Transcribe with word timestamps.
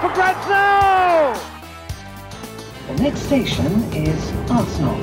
for 0.00 0.10
grabs! 0.14 1.40
The 2.86 3.02
next 3.02 3.22
station 3.26 3.66
is 3.92 4.30
Arsenal. 4.50 4.98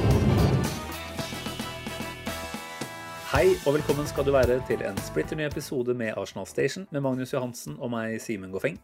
Hei 3.33 3.49
og 3.65 3.75
velkommen 3.75 4.07
skal 4.07 4.23
du 4.23 4.31
være 4.31 4.61
til 4.69 4.85
en 4.87 4.95
splitter 5.03 5.35
ny 5.35 5.43
episode 5.49 5.91
med 5.99 6.13
Arsenal 6.15 6.47
Station 6.47 6.87
med 6.95 7.03
Magnus 7.03 7.33
Johansen 7.35 7.75
og 7.75 7.91
meg, 7.91 8.15
Simen 8.23 8.53
Goffeng. 8.53 8.77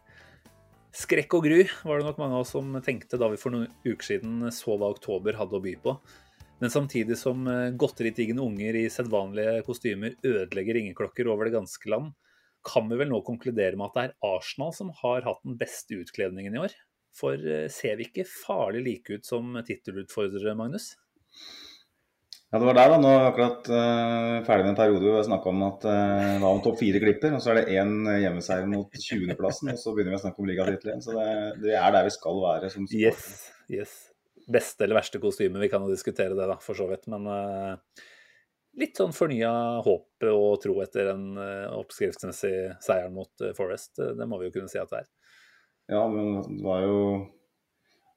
Skrekk 0.91 1.37
og 1.37 1.47
gru 1.47 1.61
var 1.87 2.01
det 2.01 2.09
nok 2.09 2.19
mange 2.19 2.35
av 2.35 2.43
oss 2.43 2.51
som 2.57 2.75
tenkte 2.83 3.19
da 3.21 3.31
vi 3.31 3.39
for 3.39 3.55
noen 3.55 3.71
uker 3.85 4.09
siden 4.09 4.49
så 4.51 4.75
hva 4.75 4.91
oktober 4.91 5.39
hadde 5.39 5.55
å 5.55 5.63
by 5.63 5.77
på. 5.79 5.95
Men 6.59 6.73
samtidig 6.73 7.15
som 7.17 7.47
eh, 7.47 7.71
godteritiggende 7.79 8.43
unger 8.43 8.75
i 8.83 8.89
sedvanlige 8.91 9.61
kostymer 9.65 10.19
ødelegger 10.19 10.77
ringeklokker 10.77 11.31
over 11.31 11.47
det 11.47 11.55
ganske 11.55 11.89
land, 11.89 12.11
kan 12.67 12.87
vi 12.91 12.99
vel 12.99 13.11
nå 13.11 13.21
konkludere 13.25 13.77
med 13.79 13.89
at 13.89 13.97
det 13.97 14.05
er 14.07 14.31
Arsenal 14.35 14.73
som 14.75 14.91
har 15.01 15.25
hatt 15.25 15.43
den 15.47 15.57
beste 15.59 15.97
utkledningen 16.01 16.57
i 16.57 16.63
år. 16.67 16.75
For 17.17 17.35
eh, 17.35 17.67
ser 17.71 17.97
vi 17.99 18.07
ikke 18.07 18.27
farlig 18.29 18.85
like 18.85 19.19
ut 19.19 19.27
som 19.27 19.57
tittelutfordrere, 19.67 20.55
Magnus? 20.57 20.93
Ja, 22.51 22.59
det 22.59 22.67
var 22.67 22.75
der 22.75 22.89
da. 22.91 22.99
Nå 22.99 23.09
er 23.15 23.25
akkurat 23.29 23.67
uh, 23.71 24.37
ferdig 24.43 24.65
med 24.65 24.73
en 24.73 24.79
periode 24.79 25.05
hvor 25.05 25.21
vi 25.21 25.27
snakka 25.29 25.51
om 25.53 25.61
at 25.69 25.85
uh, 25.87 26.31
hva 26.43 26.49
om 26.51 26.63
topp 26.63 26.81
fire 26.81 26.99
klipper, 26.99 27.35
og 27.37 27.43
så 27.43 27.53
er 27.53 27.61
det 27.61 27.77
én 27.79 27.93
hjemmeseier 28.25 28.67
mot 28.67 28.91
20.-plassen, 28.91 29.71
og 29.71 29.79
så 29.79 29.93
begynner 29.95 30.17
vi 30.17 30.19
å 30.19 30.23
snakke 30.25 30.43
om 30.43 30.49
ligatittelen. 30.49 31.03
Så 31.03 31.15
det, 31.15 31.27
det 31.63 31.77
er 31.79 31.93
der 31.95 32.09
vi 32.09 32.11
skal 32.17 32.41
være 32.43 32.71
som 32.73 32.89
sport. 32.89 32.99
Yes, 32.99 33.29
yes. 33.71 33.93
Beste 34.51 34.83
eller 34.83 34.99
verste 34.99 35.21
kostyme, 35.23 35.61
vi 35.63 35.71
kan 35.71 35.85
jo 35.85 35.93
diskutere 35.93 36.35
det, 36.35 36.49
da, 36.51 36.57
for 36.59 36.75
så 36.75 36.89
vidt. 36.91 37.07
Men 37.13 37.31
uh, 37.31 38.03
litt 38.81 38.99
sånn 38.99 39.13
fornya 39.15 39.51
håp 39.85 40.25
og 40.31 40.61
tro 40.63 40.75
etter 40.83 41.11
den 41.11 41.37
oppskriftsmessige 41.77 42.75
seieren 42.83 43.15
mot 43.15 43.31
uh, 43.45 43.53
Forest. 43.57 43.93
Uh, 44.01 44.11
det 44.17 44.27
må 44.29 44.41
vi 44.41 44.49
jo 44.49 44.55
kunne 44.57 44.71
si 44.71 44.81
at 44.81 44.91
det 44.91 45.03
er. 45.03 45.11
Ja, 45.91 46.07
men 46.07 46.41
det 46.47 46.63
var 46.65 46.83
jo 46.85 46.97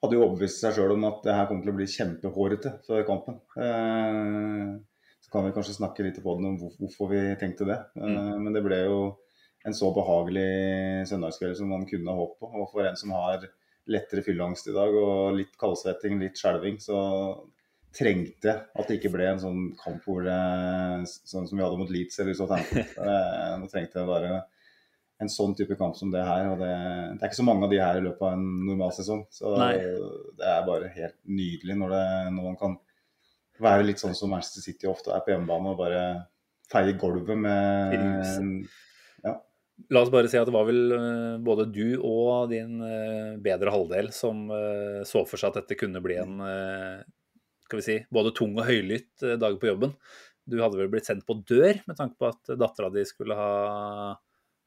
Hadde 0.05 0.19
jo 0.19 0.25
overbevist 0.27 0.61
seg 0.61 0.75
sjøl 0.77 0.93
om 0.99 1.05
at 1.09 1.23
det 1.25 1.33
her 1.33 1.47
kommer 1.49 1.65
til 1.65 1.73
å 1.73 1.77
bli 1.79 1.87
kjempehårete 1.89 2.75
før 2.85 3.07
kampen. 3.09 3.39
Eh, 3.57 4.75
så 5.25 5.31
kan 5.33 5.47
vi 5.47 5.53
kanskje 5.57 5.79
snakke 5.79 6.05
litt 6.05 6.19
på 6.21 6.35
den 6.37 6.51
om 6.51 6.59
hvorfor 6.61 7.09
vi 7.09 7.23
tenkte 7.41 7.65
det. 7.71 7.79
Eh, 7.97 8.11
Mm. 8.13 8.43
Men 8.45 8.53
det 8.53 8.61
ble 8.67 8.83
jo 8.83 8.99
en 9.65 9.73
så 9.73 9.89
behagelig 9.97 11.09
søndagskveld 11.09 11.57
som 11.57 11.73
man 11.73 11.87
kunne 11.89 12.13
ha 12.13 12.21
håpet 12.21 12.37
på. 12.37 12.51
Og 12.53 12.69
for 12.75 12.85
en 12.85 13.01
som 13.01 13.17
har 13.17 13.49
lettere 13.89 14.21
fylleangst 14.29 14.69
i 14.69 14.77
dag 14.77 14.93
og 14.93 15.39
litt 15.39 15.57
kaldsvetting, 15.57 16.21
litt 16.21 16.37
skjelving, 16.37 16.77
så 16.85 17.01
trengte 17.95 18.57
at 18.75 18.89
det 18.89 18.99
ikke 18.99 19.13
ble 19.15 19.29
en 19.31 19.43
sånn 19.43 19.61
kamp 19.81 20.03
hvor 20.07 20.25
det, 20.27 20.39
sånn 21.29 21.47
som 21.49 21.59
vi 21.59 21.65
hadde 21.65 21.79
mot 21.81 21.93
Leeds 21.93 22.19
eller 22.23 22.37
Southampton. 22.39 22.89
Nå 23.63 23.71
trengte 23.71 24.03
jeg 24.03 24.11
bare 24.11 24.43
en 25.23 25.31
sånn 25.31 25.55
type 25.57 25.77
kamp 25.79 25.97
som 25.99 26.11
det 26.13 26.25
her. 26.27 26.49
og 26.53 26.59
Det, 26.61 26.73
det 27.15 27.23
er 27.23 27.31
ikke 27.31 27.41
så 27.41 27.47
mange 27.47 27.67
av 27.67 27.73
de 27.73 27.81
her 27.81 28.01
i 28.01 28.05
løpet 28.05 28.27
av 28.27 28.37
en 28.37 28.47
normal 28.67 28.95
sesong. 28.97 29.25
Så 29.33 29.55
Nei. 29.61 29.75
det 30.41 30.51
er 30.51 30.67
bare 30.67 30.91
helt 30.97 31.19
nydelig 31.29 31.79
når, 31.81 31.95
det, 31.95 32.07
når 32.37 32.49
man 32.51 32.61
kan 32.61 32.79
være 33.63 33.87
litt 33.87 34.03
sånn 34.03 34.17
som 34.19 34.33
Manchester 34.35 34.65
City 34.65 34.91
ofte 34.91 35.15
er 35.15 35.23
på 35.25 35.35
hjemmebane 35.35 35.75
og 35.75 35.79
bare 35.79 36.05
feie 36.71 36.97
gulvet 36.99 37.39
med 37.39 37.95
ja. 39.23 39.35
La 39.93 40.01
oss 40.01 40.11
bare 40.11 40.31
si 40.31 40.39
at 40.41 40.49
det 40.49 40.55
var 40.55 40.67
vel 40.67 40.95
eh, 40.97 41.35
både 41.45 41.67
du 41.71 41.99
og 41.99 42.51
din 42.51 42.81
eh, 42.83 43.35
bedre 43.43 43.73
halvdel 43.75 44.11
som 44.17 44.47
eh, 44.55 45.03
så 45.07 45.25
for 45.29 45.39
seg 45.41 45.53
at 45.53 45.61
dette 45.63 45.79
kunne 45.79 46.03
bli 46.03 46.19
en 46.23 46.41
skal 47.65 47.81
vi 47.81 47.87
si, 47.87 47.99
både 48.13 48.35
tung 48.37 48.55
og 48.59 48.69
høylytt 48.69 49.25
eh, 49.25 49.39
dag 49.41 49.59
på 49.61 49.71
jobben. 49.73 49.97
Du 50.45 50.59
hadde 50.61 50.79
vel 50.79 50.91
blitt 50.93 51.09
sendt 51.09 51.25
på 51.27 51.39
dør 51.49 51.81
med 51.89 51.97
tanke 51.97 52.19
på 52.21 52.29
at 52.29 52.55
dattera 52.61 52.91
di 52.93 53.05
skulle 53.09 53.37
ha 53.39 53.51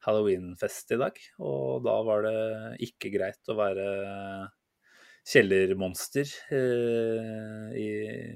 halloweenfest 0.06 0.94
i 0.94 1.00
dag. 1.00 1.18
Og 1.42 1.84
da 1.86 1.96
var 2.06 2.24
det 2.26 2.38
ikke 2.88 3.12
greit 3.14 3.50
å 3.50 3.58
være 3.58 3.88
kjellermonster 5.28 6.30
eh, 6.56 7.64
i, 7.76 7.88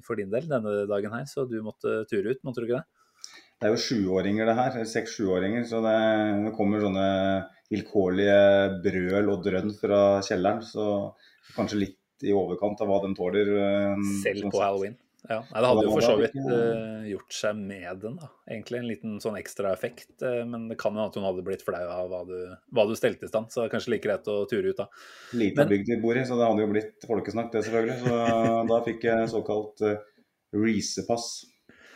for 0.04 0.20
din 0.20 0.32
del 0.32 0.48
denne 0.50 0.82
dagen 0.90 1.14
her, 1.16 1.24
så 1.30 1.46
du 1.48 1.58
måtte 1.64 2.02
ture 2.10 2.34
ut, 2.34 2.42
måtte 2.44 2.62
du 2.62 2.68
ikke 2.68 2.82
det? 2.82 2.88
Det 3.62 3.68
er 3.68 3.76
jo 3.76 3.82
sjuåringer 3.84 4.48
det 4.48 4.56
her, 4.58 4.76
seks-sjuåringer, 4.90 5.64
så 5.70 5.78
det, 5.84 5.96
det 6.48 6.54
kommer 6.56 6.82
sånne 6.82 7.08
vilkårlige 7.72 8.38
brøl 8.84 9.30
og 9.32 9.44
drønn 9.46 9.70
fra 9.78 10.00
kjelleren. 10.26 10.64
Så 10.66 10.86
kanskje 11.54 11.78
litt 11.84 11.98
i 12.26 12.34
overkant 12.36 12.80
av 12.82 12.90
hva 12.90 13.00
de 13.04 13.14
tåler. 13.18 13.54
eh, 13.58 14.04
Selv 14.22 14.44
sånn 14.44 14.54
på 14.54 14.62
halloween. 14.62 14.98
Ja, 15.30 15.38
nei, 15.52 15.60
det 15.62 15.68
hadde 15.68 15.82
jo 15.86 15.90
for 15.94 16.02
så 16.02 16.14
vidt 16.18 16.32
eh, 16.34 17.04
gjort 17.12 17.34
seg 17.36 17.58
med 17.58 18.00
den, 18.02 18.16
da. 18.18 18.28
Egentlig 18.50 18.78
en 18.80 18.88
liten 18.88 19.12
sånn 19.22 19.36
ekstra 19.38 19.70
effekt. 19.70 20.16
Uh, 20.18 20.40
men 20.48 20.64
det 20.72 20.76
kan 20.80 20.96
jo 20.98 21.04
at 21.04 21.18
hun 21.18 21.26
hadde 21.28 21.44
blitt 21.46 21.62
flau 21.62 21.78
av 21.78 22.08
hva 22.10 22.24
du, 22.26 22.34
hva 22.74 22.86
du 22.88 22.96
stelte 22.98 23.28
i 23.28 23.30
stand. 23.30 23.52
Så 23.52 23.60
det 23.60 23.68
er 23.68 23.74
kanskje 23.76 23.92
like 23.94 24.06
greit 24.08 24.30
å 24.32 24.40
ture 24.50 24.72
ut 24.74 24.82
da. 24.82 24.88
Lita 25.38 25.68
bygd 25.70 25.92
vi 25.94 26.00
bor 26.02 26.18
i, 26.18 26.24
så 26.26 26.38
det 26.40 26.48
hadde 26.48 26.66
jo 26.66 26.72
blitt 26.74 27.06
folkesnakk, 27.06 27.52
det 27.54 27.62
selvfølgelig. 27.68 28.00
Så 28.02 28.58
da 28.72 28.80
fikk 28.88 29.06
jeg 29.06 29.30
såkalt 29.30 29.86
uh, 29.86 29.94
Reece-pass. 30.58 31.30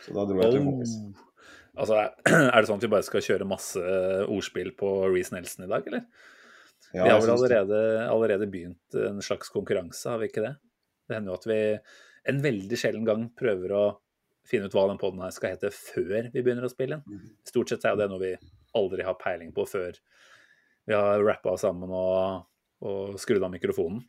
Så 0.05 0.15
da 0.15 0.23
dro 0.29 0.39
jeg 0.45 0.55
til 0.55 0.67
Håkis. 0.69 0.95
Oh. 1.03 1.25
Altså, 1.77 1.99
er 2.31 2.55
det 2.55 2.65
sånn 2.71 2.79
at 2.79 2.87
vi 2.87 2.93
bare 2.95 3.05
skal 3.05 3.27
kjøre 3.27 3.49
masse 3.49 3.97
ordspill 4.31 4.71
på 4.79 4.93
Reece 5.11 5.35
Nelson 5.35 5.67
i 5.67 5.71
dag, 5.75 5.83
eller? 5.91 6.07
Ja, 6.97 7.05
vi 7.05 7.13
har 7.13 7.21
vel 7.23 7.33
allerede, 7.35 7.79
allerede 8.09 8.47
begynt 8.51 8.97
en 8.99 9.21
slags 9.25 9.49
konkurranse, 9.53 10.09
har 10.09 10.19
vi 10.21 10.29
ikke 10.31 10.43
det? 10.45 10.55
Det 11.07 11.15
hender 11.17 11.33
jo 11.33 11.39
at 11.39 11.47
vi 11.49 11.59
en 12.27 12.41
veldig 12.43 12.77
sjelden 12.79 13.05
gang 13.07 13.27
prøver 13.39 13.73
å 13.77 13.85
finne 14.47 14.67
ut 14.67 14.75
hva 14.75 14.85
den 14.89 14.99
poden 14.99 15.21
her 15.23 15.31
skal 15.35 15.53
hete 15.55 15.71
før 15.75 16.29
vi 16.33 16.41
begynner 16.43 16.67
å 16.67 16.71
spille 16.71 16.99
inn. 16.99 17.05
Mhm. 17.07 17.31
Stort 17.47 17.71
sett 17.71 17.85
er 17.87 17.95
det 17.99 18.09
noe 18.11 18.21
vi 18.23 18.33
aldri 18.77 19.05
har 19.07 19.17
peiling 19.19 19.53
på 19.55 19.65
før 19.67 19.95
vi 20.87 20.95
har 20.95 21.23
rappa 21.23 21.55
sammen 21.59 21.91
og, 21.91 22.45
og 22.87 23.17
skrudd 23.19 23.43
av 23.43 23.51
mikrofonen. 23.51 24.03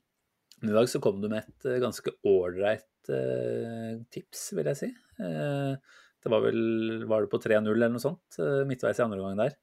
Men 0.61 0.73
i 0.73 0.77
dag 0.77 0.89
så 0.91 1.01
kom 1.03 1.21
du 1.23 1.29
med 1.31 1.45
et 1.47 1.67
eh, 1.71 1.79
ganske 1.83 2.13
ålreit 2.27 3.11
eh, 3.15 3.99
tips, 4.15 4.53
vil 4.59 4.71
jeg 4.73 4.79
si. 4.81 4.89
Eh, 5.23 5.75
det 6.19 6.33
var 6.33 6.43
vel 6.43 7.05
Var 7.07 7.23
det 7.25 7.31
på 7.31 7.39
3-0 7.43 7.71
eller 7.71 7.93
noe 7.95 8.03
sånt? 8.03 8.39
eh, 8.43 8.65
midtveis 8.67 8.99
i 8.99 9.05
andre 9.05 9.21
omgang 9.23 9.39
der. 9.45 9.55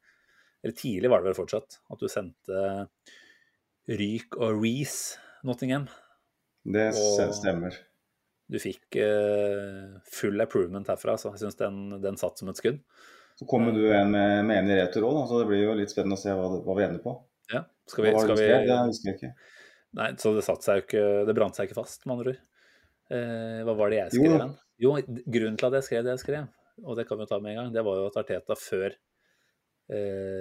Eller 0.66 0.76
tidlig 0.80 1.12
var 1.12 1.22
det 1.22 1.30
vel 1.30 1.38
fortsatt. 1.38 1.78
At 1.94 2.02
du 2.02 2.09
sendte 2.09 2.62
Ryk 3.86 4.38
og 4.42 4.64
Reece 4.64 5.20
Nottingham. 5.46 5.86
Det 6.66 6.88
Og- 6.98 7.36
stemmer. 7.38 7.76
Du 8.46 8.59
fikk 8.62 8.98
uh, 9.02 9.96
full 10.06 10.42
approvement 10.44 10.86
herfra, 10.90 11.16
så 11.18 11.31
jeg 11.34 11.42
syns 11.42 11.56
den, 11.58 11.78
den 12.02 12.18
satt 12.18 12.38
som 12.38 12.50
et 12.52 12.59
skudd. 12.59 12.78
Så 13.40 13.48
kommer 13.50 13.74
du 13.74 13.88
en 13.90 14.12
med, 14.14 14.46
med 14.46 14.59
en 14.62 14.70
i 14.70 14.76
retur 14.78 15.08
òg, 15.09 15.24
så 15.28 15.40
det 15.42 15.48
blir 15.50 15.64
jo 15.66 15.74
litt 15.76 15.90
spennende 15.92 16.16
å 16.16 16.22
se 16.22 16.34
hva, 16.38 16.46
hva 16.64 16.76
vi 16.78 16.86
ender 16.86 17.02
på. 17.03 17.16
Ja, 17.52 17.64
skal 17.90 18.06
vi, 18.06 18.12
skal 18.14 18.38
vi? 18.38 18.46
Det 18.70 18.78
husker 18.86 19.09
jeg 19.09 19.18
ikke. 19.18 19.32
Nei, 19.97 20.12
så 20.22 20.34
det 20.36 20.44
satt 20.46 20.66
seg 20.66 20.78
jo 20.80 20.84
ikke 20.84 21.02
Det 21.28 21.36
brant 21.38 21.58
seg 21.58 21.68
ikke 21.70 21.78
fast, 21.80 22.06
med 22.06 22.16
andre 22.16 22.36
ord. 22.36 22.40
Eh, 23.16 23.59
hva 23.68 23.76
var 23.78 23.92
det 23.92 24.00
jeg 24.00 24.14
skrev 24.16 24.38
igjen? 24.38 24.53
Jo, 24.86 24.94
grunnen 25.36 25.58
til 25.59 25.68
at 25.70 25.78
jeg 25.80 25.88
skrev 25.90 26.06
det 26.06 26.14
jeg 26.16 26.24
skrev, 26.24 26.47
og 26.86 26.97
det 27.00 27.06
kan 27.09 27.20
vi 27.22 27.28
ta 27.30 27.38
med 27.42 27.53
en 27.53 27.59
gang, 27.64 27.74
det 27.76 27.84
var 27.86 28.00
jo 28.00 28.08
at 28.09 28.18
Arteta 28.22 28.58
før 28.59 28.88
eh, 28.92 28.97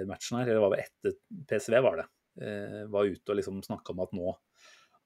matchen 0.09 0.39
her, 0.39 0.49
eller 0.49 0.63
var 0.63 0.73
det 0.73 0.85
etter 0.87 1.17
PSV, 1.49 1.75
var 1.85 1.99
det, 1.99 2.05
eh, 2.41 2.81
var 2.91 3.05
ute 3.05 3.31
og 3.31 3.39
liksom 3.39 3.61
snakka 3.65 3.93
om 3.93 4.01
at 4.05 4.15
nå, 4.17 4.33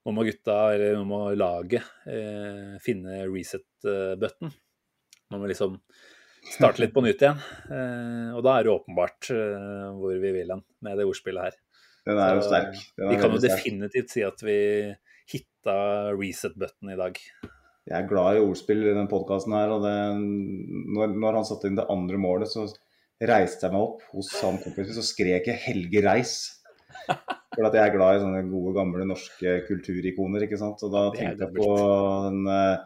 nå 0.06 0.14
må 0.16 0.24
gutta, 0.24 0.56
eller 0.74 0.96
nå 0.96 1.04
må 1.08 1.20
laget, 1.36 1.84
eh, 2.08 2.78
finne 2.84 3.20
reset-button. 3.28 4.54
Nå 5.30 5.38
må 5.38 5.50
liksom 5.50 5.76
starte 6.48 6.82
litt 6.82 6.94
på 6.94 7.04
nytt 7.04 7.22
igjen. 7.22 7.40
Eh, 7.70 8.30
og 8.36 8.42
da 8.46 8.56
er 8.56 8.66
det 8.66 8.74
åpenbart 8.74 9.30
eh, 9.34 9.86
hvor 9.98 10.16
vi 10.22 10.34
vil 10.34 10.54
hen 10.54 10.64
med 10.84 10.98
det 10.98 11.06
ordspillet 11.08 11.50
her. 11.50 11.60
Den 12.08 12.18
er 12.18 12.36
jo 12.38 12.44
sterk. 12.46 12.76
Er 12.96 13.12
Vi 13.12 13.20
kan 13.20 13.34
jo 13.36 13.40
definitivt 13.44 14.12
si 14.14 14.24
at 14.24 14.40
vi 14.42 14.58
hitta 15.30 15.76
reset-button 16.16 16.94
i 16.94 16.98
dag. 16.98 17.20
Jeg 17.90 17.96
er 17.96 18.08
glad 18.08 18.38
i 18.38 18.44
ordspill 18.44 18.82
i 18.86 18.94
den 18.96 19.08
podkasten 19.10 19.54
her. 19.56 19.72
og 19.74 19.84
det, 19.84 19.94
når, 20.96 21.12
når 21.20 21.40
han 21.40 21.46
satte 21.48 21.68
inn 21.68 21.78
det 21.78 21.88
andre 21.92 22.20
målet, 22.20 22.50
så 22.50 22.66
reiste 23.20 23.66
jeg 23.66 23.74
meg 23.74 23.82
opp 23.84 24.04
hos 24.14 24.30
han 24.40 24.58
kompisen 24.62 24.96
så 24.96 25.04
skrek 25.04 25.48
jeg 25.50 25.60
'Helge 25.64 26.00
Reis'. 26.06 26.38
For 27.50 27.66
at 27.66 27.74
jeg 27.74 27.82
er 27.82 27.92
glad 27.96 28.16
i 28.16 28.22
sånne 28.22 28.40
gode, 28.48 28.72
gamle 28.76 29.04
norske 29.08 29.56
kulturikoner. 29.66 30.44
ikke 30.46 30.58
sant? 30.60 30.82
Og 30.86 30.92
da 30.94 31.02
tenkte 31.14 31.48
jeg 31.48 31.54
på 31.56 31.68
den 32.28 32.46
eh, 32.46 32.78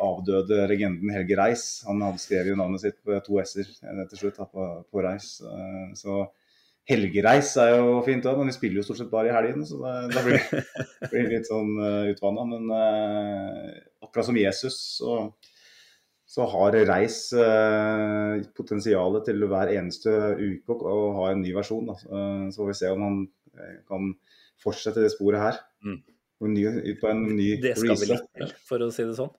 avdøde 0.00 0.68
legenden 0.70 1.10
Helge 1.12 1.36
Reis. 1.38 1.64
Han 1.88 2.00
hadde 2.06 2.22
skrevet 2.22 2.52
jo 2.52 2.58
navnet 2.60 2.80
sitt 2.84 3.00
på 3.04 3.18
to 3.26 3.40
s-er 3.42 3.66
eh, 3.66 4.04
til 4.12 4.22
slutt 4.22 4.38
på, 4.52 4.68
på 4.86 5.02
Reis. 5.04 5.40
Eh, 5.42 5.90
Så 5.98 6.20
helgereis 6.90 7.52
er 7.60 7.76
jo 7.76 8.00
fint 8.06 8.24
òg, 8.26 8.38
men 8.38 8.48
vi 8.50 8.56
spiller 8.56 8.80
jo 8.80 8.86
stort 8.86 8.98
sett 8.98 9.10
bare 9.12 9.28
i 9.30 9.34
helgene, 9.34 9.66
så 9.66 9.78
da 10.10 10.22
blir 10.24 10.38
det 10.40 10.62
blir 11.12 11.28
litt 11.34 11.46
sånn 11.46 11.76
utvanna. 12.10 12.46
Men 12.50 12.64
akkurat 14.02 14.26
som 14.26 14.38
Jesus, 14.38 14.78
så, 14.98 15.18
så 16.30 16.44
har 16.46 16.76
Reis 16.86 17.32
eh, 17.34 18.38
potensialet 18.54 19.24
til 19.26 19.42
hver 19.50 19.72
eneste 19.74 20.12
uke 20.38 20.76
å, 20.78 21.10
ha 21.18 21.24
en 21.32 21.42
ny 21.42 21.50
versjon. 21.56 21.88
Da. 21.90 21.96
Uh, 22.06 22.44
så 22.54 22.62
får 22.62 22.68
vi 22.68 22.76
se 22.78 22.92
om 22.94 23.02
han 23.02 23.16
kan 23.90 24.12
fortsette 24.62 25.02
det 25.02 25.10
sporet 25.12 25.42
her. 25.42 25.58
Mm. 25.82 25.98
Ny, 26.40 26.62
ut 26.64 27.00
på 27.02 27.08
en 27.10 27.36
ny 27.36 27.58
Det 27.60 27.74
skal 27.76 27.98
vi 27.98 28.06
release. 28.06 28.14
litt 28.14 28.28
til, 28.38 28.52
for 28.64 28.80
å 28.86 28.88
si 28.94 29.04
det 29.04 29.16
sånn. 29.18 29.32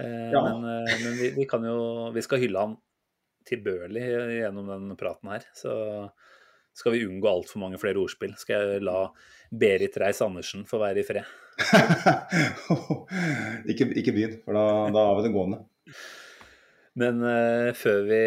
Eh, 0.00 0.32
Ja. 0.34 0.40
Men, 0.42 0.64
eh, 0.66 0.96
men 1.04 1.12
vi, 1.20 1.28
vi 1.36 1.44
kan 1.46 1.62
jo 1.62 2.10
Vi 2.10 2.22
skal 2.22 2.40
hylle 2.42 2.58
han 2.58 2.76
tilbørlig 3.46 4.02
gjennom 4.40 4.66
den 4.72 4.96
praten 4.96 5.28
her. 5.30 5.42
Så 5.54 5.70
skal 6.74 6.92
vi 6.94 7.04
unngå 7.06 7.28
altfor 7.28 7.60
mange 7.60 7.78
flere 7.78 8.00
ordspill. 8.00 8.34
Skal 8.40 8.54
jeg 8.72 8.82
la 8.88 9.12
Berit 9.52 9.94
Reiss-Andersen 10.00 10.64
få 10.66 10.78
være 10.80 11.00
i 11.02 11.06
fred. 11.06 11.24
ikke, 13.70 13.84
ikke 14.00 14.14
begynn, 14.16 14.40
for 14.42 14.52
da, 14.56 14.64
da 14.96 15.00
har 15.10 15.14
vi 15.20 15.26
det 15.28 15.34
gående. 15.36 15.58
Men 17.00 17.18
uh, 17.26 17.72
før 17.74 18.04
vi 18.06 18.20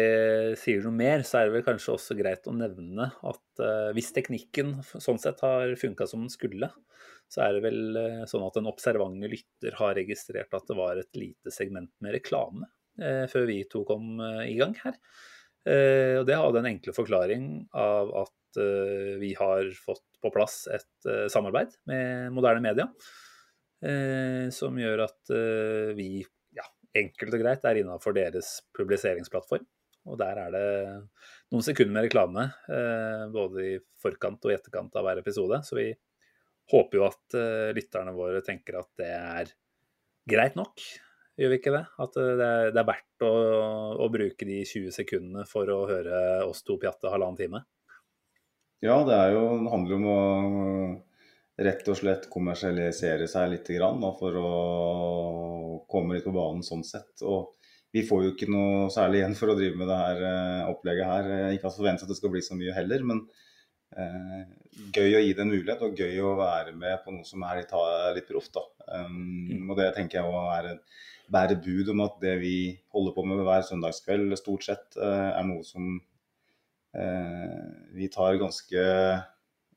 sier 0.60 0.84
noe 0.84 0.92
mer, 0.92 1.24
så 1.24 1.40
er 1.40 1.48
det 1.48 1.56
vel 1.56 1.64
kanskje 1.64 1.94
også 1.94 2.16
greit 2.18 2.48
å 2.50 2.56
nevne 2.56 3.08
at 3.16 3.62
uh, 3.64 3.88
hvis 3.96 4.12
teknikken 4.16 4.74
sånn 4.90 5.20
sett 5.22 5.40
har 5.44 5.72
funka 5.80 6.08
som 6.08 6.26
den 6.26 6.32
skulle, 6.32 6.68
så 7.32 7.46
er 7.46 7.56
det 7.56 7.62
vel 7.64 7.96
uh, 7.96 8.26
sånn 8.28 8.44
at 8.44 8.58
en 8.60 8.68
observante 8.68 9.30
lytter 9.32 9.78
har 9.80 9.96
registrert 9.96 10.52
at 10.52 10.68
det 10.68 10.76
var 10.76 11.00
et 11.00 11.20
lite 11.20 11.52
segment 11.54 11.92
med 12.04 12.18
reklame 12.18 12.68
før 12.98 13.44
vi 13.46 13.60
to 13.70 13.84
kom 13.86 14.16
i 14.42 14.56
gang 14.58 14.72
her. 14.80 14.96
Og 16.18 16.24
det 16.26 16.34
hadde 16.34 16.58
en 16.58 16.66
enkle 16.66 16.90
forklaring 16.96 17.44
av 17.78 18.08
at 18.24 18.58
vi 19.22 19.28
har 19.38 19.68
fått 19.78 20.18
på 20.18 20.32
plass 20.34 20.56
et 20.74 21.06
samarbeid 21.30 21.76
med 21.86 22.34
moderne 22.34 22.64
media, 22.64 22.88
som 24.50 24.82
gjør 24.82 25.04
at 25.04 25.30
vi 25.94 26.08
enkelt 26.96 27.34
og 27.34 27.42
greit 27.42 27.66
er 27.68 27.80
innafor 27.82 28.16
deres 28.16 28.58
publiseringsplattform. 28.76 29.66
Og 30.08 30.16
der 30.20 30.38
er 30.40 30.52
det 30.54 30.68
noen 31.52 31.64
sekunder 31.64 31.96
med 31.96 32.06
reklame, 32.06 32.46
eh, 32.72 33.24
både 33.32 33.64
i 33.64 33.74
forkant 34.00 34.44
og 34.46 34.52
i 34.52 34.56
etterkant 34.56 34.94
av 34.96 35.04
hver 35.04 35.20
episode. 35.20 35.60
Så 35.66 35.76
vi 35.76 35.90
håper 36.72 37.00
jo 37.00 37.04
at 37.08 37.36
eh, 37.36 37.72
lytterne 37.76 38.14
våre 38.16 38.40
tenker 38.44 38.80
at 38.80 38.88
det 39.00 39.10
er 39.12 39.52
greit 40.28 40.56
nok. 40.58 40.80
Gjør 41.38 41.52
vi 41.52 41.58
ikke 41.60 41.74
det? 41.74 41.84
At 42.04 42.16
eh, 42.20 42.36
det 42.40 42.46
er, 42.46 42.70
er 42.72 42.88
verdt 42.88 43.26
å, 43.26 43.34
å 44.00 44.08
bruke 44.12 44.48
de 44.48 44.62
20 44.64 44.94
sekundene 44.96 45.44
for 45.50 45.68
å 45.72 45.82
høre 45.90 46.22
oss 46.46 46.64
to 46.64 46.78
pjatte 46.80 47.12
halvannen 47.12 47.40
time. 47.40 47.62
Ja, 48.84 49.00
det, 49.02 49.18
jo, 49.34 49.44
det 49.58 49.72
handler 49.72 49.94
jo 49.94 49.98
om 49.98 50.08
å 50.08 50.18
rett 51.58 51.88
og 51.90 51.98
slett 51.98 52.28
kommersialisere 52.30 53.26
seg 53.30 53.50
litt 53.52 53.70
grann, 53.74 54.00
da, 54.02 54.12
for 54.18 54.36
å 54.38 54.50
komme 55.90 56.14
litt 56.14 56.26
på 56.28 56.34
banen 56.34 56.62
sånn 56.66 56.84
sett. 56.86 57.24
Og 57.26 57.54
vi 57.94 58.04
får 58.06 58.24
jo 58.24 58.32
ikke 58.34 58.50
noe 58.52 58.86
særlig 58.92 59.22
igjen 59.22 59.36
for 59.38 59.50
å 59.50 59.58
drive 59.58 59.80
med 59.80 59.90
det 59.90 59.98
her 59.98 60.24
eh, 60.28 60.70
opplegget 60.70 61.08
her. 61.08 61.30
Eh, 61.34 61.52
Ikke 61.56 61.70
at 61.70 61.78
forventet 61.78 62.06
at 62.06 62.12
det 62.12 62.18
skal 62.20 62.32
bli 62.34 62.44
så 62.44 62.58
mye 62.58 62.74
heller, 62.76 63.04
men 63.10 63.22
eh, 63.96 64.42
gøy 64.94 65.16
å 65.18 65.22
gi 65.24 65.34
det 65.34 65.44
en 65.44 65.52
mulighet, 65.54 65.84
og 65.86 65.98
gøy 65.98 66.20
å 66.22 66.36
være 66.38 66.74
med 66.76 67.00
på 67.04 67.14
noe 67.16 67.26
som 67.26 67.42
er 67.48 67.62
litt, 67.62 67.74
litt 68.18 68.28
proft. 68.28 68.54
da. 68.58 68.66
Um, 68.88 69.70
og 69.70 69.78
det 69.80 69.90
tenker 69.96 70.20
jeg 70.20 70.28
òg 70.28 70.52
er 70.54 70.70
et 70.74 71.00
bære 71.32 71.58
bud 71.64 71.90
om 71.92 72.04
at 72.06 72.20
det 72.22 72.36
vi 72.40 72.54
holder 72.94 73.16
på 73.16 73.24
med 73.28 73.42
hver 73.44 73.64
søndagskveld, 73.66 74.36
stort 74.40 74.68
sett, 74.68 74.96
eh, 74.96 75.30
er 75.32 75.48
noe 75.48 75.64
som 75.66 75.90
eh, 76.96 77.66
vi 77.96 78.08
tar 78.12 78.38
ganske 78.40 78.84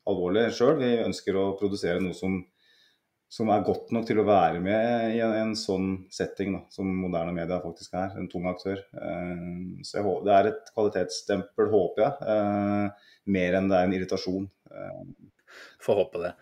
alvorlig 0.10 0.50
sjøl. 0.56 0.78
Vi 0.82 0.94
ønsker 1.04 1.38
å 1.38 1.52
produsere 1.60 2.02
noe 2.04 2.16
som, 2.18 2.40
som 3.32 3.52
er 3.54 3.66
godt 3.68 3.92
nok 3.96 4.08
til 4.10 4.22
å 4.22 4.28
være 4.28 4.62
med 4.64 5.18
i 5.18 5.22
en, 5.24 5.36
en 5.44 5.54
sånn 5.60 5.92
setting 6.14 6.56
da, 6.58 6.64
som 6.74 6.90
moderne 7.04 7.36
media 7.36 7.62
faktisk 7.64 7.98
er. 8.00 8.16
En 8.20 8.30
tung 8.32 8.48
aktør. 8.52 8.80
Eh, 8.80 9.46
så 9.88 10.06
håper, 10.06 10.26
det 10.28 10.38
er 10.38 10.52
et 10.54 10.74
kvalitetsstempel, 10.74 11.70
håper 11.76 12.08
jeg. 12.08 12.32
Eh, 12.36 13.14
mer 13.38 13.60
enn 13.60 13.70
det 13.72 13.78
er 13.78 13.90
en 13.90 14.00
irritasjon. 14.00 14.50
Eh, 14.72 15.06
Får 15.84 15.98
håpe 15.98 16.22
det. 16.22 16.34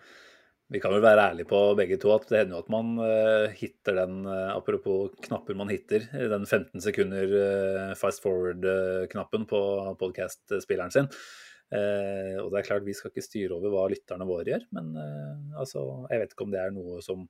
Vi 0.70 0.78
kan 0.78 0.92
vel 0.94 1.02
være 1.02 1.24
ærlige 1.32 1.50
på 1.50 1.60
begge 1.78 1.96
to 1.98 2.12
at 2.14 2.28
det 2.30 2.44
hender 2.44 2.54
jo 2.54 2.62
at 2.62 2.68
man 2.70 2.90
uh, 3.02 3.50
hitter 3.58 3.96
den, 3.98 4.20
uh, 4.28 4.52
apropos 4.54 5.10
knapper 5.26 5.56
man 5.58 5.72
hitter, 5.72 6.04
den 6.30 6.46
15 6.46 6.84
sekunder 6.84 7.32
uh, 7.34 7.94
fast 7.98 8.22
forward-knappen 8.22 9.48
på 9.50 9.62
podkast-spilleren 9.98 10.94
sin. 10.94 11.10
Eh, 11.70 12.36
og 12.42 12.50
det 12.50 12.60
er 12.60 12.66
klart, 12.66 12.86
vi 12.86 12.96
skal 12.96 13.12
ikke 13.12 13.24
styre 13.24 13.56
over 13.56 13.70
hva 13.70 13.86
lytterne 13.92 14.26
våre 14.26 14.48
gjør, 14.48 14.66
men 14.74 14.90
eh, 14.98 15.58
altså, 15.62 15.84
jeg 16.10 16.22
vet 16.24 16.34
ikke 16.34 16.46
om 16.48 16.54
det 16.54 16.62
er 16.64 16.74
noe 16.74 16.98
som 17.04 17.24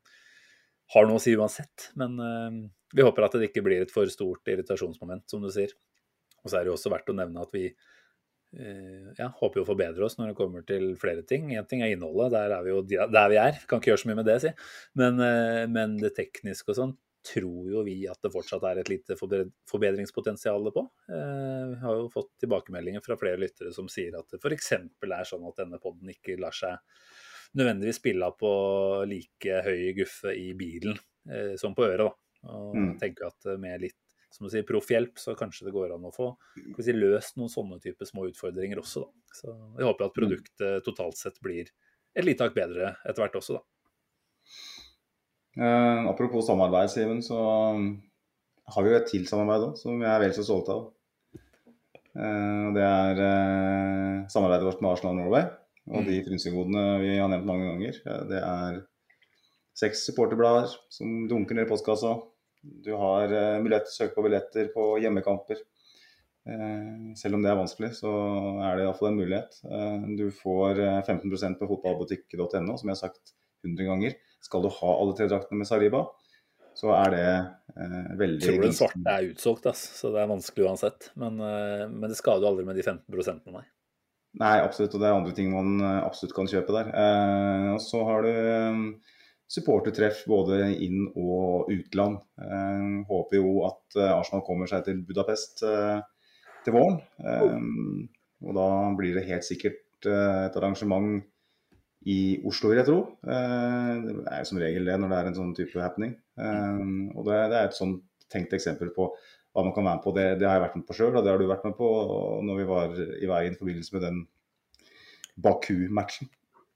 har 0.95 1.07
noe 1.07 1.21
å 1.21 1.23
si 1.23 1.37
uansett. 1.37 1.91
Men 2.01 2.17
eh, 2.25 2.59
vi 2.97 3.07
håper 3.07 3.27
at 3.27 3.39
det 3.39 3.51
ikke 3.51 3.65
blir 3.67 3.85
et 3.85 3.95
for 3.95 4.09
stort 4.13 4.49
irritasjonsmoment, 4.51 5.27
som 5.31 5.45
du 5.45 5.51
sier. 5.55 5.75
Og 6.41 6.49
så 6.49 6.59
er 6.59 6.65
det 6.65 6.73
jo 6.73 6.79
også 6.79 6.93
verdt 6.93 7.13
å 7.13 7.17
nevne 7.19 7.45
at 7.45 7.53
vi 7.55 7.67
eh, 7.69 9.11
ja, 9.19 9.29
håper 9.29 9.61
jo 9.61 9.67
å 9.67 9.69
forbedre 9.69 10.07
oss 10.07 10.17
når 10.19 10.33
det 10.33 10.39
kommer 10.41 10.65
til 10.67 10.95
flere 11.01 11.25
ting. 11.27 11.53
Én 11.53 11.69
ting 11.69 11.85
er 11.85 11.93
innholdet, 11.93 12.33
der 12.39 12.57
er 12.57 12.65
vi 12.65 12.73
jo 12.73 12.81
der 12.89 13.31
vi 13.33 13.39
er. 13.43 13.61
Kan 13.69 13.83
ikke 13.83 13.93
gjøre 13.93 14.05
så 14.05 14.11
mye 14.11 14.21
med 14.23 14.31
det, 14.31 14.41
si. 14.47 14.55
Men, 14.99 15.21
eh, 15.27 15.65
men 15.71 16.01
det 16.01 16.15
tekniske 16.17 16.73
og 16.73 16.81
sånn 16.81 16.97
tror 17.23 17.71
jo 17.71 17.83
vi 17.85 18.07
at 18.09 18.21
det 18.23 18.31
fortsatt 18.33 18.63
er 18.65 18.79
et 18.81 18.89
lite 18.89 19.17
forbed- 19.19 19.53
forbedringspotensial 19.69 20.71
på. 20.73 20.85
Eh, 21.09 21.67
Vi 21.71 21.81
har 21.83 21.95
jo 21.99 22.09
fått 22.09 22.31
tilbakemeldinger 22.41 23.03
fra 23.05 23.17
flere 23.21 23.37
lyttere 23.39 23.73
som 23.75 23.89
sier 23.89 24.17
at 24.19 24.29
det 24.31 24.41
f.eks. 24.43 24.73
er 24.73 25.25
sånn 25.29 25.47
at 25.49 25.57
denne 25.57 25.79
poden 25.83 26.09
ikke 26.09 26.39
lar 26.41 26.53
seg 26.57 26.79
nødvendigvis 27.59 27.99
spille 28.01 28.31
på 28.39 28.51
like 29.11 29.63
høy 29.67 29.93
guffe 29.99 30.33
i 30.37 30.53
bilen 30.55 30.99
eh, 31.31 31.57
som 31.61 31.75
på 31.75 31.85
øret. 31.89 32.07
da. 32.09 32.15
Og 32.49 32.75
Mm. 32.77 32.99
jeg 32.99 33.01
tenker 33.17 33.27
at 33.27 33.59
med 33.61 33.81
litt 33.83 33.97
som 34.33 34.47
du 34.47 34.51
sier, 34.51 34.63
proffhjelp, 34.63 35.19
så 35.19 35.35
kanskje 35.37 35.65
det 35.67 35.73
går 35.75 35.93
an 35.93 36.05
å 36.07 36.15
få 36.15 36.37
si, 36.81 36.93
løst 36.93 37.37
noen 37.37 37.51
sånne 37.51 37.81
type 37.83 38.07
små 38.07 38.29
utfordringer 38.31 38.79
også. 38.79 39.03
Da. 39.03 39.11
Så 39.35 39.77
vi 39.77 39.83
håper 39.83 40.05
at 40.07 40.15
produktet 40.15 40.85
totalt 40.85 41.17
sett 41.19 41.41
blir 41.43 41.67
et 42.15 42.25
lite 42.25 42.39
hakk 42.47 42.55
bedre 42.55 42.97
etter 43.05 43.25
hvert 43.27 43.35
også, 43.35 43.55
da. 43.59 43.63
Eh, 45.59 46.07
apropos 46.11 46.47
samarbeid, 46.47 46.91
Simen, 46.93 47.23
så 47.27 47.39
har 48.71 48.85
vi 48.87 48.93
jo 48.93 48.99
et 48.99 49.09
til 49.11 49.27
samarbeid 49.27 49.67
òg, 49.71 49.79
som 49.81 49.99
jeg 49.99 50.11
er 50.11 50.23
vel 50.23 50.35
så 50.37 50.47
stolt 50.47 50.71
av. 50.73 50.89
Uh, 52.11 52.75
det 52.75 52.83
er 52.83 53.21
uh, 53.23 54.15
samarbeidet 54.33 54.67
vårt 54.67 54.81
med 54.83 54.91
Arsenal 54.91 55.15
Norway 55.15 55.45
og 55.95 56.09
de 56.09 56.17
frynsegodene 56.27 56.83
vi 56.99 57.13
har 57.21 57.29
nevnt 57.31 57.47
mange 57.47 57.69
ganger. 57.69 58.01
Det 58.27 58.41
er 58.41 58.81
seks 59.79 60.03
supporterblader 60.09 60.75
som 60.91 61.29
dunker 61.31 61.55
ned 61.57 61.69
i 61.69 61.71
postkassa. 61.71 62.17
Du 62.61 62.91
har 62.99 63.31
mulighet 63.63 63.87
til 63.89 63.95
å 63.95 63.99
søke 64.01 64.17
på 64.17 64.25
billetter 64.27 64.73
på 64.75 64.87
hjemmekamper. 65.03 65.63
Selv 67.19 67.39
om 67.39 67.45
det 67.45 67.51
er 67.51 67.59
vanskelig, 67.59 67.93
så 67.99 68.11
er 68.67 68.77
det 68.77 68.85
iallfall 68.85 69.11
en 69.11 69.19
mulighet. 69.19 69.57
Du 70.19 70.27
får 70.35 70.83
eh, 70.83 71.01
15% 71.01 71.59
på 71.61 71.69
fotballbutikk.no, 71.73 72.77
som 72.77 72.91
jeg 72.91 72.95
har 72.95 73.01
sagt 73.01 73.35
100 73.65 73.89
ganger. 73.89 74.17
Skal 74.45 74.65
du 74.65 74.71
ha 74.73 74.95
alle 74.97 75.17
tre 75.19 75.29
draktene 75.31 75.61
med 75.61 75.69
Sariba, 75.69 76.05
så 76.81 76.95
er 76.97 77.13
det 77.13 77.27
eh, 77.27 78.13
veldig 78.19 78.47
Tror 78.47 78.63
den 78.65 78.77
svarte 78.77 79.13
er 79.13 79.29
utsolgt, 79.33 79.67
altså, 79.69 79.93
så 79.99 80.13
det 80.15 80.23
er 80.23 80.31
vanskelig 80.31 80.67
uansett. 80.69 81.11
Men, 81.21 81.37
eh, 81.45 81.85
men 81.91 82.09
det 82.09 82.19
skader 82.19 82.47
jo 82.47 82.53
aldri 82.55 82.67
med 82.69 82.79
de 82.79 82.87
15 82.87 83.53
nei. 83.53 83.67
Nei, 84.41 84.57
absolutt. 84.63 84.95
Og 84.95 85.03
det 85.03 85.09
er 85.09 85.17
andre 85.17 85.35
ting 85.37 85.51
man 85.53 85.81
eh, 85.83 86.03
absolutt 86.07 86.37
kan 86.37 86.51
kjøpe 86.51 86.77
der. 86.77 86.93
Eh, 86.95 87.67
og 87.75 87.83
så 87.85 88.05
har 88.07 88.25
du 88.25 88.31
eh, 88.31 89.17
supportertreff 89.51 90.23
både 90.31 90.63
inn- 90.87 91.11
og 91.11 91.73
utland. 91.75 92.21
Eh, 92.39 92.87
håper 93.11 93.41
jo 93.41 93.59
at 93.69 94.01
Arsenal 94.07 94.47
kommer 94.47 94.71
seg 94.71 94.87
til 94.87 95.03
Budapest 95.07 95.65
til 95.65 96.77
våren. 96.77 97.01
Eh, 97.21 97.59
og 98.47 98.57
da 98.57 98.71
blir 98.97 99.19
det 99.19 99.29
helt 99.29 99.45
sikkert 99.45 99.85
et 100.09 100.55
arrangement 100.57 101.21
i 102.09 102.41
Oslo, 102.49 102.71
vil 102.71 102.81
jeg 102.81 102.89
tro. 102.89 103.01
Eh, 103.29 103.91
det 104.07 104.15
er 104.33 104.47
som 104.49 104.61
regel 104.61 104.89
det 104.89 104.97
når 105.01 105.13
det 105.13 105.19
er 105.19 105.29
en 105.29 105.37
sånn 105.37 105.53
type 105.57 105.83
happening. 105.83 106.15
Eh, 106.41 106.81
og 107.13 107.29
det, 107.29 107.37
er 107.51 107.67
et 107.67 107.77
sånt 107.77 108.03
tenkt 108.33 108.55
eksempel 108.57 108.93
på 108.95 109.11
hva 109.11 109.65
man 109.67 109.75
kan 109.77 109.85
være 109.85 109.99
med 109.99 110.05
på. 110.07 110.15
Det, 110.17 110.27
det 110.41 110.49
har 110.49 110.59
jeg 110.59 110.67
vært 110.67 110.77
med 110.81 110.87
på 110.89 110.97
sjøl, 110.97 111.15
og 111.15 111.25
det 111.25 111.33
har 111.33 111.41
du 111.41 111.49
vært 111.51 111.67
med 111.69 111.77
på 111.77 111.89
når 112.47 112.61
vi 112.61 112.69
var 112.71 113.01
i 113.01 113.31
veien 113.31 113.57
i 113.57 113.61
forbindelse 113.61 113.97
med 113.97 114.07
den 114.07 114.21
Baku-matchen. 115.41 116.31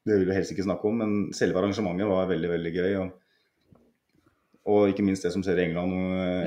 Det 0.04 0.18
vil 0.18 0.28
vi 0.28 0.36
helst 0.36 0.52
ikke 0.52 0.66
snakke 0.66 0.88
om, 0.88 1.00
men 1.00 1.14
selve 1.36 1.60
arrangementet 1.60 2.10
var 2.10 2.28
veldig 2.28 2.50
veldig 2.50 2.72
gøy. 2.74 2.96
Og, 3.00 3.86
og 4.74 4.92
ikke 4.92 5.04
minst 5.06 5.24
det 5.24 5.32
som 5.32 5.44
skjer 5.44 5.62
i 5.62 5.66
England 5.70 5.94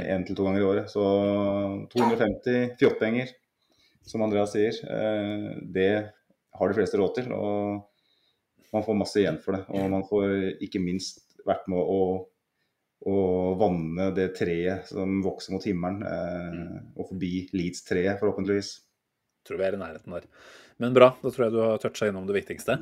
én 0.06 0.26
til 0.28 0.38
to 0.38 0.46
ganger 0.46 0.62
i 0.62 0.68
året. 0.68 0.94
Så 0.94 1.02
250 1.96 2.78
fjottpenger, 2.78 3.34
som 4.08 4.24
Andreas 4.26 4.54
sier, 4.54 4.78
eh, 4.86 5.48
det 5.66 5.92
har 6.58 6.70
de 6.70 6.78
fleste 6.78 7.00
råd 7.02 7.16
til. 7.18 7.34
Og 7.34 7.88
man 8.74 8.84
får 8.86 9.00
masse 9.00 9.22
igjen 9.22 9.40
for 9.44 9.58
det. 9.58 9.64
Og 9.74 9.92
man 9.94 10.06
får 10.08 10.64
ikke 10.66 10.82
minst 10.84 11.24
vært 11.48 11.70
med 11.72 11.80
å 11.80 12.02
å 13.06 13.54
vanne 13.60 14.10
det 14.16 14.32
treet 14.38 14.90
som 14.90 15.20
vokser 15.22 15.54
mot 15.54 15.66
himmelen, 15.68 16.02
eh, 16.02 16.78
og 16.98 17.12
forbi 17.12 17.32
Leeds-treet, 17.54 18.18
forhåpentligvis. 18.22 18.80
tror 19.48 19.62
vi 19.62 19.64
er 19.64 19.78
i 19.78 19.80
nærheten 19.80 20.12
der. 20.12 20.26
Men 20.82 20.96
bra, 20.98 21.14
da 21.22 21.30
tror 21.32 21.46
jeg 21.46 21.54
du 21.54 21.62
har 21.62 21.78
toucha 21.80 22.10
innom 22.10 22.26
det 22.28 22.36
viktigste. 22.36 22.76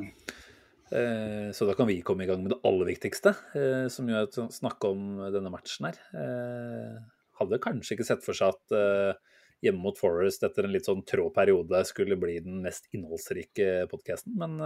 Eh, 0.90 1.52
så 1.54 1.68
da 1.68 1.76
kan 1.78 1.88
vi 1.88 2.00
komme 2.02 2.24
i 2.24 2.28
gang 2.30 2.42
med 2.42 2.56
det 2.56 2.62
aller 2.66 2.90
viktigste, 2.90 3.36
eh, 3.54 3.86
som 3.94 4.10
jo 4.10 4.18
er 4.18 4.26
å 4.26 4.48
snakke 4.50 4.90
om 4.90 5.22
denne 5.34 5.52
matchen 5.54 5.90
her. 5.90 6.00
Eh, 6.18 6.98
hadde 7.38 7.62
kanskje 7.62 7.98
ikke 7.98 8.08
sett 8.08 8.26
for 8.26 8.38
seg 8.38 8.56
at 8.56 9.20
hjemme 9.62 9.82
mot 9.82 9.98
Forest 9.98 10.44
etter 10.48 10.66
en 10.66 10.72
litt 10.72 10.88
sånn 10.88 11.04
trå 11.06 11.28
periode 11.36 11.82
skulle 11.86 12.18
bli 12.20 12.38
den 12.40 12.62
mest 12.64 12.88
innholdsrike 12.96 13.90
podkasten, 13.92 14.36
men 14.40 14.58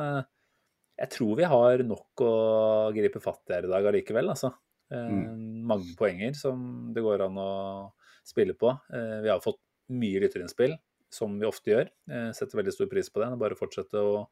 jeg 1.00 1.10
tror 1.16 1.38
vi 1.40 1.48
har 1.48 1.84
nok 1.88 2.24
å 2.26 2.34
gripe 2.96 3.22
fatt 3.24 3.48
i 3.50 3.56
her 3.56 3.68
i 3.68 3.72
dag 3.72 3.86
allikevel, 3.92 4.30
altså. 4.34 4.52
Eh, 4.92 5.08
Mange 5.70 5.96
poenger 5.98 6.34
som 6.36 6.92
det 6.96 7.04
går 7.06 7.24
an 7.28 7.38
å 7.40 7.50
spille 8.28 8.56
på. 8.58 8.74
Eh, 8.94 9.20
vi 9.24 9.30
har 9.32 9.42
fått 9.44 9.60
mye 9.96 10.20
lytterinnspill, 10.22 10.76
som 11.14 11.40
vi 11.42 11.48
ofte 11.48 11.72
gjør. 11.72 11.88
Eh, 12.12 12.28
setter 12.38 12.60
veldig 12.60 12.74
stor 12.76 12.90
pris 12.92 13.10
på 13.10 13.22
det. 13.24 13.30
Bare 13.42 13.58
fortsette 13.58 14.02
å 14.02 14.26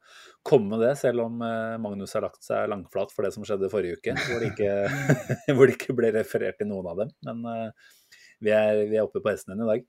komme 0.46 0.76
med 0.76 0.84
det, 0.84 0.92
selv 1.00 1.24
om 1.24 1.40
Magnus 1.82 2.12
har 2.14 2.26
lagt 2.26 2.44
seg 2.46 2.68
langflat 2.70 3.14
for 3.14 3.26
det 3.26 3.32
som 3.34 3.46
skjedde 3.48 3.70
forrige 3.72 3.98
uke, 3.98 4.14
hvor 4.28 4.44
det 4.44 4.52
ikke, 4.52 4.76
hvor 5.56 5.66
det 5.66 5.78
ikke 5.78 5.96
ble 5.98 6.12
referert 6.20 6.60
til 6.60 6.70
noen 6.70 6.92
av 6.92 7.00
dem. 7.04 7.10
Men 7.26 7.72
vi, 8.44 8.52
er, 8.54 8.84
vi 8.90 8.98
er 9.00 9.06
oppe 9.08 9.22
på 9.24 9.32
hesten 9.32 9.54
igjen 9.56 9.64
i 9.66 9.72
dag. 9.72 9.88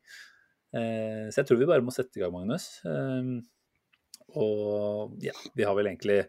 Eh, 0.79 1.25
Så 1.33 1.41
jeg 1.43 1.49
tror 1.49 1.59
vi 1.61 1.69
bare 1.69 1.85
må 1.85 1.93
sette 1.93 2.17
i 2.17 2.23
gang, 2.23 2.33
Magnus. 2.33 2.69
Og 4.37 5.15
ja, 5.23 5.35
vi 5.55 5.65
har 5.65 5.77
vel 5.77 5.91
egentlig 5.91 6.23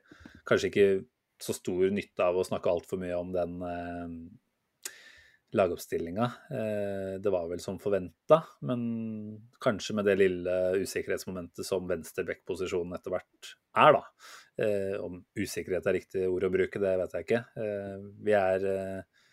kanskje 0.49 0.71
ikke 0.71 0.91
så 1.41 1.57
stor 1.57 1.91
nytte 1.95 2.25
av 2.25 2.37
å 2.37 2.45
snakke 2.45 2.73
altfor 2.73 3.01
mye 3.01 3.17
om 3.17 3.31
den 3.33 3.61
eh, 3.65 4.15
lagoppstillinga. 5.57 6.27
Eh, 6.53 7.15
det 7.23 7.33
var 7.33 7.49
vel 7.51 7.63
som 7.65 7.81
forventa, 7.83 8.43
men 8.69 8.83
kanskje 9.63 9.97
med 9.99 10.09
det 10.09 10.19
lille 10.21 10.59
usikkerhetsmomentet 10.83 11.67
som 11.67 11.89
venstreback-posisjonen 11.91 12.97
etter 12.99 13.15
hvert 13.15 13.55
er, 13.81 13.97
da. 13.97 14.05
Eh, 14.61 14.97
om 15.01 15.21
usikkerhet 15.39 15.89
er 15.89 15.99
riktig 16.01 16.29
ord 16.29 16.47
å 16.47 16.53
bruke, 16.53 16.83
det 16.83 16.95
vet 17.01 17.17
jeg 17.17 17.27
ikke. 17.27 17.43
Eh, 17.65 18.07
vi 18.29 18.37
er 18.37 18.69
eh, 18.75 19.27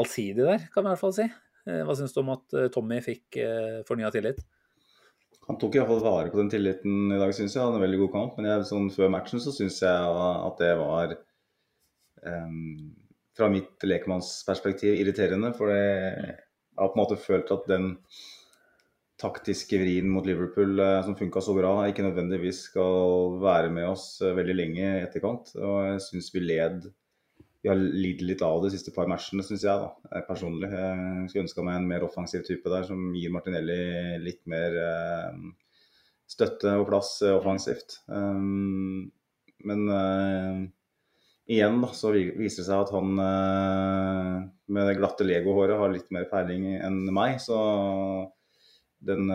allsidige 0.00 0.48
der, 0.48 0.68
kan 0.72 0.84
vi 0.84 0.90
i 0.90 0.94
hvert 0.94 1.04
fall 1.04 1.16
si. 1.16 1.28
Eh, 1.68 1.84
hva 1.86 1.96
syns 1.98 2.16
du 2.16 2.20
om 2.24 2.34
at 2.34 2.58
eh, 2.58 2.70
Tommy 2.72 3.00
fikk 3.04 3.40
eh, 3.40 3.80
fornya 3.88 4.10
tillit? 4.14 4.42
Han 5.48 5.58
tok 5.60 5.76
iallfall 5.76 6.02
vare 6.04 6.32
på 6.32 6.40
den 6.40 6.50
tilliten 6.52 7.12
i 7.12 7.20
dag, 7.20 7.32
syns 7.36 7.54
jeg. 7.54 7.60
Han 7.60 7.74
hadde 7.74 7.82
en 7.82 7.86
veldig 7.86 8.02
god 8.04 8.12
kamp. 8.14 8.38
Men 8.38 8.50
jeg, 8.50 8.68
sånn, 8.70 8.90
før 8.94 9.12
matchen 9.12 9.42
så 9.44 9.52
syns 9.52 9.80
jeg 9.84 10.20
at 10.48 10.62
det 10.62 10.70
var 10.80 11.16
um, 12.24 12.94
fra 13.36 13.50
mitt 13.52 13.84
lekmannsperspektiv 13.84 14.96
irriterende. 14.96 15.52
For 15.58 15.74
jeg 15.74 16.38
har 16.78 16.88
på 16.88 16.96
en 16.96 17.02
måte 17.02 17.20
følt 17.20 17.52
at 17.54 17.68
den 17.68 17.92
taktiske 19.20 19.78
vrien 19.78 20.08
mot 20.10 20.26
Liverpool 20.26 20.80
eh, 20.82 21.00
som 21.06 21.14
funka 21.16 21.42
så 21.44 21.54
bra, 21.56 21.74
ikke 21.86 22.02
nødvendigvis 22.02 22.64
skal 22.70 23.38
være 23.42 23.70
med 23.72 23.86
oss 23.92 24.08
eh, 24.24 24.34
veldig 24.36 24.56
lenge 24.58 24.82
i 24.82 25.04
etterkant. 25.04 25.52
Og 25.60 25.76
jeg 25.86 26.02
syns 26.08 26.32
vi 26.34 26.42
led 26.42 26.88
Vi 27.64 27.70
har 27.70 27.78
lidd 27.80 28.20
litt 28.20 28.42
av 28.44 28.58
det 28.60 28.68
de 28.68 28.76
siste 28.76 28.92
par 28.92 29.06
matchene, 29.08 29.40
syns 29.40 29.62
jeg 29.64 29.80
da, 29.80 29.86
eh, 30.12 30.22
personlig. 30.28 30.68
Jeg 30.68 31.28
skulle 31.30 31.44
ønska 31.46 31.62
meg 31.64 31.78
en 31.78 31.86
mer 31.88 32.02
offensiv 32.04 32.42
type 32.44 32.68
der, 32.68 32.82
som 32.84 33.06
gir 33.16 33.30
Martinelli 33.32 34.18
litt 34.20 34.42
mer 34.52 34.74
eh, 34.82 35.38
støtte 36.28 36.74
og 36.76 36.84
plass 36.90 37.22
eh, 37.24 37.32
offensivt. 37.32 38.02
Men 39.64 39.80
igjen 41.48 41.78
da, 41.80 41.88
så 41.96 42.10
viser 42.12 42.60
det 42.60 42.66
seg 42.66 42.82
at 42.82 42.92
han 42.92 43.14
med 43.16 44.88
det 44.90 44.98
glatte 44.98 45.24
legohåret 45.24 45.80
har 45.80 45.92
litt 45.94 46.10
mer 46.12 46.26
peiling 46.28 46.66
enn 46.84 46.98
meg. 47.16 47.38
Så 47.40 47.56
den, 49.00 49.32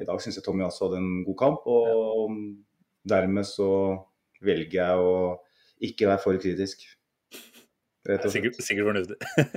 i 0.00 0.06
dag 0.08 0.24
syns 0.24 0.40
jeg 0.40 0.46
Tommy 0.46 0.64
også 0.64 0.88
hadde 0.88 1.02
en 1.02 1.12
god 1.28 1.38
kamp. 1.44 1.68
Og 1.68 2.32
dermed 3.04 3.44
så 3.44 3.68
velger 4.40 4.80
jeg 4.80 5.04
å 5.12 5.12
ikke 5.90 6.08
være 6.08 6.24
for 6.24 6.40
kritisk. 6.40 6.88
Rett 8.08 8.24
og 8.24 8.32
slett. 8.32 8.54
Sikkert, 8.54 8.64
sikkert 8.64 8.86
fornuftig. 8.88 9.16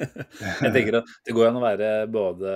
jeg 0.66 0.74
tenker 0.76 0.98
at 1.00 1.12
det 1.28 1.36
går 1.38 1.50
an 1.50 1.60
å 1.62 1.64
være 1.64 1.90
både 2.12 2.54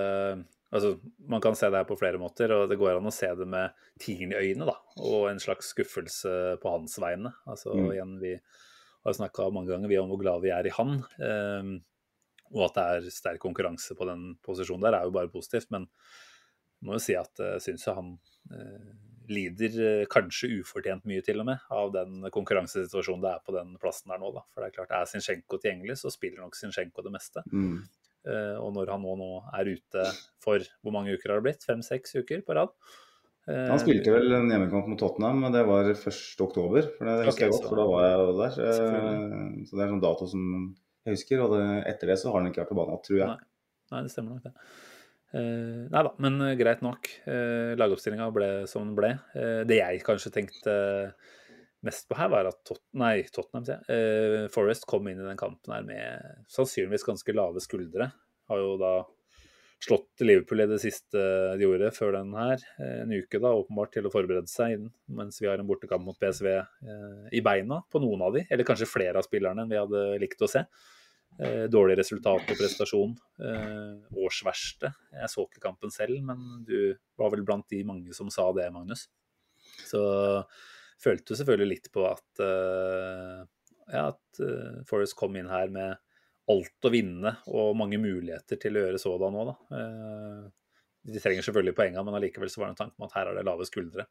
Altså, 0.68 0.98
Man 1.32 1.40
kan 1.40 1.54
se 1.56 1.70
det 1.72 1.78
her 1.80 1.86
på 1.88 1.96
flere 1.96 2.18
måter, 2.20 2.52
og 2.52 2.66
det 2.68 2.76
går 2.76 2.98
an 2.98 3.06
å 3.08 3.12
se 3.14 3.28
det 3.38 3.46
med 3.48 3.72
tigeren 4.04 4.34
i 4.34 4.40
øynene, 4.42 4.66
da, 4.68 4.74
og 5.00 5.30
en 5.30 5.40
slags 5.40 5.70
skuffelse 5.72 6.32
på 6.60 6.72
hans 6.74 6.98
vegne. 7.00 7.32
Altså, 7.48 7.72
Mm. 7.72 7.86
igjen, 7.94 8.20
Vi 8.20 8.34
har 9.06 9.14
snakka 9.16 9.46
mange 9.50 9.70
ganger 9.72 9.88
vi 9.88 9.96
om 9.96 10.10
hvor 10.10 10.20
glad 10.20 10.42
vi 10.44 10.50
er 10.52 10.66
i 10.68 10.74
han, 10.76 10.98
Um, 11.24 11.80
og 12.52 12.66
at 12.66 12.74
det 12.74 12.84
er 12.84 13.10
sterk 13.16 13.40
konkurranse 13.40 13.96
på 13.96 14.04
den 14.08 14.34
posisjonen 14.44 14.82
der, 14.84 14.98
er 14.98 15.04
jo 15.08 15.10
bare 15.16 15.32
positivt. 15.32 15.70
Men 15.70 15.88
jeg 15.88 16.84
må 16.88 16.92
jo 16.96 16.98
si 17.06 17.16
at 17.16 17.32
jeg 17.40 17.64
syns 17.64 17.88
han 17.88 18.18
eh, 18.52 18.92
lider 19.32 19.78
eh, 19.84 20.06
kanskje 20.10 20.50
ufortjent 20.60 21.04
mye, 21.08 21.22
til 21.24 21.40
og 21.42 21.46
med, 21.50 21.58
av 21.70 21.92
den 21.94 22.28
konkurransesituasjonen 22.34 23.22
det 23.24 23.32
er 23.34 23.42
på 23.46 23.54
den 23.56 23.74
plassen 23.82 24.10
der 24.12 24.18
nå. 24.22 24.32
da. 24.34 24.42
For 24.54 24.62
det 24.64 24.70
er 24.70 24.76
klart, 24.78 24.94
Er 24.96 25.10
Zinchenko 25.10 25.58
tilgjengelig, 25.62 25.98
så 26.00 26.10
spiller 26.14 26.42
nok 26.44 26.56
Zinchenko 26.58 27.04
det 27.06 27.12
meste. 27.14 27.44
Mm. 27.52 27.82
Uh, 28.28 28.56
og 28.60 28.72
når 28.74 28.90
han 28.92 29.04
nå, 29.06 29.12
nå 29.16 29.28
er 29.56 29.68
ute 29.78 30.02
for 30.42 30.64
hvor 30.82 30.92
mange 30.92 31.14
uker 31.14 31.30
har 31.32 31.38
det 31.40 31.46
blitt? 31.46 31.62
Fem-seks 31.64 32.16
uker 32.18 32.42
på 32.44 32.56
rad? 32.58 32.72
Eh, 33.48 33.68
Han 33.70 33.80
spilte 33.80 34.12
vel 34.12 34.34
en 34.36 34.50
hjemmekamp 34.52 34.90
mot 34.90 34.98
Tottenham, 35.00 35.38
men 35.46 35.54
det 35.54 35.62
var 35.64 35.86
1. 35.94 36.02
oktober. 36.44 36.90
For 36.98 37.08
det 37.08 37.14
husker 37.30 37.30
Ok, 37.30 37.40
jeg 37.46 37.52
godt, 37.54 37.62
så- 37.62 37.68
for 37.70 37.80
da 37.80 37.86
var 37.88 38.04
jeg 38.04 38.34
der. 38.42 38.58
Så 39.64 39.72
det 39.78 39.84
er 39.86 39.92
sånn 39.94 40.02
dato 40.04 40.26
som 40.28 40.42
jeg 41.06 41.14
husker. 41.16 41.40
Og 41.46 41.54
det, 41.56 41.62
etter 41.94 42.06
det 42.12 42.18
så 42.20 42.32
har 42.32 42.42
han 42.42 42.50
ikke 42.50 42.60
vært 42.66 42.74
på 42.74 42.76
banen 42.82 43.00
tror 43.06 43.18
jeg. 43.22 43.26
Nei. 43.30 43.38
Nei, 43.94 44.02
det 44.04 44.12
stemmer 44.12 44.34
nok, 44.36 44.42
det. 44.44 44.52
Eh, 45.36 45.88
nei 45.92 46.04
da, 46.06 46.14
men 46.24 46.40
eh, 46.46 46.54
greit 46.60 46.80
nok. 46.84 47.10
Uh, 47.28 47.74
Lagoppstillinga 47.78 48.30
ble 48.32 48.52
som 48.70 48.86
den 48.86 48.96
ble. 48.96 49.12
Uh, 49.36 49.64
det 49.68 49.82
jeg 49.82 50.06
kanskje 50.06 50.32
tenkte 50.34 50.78
mest 51.86 52.08
på 52.08 52.16
her, 52.18 52.30
var 52.32 52.48
at 52.50 52.58
Tot 52.66 52.82
nei, 52.98 53.22
Tottenham. 53.32 53.84
Eh, 53.90 54.46
Forest 54.52 54.86
kom 54.88 55.06
inn 55.08 55.20
i 55.20 55.28
den 55.28 55.38
kampen 55.38 55.74
her 55.74 55.86
med 55.86 56.42
sannsynligvis 56.50 57.06
ganske 57.06 57.36
lave 57.36 57.62
skuldre. 57.62 58.10
Har 58.50 58.62
jo 58.62 58.74
da 58.80 58.92
slått 59.84 60.24
Liverpool 60.26 60.64
i 60.64 60.66
det 60.66 60.80
siste 60.82 61.20
de 61.54 61.66
gjorde 61.66 61.92
før 61.94 62.16
den 62.18 62.34
her. 62.34 62.62
Eh, 62.82 63.02
en 63.04 63.14
uke 63.14 63.38
da, 63.42 63.54
åpenbart 63.54 63.94
til 63.94 64.08
å 64.08 64.12
forberede 64.12 64.50
seg 64.50 64.74
inn, 64.74 64.88
mens 65.20 65.38
vi 65.42 65.50
har 65.50 65.60
en 65.60 65.68
bortekamp 65.68 66.06
mot 66.06 66.18
PSV 66.18 66.50
eh, 66.50 67.26
i 67.38 67.44
beina 67.44 67.82
på 67.90 68.02
noen 68.02 68.26
av 68.26 68.34
de, 68.34 68.44
eller 68.48 68.66
kanskje 68.66 68.90
flere 68.90 69.20
av 69.20 69.28
spillerne 69.28 69.64
enn 69.64 69.70
vi 69.72 69.80
hadde 69.80 70.06
likt 70.22 70.42
å 70.42 70.50
se. 70.50 70.66
Eh, 71.38 71.68
dårlig 71.70 71.94
resultat 72.00 72.48
og 72.50 72.58
prestasjon. 72.58 73.12
Eh, 73.46 74.16
årsverste. 74.24 74.90
Jeg 75.14 75.30
så 75.30 75.44
ikke 75.46 75.62
kampen 75.62 75.92
selv, 75.94 76.16
men 76.26 76.64
du 76.66 76.96
var 77.18 77.30
vel 77.34 77.44
blant 77.46 77.68
de 77.70 77.84
mange 77.86 78.14
som 78.16 78.30
sa 78.34 78.48
det, 78.56 78.66
Magnus. 78.74 79.06
Så 79.86 80.00
følte 80.98 81.30
du 81.30 81.38
selvfølgelig 81.38 81.70
litt 81.70 81.88
på 81.94 82.02
at, 82.08 82.42
eh, 82.42 83.44
ja, 83.92 84.08
at 84.10 84.42
Forest 84.88 85.16
kom 85.16 85.36
inn 85.38 85.48
her 85.48 85.70
med 85.70 85.94
alt 86.50 86.88
å 86.88 86.90
vinne 86.90 87.36
og 87.46 87.76
mange 87.76 88.00
muligheter 88.00 88.58
til 88.58 88.76
å 88.76 88.82
gjøre 88.82 89.00
sådan 89.00 89.34
nå, 89.36 89.44
da. 89.48 89.54
De 91.08 91.20
trenger 91.20 91.44
selvfølgelig 91.44 91.76
poengene, 91.76 92.04
men 92.04 92.16
allikevel 92.18 92.50
så 92.50 92.60
var 92.60 92.68
det 92.68 92.74
en 92.74 92.80
tanke 92.82 92.98
om 92.98 93.06
at 93.06 93.14
her 93.16 93.30
er 93.30 93.38
det 93.38 93.44
lave 93.46 93.66
skuldre. 93.68 94.06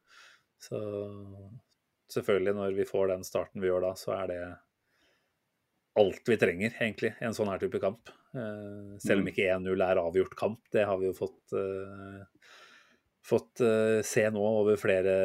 Så 0.61 0.79
selvfølgelig, 2.13 2.53
når 2.57 2.77
vi 2.77 2.87
får 2.89 3.11
den 3.11 3.25
starten 3.27 3.61
vi 3.61 3.69
gjør 3.69 3.89
da, 3.89 3.93
så 3.97 4.13
er 4.17 4.31
det 4.31 4.41
alt 5.97 6.29
vi 6.29 6.37
trenger, 6.39 6.73
egentlig, 6.79 7.13
i 7.17 7.27
en 7.27 7.35
sånn 7.35 7.49
her 7.51 7.61
type 7.61 7.81
kamp. 7.81 8.11
Eh, 8.37 8.97
selv 9.01 9.23
om 9.23 9.29
ikke 9.31 9.47
1-0 9.55 9.83
er 9.85 10.01
avgjort 10.01 10.35
kamp, 10.37 10.59
det 10.73 10.85
har 10.87 10.99
vi 11.01 11.07
jo 11.09 11.15
fått, 11.17 11.53
eh, 11.57 12.51
fått 13.27 13.63
eh, 13.65 14.01
se 14.05 14.25
nå 14.33 14.43
over 14.61 14.77
flere 14.79 15.15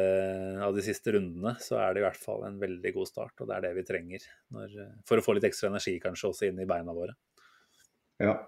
av 0.63 0.75
de 0.75 0.85
siste 0.85 1.13
rundene, 1.15 1.55
så 1.63 1.79
er 1.81 1.93
det 1.93 2.03
i 2.03 2.07
hvert 2.07 2.19
fall 2.19 2.47
en 2.47 2.57
veldig 2.61 2.93
god 2.95 3.11
start, 3.11 3.35
og 3.39 3.49
det 3.49 3.57
er 3.57 3.67
det 3.67 3.75
vi 3.77 3.85
trenger 3.87 4.25
når, 4.55 4.79
for 5.07 5.19
å 5.19 5.25
få 5.25 5.37
litt 5.37 5.47
ekstra 5.49 5.69
energi 5.71 5.99
kanskje 6.03 6.31
også 6.31 6.49
inn 6.49 6.63
i 6.63 6.69
beina 6.69 6.95
våre. 6.95 7.15
Ja. 8.23 8.39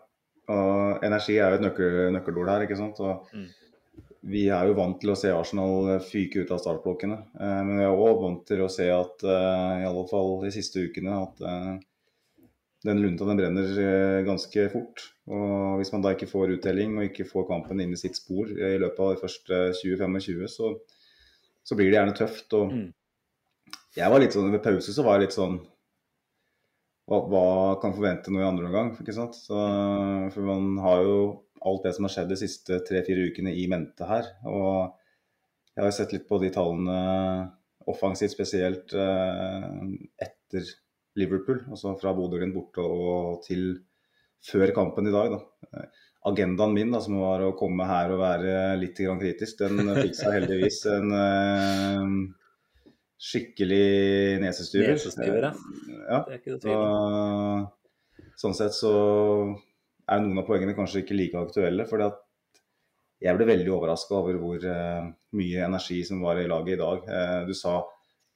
Og 0.53 1.05
energi 1.05 1.39
er 1.41 1.53
jo 1.53 1.57
et 1.57 1.63
nøkkel, 1.63 2.01
nøkkelord 2.13 2.51
her, 2.51 2.65
ikke 2.67 2.81
sant. 2.81 2.99
Og 3.01 3.29
Mm. 3.33 3.53
Vi 4.25 4.47
er 4.49 4.65
jo 4.65 4.73
vant 4.73 4.97
til 4.97 5.11
å 5.13 5.15
se 5.15 5.29
Arsenal 5.29 5.99
fyke 6.01 6.41
ut 6.41 6.51
av 6.51 6.57
startblokkene. 6.57 7.17
Men 7.37 7.75
vi 7.77 7.83
er 7.85 7.93
òg 7.93 8.23
vant 8.23 8.39
til 8.49 8.63
å 8.65 8.69
se 8.73 8.87
at, 8.89 9.21
i 9.21 9.85
alle 9.85 10.05
fall 10.09 10.39
de 10.41 10.49
siste 10.49 10.81
ukene, 10.81 11.13
at 11.27 11.43
den 12.85 12.99
lunta 13.01 13.25
den 13.27 13.39
brenner 13.39 13.69
eh, 13.81 14.19
ganske 14.27 14.67
fort. 14.73 15.05
Og 15.31 15.79
hvis 15.79 15.91
man 15.93 16.03
da 16.05 16.11
ikke 16.13 16.29
får 16.29 16.53
uttelling 16.57 16.97
og 16.99 17.07
ikke 17.07 17.25
får 17.29 17.47
kampen 17.49 17.81
inn 17.81 17.95
i 17.95 17.99
sitt 17.99 18.17
spor 18.19 18.49
i 18.51 18.75
løpet 18.81 19.01
av 19.01 19.13
de 19.15 19.21
første 19.23 19.61
20-25, 19.79 20.43
så, 20.53 20.73
så 21.65 21.77
blir 21.79 21.89
det 21.89 21.97
gjerne 21.99 22.17
tøft. 22.19 22.53
Og 22.59 22.75
Mm. 22.75 22.91
jeg 23.97 24.11
var 24.11 24.21
litt 24.21 24.35
sånn, 24.35 24.51
Ved 24.53 24.61
pause 24.65 24.93
så 24.93 25.03
var 25.05 25.17
jeg 25.17 25.27
litt 25.27 25.37
sånn 25.37 25.57
hva, 27.09 27.19
hva 27.29 27.41
kan 27.81 27.93
forvente 27.93 28.31
nå 28.33 28.39
i 28.41 28.45
andre 28.47 28.65
omgang? 28.69 28.93
ikke 29.01 29.13
sant? 29.13 29.35
Så, 29.37 29.57
for 30.33 30.41
man 30.47 30.77
har 30.81 31.03
jo 31.05 31.17
alt 31.65 31.83
det 31.85 31.93
som 31.97 32.05
har 32.07 32.13
skjedd 32.13 32.31
de 32.33 32.37
siste 32.39 32.79
tre-fire 32.85 33.27
ukene 33.29 33.53
i 33.53 33.67
mente 33.69 34.05
her. 34.09 34.29
Og 34.49 34.93
jeg 35.75 35.83
har 35.85 35.93
sett 35.93 36.13
litt 36.15 36.25
på 36.29 36.39
de 36.41 36.49
tallene 36.53 36.97
offensivt 37.89 38.33
spesielt 38.33 38.93
eh, 38.97 39.69
etter 40.25 40.69
Liverpool. 41.19 41.61
Altså 41.71 41.95
fra 41.99 42.13
Bodø 42.15 42.39
Glimt 42.39 42.55
borte 42.55 42.83
og 42.83 43.43
til 43.45 43.75
før 44.45 44.73
kampen 44.75 45.09
i 45.09 45.13
dag. 45.13 45.35
da. 45.35 45.85
Agendaen 46.25 46.73
min, 46.73 46.91
da, 46.93 47.01
som 47.03 47.19
var 47.21 47.43
å 47.45 47.53
komme 47.57 47.85
her 47.89 48.13
og 48.15 48.21
være 48.23 48.73
litt 48.81 48.97
grann 48.97 49.21
kritisk, 49.21 49.61
den 49.61 49.91
fikk 50.03 50.17
seg 50.17 50.39
heldigvis 50.39 50.81
en 50.89 51.13
uh, 51.13 52.15
skikkelig 53.21 54.41
nesestyver. 54.43 54.95
Nesestyver, 54.97 55.49
ja. 55.49 55.53
ja. 56.09 56.21
Det 56.25 56.37
er 56.37 56.41
ikke 56.41 56.55
det 56.55 56.61
tvil 56.65 56.77
om. 56.81 57.65
Så, 58.25 58.41
sånn 58.41 58.57
sett 58.57 58.75
så 58.75 58.93
er 60.05 60.21
noen 60.21 60.41
av 60.41 60.47
poengene 60.47 60.75
kanskje 60.77 61.03
ikke 61.03 61.17
like 61.17 61.41
aktuelle. 61.41 61.85
fordi 61.89 62.09
at 62.09 62.21
jeg 63.25 63.37
ble 63.37 63.47
veldig 63.47 63.71
overraska 63.71 64.17
over 64.17 64.37
hvor 64.41 64.65
uh, 64.65 65.05
mye 65.37 65.67
energi 65.69 66.01
som 66.05 66.21
var 66.25 66.41
i 66.41 66.49
laget 66.49 66.75
i 66.75 66.81
dag. 66.81 67.05
Uh, 67.05 67.41
du 67.47 67.53
sa 67.57 67.79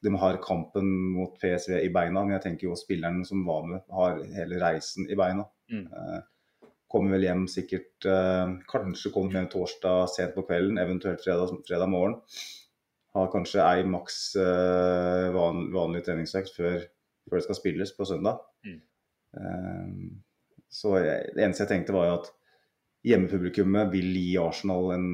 de 0.06 0.13
har 0.22 0.39
kampen 0.44 0.89
mot 1.13 1.36
PSV 1.41 1.75
i 1.82 1.91
beina, 1.94 2.24
men 2.24 2.38
jeg 2.38 2.46
tenker 2.46 2.70
jo 2.70 2.77
spillerne 2.79 3.25
som 3.27 3.44
var 3.48 3.65
med, 3.68 3.82
har 3.91 4.22
hele 4.36 4.60
reisen 4.62 5.10
i 5.12 5.18
beina. 5.20 5.46
Mm. 5.72 5.86
Eh, 5.88 6.22
kommer 6.89 7.13
vel 7.13 7.27
hjem 7.27 7.44
sikkert 7.46 8.06
Kanskje 8.72 9.12
kommer 9.13 9.36
hjem 9.38 9.50
torsdag 9.53 10.08
sent 10.10 10.32
på 10.34 10.41
kvelden, 10.48 10.79
eventuelt 10.82 11.22
fredag, 11.22 11.51
fredag 11.68 11.91
morgen. 11.91 12.15
Har 13.13 13.29
kanskje 13.29 13.62
ei 13.62 13.84
maks 13.86 14.18
van, 15.36 15.68
vanlig 15.74 16.01
treningsøkt 16.08 16.56
før, 16.56 16.79
før, 17.27 17.36
det 17.36 17.44
skal 17.46 17.60
spilles 17.60 17.94
på 17.94 18.08
søndag. 18.10 18.41
Mm. 18.65 18.82
så 20.65 20.96
jeg, 20.98 21.29
det 21.36 21.46
eneste 21.46 21.68
jeg 21.68 21.72
tenkte 21.75 21.94
var 21.94 22.08
jo 22.08 22.18
at 22.24 22.32
hjemmepublikummet 23.08 23.91
vil 23.94 24.12
gi 24.18 24.38
Arsenal 24.41 24.94
en, 24.96 25.08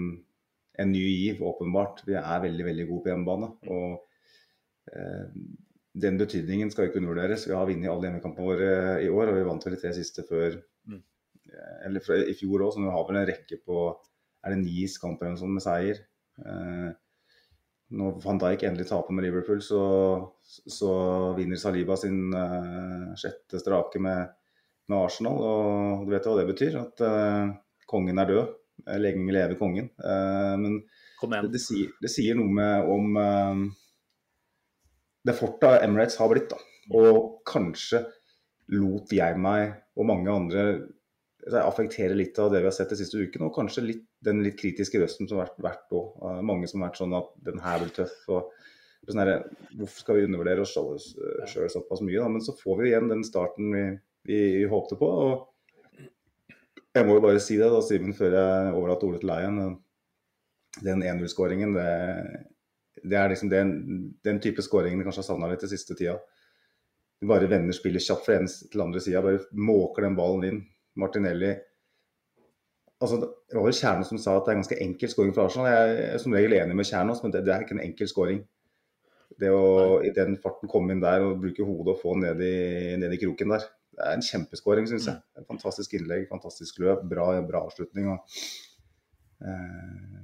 en, 0.80 0.92
ny 0.92 1.04
giv, 1.04 1.44
åpenbart. 1.46 2.04
Vi 2.08 2.18
er 2.20 2.44
veldig 2.44 2.68
veldig 2.70 2.88
gode 2.89 3.06
på 3.06 3.13
hjemmebane. 3.13 3.51
og 3.70 3.88
eh, 3.92 4.04
Den 5.96 6.18
betydningen 6.20 6.70
skal 6.72 6.89
ikke 6.89 7.00
undervurderes. 7.00 7.48
Vi 7.48 7.56
har 7.56 7.68
vunnet 7.68 7.89
alle 7.89 8.10
hjemmekampene 8.10 8.48
våre 8.50 8.72
i 9.01 9.08
år, 9.10 9.32
og 9.32 9.38
vi 9.38 9.46
vant 9.48 9.65
vel 9.65 9.77
de 9.77 9.80
tre 9.82 9.94
siste 9.96 10.25
før 10.27 10.58
mm. 10.92 11.00
eller 11.88 12.04
fra, 12.04 12.18
i 12.20 12.36
fjor 12.36 12.65
òg, 12.68 12.74
så 12.75 12.84
vi 12.84 12.92
har 12.94 13.08
vel 13.08 13.20
en 13.22 13.30
rekke 13.30 13.62
på 13.63 13.80
er 14.46 14.54
det 14.54 14.62
ni 14.62 14.86
kamper 15.01 15.32
eller 15.32 15.51
med 15.56 15.63
seier. 15.65 16.01
Eh, 16.46 16.89
når 17.96 18.18
van 18.24 18.42
Dijk 18.42 18.65
endelig 18.65 18.89
taper 18.89 19.15
med 19.15 19.25
Liverpool, 19.25 19.62
så, 19.62 19.82
så 20.46 20.92
vinner 21.38 21.60
Saliba 21.62 21.98
sin 21.98 22.34
eh, 22.34 23.13
sjette 23.20 23.62
strake 23.62 24.01
med, 24.01 24.36
med, 24.89 24.98
Arsenal. 25.00 25.42
Og 25.50 26.06
du 26.06 26.13
vet 26.13 26.30
hva 26.30 26.38
det 26.39 26.48
betyr? 26.51 26.77
At 26.82 27.06
eh, 27.06 27.56
kongen 27.89 28.22
er 28.22 28.32
død. 28.32 28.54
Lenge 29.00 29.34
leve 29.34 29.56
kongen. 29.58 29.88
Men 29.98 30.82
det, 30.84 31.38
det, 31.54 31.62
sier, 31.63 31.94
det, 32.04 32.10
sier, 32.12 32.36
noe 32.38 32.51
med 32.54 32.89
om 32.92 33.15
det 35.25 35.36
fortet 35.38 35.84
Emirates 35.86 36.20
har 36.22 36.29
blitt. 36.32 36.51
da. 36.51 36.60
Og 36.96 37.41
kanskje 37.48 38.03
lot 38.74 39.12
jeg 39.13 39.38
meg 39.41 39.74
og 39.96 40.08
mange 40.10 40.34
andre 40.34 40.65
affektere 41.62 42.15
litt 42.17 42.38
av 42.41 42.50
det 42.53 42.63
vi 42.63 42.70
har 42.70 42.74
sett 42.74 42.94
de 42.94 43.00
siste 43.00 43.22
ukene. 43.22 43.48
Og 43.48 43.55
kanskje 43.55 43.86
litt, 43.86 44.05
den 44.25 44.41
litt 44.46 44.58
kritiske 44.60 45.01
røsten 45.01 45.29
som 45.29 45.39
har 45.39 45.50
vært, 45.50 45.62
vært 45.65 45.98
òg. 45.98 46.15
Uh, 46.22 46.41
mange 46.46 46.70
som 46.70 46.82
har 46.82 46.91
vært 46.91 47.01
sånn 47.01 47.17
at 47.17 47.34
den 47.46 47.62
her 47.62 47.82
blir 47.84 47.94
tøff. 47.96 48.15
og 48.34 48.53
sånn 49.10 49.22
her, 49.22 49.34
Hvorfor 49.77 50.01
skal 50.01 50.20
vi 50.20 50.27
undervurdere 50.29 50.65
oss 50.65 50.74
sjøl 50.74 51.70
såpass 51.74 52.01
mye? 52.05 52.22
Da? 52.22 52.29
Men 52.34 52.46
så 52.46 52.55
får 52.58 52.82
vi 52.82 52.89
igjen 52.91 53.12
den 53.12 53.25
starten 53.27 53.74
vi, 53.74 53.84
vi, 54.29 54.39
vi 54.62 54.72
håpte 54.72 54.98
på. 55.01 55.10
og 55.10 55.51
jeg 56.96 57.03
må 57.03 57.17
jo 57.17 57.25
bare 57.25 57.41
si 57.44 57.58
det, 57.60 57.67
da, 57.67 57.82
Simen, 57.84 58.15
før 58.15 58.38
jeg 58.38 58.67
overlater 58.72 59.10
ordet 59.10 59.20
til 59.20 59.32
deg 59.34 59.41
igjen. 59.44 59.74
Den 60.86 61.01
1-0-skåringen, 61.03 61.74
det, 61.75 61.89
det, 63.09 63.17
er 63.19 63.31
liksom 63.31 63.51
den, 63.51 63.75
den 64.25 64.41
type 64.43 64.63
skåringen 64.65 65.00
vi 65.00 65.05
kanskje 65.07 65.24
har 65.24 65.29
savna 65.29 65.51
litt 65.51 65.63
den 65.63 65.71
siste 65.71 65.97
tida. 65.97 66.17
Bare 67.25 67.47
vender 67.50 67.75
spillet 67.75 68.03
kjapt 68.03 68.25
fra 68.27 68.39
ene 68.39 68.50
til 68.50 68.83
andre 68.83 69.01
sida, 69.01 69.24
bare 69.25 69.45
måker 69.55 70.05
den 70.05 70.17
ballen 70.17 70.50
inn. 70.50 70.59
Martinelli 71.00 71.50
altså, 73.03 73.17
Det 73.19 73.57
var 73.57 73.69
jo 73.69 73.77
Kjernos 73.77 74.12
som 74.12 74.19
sa 74.21 74.35
at 74.38 74.45
det 74.45 74.53
er 74.53 74.57
en 74.57 74.62
ganske 74.63 74.81
enkel 74.85 75.12
skåring 75.12 75.33
for 75.35 75.47
Arsenal. 75.47 75.71
Jeg 75.71 76.03
er 76.09 76.21
som 76.24 76.35
regel 76.35 76.57
enig 76.57 76.77
med 76.77 76.88
Kjernos, 76.89 77.24
men 77.24 77.33
det, 77.33 77.45
det, 77.47 77.55
er 77.55 77.65
ikke 77.65 77.77
en 77.77 77.85
enkel 77.85 78.12
skåring. 78.12 78.43
Det 79.41 79.50
å 79.51 79.65
i 80.05 80.13
den 80.15 80.38
farten 80.43 80.71
komme 80.71 80.95
inn 80.95 81.03
der 81.03 81.25
og 81.25 81.41
bruke 81.41 81.65
hodet 81.67 81.95
og 81.95 82.03
få 82.03 82.15
ned 82.21 82.41
i, 82.45 82.55
ned 83.01 83.15
i 83.15 83.19
kroken 83.21 83.55
der. 83.55 83.65
Det 83.96 84.03
er 84.03 84.18
en 84.18 84.27
kjempeskåring, 84.27 84.87
syns 84.91 85.09
jeg. 85.09 85.20
En 85.39 85.48
fantastisk 85.48 85.96
innlegg, 85.96 86.27
fantastisk 86.31 86.79
løp, 86.83 87.03
bra, 87.11 87.29
bra 87.48 87.63
avslutning. 87.68 88.09
Og, 88.11 88.39
eh, 89.44 90.24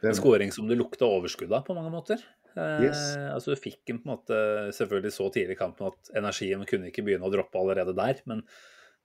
det... 0.00 0.10
En 0.10 0.18
skåring 0.18 0.52
som 0.54 0.68
det 0.68 0.78
lukta 0.78 1.08
overskudd 1.08 1.52
av 1.52 1.64
på 1.66 1.76
mange 1.76 1.92
måter. 1.94 2.22
Eh, 2.56 2.86
altså 3.32 3.52
Du 3.52 3.60
fikk 3.60 3.92
en 3.92 4.00
på 4.02 4.08
en 4.08 4.14
måte 4.14 4.38
selvfølgelig 4.76 5.14
så 5.14 5.28
tidlig 5.32 5.56
i 5.56 5.60
kampen 5.60 5.90
at 5.90 6.12
energien 6.16 6.64
kunne 6.68 6.90
ikke 6.90 7.04
begynne 7.06 7.28
å 7.28 7.32
droppe 7.32 7.60
allerede 7.60 7.96
der. 7.96 8.22
Men 8.28 8.44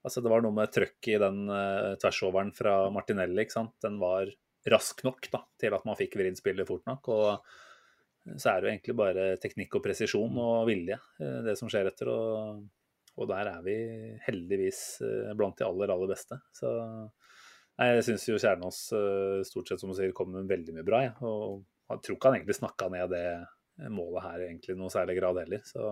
altså, 0.03 0.23
det 0.23 0.31
var 0.33 0.45
noe 0.45 0.55
med 0.55 0.73
trøkket 0.73 1.15
i 1.15 1.21
den 1.21 1.43
eh, 1.51 1.95
tversoveren 2.01 2.53
fra 2.57 2.75
Martinelli. 2.93 3.45
ikke 3.45 3.59
sant? 3.59 3.75
Den 3.83 3.99
var 4.01 4.31
rask 4.71 5.01
nok 5.07 5.25
da, 5.33 5.43
til 5.59 5.73
at 5.73 5.87
man 5.89 5.97
fikk 5.97 6.19
vridd 6.21 6.37
spillet 6.39 6.69
fort 6.69 6.85
nok. 6.89 7.09
og 7.11 8.35
Så 8.35 8.51
er 8.51 8.61
det 8.61 8.67
jo 8.67 8.75
egentlig 8.75 8.99
bare 8.99 9.31
teknikk 9.41 9.79
og 9.79 9.85
presisjon 9.87 10.37
og 10.43 10.69
vilje, 10.69 10.99
eh, 11.23 11.41
det 11.47 11.57
som 11.59 11.71
skjer 11.71 11.91
etter. 11.91 12.13
og 12.13 12.61
og 13.19 13.27
der 13.29 13.49
er 13.51 13.63
vi 13.65 13.75
heldigvis 14.25 14.81
eh, 15.03 15.31
blant 15.37 15.57
de 15.59 15.67
aller, 15.67 15.91
aller 15.91 16.11
beste. 16.13 16.37
Så 16.55 16.69
jeg 17.89 18.05
syns 18.07 18.27
jo 18.29 18.39
Kjernås 18.41 18.79
eh, 18.97 19.41
stort 19.47 19.69
sett, 19.69 19.81
som 19.81 19.91
du 19.91 19.97
sier, 19.97 20.13
kommer 20.15 20.41
med 20.41 20.51
veldig 20.51 20.75
mye 20.77 20.87
bra. 20.87 21.03
Ja. 21.07 21.13
Og 21.25 21.61
jeg 21.91 22.05
tror 22.05 22.17
ikke 22.17 22.31
han 22.31 22.39
egentlig 22.39 22.57
snakka 22.59 22.89
ned 22.93 23.13
det 23.13 23.25
målet 23.91 24.25
her 24.25 24.43
egentlig 24.45 24.75
noe 24.77 24.91
særlig 24.93 25.17
grad 25.17 25.39
heller. 25.41 25.63
Så 25.65 25.85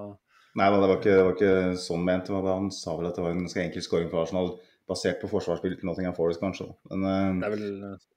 Nei, 0.58 0.66
det 0.74 0.80
var, 0.82 0.96
ikke, 0.98 1.14
det 1.14 1.24
var 1.24 1.36
ikke 1.36 1.80
sånn 1.80 2.06
ment. 2.06 2.30
Han 2.34 2.72
sa 2.74 2.96
vel 2.98 3.10
at 3.10 3.18
det 3.18 3.24
var 3.24 3.36
en 3.36 3.44
ganske 3.46 3.62
enkel 3.62 3.84
scoring 3.86 4.10
for 4.12 4.24
Arsenal 4.24 4.56
basert 4.90 5.20
på 5.22 5.30
forsvarsspillet 5.30 5.80
til 5.80 5.90
Nottingham 5.90 6.16
Forest, 6.18 6.42
kanskje. 6.42 6.66
Men, 6.90 7.38
det 7.42 7.46
er 7.46 7.54
vel, 7.54 7.68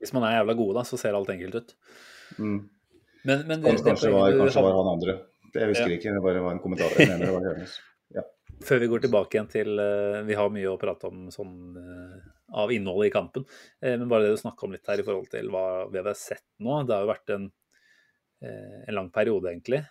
hvis 0.00 0.14
man 0.16 0.24
er 0.24 0.38
jævla 0.38 0.56
god, 0.56 0.72
da, 0.78 0.84
så 0.88 0.98
ser 1.00 1.18
alt 1.18 1.32
enkelt 1.34 1.58
ut. 1.60 1.74
Mm. 2.38 2.58
Men, 3.28 3.42
men 3.46 3.60
det, 3.60 3.68
kanskje, 3.68 3.86
kanskje, 3.90 4.12
var, 4.14 4.36
kanskje 4.40 4.64
var 4.64 4.78
han 4.78 4.92
andre. 4.94 5.16
Jeg 5.52 5.68
husker 5.74 5.92
ja. 5.92 5.98
ikke, 5.98 6.14
det 6.16 6.22
bare 6.24 6.44
var 6.46 6.56
en 6.56 6.62
kommentar. 6.64 6.94
Jeg 6.96 7.12
mener 7.12 7.28
det 7.28 7.34
var 7.36 7.44
Kjernås. 7.50 7.76
Ja. 8.16 8.24
Før 8.64 8.80
vi 8.80 8.88
går 8.92 9.04
tilbake 9.04 9.36
igjen 9.36 9.50
til 9.52 9.82
Vi 10.28 10.34
har 10.38 10.50
mye 10.52 10.72
å 10.72 10.78
prate 10.80 11.08
om 11.08 11.28
sånn 11.34 11.52
av 12.58 12.72
innholdet 12.74 13.10
i 13.10 13.14
kampen. 13.14 13.46
Men 13.80 14.08
bare 14.10 14.26
det 14.26 14.36
du 14.36 14.40
snakka 14.40 14.66
om 14.66 14.76
litt 14.76 14.88
her 14.88 15.00
i 15.00 15.06
forhold 15.06 15.30
til 15.32 15.50
hva 15.52 15.66
vi 15.92 16.00
har 16.02 16.18
sett 16.18 16.46
nå. 16.62 16.82
Det 16.86 16.94
har 16.94 17.06
jo 17.06 17.10
vært 17.12 17.32
en, 17.34 17.48
en 18.44 18.96
lang 18.96 19.10
periode, 19.14 19.50
egentlig. 19.50 19.82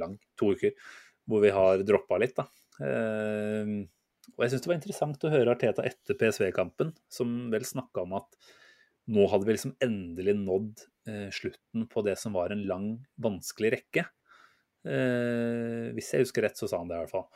Lang, 0.00 0.16
to 0.38 0.52
uker, 0.56 0.74
hvor 1.28 1.44
vi 1.44 1.52
har 1.54 1.84
droppa 1.86 2.20
litt, 2.22 2.38
da. 2.38 2.46
Og 4.28 4.44
jeg 4.44 4.52
syns 4.52 4.64
det 4.64 4.70
var 4.70 4.78
interessant 4.78 5.24
å 5.28 5.32
høre 5.32 5.54
Arteta 5.54 5.84
etter 5.88 6.16
PSV-kampen, 6.20 6.94
som 7.12 7.36
vel 7.52 7.66
snakka 7.68 8.04
om 8.06 8.16
at 8.20 8.38
nå 9.12 9.24
hadde 9.32 9.48
vi 9.48 9.56
liksom 9.56 9.76
endelig 9.84 10.36
nådd 10.40 10.86
slutten 11.32 11.88
på 11.92 12.04
det 12.04 12.18
som 12.20 12.36
var 12.36 12.52
en 12.52 12.64
lang, 12.68 12.90
vanskelig 13.20 13.76
rekke. 13.78 14.08
Eh, 14.86 15.90
hvis 15.96 16.12
jeg 16.14 16.24
husker 16.24 16.46
rett, 16.46 16.58
så 16.58 16.68
sa 16.70 16.80
han 16.80 16.90
det 16.90 16.98
i 16.98 17.02
hvert 17.02 17.14
fall. 17.14 17.26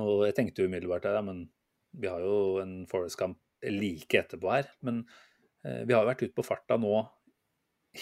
Og 0.00 0.26
jeg 0.28 0.36
tenkte 0.36 0.62
jo 0.62 0.70
umiddelbart 0.70 1.08
ja, 1.10 1.22
men 1.24 1.48
vi 1.92 2.10
har 2.10 2.22
jo 2.22 2.60
en 2.62 2.84
Forest-kamp 2.90 3.38
like 3.66 4.18
etterpå 4.18 4.52
her. 4.52 4.68
Men 4.86 5.02
eh, 5.64 5.82
vi 5.88 5.96
har 5.96 6.06
vært 6.08 6.24
ute 6.24 6.36
på 6.36 6.46
farta 6.46 6.78
nå 6.80 7.02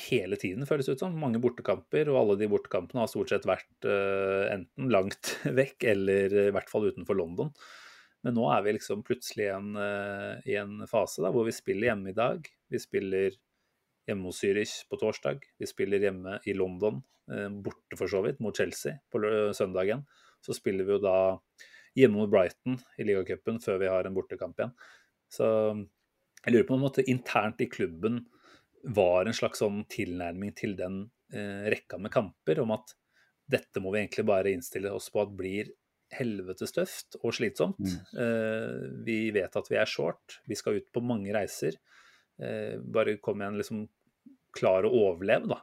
hele 0.09 0.37
tiden, 0.37 0.67
føles 0.69 0.87
det 0.87 0.99
ut 0.99 1.03
som. 1.07 1.17
Mange 1.17 1.41
bortekamper, 1.41 2.11
og 2.13 2.21
alle 2.21 2.39
de 2.41 2.51
bortekampene 2.53 3.03
har 3.03 3.11
stort 3.11 3.33
sett 3.33 3.49
vært 3.49 3.89
eh, 3.89 4.49
enten 4.53 4.91
langt 4.93 5.35
vekk 5.61 5.89
eller 5.95 6.41
i 6.49 6.51
hvert 6.55 6.71
fall 6.71 6.91
utenfor 6.91 7.19
London. 7.19 7.53
Men 8.27 8.35
nå 8.35 8.49
er 8.53 8.65
vi 8.67 8.75
liksom 8.75 9.05
plutselig 9.07 9.47
en, 9.55 9.77
uh, 9.79 10.41
i 10.43 10.57
en 10.59 10.81
fase 10.91 11.23
da, 11.23 11.31
hvor 11.31 11.45
vi 11.47 11.53
spiller 11.55 11.93
hjemme 11.93 12.11
i 12.11 12.17
dag. 12.17 12.49
Vi 12.67 12.81
spiller 12.83 13.37
hjemme 14.11 14.27
hos 14.27 14.41
Zürich 14.43 14.73
på 14.91 14.99
torsdag. 14.99 15.47
Vi 15.63 15.69
spiller 15.71 16.03
hjemme 16.03 16.41
i 16.43 16.57
London, 16.57 16.99
borte 17.63 17.95
for 18.01 18.11
så 18.11 18.25
vidt, 18.25 18.41
mot 18.43 18.57
Chelsea 18.57 18.97
på 19.13 19.21
søndagen. 19.55 20.03
Så 20.43 20.57
spiller 20.57 20.89
vi 20.89 20.97
jo 20.97 20.99
da 21.05 21.15
hjemme 21.99 22.21
mot 22.21 22.31
Brighton 22.33 22.79
i 22.99 23.07
ligacupen 23.07 23.61
før 23.63 23.81
vi 23.83 23.91
har 23.91 24.07
en 24.07 24.17
bortekamp 24.17 24.59
igjen. 24.59 24.75
Så 25.29 25.49
jeg 26.45 26.55
lurer 26.55 26.69
på 26.69 26.77
om 26.77 26.87
måte 26.87 27.05
internt 27.11 27.61
i 27.65 27.69
klubben 27.71 28.23
var 28.95 29.27
en 29.27 29.37
slags 29.37 29.61
sånn 29.61 29.83
tilnærming 29.91 30.55
til 30.57 30.77
den 30.79 31.03
eh, 31.35 31.67
rekka 31.73 31.99
med 32.01 32.15
kamper, 32.15 32.63
om 32.63 32.73
at 32.77 32.95
dette 33.49 33.83
må 33.83 33.93
vi 33.93 34.03
egentlig 34.03 34.25
bare 34.29 34.53
innstille 34.55 34.93
oss 34.95 35.11
på 35.13 35.23
at 35.25 35.35
blir 35.37 35.73
helvetes 36.15 36.73
tøft 36.73 37.19
og 37.21 37.35
slitsomt. 37.37 37.81
Mm. 37.83 37.99
Eh, 38.23 38.89
vi 39.05 39.19
vet 39.35 39.59
at 39.61 39.69
vi 39.69 39.81
er 39.81 39.91
short, 39.91 40.39
vi 40.49 40.57
skal 40.57 40.79
ut 40.79 40.89
på 40.95 41.05
mange 41.05 41.35
reiser. 41.35 41.77
Eh, 42.41 42.79
bare 42.81 43.19
kom 43.21 43.43
igjen, 43.43 43.59
liksom 43.61 43.87
klar 44.55 44.87
å 44.87 44.95
overleve, 45.11 45.51
da. 45.51 45.63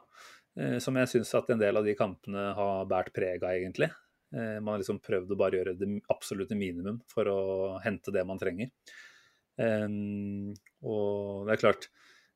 Uh, 0.56 0.78
som 0.80 0.96
jeg 0.96 1.10
syns 1.10 1.34
at 1.36 1.50
en 1.52 1.60
del 1.60 1.76
av 1.76 1.84
de 1.84 1.92
kampene 1.98 2.46
har 2.56 2.86
båret 2.88 3.12
preg 3.12 3.42
av, 3.42 3.52
egentlig. 3.52 3.90
Man 4.34 4.72
har 4.72 4.80
liksom 4.82 4.98
prøvd 5.00 5.32
å 5.32 5.38
bare 5.38 5.60
gjøre 5.60 5.76
det 5.78 5.86
absolutte 6.12 6.56
minimum 6.58 6.98
for 7.08 7.28
å 7.30 7.40
hente 7.84 8.12
det 8.12 8.24
man 8.26 8.40
trenger. 8.40 8.72
og 10.82 11.46
det 11.46 11.54
er 11.54 11.60
klart, 11.60 11.86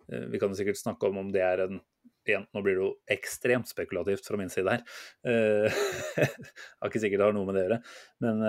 vi 0.07 0.41
kan 0.41 0.55
sikkert 0.57 0.79
snakke 0.79 1.11
om 1.11 1.19
om 1.25 1.33
det 1.35 1.43
er 1.45 1.65
en 1.67 1.81
igjen, 2.29 2.47
nå 2.55 2.63
blir 2.63 2.79
det 2.79 2.85
jo 2.85 2.93
ekstremt 3.11 3.69
spekulativt 3.69 4.27
fra 4.29 4.39
min 4.39 4.53
side 4.53 4.77
her. 4.77 4.85
Jeg 5.27 6.31
har 6.79 6.93
ikke 6.93 7.03
sikkert 7.03 7.25
det 7.25 7.27
har 7.27 7.37
noe 7.37 7.49
med 7.49 7.59
det 7.59 7.65
å 7.65 7.67
gjøre. 7.67 7.81
Men, 8.23 8.45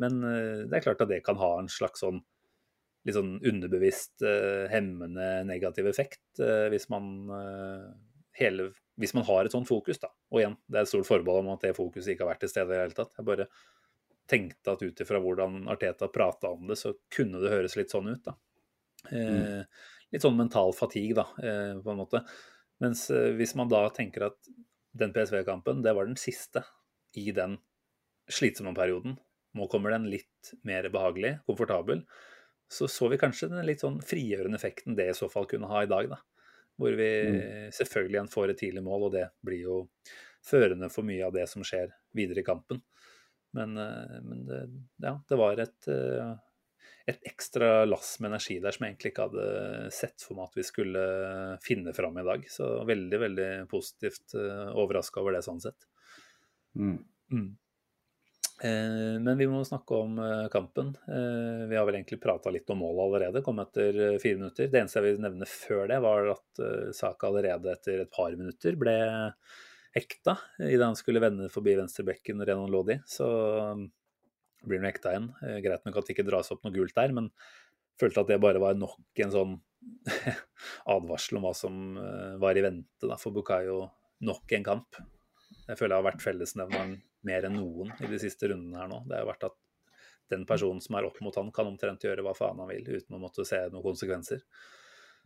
men 0.00 0.20
det 0.70 0.78
er 0.78 0.86
klart 0.88 1.04
at 1.04 1.12
det 1.12 1.20
kan 1.26 1.38
ha 1.42 1.52
en 1.60 1.70
slags 1.70 2.02
sånn 2.02 2.22
litt 3.04 3.16
sånn 3.16 3.36
underbevisst 3.44 4.24
eh, 4.24 4.64
hemmende 4.72 5.44
negativ 5.48 5.88
effekt 5.90 6.40
eh, 6.40 6.66
hvis 6.72 6.88
man 6.92 7.10
eh, 7.36 7.88
hele, 8.40 8.70
hvis 9.00 9.14
man 9.16 9.26
har 9.26 9.46
et 9.46 9.54
sånt 9.54 9.68
fokus, 9.68 9.98
da. 10.02 10.10
Og 10.32 10.40
igjen, 10.40 10.56
det 10.70 10.78
er 10.78 10.86
et 10.86 10.90
stort 10.90 11.08
forbehold 11.08 11.44
om 11.44 11.54
at 11.54 11.64
det 11.66 11.74
fokuset 11.76 12.12
ikke 12.12 12.26
har 12.26 12.34
vært 12.34 12.44
til 12.44 12.52
stede 12.52 12.70
i 12.70 12.74
det 12.74 12.82
hele 12.82 12.98
tatt. 12.98 13.16
Jeg 13.18 13.28
bare 13.28 13.48
tenkte 14.30 14.74
at 14.74 14.84
ut 14.84 15.02
ifra 15.04 15.20
hvordan 15.20 15.64
Arteta 15.72 16.08
prata 16.12 16.52
om 16.54 16.68
det, 16.70 16.78
så 16.80 16.94
kunne 17.12 17.42
det 17.42 17.52
høres 17.52 17.76
litt 17.78 17.92
sånn 17.94 18.12
ut, 18.12 18.22
da. 18.24 18.36
Eh, 19.10 19.88
litt 20.14 20.24
sånn 20.24 20.38
mental 20.38 20.72
fatigue, 20.76 21.16
da, 21.18 21.26
eh, 21.42 21.74
på 21.82 21.92
en 21.92 22.00
måte. 22.00 22.22
Mens 22.84 23.08
eh, 23.12 23.32
hvis 23.36 23.56
man 23.58 23.72
da 23.72 23.82
tenker 23.94 24.28
at 24.30 24.52
den 24.94 25.12
PSV-kampen, 25.14 25.82
det 25.84 25.94
var 25.96 26.06
den 26.08 26.20
siste 26.20 26.62
i 27.18 27.30
den 27.34 27.58
slitsomme 28.30 28.76
perioden. 28.78 29.18
Nå 29.54 29.66
kommer 29.70 29.94
den 29.94 30.06
litt 30.10 30.54
mer 30.66 30.86
behagelig, 30.94 31.36
komfortabel 31.50 32.06
så 32.74 32.88
så 32.88 33.08
vi 33.08 33.18
kanskje 33.20 33.50
den 33.52 33.66
litt 33.68 33.82
sånn 33.84 34.00
frigjørende 34.04 34.58
effekten 34.58 34.96
det 34.98 35.08
i 35.10 35.16
så 35.16 35.28
fall 35.32 35.46
kunne 35.50 35.68
ha 35.70 35.84
i 35.84 35.90
dag. 35.90 36.08
da. 36.10 36.20
Hvor 36.80 36.96
vi 36.98 37.10
mm. 37.30 37.42
selvfølgelig 37.76 38.18
igjen 38.18 38.32
får 38.32 38.52
et 38.52 38.60
tidlig 38.64 38.82
mål, 38.82 39.08
og 39.08 39.12
det 39.14 39.28
blir 39.46 39.60
jo 39.62 39.76
førende 40.44 40.90
for 40.92 41.06
mye 41.06 41.22
av 41.26 41.34
det 41.36 41.46
som 41.50 41.64
skjer 41.66 41.92
videre 42.16 42.42
i 42.42 42.46
kampen. 42.46 42.82
Men, 43.54 43.76
eh, 43.78 44.18
men 44.22 44.44
det, 44.48 44.60
ja, 44.96 45.14
det 45.28 45.38
var 45.38 45.60
et, 45.62 45.88
eh, 45.88 46.32
et, 47.06 47.20
ekstra 47.30 47.84
lass 47.86 48.16
med 48.18 48.32
energi 48.32 48.58
der 48.62 48.74
som 48.74 48.84
jeg 48.84 48.94
egentlig 48.94 49.12
ikke 49.14 49.28
hadde 49.28 49.90
sett 49.94 50.24
for 50.26 50.38
meg 50.38 50.50
at 50.50 50.58
vi 50.58 50.66
skulle 50.66 51.04
finne 51.62 51.94
fram 51.94 52.18
i 52.18 52.26
dag. 52.26 52.48
Så 52.50 52.70
veldig, 52.88 53.20
veldig 53.26 53.50
positivt 53.70 54.34
eh, 54.40 54.70
overraska 54.74 55.22
over 55.22 55.36
det 55.36 55.44
sånn 55.46 55.62
sett. 55.62 55.86
Mm. 56.74 56.98
Mm. 57.30 57.50
Eh, 58.62 59.20
men 59.20 59.38
vi 59.38 59.46
må 59.50 59.64
snakke 59.66 59.96
om 59.98 60.18
eh, 60.22 60.46
kampen. 60.52 60.92
Eh, 61.10 61.64
vi 61.70 61.76
har 61.76 61.86
vel 61.88 61.98
egentlig 61.98 62.20
prata 62.22 62.52
litt 62.54 62.70
om 62.70 62.84
målet 62.84 63.02
allerede, 63.04 63.42
kom 63.42 63.58
etter 63.62 64.18
fire 64.22 64.38
minutter. 64.38 64.70
Det 64.70 64.80
eneste 64.80 65.00
jeg 65.00 65.08
vil 65.08 65.24
nevne 65.24 65.48
før 65.50 65.88
det, 65.90 66.00
var 66.04 66.30
at 66.36 66.64
Saka 66.94 67.30
allerede 67.30 67.72
etter 67.72 68.04
et 68.04 68.14
par 68.14 68.34
minutter 68.38 68.78
ble 68.78 68.94
hekta 69.94 70.36
idet 70.58 70.82
han 70.82 70.96
skulle 70.98 71.22
vende 71.22 71.46
forbi 71.52 71.76
venstrebekken 71.78 72.42
Renan 72.42 72.72
Lodi. 72.72 72.98
Så 73.10 73.26
blir 74.64 74.80
han 74.80 74.88
hekta 74.88 75.12
igjen. 75.12 75.28
Greit 75.64 75.86
nok 75.86 76.00
at 76.00 76.08
det 76.08 76.16
ikke 76.16 76.26
dras 76.26 76.50
opp 76.54 76.64
noe 76.64 76.74
gult 76.74 76.94
der, 76.96 77.14
men 77.14 77.30
følte 78.00 78.22
at 78.22 78.30
det 78.30 78.40
bare 78.42 78.62
var 78.62 78.78
nok 78.78 79.22
en 79.22 79.34
sånn 79.34 79.56
advarsel 80.94 81.38
om 81.38 81.46
hva 81.46 81.52
som 81.58 81.82
var 82.42 82.58
i 82.58 82.64
vente 82.64 83.10
da, 83.10 83.18
for 83.20 83.34
Bukayo 83.34 83.84
nok 84.24 84.54
en 84.56 84.66
kamp. 84.66 85.02
Jeg 85.68 85.78
føler 85.78 85.94
jeg 85.94 86.00
har 86.00 86.08
vært 86.08 86.24
fellesnevneren 86.24 86.96
mer 87.28 87.46
enn 87.48 87.56
noen 87.58 87.92
i 88.00 88.10
de 88.10 88.20
siste 88.22 88.50
rundene 88.50 88.80
her 88.80 88.90
nå. 88.90 89.02
Det 89.08 89.18
har 89.18 89.28
vært 89.28 89.48
at 89.50 89.58
den 90.32 90.44
personen 90.48 90.80
som 90.80 90.96
er 90.98 91.06
opp 91.08 91.20
mot 91.24 91.36
han, 91.36 91.50
kan 91.54 91.68
omtrent 91.68 92.04
gjøre 92.04 92.24
hva 92.24 92.34
faen 92.36 92.60
han 92.62 92.70
vil 92.70 92.86
uten 92.88 93.16
å 93.16 93.20
måtte 93.22 93.44
se 93.48 93.60
noen 93.68 93.84
konsekvenser. 93.84 94.44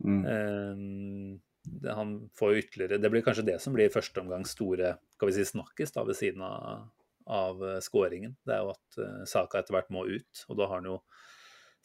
Mm. 0.03 0.21
Uh, 0.25 1.39
det, 1.63 1.91
han 1.91 2.13
får 2.39 2.53
jo 2.53 2.59
ytterligere 2.61 3.01
Det 3.03 3.09
blir 3.11 3.23
kanskje 3.25 3.43
det 3.49 3.57
som 3.59 3.73
blir 3.75 3.91
første 3.91 4.21
omgang 4.21 4.45
store 4.47 4.93
skal 5.15 5.27
vi 5.27 5.35
si, 5.35 5.43
snakkes 5.49 5.91
da, 5.95 6.05
ved 6.07 6.15
siden 6.15 6.43
av, 6.45 6.87
av 7.27 7.63
uh, 7.63 7.77
skåringen. 7.83 8.37
Det 8.47 8.55
er 8.55 8.63
jo 8.63 8.73
at 8.73 8.99
uh, 9.01 9.23
Saka 9.29 9.61
etter 9.61 9.75
hvert 9.75 9.91
må 9.93 10.05
ut. 10.07 10.43
Og 10.47 10.59
da 10.59 10.69
har 10.69 10.79
han 10.79 10.89
jo, 10.89 10.99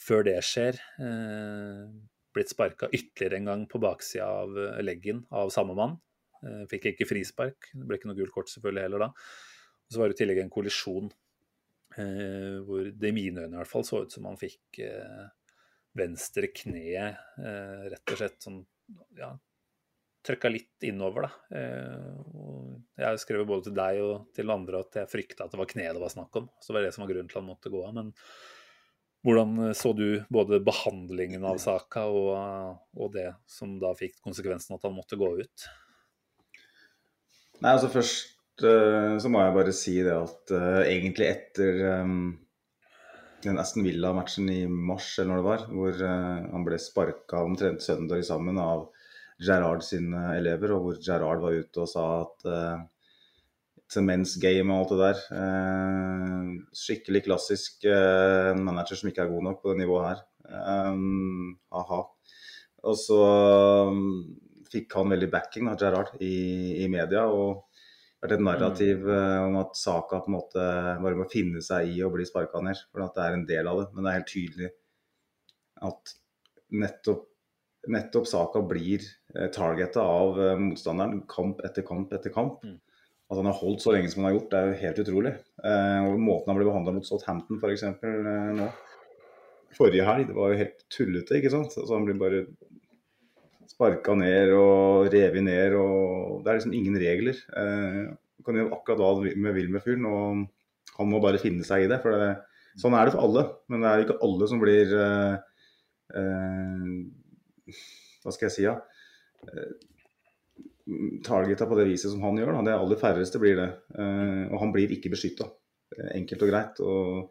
før 0.00 0.26
det 0.26 0.38
skjer, 0.46 0.78
uh, 1.02 1.90
blitt 2.34 2.50
sparka 2.50 2.90
ytterligere 2.90 3.40
en 3.40 3.50
gang 3.50 3.66
på 3.70 3.82
baksida 3.82 4.26
av 4.42 4.56
leggen 4.82 5.22
av 5.34 5.52
samme 5.54 5.76
mann. 5.78 5.98
Fikk 6.68 6.90
ikke 6.90 7.06
frispark. 7.08 7.70
Det 7.72 7.86
ble 7.86 7.96
ikke 7.96 8.08
noe 8.10 8.18
gult 8.18 8.34
kort 8.34 8.50
selvfølgelig 8.50 8.82
heller 8.84 9.04
da. 9.06 9.06
Og 9.84 9.94
så 9.94 10.00
var 10.00 10.10
det 10.10 10.16
i 10.16 10.22
tillegg 10.22 10.42
en 10.42 10.52
kollisjon 10.52 11.08
eh, 11.98 12.60
hvor 12.66 12.90
det 12.90 13.10
i 13.10 13.16
mine 13.16 13.44
øyne 13.44 13.54
i 13.54 13.60
hvert 13.60 13.70
fall 13.70 13.86
så 13.86 14.04
ut 14.04 14.14
som 14.14 14.28
han 14.28 14.38
fikk 14.40 14.80
eh, 14.84 15.24
venstre 15.98 16.50
kne 16.54 16.86
eh, 17.00 17.82
rett 17.92 18.14
og 18.14 18.20
slett 18.20 18.40
sånn 18.42 18.62
ja, 19.18 19.30
trykka 20.24 20.50
litt 20.50 20.86
innover, 20.88 21.28
da. 21.28 21.60
Eh, 21.60 22.74
jeg 23.04 23.22
skrev 23.22 23.44
både 23.48 23.68
til 23.68 23.76
deg 23.76 24.00
og 24.02 24.34
til 24.36 24.52
andre 24.54 24.82
at 24.84 25.00
jeg 25.02 25.12
frykta 25.12 25.46
at 25.46 25.54
det 25.54 25.60
var 25.60 25.70
kneet 25.70 25.94
det 25.96 26.02
var 26.02 26.12
snakk 26.12 26.40
om. 26.40 26.50
Så 26.60 26.72
det 26.72 26.78
var 26.78 26.86
det 26.86 26.92
som 26.96 27.04
var 27.04 27.12
grunnen 27.12 27.30
til 27.30 27.40
han 27.40 27.48
måtte 27.50 27.72
gå 27.72 27.84
av. 27.84 27.94
Men 27.96 28.12
hvordan 29.24 29.72
så 29.76 29.94
du 29.96 30.08
både 30.32 30.60
behandlingen 30.64 31.44
av 31.48 31.60
saka 31.62 32.04
og, 32.12 32.34
og, 32.96 33.08
det 33.14 33.30
som 33.48 33.78
da 33.80 33.94
fikk 33.96 34.18
konsekvensen 34.24 34.76
at 34.76 34.84
han 34.84 34.96
måtte 34.96 35.16
gå 35.20 35.30
ut? 35.40 35.66
Nei, 37.62 37.72
altså 37.72 37.88
først 37.92 38.33
så 38.62 39.30
må 39.32 39.42
jeg 39.42 39.54
bare 39.56 39.74
si 39.74 39.96
det 40.04 40.14
at 40.14 40.52
uh, 40.54 40.82
egentlig 40.86 41.26
etter 41.26 41.80
um, 42.04 42.32
den 43.44 43.58
Aston 43.60 43.84
Villa-matchen 43.84 44.48
i 44.52 44.60
mars, 44.68 45.10
eller 45.18 45.32
når 45.32 45.40
det 45.40 45.48
var, 45.48 45.64
hvor 45.76 45.98
han 46.54 46.64
ble 46.64 46.78
sparka 46.80 47.42
omtrent 47.44 47.84
søndag 47.84 48.22
sammen 48.24 48.56
av 48.62 48.86
Gerrard 49.44 49.84
sine 49.84 50.30
elever, 50.38 50.72
og 50.72 50.86
hvor 50.86 51.00
Gerrard 51.02 51.42
var 51.42 51.58
ute 51.58 51.82
og 51.82 51.90
sa 51.90 52.04
at 52.22 52.46
it's 53.82 53.98
a 54.00 54.04
men's 54.06 54.38
game 54.40 54.72
og 54.72 54.80
alt 54.86 54.94
det 54.94 55.00
der. 55.02 56.56
Skikkelig 56.72 57.24
klassisk 57.26 57.84
manager 57.84 58.96
som 58.96 59.10
ikke 59.10 59.26
er 59.26 59.34
god 59.34 59.44
nok 59.50 59.60
på 59.60 59.74
det 59.74 59.82
nivået 59.82 60.08
her. 60.08 60.24
Aha. 61.82 62.00
Og 62.88 62.98
så 63.00 63.20
um, 63.90 64.00
fikk 64.72 64.96
han 64.98 65.12
veldig 65.12 65.30
backing 65.32 65.68
av 65.70 65.78
Gerrard 65.80 66.16
i, 66.20 66.34
i 66.80 66.88
media. 66.88 67.28
og 67.28 67.73
vært 68.24 68.38
et 68.38 68.44
narrativ 68.44 69.04
uh, 69.08 69.44
om 69.44 69.58
at 69.60 69.76
saka 69.78 70.22
på 70.24 70.30
en 70.30 70.36
måte 70.38 70.64
bare 71.04 71.18
må 71.18 71.28
finne 71.32 71.62
seg 71.64 71.92
i 71.92 72.00
å 72.04 72.10
bli 72.12 72.26
sparka 72.28 72.62
ned. 72.64 72.80
For 72.92 73.04
at 73.04 73.16
det 73.16 73.26
er 73.26 73.36
en 73.36 73.46
del 73.48 73.70
av 73.70 73.82
det. 73.82 73.86
Men 73.92 74.06
det 74.06 74.10
er 74.10 74.18
helt 74.20 74.32
tydelig 74.32 74.70
at 75.84 76.14
nettopp, 76.74 77.26
nettopp 77.92 78.30
saka 78.30 78.64
blir 78.64 79.04
uh, 79.36 79.50
targeta 79.54 80.06
av 80.06 80.40
uh, 80.40 80.54
motstanderen 80.60 81.24
kamp 81.30 81.60
etter 81.66 81.86
kamp 81.86 82.14
etter 82.16 82.34
kamp. 82.34 82.64
Mm. 82.64 82.80
At 83.32 83.40
han 83.40 83.48
har 83.48 83.56
holdt 83.56 83.84
så 83.84 83.94
lenge 83.94 84.10
som 84.12 84.22
han 84.22 84.30
har 84.30 84.38
gjort, 84.38 84.50
det 84.52 84.58
er 84.58 84.66
jo 84.66 84.80
helt 84.82 84.98
utrolig. 85.00 85.30
Og 85.64 86.18
Måten 86.20 86.50
han 86.50 86.58
ble 86.58 86.66
behandla 86.68 86.92
mot 86.92 87.06
Southampton 87.08 87.56
f.eks. 87.56 87.86
Eh, 87.88 88.50
nå 88.58 88.66
forrige 89.74 90.06
helg, 90.06 90.28
det 90.28 90.36
var 90.36 90.52
jo 90.52 90.58
helt 90.60 90.84
tullete. 90.92 91.38
ikke 91.38 91.52
sant? 91.54 91.72
Altså 91.80 91.96
Han 91.96 92.04
blir 92.06 92.18
bare 92.20 92.42
sparka 93.70 94.14
ned 94.18 94.52
og 94.56 95.08
revet 95.12 95.44
ned. 95.44 95.76
og 95.78 96.42
Det 96.44 96.50
er 96.50 96.58
liksom 96.58 96.76
ingen 96.76 96.98
regler. 97.00 97.38
Eh, 97.56 98.02
du 98.38 98.46
kan 98.46 98.58
gjøre 98.58 98.74
akkurat 98.76 99.00
hva 99.00 99.12
du 99.18 99.54
vil 99.56 99.70
med 99.72 99.84
fyren, 99.84 100.06
og 100.08 100.96
han 100.98 101.10
må 101.10 101.20
bare 101.22 101.42
finne 101.42 101.66
seg 101.66 101.86
i 101.86 101.90
det. 101.90 102.00
for 102.02 102.14
det, 102.14 102.34
Sånn 102.80 102.94
er 102.98 103.06
det 103.06 103.14
for 103.14 103.22
alle, 103.22 103.44
men 103.70 103.84
det 103.84 103.90
er 103.90 104.02
ikke 104.02 104.20
alle 104.26 104.48
som 104.50 104.58
blir 104.58 104.94
eh, 104.98 105.34
eh, 106.18 107.74
Hva 108.24 108.34
skal 108.34 108.48
jeg 108.48 108.54
si, 108.56 108.64
ja? 108.66 108.74
Eh, 109.46 109.74
targeta 111.24 111.68
på 111.70 111.78
det 111.78 111.86
viset 111.88 112.10
som 112.12 112.24
han 112.26 112.40
gjør. 112.40 112.56
Da. 112.58 112.64
Det 112.66 112.74
aller 112.78 113.00
færreste 113.00 113.40
blir 113.40 113.56
det. 113.60 113.70
Eh, 113.94 114.42
og 114.50 114.58
han 114.60 114.74
blir 114.74 114.92
ikke 114.96 115.12
beskytta. 115.14 115.48
Enkelt 116.16 116.42
og 116.42 116.50
greit. 116.50 116.82
og 116.82 117.30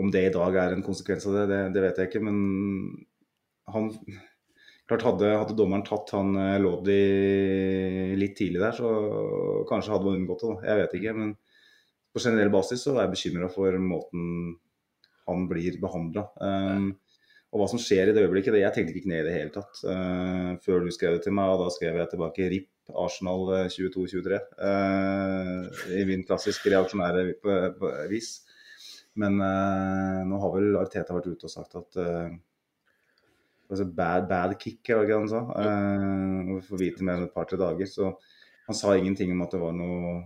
om 0.00 0.08
det 0.10 0.22
i 0.28 0.32
dag 0.32 0.56
er 0.56 0.74
en 0.74 0.84
konsekvens 0.84 1.26
av 1.28 1.34
det, 1.36 1.46
det, 1.50 1.60
det 1.74 1.82
vet 1.84 1.98
jeg 2.00 2.10
ikke. 2.10 2.22
Men 2.24 2.36
han 3.70 3.90
Klart 4.90 5.04
hadde, 5.06 5.28
hadde, 5.38 5.54
dommeren 5.54 5.84
tatt 5.86 6.10
han 6.16 6.34
eh, 6.34 6.56
Lodi 6.58 6.96
litt 8.18 8.32
tidlig 8.40 8.58
der, 8.58 8.74
så 8.74 8.88
kanskje 9.68 9.92
hadde 9.94 10.08
man 10.08 10.16
unngått 10.18 10.42
det. 10.42 10.56
Jeg 10.66 10.80
vet 10.80 10.96
ikke. 10.98 11.12
Men 11.14 11.36
på 12.10 12.22
generell 12.24 12.50
basis 12.50 12.82
så 12.82 12.96
er 12.96 13.04
jeg 13.04 13.12
bekymra 13.12 13.50
for 13.54 13.76
måten 13.78 14.56
han 15.28 15.46
blir 15.46 15.78
behandla. 15.78 16.26
Um, 16.42 16.90
og 17.54 17.62
hva 17.62 17.70
som 17.70 17.78
skjer 17.82 18.10
i 18.10 18.16
det 18.16 18.24
øyeblikket, 18.24 18.54
det, 18.54 18.64
jeg 18.64 18.74
tenkte 18.74 18.98
ikke 18.98 19.12
ned 19.12 19.22
i 19.22 19.28
det 19.28 19.36
hele 19.36 19.54
tatt. 19.54 19.78
Uh, 19.86 20.58
før 20.66 20.82
du 20.82 20.90
skrev 20.94 21.16
det 21.16 21.24
til 21.28 21.38
meg, 21.38 21.54
og 21.54 21.62
da 21.62 21.70
skrev 21.74 21.98
jeg 21.98 22.10
tilbake 22.10 22.50
RIP 22.50 22.94
Arsenal 22.98 23.46
22-23. 23.70 24.42
Uh, 24.58 25.70
eh, 25.70 25.96
I 26.02 26.04
min 26.10 26.26
klassisk 26.26 26.66
reaksjonære 26.66 27.28
vis. 28.10 28.40
Men 29.22 29.38
uh, 29.38 30.22
nå 30.26 30.42
har 30.42 30.54
vel 30.58 30.78
Arteta 30.82 31.14
vært 31.14 31.30
ute 31.30 31.46
og 31.46 31.54
sagt 31.54 31.78
at 31.78 32.02
altså 33.70 33.86
bad, 33.86 34.26
bad 34.30 34.56
kick, 34.60 34.82
eller 34.88 35.06
hva 35.08 35.20
han 35.20 35.30
sa. 35.30 35.40
Uh, 35.54 36.56
vi 36.56 36.58
får 36.66 36.82
vite 36.82 37.06
mer 37.06 37.20
om 37.20 37.28
et 37.28 37.34
par-tre 37.34 37.58
dager. 37.60 37.88
Så 37.90 38.10
han 38.66 38.78
sa 38.78 38.96
ingenting 38.96 39.32
om 39.34 39.44
at 39.46 39.54
det 39.54 39.62
var 39.62 39.76
noe 39.76 40.18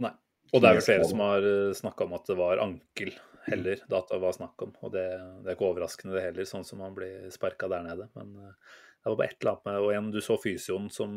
Nei. 0.00 0.12
Og 0.50 0.62
det 0.62 0.70
er 0.70 0.78
vel 0.78 0.86
flere 0.86 1.06
som 1.06 1.20
har 1.22 1.44
eh, 1.46 1.72
snakka 1.76 2.06
om 2.06 2.14
at 2.16 2.30
det 2.30 2.34
var 2.38 2.62
ankel 2.62 3.10
heller, 3.44 3.82
da 3.90 4.00
det 4.08 4.20
var 4.22 4.34
snakk 4.34 4.64
om. 4.64 4.72
Og 4.82 4.92
det, 4.94 5.04
det, 5.42 5.46
er 5.46 5.56
ikke 5.56 5.68
overraskende 5.68 6.16
det 6.16 6.24
heller, 6.24 6.48
sånn 6.48 6.64
som 6.66 6.82
han 6.84 6.96
blir 6.96 7.28
sparka 7.34 7.68
der 7.70 7.84
nede. 7.86 8.08
Men 8.18 8.32
uh, 8.36 8.78
det 9.00 9.12
var 9.12 9.18
bare 9.20 9.30
et 9.30 9.36
eller 9.38 9.52
annet 9.52 9.68
med 9.68 9.84
Og 9.84 9.92
igjen, 9.92 10.10
du 10.14 10.20
så 10.24 10.36
fysioen 10.40 10.88
som 10.92 11.14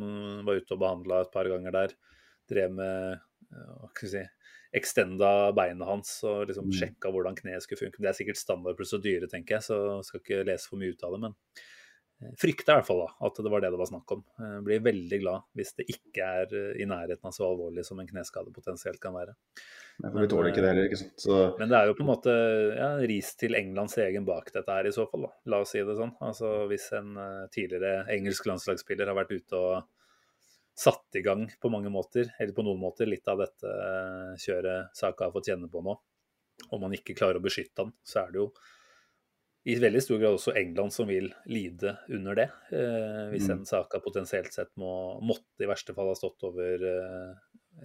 var 0.48 0.60
ute 0.60 0.76
og 0.76 0.84
behandla 0.84 1.24
et 1.24 1.34
par 1.34 1.50
ganger 1.52 1.76
der. 1.76 1.96
Drev 2.52 2.76
med 2.76 3.24
hva 3.54 3.90
skal 3.92 4.08
vi 4.08 4.12
si, 4.12 4.24
extenda 4.74 5.52
beinet 5.56 5.88
hans 5.88 6.16
og 6.28 6.48
liksom 6.50 6.72
mm. 6.72 6.74
sjekka 6.80 7.12
hvordan 7.14 7.38
kneet 7.38 7.66
skulle 7.66 7.86
funke. 7.86 8.02
Det 8.02 8.10
er 8.10 8.18
sikkert 8.18 8.42
standard 8.42 8.80
prosedyre, 8.80 9.30
tenker 9.32 9.60
jeg, 9.60 9.68
så 9.70 9.78
skal 10.06 10.24
ikke 10.24 10.48
lese 10.50 10.72
for 10.72 10.82
mye 10.82 10.96
ut 10.96 11.06
av 11.06 11.16
det. 11.16 11.22
Men 11.28 12.36
frykter 12.40 12.74
i 12.74 12.80
hvert 12.80 12.88
fall 12.88 13.02
da, 13.04 13.08
at 13.28 13.40
det 13.46 13.52
var 13.52 13.64
det 13.64 13.72
det 13.74 13.80
var 13.82 13.90
snakk 13.90 14.12
om. 14.16 14.26
Jeg 14.40 14.66
blir 14.68 14.84
veldig 14.86 15.20
glad 15.24 15.48
hvis 15.60 15.74
det 15.80 15.88
ikke 15.92 16.28
er 16.42 16.54
i 16.80 16.88
nærheten 16.90 17.30
av 17.30 17.36
så 17.36 17.48
alvorlig 17.50 17.86
som 17.88 18.00
en 18.00 18.10
kneskade 18.10 18.54
potensielt 18.56 19.02
kan 19.04 19.16
være. 19.18 19.36
Men, 20.02 20.16
vi 20.24 20.30
tåler 20.32 20.50
ikke 20.50 20.64
det 20.64 20.72
heller, 20.72 20.88
ikke 20.90 21.02
sant. 21.04 21.18
Så... 21.22 21.40
Men 21.60 21.70
det 21.70 21.78
er 21.78 21.90
jo 21.90 21.98
på 21.98 22.06
en 22.06 22.10
måte 22.10 22.34
ja, 22.80 22.92
ris 23.06 23.34
til 23.38 23.58
Englands 23.60 23.98
egen 24.02 24.26
bak 24.26 24.50
dette 24.56 24.78
her 24.78 24.90
i 24.90 24.94
så 24.96 25.06
fall, 25.12 25.28
da. 25.28 25.34
La 25.54 25.62
oss 25.62 25.76
si 25.76 25.84
det 25.86 25.98
sånn. 26.00 26.16
Altså 26.26 26.54
Hvis 26.72 26.88
en 26.98 27.14
tidligere 27.54 28.08
engelsk 28.16 28.48
landslagsspiller 28.50 29.12
har 29.12 29.20
vært 29.20 29.36
ute 29.36 29.60
og 29.60 29.84
satt 30.74 31.18
i 31.20 31.22
gang 31.26 31.46
på 31.62 31.70
mange 31.70 31.92
måter, 31.94 32.32
eller 32.40 32.56
på 32.56 32.66
noen 32.66 32.82
måter, 32.82 33.10
litt 33.10 33.28
av 33.30 33.44
dette 33.44 33.74
kjøret 34.42 34.96
Saka 34.98 35.28
har 35.28 35.36
fått 35.36 35.52
kjenne 35.52 35.70
på 35.72 35.84
nå. 35.86 35.98
Om 36.74 36.86
man 36.86 36.96
ikke 36.96 37.16
klarer 37.18 37.40
å 37.40 37.44
beskytte 37.44 37.86
han, 37.86 37.94
så 38.06 38.24
er 38.24 38.34
det 38.34 38.42
jo 38.42 38.48
i 39.64 39.78
veldig 39.80 40.02
stor 40.04 40.20
grad 40.20 40.36
også 40.36 40.54
England 40.60 40.92
som 40.92 41.08
vil 41.08 41.30
lide 41.48 41.94
under 42.12 42.36
det. 42.36 42.50
Eh, 42.76 43.22
hvis 43.32 43.48
en 43.54 43.64
Saka 43.68 44.02
potensielt 44.04 44.52
sett 44.52 44.74
må, 44.80 45.22
måtte 45.24 45.64
i 45.64 45.70
verste 45.70 45.96
fall 45.96 46.12
ha 46.12 46.18
stått 46.20 46.44
over 46.50 46.84
eh, 46.90 47.30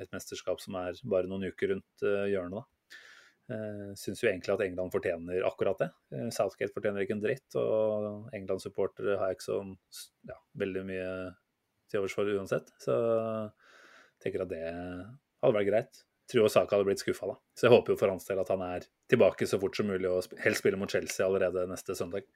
et 0.03 0.11
mesterskap 0.15 0.59
som 0.63 0.75
er 0.81 0.99
bare 1.07 1.31
noen 1.31 1.47
uker 1.53 1.75
rundt 1.75 2.03
eh, 2.03 2.27
hjørnet. 2.33 2.59
da. 2.59 2.97
Eh, 3.55 3.85
Syns 3.97 4.25
jo 4.25 4.29
egentlig 4.29 4.57
at 4.57 4.65
England 4.67 4.93
fortjener 4.93 5.47
akkurat 5.47 5.85
det. 5.85 5.89
Eh, 6.17 6.27
Southgate 6.35 6.75
fortjener 6.75 7.05
ikke 7.05 7.17
en 7.17 7.23
dritt, 7.23 7.49
og 7.61 8.35
England-supportere 8.37 9.21
har 9.21 9.31
jeg 9.31 9.39
ikke 9.39 9.49
så 9.49 9.61
ja, 10.29 10.41
veldig 10.65 10.85
mye 10.89 11.13
til 11.89 12.03
overs 12.03 12.17
for 12.17 12.35
uansett. 12.35 12.71
Så 12.83 12.95
jeg 12.95 14.27
tenker 14.27 14.45
at 14.45 14.53
det 14.53 14.67
hadde 14.69 15.57
vært 15.57 15.71
greit 15.71 16.05
tror 16.29 16.49
Saka 16.53 16.77
hadde 16.77 16.89
blitt 16.89 17.03
skuffa, 17.03 17.31
da. 17.31 17.37
Så 17.57 17.67
jeg 17.67 17.75
håper 17.75 17.95
jo 17.95 18.01
for 18.01 18.13
hans 18.13 18.29
del 18.29 18.41
at 18.43 18.51
han 18.53 18.65
er 18.67 18.87
tilbake 19.11 19.49
så 19.49 19.61
fort 19.61 19.77
som 19.79 19.89
mulig 19.89 20.09
og 20.11 20.41
helst 20.45 20.63
spiller 20.63 20.81
mot 20.81 20.93
Chelsea 20.93 21.25
allerede 21.25 21.67
neste 21.71 21.97
søndag. 21.97 22.27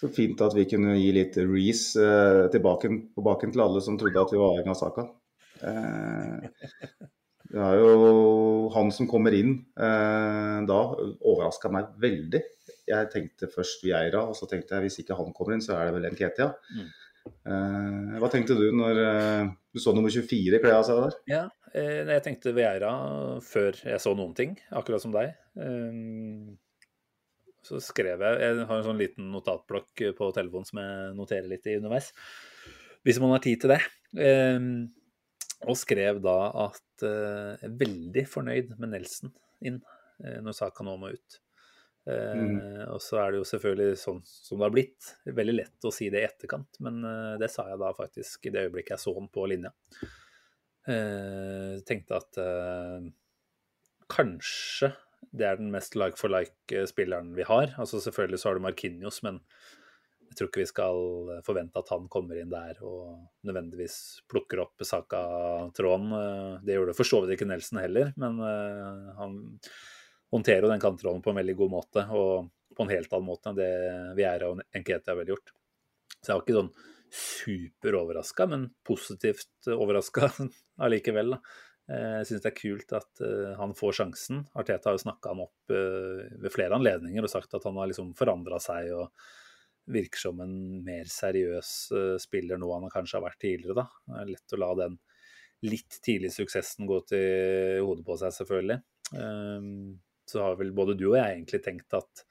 Så 0.00 0.08
fint 0.16 0.40
at 0.40 0.56
vi 0.56 0.64
kunne 0.68 0.96
gi 0.96 1.10
litt 1.12 1.36
Reece 1.36 2.00
eh, 2.00 2.46
tilbake 2.52 2.88
på 3.12 3.24
baken 3.24 3.52
til 3.52 3.64
alle 3.64 3.82
som 3.84 3.98
trodde 4.00 4.22
at 4.22 4.32
vi 4.32 4.40
var 4.40 4.54
avhengig 4.54 4.72
av 4.72 4.78
Saka. 4.80 5.04
Eh, 5.68 6.70
det 7.50 7.66
er 7.66 7.82
jo 7.82 8.70
han 8.72 8.88
som 8.94 9.10
kommer 9.10 9.36
inn 9.36 9.58
eh, 9.76 10.56
da, 10.70 10.80
overraska 11.20 11.72
meg 11.74 11.92
veldig. 12.00 12.40
Jeg 12.88 13.12
tenkte 13.12 13.50
først 13.52 13.84
Vieira, 13.84 14.24
og 14.24 14.38
så 14.38 14.48
tenkte 14.48 14.78
jeg 14.78 14.88
hvis 14.88 15.02
ikke 15.02 15.18
han 15.18 15.34
kommer 15.36 15.54
inn, 15.58 15.62
så 15.62 15.76
er 15.76 15.90
det 15.90 15.98
vel 15.98 16.08
Nketia. 16.14 16.48
Mm. 16.72 16.88
Eh, 17.28 18.16
hva 18.20 18.28
tenkte 18.32 18.56
du 18.56 18.66
når 18.76 19.00
eh, 19.02 19.50
du 19.72 19.80
så 19.82 19.92
nummer 19.96 20.12
24 20.12 20.60
kle 20.62 20.72
av 20.76 20.86
seg 20.86 21.00
der? 21.02 21.16
Ja, 21.30 21.42
eh, 21.72 22.02
jeg 22.08 22.24
tenkte 22.24 22.54
Vieira 22.56 22.92
før 23.44 23.76
jeg 23.76 24.02
så 24.02 24.14
noen 24.16 24.34
ting, 24.36 24.56
akkurat 24.76 25.04
som 25.04 25.14
deg. 25.14 25.34
Så 27.60 27.76
skrev 27.84 28.22
jeg 28.24 28.38
Jeg 28.40 28.64
har 28.64 28.78
en 28.78 28.86
sånn 28.86 29.00
liten 29.00 29.28
notatblokk 29.34 30.04
på 30.16 30.30
telefonen 30.36 30.68
som 30.68 30.80
jeg 30.80 31.10
noterer 31.18 31.50
litt 31.50 31.68
i 31.68 31.76
underveis. 31.80 32.08
Hvis 33.04 33.20
man 33.20 33.34
har 33.34 33.44
tid 33.44 33.60
til 33.60 33.74
det. 33.74 33.80
Og 35.68 35.76
skrev 35.76 36.22
da 36.24 36.38
at 36.68 37.04
jeg 37.04 37.68
er 37.68 37.76
veldig 37.82 38.24
fornøyd 38.28 38.72
med 38.80 38.94
Nelson 38.94 39.32
inn 39.60 39.78
når 40.20 40.56
saka 40.56 40.84
nå 40.84 40.96
må 41.00 41.12
ut. 41.12 41.40
Mm. 42.10 42.56
Uh, 42.58 42.84
og 42.94 43.02
så 43.04 43.20
er 43.22 43.32
det 43.32 43.40
jo 43.40 43.48
selvfølgelig 43.50 44.00
sånn 44.00 44.20
som 44.26 44.58
det 44.58 44.66
har 44.66 44.74
blitt. 44.74 45.10
Veldig 45.40 45.56
lett 45.56 45.86
å 45.86 45.92
si 45.94 46.08
det 46.12 46.22
i 46.22 46.28
etterkant, 46.28 46.80
men 46.84 47.02
uh, 47.04 47.36
det 47.40 47.50
sa 47.52 47.68
jeg 47.70 47.80
da 47.82 47.92
faktisk 47.96 48.48
i 48.48 48.54
det 48.54 48.66
øyeblikket 48.66 48.96
jeg 48.96 49.04
så 49.04 49.14
den 49.18 49.30
på 49.32 49.46
linja. 49.50 49.74
Jeg 50.90 51.82
tenkte 51.86 52.16
at 52.16 52.38
kanskje 54.10 54.88
det 55.36 55.44
er 55.46 55.58
den 55.60 55.68
mest 55.70 55.92
like 55.94 56.18
for 56.18 56.32
like-spilleren 56.32 57.34
vi 57.36 57.44
har. 57.46 57.74
Altså 57.78 58.00
Selvfølgelig 58.02 58.40
så 58.40 58.48
har 58.48 58.56
du 58.56 58.64
Markinios, 58.64 59.20
men 59.22 59.38
jeg 60.30 60.38
tror 60.38 60.48
ikke 60.48 60.62
vi 60.62 60.70
skal 60.70 61.30
forvente 61.46 61.78
at 61.78 61.92
han 61.92 62.08
kommer 62.10 62.40
inn 62.40 62.50
der 62.50 62.80
og 62.80 63.20
nødvendigvis 63.46 64.24
plukker 64.32 64.64
opp 64.64 64.82
Saka-tråden. 64.88 66.16
Det 66.64 66.78
gjorde 66.80 66.96
for 66.96 67.12
så 67.12 67.20
vidt 67.22 67.36
ikke 67.36 67.50
Nelson 67.52 67.82
heller, 67.84 68.10
men 68.18 68.40
han 69.20 69.38
håndterer 70.34 70.66
jo 70.66 70.72
den 70.72 70.82
kantrollen 70.82 71.22
på 71.24 71.32
en 71.32 71.40
veldig 71.40 71.56
god 71.58 71.72
måte, 71.72 72.04
og 72.14 72.50
på 72.76 72.86
en 72.86 72.92
helt 72.92 73.12
annen 73.12 73.28
måte 73.28 73.50
enn 73.50 73.58
det 73.58 73.72
Viera 74.18 74.52
og 74.52 74.62
Enkete 74.76 75.12
har 75.12 75.18
vel 75.18 75.34
gjort. 75.34 75.52
Så 76.20 76.30
jeg 76.30 76.36
var 76.36 76.44
ikke 76.44 76.58
sånn 76.60 76.72
superoverraska, 77.10 78.46
men 78.50 78.68
positivt 78.86 79.70
overraska 79.74 80.30
allikevel. 80.84 81.34
Eh, 81.90 82.16
jeg 82.20 82.28
syns 82.28 82.44
det 82.44 82.50
er 82.52 82.58
kult 82.58 82.94
at 82.94 83.22
uh, 83.24 83.52
han 83.58 83.74
får 83.76 83.96
sjansen. 83.98 84.44
Arteta 84.58 84.90
har 84.90 84.98
jo 84.98 85.04
snakka 85.04 85.32
han 85.32 85.42
opp 85.42 85.74
uh, 85.74 86.22
ved 86.38 86.52
flere 86.54 86.76
anledninger 86.78 87.26
og 87.26 87.32
sagt 87.32 87.56
at 87.56 87.66
han 87.66 87.78
har 87.80 87.90
liksom 87.90 88.12
forandra 88.18 88.60
seg 88.62 88.92
og 88.94 89.10
virker 89.90 90.22
som 90.22 90.38
en 90.44 90.54
mer 90.86 91.08
seriøs 91.10 91.70
spiller 92.22 92.60
nå 92.60 92.68
enn 92.70 92.84
han 92.86 92.92
kanskje 92.92 93.16
har 93.18 93.24
vært 93.24 93.40
tidligere. 93.42 93.80
Da. 93.80 93.86
Det 94.06 94.20
er 94.20 94.28
lett 94.36 94.54
å 94.54 94.60
la 94.60 94.68
den 94.78 95.00
litt 95.66 95.96
tidlige 96.04 96.36
suksessen 96.36 96.86
gå 96.86 97.00
til 97.10 97.80
hodet 97.82 98.04
på 98.06 98.14
seg, 98.20 98.36
selvfølgelig. 98.36 98.78
Så 100.30 100.44
har 100.44 100.60
vel 100.60 100.70
både 100.76 100.94
du 100.98 101.08
og 101.10 101.18
jeg 101.18 101.38
egentlig 101.38 101.62
tenkt 101.64 101.98
at 101.98 102.24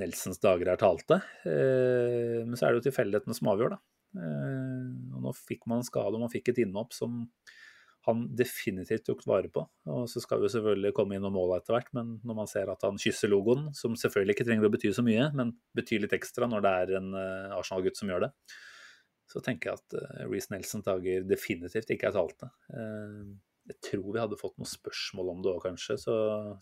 Nelsons 0.00 0.40
dager 0.42 0.70
er 0.70 0.80
talte. 0.80 1.20
Eh, 1.48 2.40
men 2.46 2.56
så 2.56 2.66
er 2.66 2.72
det 2.72 2.80
jo 2.80 2.88
tilfeldighetene 2.88 3.36
som 3.36 3.50
avgjør, 3.52 3.74
da. 3.74 3.80
Eh, 4.20 4.86
og 5.16 5.26
nå 5.26 5.34
fikk 5.36 5.66
man 5.70 5.82
en 5.82 5.88
skade, 5.88 6.14
og 6.14 6.24
man 6.24 6.32
fikk 6.32 6.52
et 6.52 6.62
innhopp 6.64 6.94
som 6.96 7.24
han 8.08 8.22
definitivt 8.32 9.04
tok 9.10 9.26
vare 9.28 9.50
på. 9.52 9.66
Og 9.92 10.06
så 10.08 10.22
skal 10.24 10.40
vi 10.40 10.48
jo 10.48 10.54
selvfølgelig 10.54 10.94
komme 10.96 11.18
inn 11.18 11.26
og 11.28 11.34
måle 11.34 11.58
etter 11.60 11.76
hvert, 11.76 11.90
men 11.96 12.14
når 12.24 12.38
man 12.38 12.48
ser 12.48 12.72
at 12.72 12.86
han 12.86 13.00
kysser 13.00 13.28
logoen, 13.28 13.68
som 13.76 13.98
selvfølgelig 13.98 14.38
ikke 14.38 14.46
trenger 14.48 14.70
å 14.70 14.72
bety 14.72 14.92
så 14.96 15.04
mye, 15.04 15.28
men 15.36 15.52
betyr 15.76 16.06
litt 16.06 16.16
ekstra 16.16 16.48
når 16.48 16.64
det 16.64 16.74
er 16.78 16.94
en 17.02 17.12
eh, 17.20 17.58
Arsenal-gutt 17.58 18.00
som 18.00 18.12
gjør 18.12 18.24
det, 18.28 18.32
så 19.30 19.42
tenker 19.46 19.70
jeg 19.70 19.78
at 19.78 20.26
Reece 20.26 20.50
Nelsons 20.50 20.88
dager 20.88 21.28
definitivt 21.28 21.92
ikke 21.94 22.08
er 22.08 22.16
talte. 22.16 22.48
Jeg 23.68 23.76
tror 23.84 24.06
vi 24.14 24.22
hadde 24.22 24.38
fått 24.40 24.56
noen 24.58 24.68
spørsmål 24.68 25.32
om 25.34 25.42
det 25.44 25.50
òg, 25.52 25.64
kanskje. 25.68 25.98
Så 26.00 26.14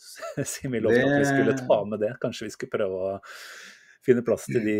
sier 0.52 0.72
vi 0.72 0.82
lovte 0.82 1.04
at 1.04 1.20
vi 1.20 1.28
skulle 1.28 1.58
ta 1.60 1.82
med 1.88 2.02
det, 2.04 2.14
kanskje 2.22 2.48
vi 2.48 2.54
skulle 2.54 2.74
prøve 2.74 3.02
å 3.10 3.12
finne 4.06 4.24
plass 4.24 4.46
til 4.48 4.64
de 4.64 4.78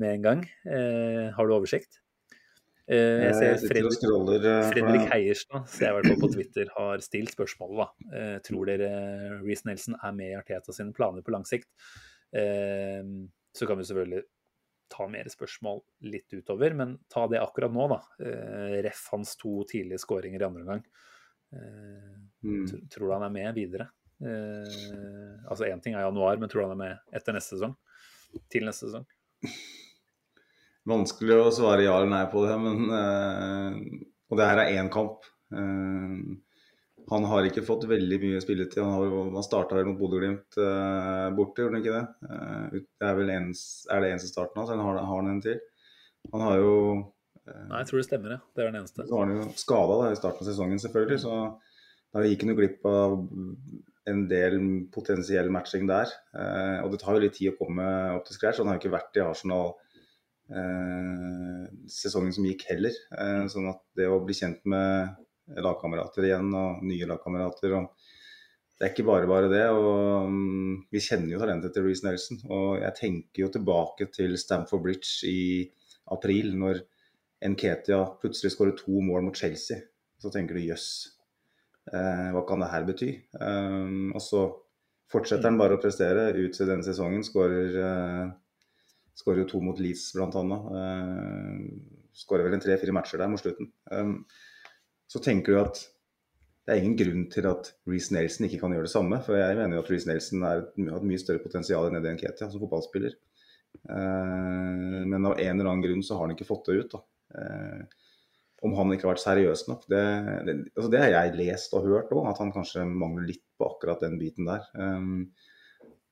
med 0.00 0.16
en 0.16 0.24
gang. 0.24 0.46
Eh, 0.66 1.26
har 1.36 1.46
du 1.46 1.56
oversikt? 1.56 2.00
Eh, 2.90 3.22
jeg 3.28 3.34
ser 3.38 3.68
Fredrik, 3.70 4.02
eh, 4.02 4.68
Fredrik 4.72 5.04
Heierstad 5.12 5.68
ser 5.70 5.86
jeg 5.86 5.96
hvert 5.96 6.08
fall 6.10 6.22
på 6.24 6.32
Twitter, 6.32 6.70
har 6.74 7.04
stilt 7.04 7.36
spørsmålet. 7.36 7.84
da. 7.84 8.16
Eh, 8.18 8.38
tror 8.46 8.66
dere 8.66 8.90
Reece 9.44 9.68
Nelson 9.68 9.94
er 10.02 10.16
med 10.16 10.32
i 10.32 10.38
Arteta 10.38 10.74
sine 10.74 10.94
planer 10.96 11.22
på 11.22 11.34
lang 11.34 11.46
sikt? 11.46 11.70
Eh, 12.34 13.02
så 13.54 13.66
kan 13.66 13.78
vi 13.78 13.86
selvfølgelig 13.86 14.24
ta 14.90 15.06
mer 15.06 15.30
spørsmål 15.30 15.80
litt 16.10 16.34
utover, 16.34 16.74
men 16.74 16.98
ta 17.08 17.28
det 17.30 17.38
akkurat 17.38 17.72
nå, 17.72 17.86
da. 17.92 18.00
Eh, 18.26 18.80
ref 18.82 19.06
hans 19.12 19.36
to 19.38 19.62
tidlige 19.70 20.02
skåringer 20.02 20.42
i 20.42 20.48
andre 20.48 20.64
omgang. 20.66 20.84
Mm. 21.50 22.66
Tror 22.92 23.06
du 23.06 23.14
han 23.14 23.26
er 23.26 23.34
med 23.34 23.56
videre? 23.56 23.88
Eh, 24.20 25.48
altså 25.48 25.68
Én 25.68 25.80
ting 25.80 25.96
er 25.96 26.04
januar, 26.04 26.36
men 26.40 26.48
tror 26.48 26.62
du 26.62 26.68
han 26.68 26.76
er 26.76 26.82
med 26.82 27.16
etter 27.16 27.36
neste 27.36 27.56
sesong? 27.56 27.74
Til 28.52 28.66
neste 28.68 28.88
sesong? 28.88 29.06
Vanskelig 30.90 31.40
å 31.40 31.50
svare 31.54 31.84
ja 31.86 31.96
eller 31.98 32.12
nei 32.12 32.22
på 32.32 32.44
det, 32.46 32.56
men 32.60 32.94
eh, 33.00 33.80
Og 34.30 34.38
det 34.40 34.46
her 34.48 34.62
er 34.62 34.78
én 34.80 34.92
kamp. 34.92 35.26
Eh, 35.52 36.20
han 37.10 37.26
har 37.26 37.46
ikke 37.46 37.64
fått 37.66 37.88
veldig 37.90 38.18
mye 38.22 38.40
spilletid. 38.42 38.82
Han, 38.84 38.92
har, 38.94 39.14
han 39.34 39.46
starta 39.46 39.74
vel 39.74 39.88
mot 39.88 39.98
Bodø-Glimt 39.98 40.58
uh, 40.60 41.26
borte, 41.34 41.64
gjorde 41.64 41.74
han 41.74 41.80
ikke 41.80 41.94
det? 41.96 42.02
Uh, 42.28 42.84
det 43.00 43.08
er 43.08 43.16
vel 43.18 43.32
ens, 43.34 43.62
er 43.90 44.04
det 44.04 44.12
eneste 44.12 44.30
starten 44.30 44.60
hans, 44.60 44.70
eller 44.70 44.86
har, 44.86 45.00
har 45.08 45.18
han 45.18 45.32
en 45.32 45.40
til? 45.42 45.58
Han 46.30 46.44
har 46.44 46.60
jo 46.60 46.76
Nei, 47.68 47.82
jeg 47.82 47.90
tror 47.90 48.00
det 48.00 48.06
stemmer, 48.06 48.36
ja. 48.36 48.40
Det 48.54 48.62
er 48.62 48.70
den 48.70 48.80
eneste. 48.80 49.06
Så 49.06 49.16
var 49.16 49.28
han 49.28 49.36
jo 49.36 49.46
skada 49.58 49.98
i 50.10 50.18
starten 50.18 50.44
av 50.44 50.50
sesongen, 50.50 50.82
selvfølgelig. 50.82 51.20
Så 51.22 51.36
da 52.10 52.26
gikk 52.26 52.44
han 52.44 52.52
jo 52.52 52.58
glipp 52.58 52.86
av 52.90 53.16
en 54.10 54.24
del 54.30 54.58
potensiell 54.94 55.50
matching 55.52 55.86
der. 55.90 56.10
Eh, 56.34 56.78
og 56.84 56.92
det 56.92 57.00
tar 57.02 57.16
jo 57.16 57.24
litt 57.24 57.36
tid 57.38 57.52
å 57.52 57.58
komme 57.58 57.86
opp 58.16 58.26
til 58.26 58.36
scratch. 58.36 58.60
Han 58.62 58.70
har 58.70 58.78
jo 58.78 58.84
ikke 58.84 58.94
vært 58.96 59.18
i 59.18 59.24
Arsenal 59.24 59.74
eh, 60.50 61.66
sesongen 61.90 62.34
som 62.34 62.46
gikk 62.48 62.66
heller. 62.70 62.96
Eh, 63.16 63.44
sånn 63.52 63.68
at 63.70 63.82
det 63.98 64.08
å 64.10 64.20
bli 64.24 64.36
kjent 64.36 64.64
med 64.70 65.60
lagkamerater 65.60 66.28
igjen, 66.28 66.52
og 66.54 66.82
nye 66.86 67.08
lagkamerater 67.10 67.74
Det 67.74 68.86
er 68.86 68.92
ikke 68.94 69.08
bare 69.08 69.26
bare 69.28 69.50
det. 69.52 69.66
og 69.68 70.28
um, 70.30 70.86
Vi 70.92 71.02
kjenner 71.04 71.34
jo 71.34 71.40
talentet 71.42 71.74
til 71.74 71.84
Reece 71.84 72.06
Nelson. 72.06 72.40
Og 72.48 72.80
jeg 72.80 72.96
tenker 72.96 73.44
jo 73.44 73.52
tilbake 73.52 74.08
til 74.14 74.38
Stamford 74.38 74.86
Bridge 74.86 75.28
i 75.28 75.68
april, 76.10 76.54
når 76.56 76.80
Nketia 77.40 78.02
plutselig 78.20 78.52
skårer 78.52 78.76
to 78.76 79.00
mål 79.04 79.24
mot 79.28 79.36
Chelsea. 79.36 79.80
Så 80.20 80.32
tenker 80.32 80.56
du 80.56 80.64
jøss, 80.66 80.88
eh, 81.92 82.28
hva 82.34 82.42
kan 82.48 82.60
det 82.60 82.68
her 82.72 82.84
bety? 82.84 83.10
Um, 83.40 84.12
og 84.12 84.20
så 84.20 84.42
fortsetter 85.10 85.48
han 85.48 85.58
bare 85.60 85.78
å 85.78 85.80
prestere 85.80 86.30
ut 86.36 86.52
til 86.56 86.68
denne 86.68 86.84
sesongen. 86.84 87.24
Skårer, 87.24 87.78
eh, 87.80 89.38
jo 89.40 89.46
to 89.48 89.60
mot 89.64 89.80
Leeds 89.80 90.12
bl.a. 90.16 90.28
Eh, 90.80 91.64
skårer 92.20 92.44
vel 92.44 92.58
en 92.58 92.64
tre-fire 92.66 92.92
matcher 92.92 93.22
der 93.22 93.32
mot 93.32 93.40
slutten. 93.40 93.72
Um, 93.90 94.26
så 95.08 95.22
tenker 95.24 95.56
du 95.56 95.62
at 95.62 95.80
det 96.66 96.76
er 96.76 96.84
ingen 96.84 96.98
grunn 97.00 97.24
til 97.32 97.48
at 97.50 97.72
Reece 97.88 98.12
Nelson 98.14 98.46
ikke 98.46 98.60
kan 98.60 98.74
gjøre 98.76 98.86
det 98.86 98.92
samme. 98.92 99.18
For 99.24 99.38
jeg 99.40 99.56
mener 99.58 99.78
jo 99.78 99.82
at 99.82 99.90
Reece 99.90 100.06
Nelson 100.06 100.44
har 100.46 100.60
et 100.62 100.76
mye 101.08 101.18
større 101.18 101.42
potensial 101.42 101.88
enn 101.88 101.98
Eddie 101.98 102.12
Nketia 102.14 102.50
som 102.50 102.60
fotballspiller. 102.62 103.16
Eh, 103.88 105.06
men 105.10 105.26
av 105.26 105.38
en 105.40 105.54
eller 105.56 105.70
annen 105.70 105.82
grunn 105.82 106.04
så 106.04 106.18
har 106.18 106.28
han 106.28 106.36
ikke 106.36 106.46
fått 106.46 106.70
det 106.70 106.76
ut. 106.84 106.94
da. 106.94 107.02
Eh, 107.34 107.82
om 108.60 108.74
han 108.76 108.92
ikke 108.92 109.06
har 109.08 109.14
vært 109.14 109.22
seriøs 109.22 109.62
nok, 109.70 109.86
det, 109.88 110.00
det, 110.44 110.54
altså 110.76 110.88
det 110.92 110.98
har 111.00 111.14
jeg 111.14 111.36
lest 111.38 111.72
og 111.76 111.86
hørt 111.88 112.10
òg, 112.12 112.26
at 112.28 112.40
han 112.42 112.50
kanskje 112.52 112.82
mangler 112.84 113.30
litt 113.30 113.44
på 113.56 113.70
akkurat 113.70 114.02
den 114.04 114.18
biten 114.20 114.48
der. 114.50 114.66
Um, 114.76 115.30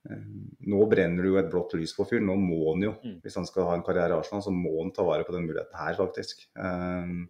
um, 0.09 0.47
nå 0.65 0.87
brenner 0.89 1.21
det 1.21 1.29
jo 1.29 1.37
et 1.41 1.51
blått 1.51 1.75
lys 1.77 1.93
på 1.93 2.07
fyren. 2.09 2.25
Nå 2.25 2.39
må 2.41 2.71
han 2.71 2.87
jo, 2.87 2.95
Mm. 3.03 3.19
hvis 3.21 3.37
han 3.37 3.45
skal 3.45 3.67
ha 3.69 3.75
en 3.77 3.85
karriere 3.85 4.15
i 4.15 4.17
Arsenal, 4.17 4.41
så 4.41 4.53
må 4.55 4.73
han 4.79 4.89
ta 4.95 5.05
vare 5.05 5.27
på 5.27 5.35
den 5.35 5.45
muligheten 5.45 5.77
her, 5.77 5.93
faktisk. 5.99 6.41
Um, 6.57 7.27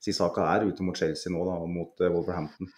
Sisaka 0.00 0.46
er 0.54 0.68
ute 0.70 0.86
mot 0.86 0.96
Chelsea 0.96 1.32
nå, 1.34 1.42
da, 1.50 1.58
og 1.58 1.68
mot 1.68 2.06
uh, 2.06 2.12
Wolverhampton. 2.14 2.70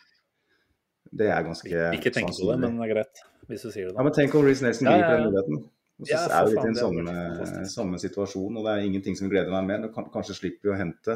Det 1.12 1.28
er 1.28 1.44
ganske 1.44 1.68
Ikke 1.92 2.10
tenk 2.14 2.32
på 2.32 2.48
det, 2.48 2.56
men 2.62 2.80
det 2.80 2.88
er 2.88 2.94
greit 2.94 3.22
hvis 3.50 3.66
du 3.66 3.72
sier 3.74 3.90
det. 3.90 3.96
Ja, 3.98 4.02
men 4.06 4.14
tenk 4.16 4.34
om 4.38 4.44
Reece 4.46 4.64
Nelson 4.64 4.86
Ja, 4.88 4.94
griper 4.96 5.10
ja, 5.10 5.12
ja. 5.12 5.20
den 5.20 5.28
muligheten. 5.28 5.64
Og 6.02 6.08
så 6.08 6.12
Ja, 6.16 6.22
er 6.40 6.46
vi 6.48 6.56
litt 6.56 6.64
i 6.64 6.68
en 6.72 6.78
samme, 6.82 7.66
samme 7.70 7.98
situasjon, 8.02 8.56
og 8.58 8.64
det 8.66 8.72
er 8.74 8.86
ingenting 8.88 9.14
som 9.18 9.30
gleder 9.30 9.52
meg 9.54 9.68
mer. 9.70 9.88
Kan- 9.94 10.10
Kanskje 10.12 10.34
slipper 10.40 10.68
vi 10.68 10.74
å 10.74 10.78
hente 10.80 11.14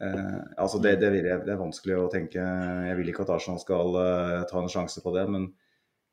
eh, 0.00 0.38
altså 0.56 0.80
det, 0.82 0.94
det, 1.02 1.10
jeg, 1.20 1.42
det 1.44 1.52
er 1.54 1.60
vanskelig 1.60 1.98
å 2.00 2.10
tenke. 2.12 2.40
Jeg 2.88 2.96
vil 3.00 3.10
ikke 3.12 3.26
at 3.26 3.34
Arsenal 3.36 3.60
skal 3.62 3.98
eh, 4.00 4.38
ta 4.50 4.62
en 4.62 4.72
sjanse 4.72 5.02
på 5.04 5.12
det, 5.16 5.26
men 5.30 5.50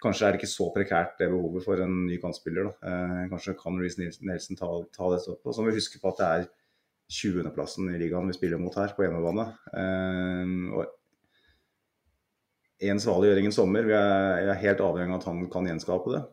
kanskje 0.03 0.27
er 0.27 0.35
det 0.35 0.41
ikke 0.41 0.51
så 0.51 0.67
prekært 0.75 1.15
det 1.21 1.29
behovet 1.31 1.63
for 1.65 1.79
en 1.81 1.95
ny 2.09 2.19
kantspiller. 2.21 2.67
Eh, 2.83 3.23
kanskje 3.31 3.55
kan 3.57 3.79
Reece 3.81 4.03
Nelson- 4.27 4.59
ta, 4.59 4.69
ta 4.93 5.09
det 5.15 5.23
opp. 5.31 5.41
Og 5.47 5.55
så 5.55 5.63
må 5.63 5.71
vi 5.71 5.79
huske 5.79 6.01
på 6.03 6.11
at 6.11 6.19
det 6.21 6.27
er 6.35 6.47
20.-plassen 7.15 7.87
i 7.95 7.99
ligaen 8.01 8.27
vi 8.27 8.35
spiller 8.35 8.59
mot 8.59 8.75
her, 8.75 8.91
på 8.97 9.05
hjemmebane. 9.07 9.47
Eh, 9.71 10.55
og 10.75 10.93
en 12.91 12.99
svale 13.01 13.25
gjør 13.31 13.39
ingen 13.41 13.55
sommer. 13.55 13.87
Vi 13.87 13.95
er, 13.95 14.41
jeg 14.43 14.51
er 14.53 14.59
helt 14.67 14.81
avhengig 14.85 15.15
av 15.15 15.21
at 15.23 15.29
han 15.31 15.39
kan 15.53 15.65
gjenskape 15.71 16.11
det. 16.13 16.25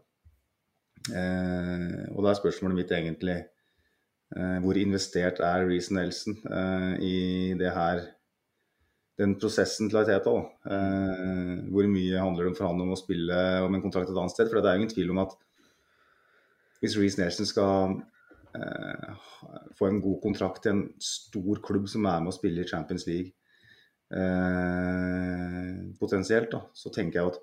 Eh, 1.13 2.05
og 2.15 2.25
da 2.25 2.31
er 2.33 2.39
spørsmålet 2.39 2.79
mitt 2.79 2.93
egentlig 2.97 3.37
eh, 3.43 4.59
hvor 4.65 4.79
investert 4.81 5.43
er 5.45 5.67
Reece 5.69 5.93
Nelson 5.93 6.39
eh, 6.49 6.93
i 7.05 7.17
det 7.61 7.73
her 7.77 8.01
den 9.21 9.37
prosessen 9.39 9.91
til 9.91 10.01
Arteta? 10.01 10.35
Eh, 10.65 11.53
hvor 11.71 11.91
mye 11.91 12.23
handler 12.23 12.49
det 12.49 12.57
for 12.59 12.71
han 12.71 12.81
om 12.87 12.95
å 12.95 12.99
spille 12.99 13.43
om 13.67 13.77
en 13.77 13.85
kontrakt 13.85 14.11
et 14.11 14.17
annet 14.17 14.35
sted? 14.35 14.49
For 14.51 14.59
det 14.61 14.71
er 14.71 14.79
jo 14.79 14.85
ingen 14.85 14.95
tvil 14.95 15.13
om 15.15 15.23
at 15.27 15.37
hvis 16.81 16.99
Reece 17.01 17.21
Nelson 17.21 17.49
skal 17.49 17.95
eh, 18.57 19.15
få 19.77 19.89
en 19.89 20.03
god 20.05 20.21
kontrakt 20.25 20.65
til 20.65 20.75
en 20.75 20.85
stor 21.03 21.63
klubb 21.65 21.89
som 21.91 22.09
er 22.09 22.21
med 22.25 22.33
å 22.33 22.37
spille 22.37 22.65
i 22.65 22.69
Champions 22.69 23.07
League, 23.09 23.33
eh, 24.13 25.73
potensielt, 26.01 26.51
da, 26.53 26.65
så 26.77 26.93
tenker 26.93 27.21
jeg 27.21 27.35
at 27.35 27.43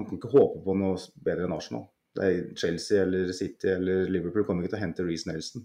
han 0.00 0.08
kan 0.08 0.18
ikke 0.18 0.32
håpe 0.32 0.62
på 0.64 0.76
noe 0.80 0.96
bedre 1.24 1.46
enn 1.46 1.56
Arsenal. 1.56 1.90
Er 2.20 2.54
Chelsea 2.58 3.02
eller 3.02 3.32
City 3.32 3.68
eller 3.72 4.08
Liverpool 4.10 4.44
kommer 4.44 4.64
ikke 4.64 4.74
til 4.74 4.80
å 4.80 4.84
hente 4.84 5.04
Reece 5.06 5.30
Nelson. 5.30 5.64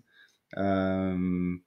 Um, 0.56 1.58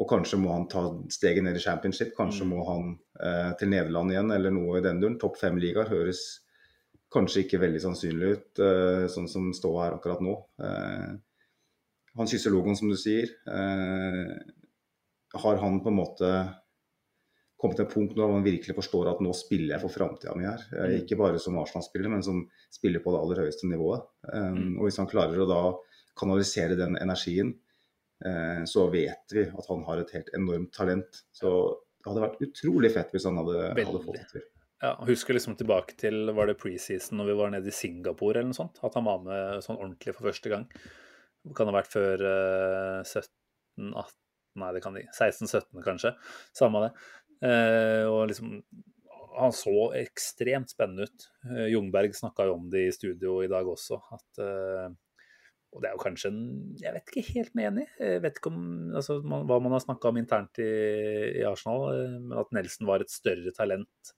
og 0.00 0.08
kanskje 0.10 0.38
må 0.40 0.54
han 0.54 0.64
ta 0.70 0.86
steget 1.12 1.44
ned 1.44 1.58
i 1.58 1.62
championship. 1.62 2.14
Kanskje 2.16 2.44
Mm. 2.44 2.48
må 2.50 2.64
han 2.66 2.98
eh, 3.20 3.52
til 3.58 3.68
Nederland 3.70 4.10
igjen, 4.10 4.32
eller 4.32 4.50
noe 4.50 4.78
i 4.78 4.82
den 4.82 5.00
duren. 5.00 5.18
Topp 5.20 5.36
fem-ligaer 5.38 5.88
høres 5.88 6.40
kanskje 7.14 7.44
ikke 7.44 7.60
veldig 7.62 7.80
sannsynlig 7.84 8.32
ut, 8.32 8.58
eh, 8.58 9.04
sånn 9.06 9.28
som 9.30 9.52
står 9.54 9.76
her 9.84 9.94
akkurat 9.94 10.20
nå. 10.24 10.34
Eh, 10.58 11.14
han 12.16 12.26
kysser 12.26 12.50
logoen, 12.50 12.76
som 12.76 12.88
du 12.90 12.96
sier. 12.96 13.30
Eh, 13.46 14.34
har 15.34 15.56
han 15.62 15.80
på 15.80 15.88
en 15.92 15.98
måte 16.00 16.32
kommet 17.64 17.78
til 17.80 17.86
et 17.86 17.94
punkt 17.94 18.14
når 18.18 18.32
man 18.34 18.44
virkelig 18.44 18.76
forstår 18.76 19.10
at 19.14 19.22
nå 19.24 19.32
spiller 19.36 19.74
jeg 19.74 19.82
for 19.82 19.94
framtida 19.94 20.36
mi 20.36 20.44
her. 20.46 20.62
Eh, 20.70 20.84
Mm. 20.84 20.96
Ikke 21.00 21.18
bare 21.18 21.40
som 21.42 21.56
Arsenal-spiller, 21.58 22.12
men 22.12 22.22
som 22.22 22.44
spiller 22.70 23.00
på 23.00 23.14
det 23.14 23.20
aller 23.24 23.42
høyeste 23.46 23.66
nivået. 23.70 24.04
Um, 24.28 24.54
Mm. 24.54 24.78
Og 24.78 24.88
hvis 24.88 25.00
han 25.00 25.08
klarer 25.10 25.40
å 25.40 25.48
da 25.48 25.62
kanalisere 26.20 26.76
den 26.76 26.96
energien, 27.00 27.54
eh, 28.24 28.64
så 28.68 28.90
vet 28.92 29.32
vi 29.32 29.42
at 29.48 29.66
han 29.68 29.84
har 29.84 29.98
et 29.98 30.10
helt 30.14 30.30
enormt 30.36 30.72
talent. 30.72 31.22
Så 31.32 31.78
det 32.04 32.12
hadde 32.12 32.26
vært 32.28 32.42
utrolig 32.44 32.92
fett 32.92 33.10
hvis 33.12 33.24
han 33.24 33.36
hadde, 33.40 33.72
hadde 33.74 34.04
fått 34.04 34.20
det 34.20 34.28
til. 34.32 34.42
Ja, 34.82 34.96
husker 35.06 35.32
liksom 35.32 35.56
tilbake 35.56 35.96
til 35.96 36.28
var 36.36 36.46
det 36.46 36.58
preseason 36.60 37.16
når 37.16 37.30
vi 37.30 37.38
var 37.38 37.50
nede 37.54 37.70
i 37.70 37.72
Singapore 37.72 38.36
eller 38.38 38.50
noe 38.50 38.58
sånt? 38.58 38.78
At 38.84 38.94
han 38.98 39.06
var 39.06 39.22
med 39.24 39.64
sånn 39.64 39.78
ordentlig 39.80 40.12
for 40.14 40.28
første 40.28 40.50
gang. 40.52 40.66
Det 41.44 41.56
kan 41.56 41.70
ha 41.70 41.72
vært 41.72 41.92
før 41.94 42.20
eh, 42.28 43.00
17-18 43.80 44.12
Nei, 44.54 44.68
det 44.70 44.84
kan 44.84 44.94
de 44.94 45.02
16-17 45.10 45.82
kanskje. 45.82 46.12
Samme 46.54 46.78
det. 46.84 46.90
Eh, 47.44 48.04
og 48.08 48.28
liksom 48.30 48.58
Han 49.34 49.50
så 49.50 49.88
ekstremt 49.98 50.70
spennende 50.70 51.08
ut. 51.08 51.24
Eh, 51.50 51.72
Jungberg 51.74 52.14
snakka 52.14 52.46
jo 52.48 52.58
om 52.58 52.68
det 52.70 52.86
i 52.86 52.94
studio 52.94 53.40
i 53.42 53.50
dag 53.50 53.66
også. 53.68 53.98
At 54.14 54.42
eh, 54.42 54.92
Og 55.74 55.82
det 55.82 55.90
er 55.90 55.96
jo 55.96 56.04
kanskje 56.04 56.30
en 56.30 56.42
Jeg 56.80 56.94
vet 56.94 57.10
ikke 57.10 57.32
helt 57.34 57.54
med 57.58 57.70
enig. 57.72 57.86
Jeg 57.98 58.22
vet 58.22 58.38
ikke 58.38 58.52
om 58.52 58.60
altså, 58.94 59.18
man, 59.26 59.48
hva 59.50 59.58
man 59.62 59.74
har 59.74 59.82
snakka 59.82 60.12
om 60.12 60.20
internt 60.20 60.62
i, 60.62 60.74
i 61.40 61.48
Arsenal, 61.48 61.88
men 62.28 62.38
at 62.44 62.54
Nelson 62.54 62.86
var 62.86 63.02
et 63.02 63.10
større 63.10 63.50
talent 63.56 64.14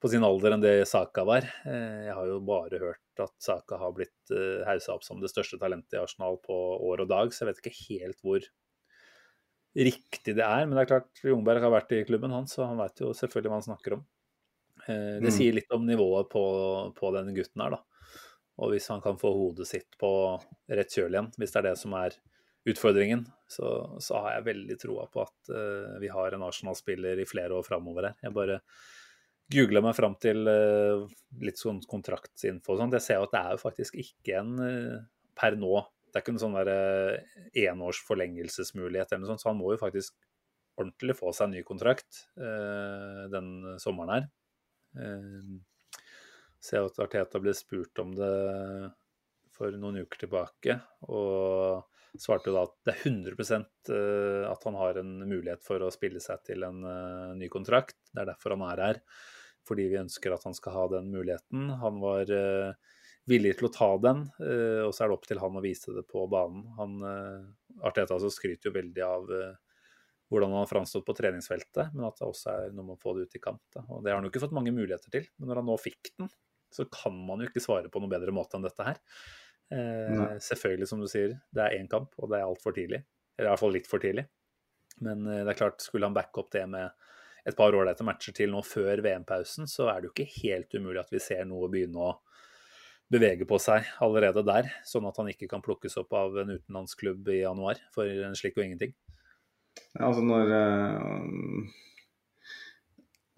på 0.00 0.08
sin 0.08 0.24
alder 0.24 0.56
enn 0.56 0.62
det 0.64 0.88
Saka 0.88 1.22
var. 1.28 1.44
Jeg 1.68 2.14
har 2.16 2.26
jo 2.26 2.38
bare 2.48 2.78
hørt 2.80 3.20
at 3.20 3.34
Saka 3.44 3.76
har 3.76 3.92
blitt 3.92 4.32
haussa 4.64 4.94
opp 4.94 5.04
som 5.04 5.20
det 5.20 5.28
største 5.28 5.58
talentet 5.60 5.98
i 5.98 6.00
Arsenal 6.00 6.40
på 6.40 6.56
år 6.88 7.04
og 7.04 7.10
dag, 7.12 7.34
så 7.36 7.44
jeg 7.44 7.50
vet 7.50 7.60
ikke 7.60 7.82
helt 7.92 8.24
hvor 8.24 8.48
riktig 9.76 10.34
det 10.36 10.44
er. 10.46 10.64
Men 10.66 10.76
det 10.76 10.82
er 10.84 10.90
klart, 10.94 11.22
Jungberg 11.24 11.62
har 11.62 11.70
vært 11.74 11.92
i 11.94 12.04
klubben 12.08 12.32
hans, 12.34 12.56
så 12.56 12.66
han 12.66 12.80
vet 12.80 13.02
jo 13.04 13.12
selvfølgelig 13.16 13.52
hva 13.52 13.60
han 13.60 13.68
snakker 13.68 13.98
om. 13.98 14.04
Eh, 14.86 15.20
Det 15.20 15.28
Mm. 15.30 15.36
sier 15.36 15.52
litt 15.54 15.70
om 15.70 15.86
nivået 15.86 16.28
på, 16.32 16.42
på 16.96 17.12
den 17.14 17.34
gutten 17.34 17.62
her, 17.62 17.70
da. 17.76 17.80
Og 18.60 18.72
hvis 18.72 18.88
han 18.88 19.00
kan 19.00 19.16
få 19.16 19.32
hodet 19.32 19.66
sitt 19.66 19.96
på 19.98 20.10
rett 20.68 20.90
kjøl 20.92 21.14
igjen, 21.14 21.30
hvis 21.38 21.52
det 21.52 21.60
er 21.62 21.68
det 21.70 21.78
som 21.78 21.94
er 21.96 22.10
utfordringen, 22.68 23.22
så, 23.48 23.98
så 24.00 24.20
har 24.20 24.34
jeg 24.34 24.48
veldig 24.50 24.76
troa 24.82 25.06
på 25.08 25.22
at 25.22 25.48
uh, 25.48 25.98
vi 25.98 26.10
har 26.12 26.34
en 26.34 26.42
Arsenal-spiller 26.44 27.18
i 27.22 27.24
flere 27.24 27.56
år 27.56 27.64
framover 27.64 28.10
her. 28.10 28.16
Jeg 28.22 28.34
bare 28.36 28.58
googla 29.50 29.80
meg 29.82 29.96
fram 29.96 30.14
til 30.20 30.44
uh, 30.46 31.06
litt 31.40 31.56
sånn 31.58 31.80
kontraktsinfo 31.88 32.74
og 32.74 32.82
sånt. 32.82 32.92
Jeg 32.98 33.06
ser 33.06 33.16
jo 33.16 33.24
at 33.30 33.32
det 33.32 33.40
er 33.40 33.56
jo 33.56 33.62
faktisk 33.64 33.96
ikke 34.02 34.36
en 34.42 34.52
uh, 34.60 35.00
per 35.40 35.56
nå 35.56 35.72
Det 36.10 36.20
er 36.20 36.24
ikke 36.24 36.34
en 36.36 36.42
sånn 36.42 36.58
eh, 36.60 37.38
enårs 37.66 38.02
forlengelsesmulighet 38.08 39.12
eller 39.12 39.24
noe 39.24 39.32
sånt, 39.32 39.44
så 39.44 39.50
han 39.52 39.60
må 39.60 39.72
jo 39.74 39.80
faktisk 39.80 40.16
ordentlig 40.80 41.16
få 41.18 41.32
seg 41.36 41.48
en 41.48 41.56
ny 41.58 41.64
kontrakt 41.66 42.24
eh, 42.40 43.26
den 43.32 43.52
sommeren 43.82 44.14
her. 44.14 44.28
Eh, 44.98 46.02
ser 46.60 46.88
at 46.88 46.98
Arteta 47.00 47.40
ble 47.40 47.54
spurt 47.56 48.02
om 48.02 48.12
det 48.16 48.34
for 49.56 49.76
noen 49.76 50.00
uker 50.04 50.24
tilbake, 50.24 50.76
og 51.12 51.86
svarte 52.18 52.50
jo 52.50 52.56
da 52.56 52.64
at 52.66 52.76
det 52.86 52.94
er 52.94 53.02
100 53.10 53.58
eh, 53.94 54.46
at 54.48 54.64
han 54.66 54.78
har 54.80 55.00
en 55.00 55.12
mulighet 55.28 55.62
for 55.64 55.82
å 55.84 55.92
spille 55.94 56.22
seg 56.22 56.42
til 56.48 56.64
en 56.66 56.80
uh, 56.82 57.36
ny 57.38 57.50
kontrakt. 57.52 57.98
Det 58.10 58.24
er 58.24 58.30
derfor 58.32 58.56
han 58.56 58.64
er 58.66 58.82
her, 58.84 59.02
fordi 59.68 59.86
vi 59.92 60.00
ønsker 60.00 60.34
at 60.34 60.46
han 60.48 60.56
skal 60.56 60.76
ha 60.76 60.86
den 60.96 61.12
muligheten. 61.12 61.68
Han 61.82 62.00
var 62.02 62.32
eh, 62.34 62.96
villig 63.30 63.56
til 63.58 63.68
å 63.68 63.72
ta 63.74 63.88
den, 64.02 64.26
eh, 64.42 64.82
og 64.84 64.92
så 64.94 65.04
er 65.04 65.10
det 65.10 65.16
opp 65.16 65.26
til 65.28 65.40
han 65.42 65.58
å 65.58 65.64
vise 65.64 65.94
det 65.96 66.04
på 66.10 66.26
banen. 66.30 66.64
Han, 66.78 67.00
eh, 67.06 67.82
Arteta 67.86 68.16
altså 68.16 68.30
skryter 68.34 68.70
jo 68.70 68.76
veldig 68.76 69.04
av 69.06 69.34
eh, 69.36 69.58
hvordan 70.30 70.52
han 70.54 70.62
har 70.62 70.70
framstått 70.70 71.06
på 71.06 71.16
treningsfeltet, 71.18 71.94
men 71.94 72.06
at 72.06 72.20
det 72.20 72.28
også 72.28 72.52
er 72.52 72.74
noe 72.74 72.92
med 72.92 72.98
å 72.98 73.02
få 73.02 73.16
det 73.16 73.26
ut 73.26 73.38
i 73.38 73.42
kamp. 73.42 73.62
Da. 73.74 73.82
Og 73.88 74.04
Det 74.04 74.12
har 74.12 74.20
han 74.20 74.26
jo 74.26 74.32
ikke 74.32 74.44
fått 74.44 74.56
mange 74.56 74.74
muligheter 74.74 75.10
til, 75.14 75.26
men 75.38 75.50
når 75.50 75.62
han 75.62 75.70
nå 75.70 75.78
fikk 75.82 76.12
den, 76.20 76.30
så 76.70 76.86
kan 76.86 77.16
man 77.26 77.42
jo 77.42 77.48
ikke 77.50 77.62
svare 77.62 77.90
på 77.90 78.02
noe 78.02 78.12
bedre 78.12 78.34
måte 78.34 78.58
enn 78.58 78.66
dette 78.66 78.86
her. 78.86 79.00
Eh, 79.74 80.36
selvfølgelig, 80.42 80.90
som 80.90 81.02
du 81.02 81.08
sier, 81.10 81.34
det 81.54 81.64
er 81.64 81.78
én 81.78 81.90
kamp, 81.90 82.14
og 82.18 82.30
det 82.30 82.38
er 82.38 82.46
altfor 82.46 82.74
tidlig. 82.74 83.02
Eller 83.38 83.48
i 83.48 83.52
hvert 83.52 83.62
fall 83.62 83.74
litt 83.74 83.90
for 83.90 84.02
tidlig. 84.02 84.26
Men 85.06 85.26
eh, 85.26 85.42
det 85.42 85.54
er 85.54 85.60
klart, 85.64 85.82
skulle 85.82 86.06
han 86.06 86.16
backe 86.16 86.42
opp 86.42 86.50
det 86.54 86.66
med 86.70 86.90
et 87.48 87.56
par 87.56 87.74
ålreite 87.74 88.04
matcher 88.06 88.36
til 88.36 88.52
nå 88.52 88.60
før 88.66 89.02
VM-pausen, 89.04 89.68
så 89.70 89.88
er 89.90 90.00
det 90.00 90.10
jo 90.10 90.14
ikke 90.14 90.42
helt 90.42 90.74
umulig 90.76 91.00
at 91.02 91.12
vi 91.14 91.22
ser 91.24 91.46
noe 91.48 91.70
begynne 91.72 92.10
å 92.10 92.12
bevege 93.10 93.46
på 93.48 93.58
seg 93.62 93.86
allerede 94.02 94.44
der, 94.46 94.70
sånn 94.86 95.08
at 95.08 95.18
han 95.20 95.30
ikke 95.32 95.48
kan 95.50 95.64
plukkes 95.64 95.98
opp 96.00 96.14
av 96.16 96.36
en 96.42 96.54
utenlandsklubb 96.56 97.30
i 97.34 97.42
januar 97.42 97.80
for 97.94 98.06
en 98.06 98.36
slik 98.38 98.58
og 98.58 98.66
ingenting. 98.66 98.94
Ja, 99.96 100.10
altså 100.10 100.22
når 100.26 100.52
eh, 100.54 101.16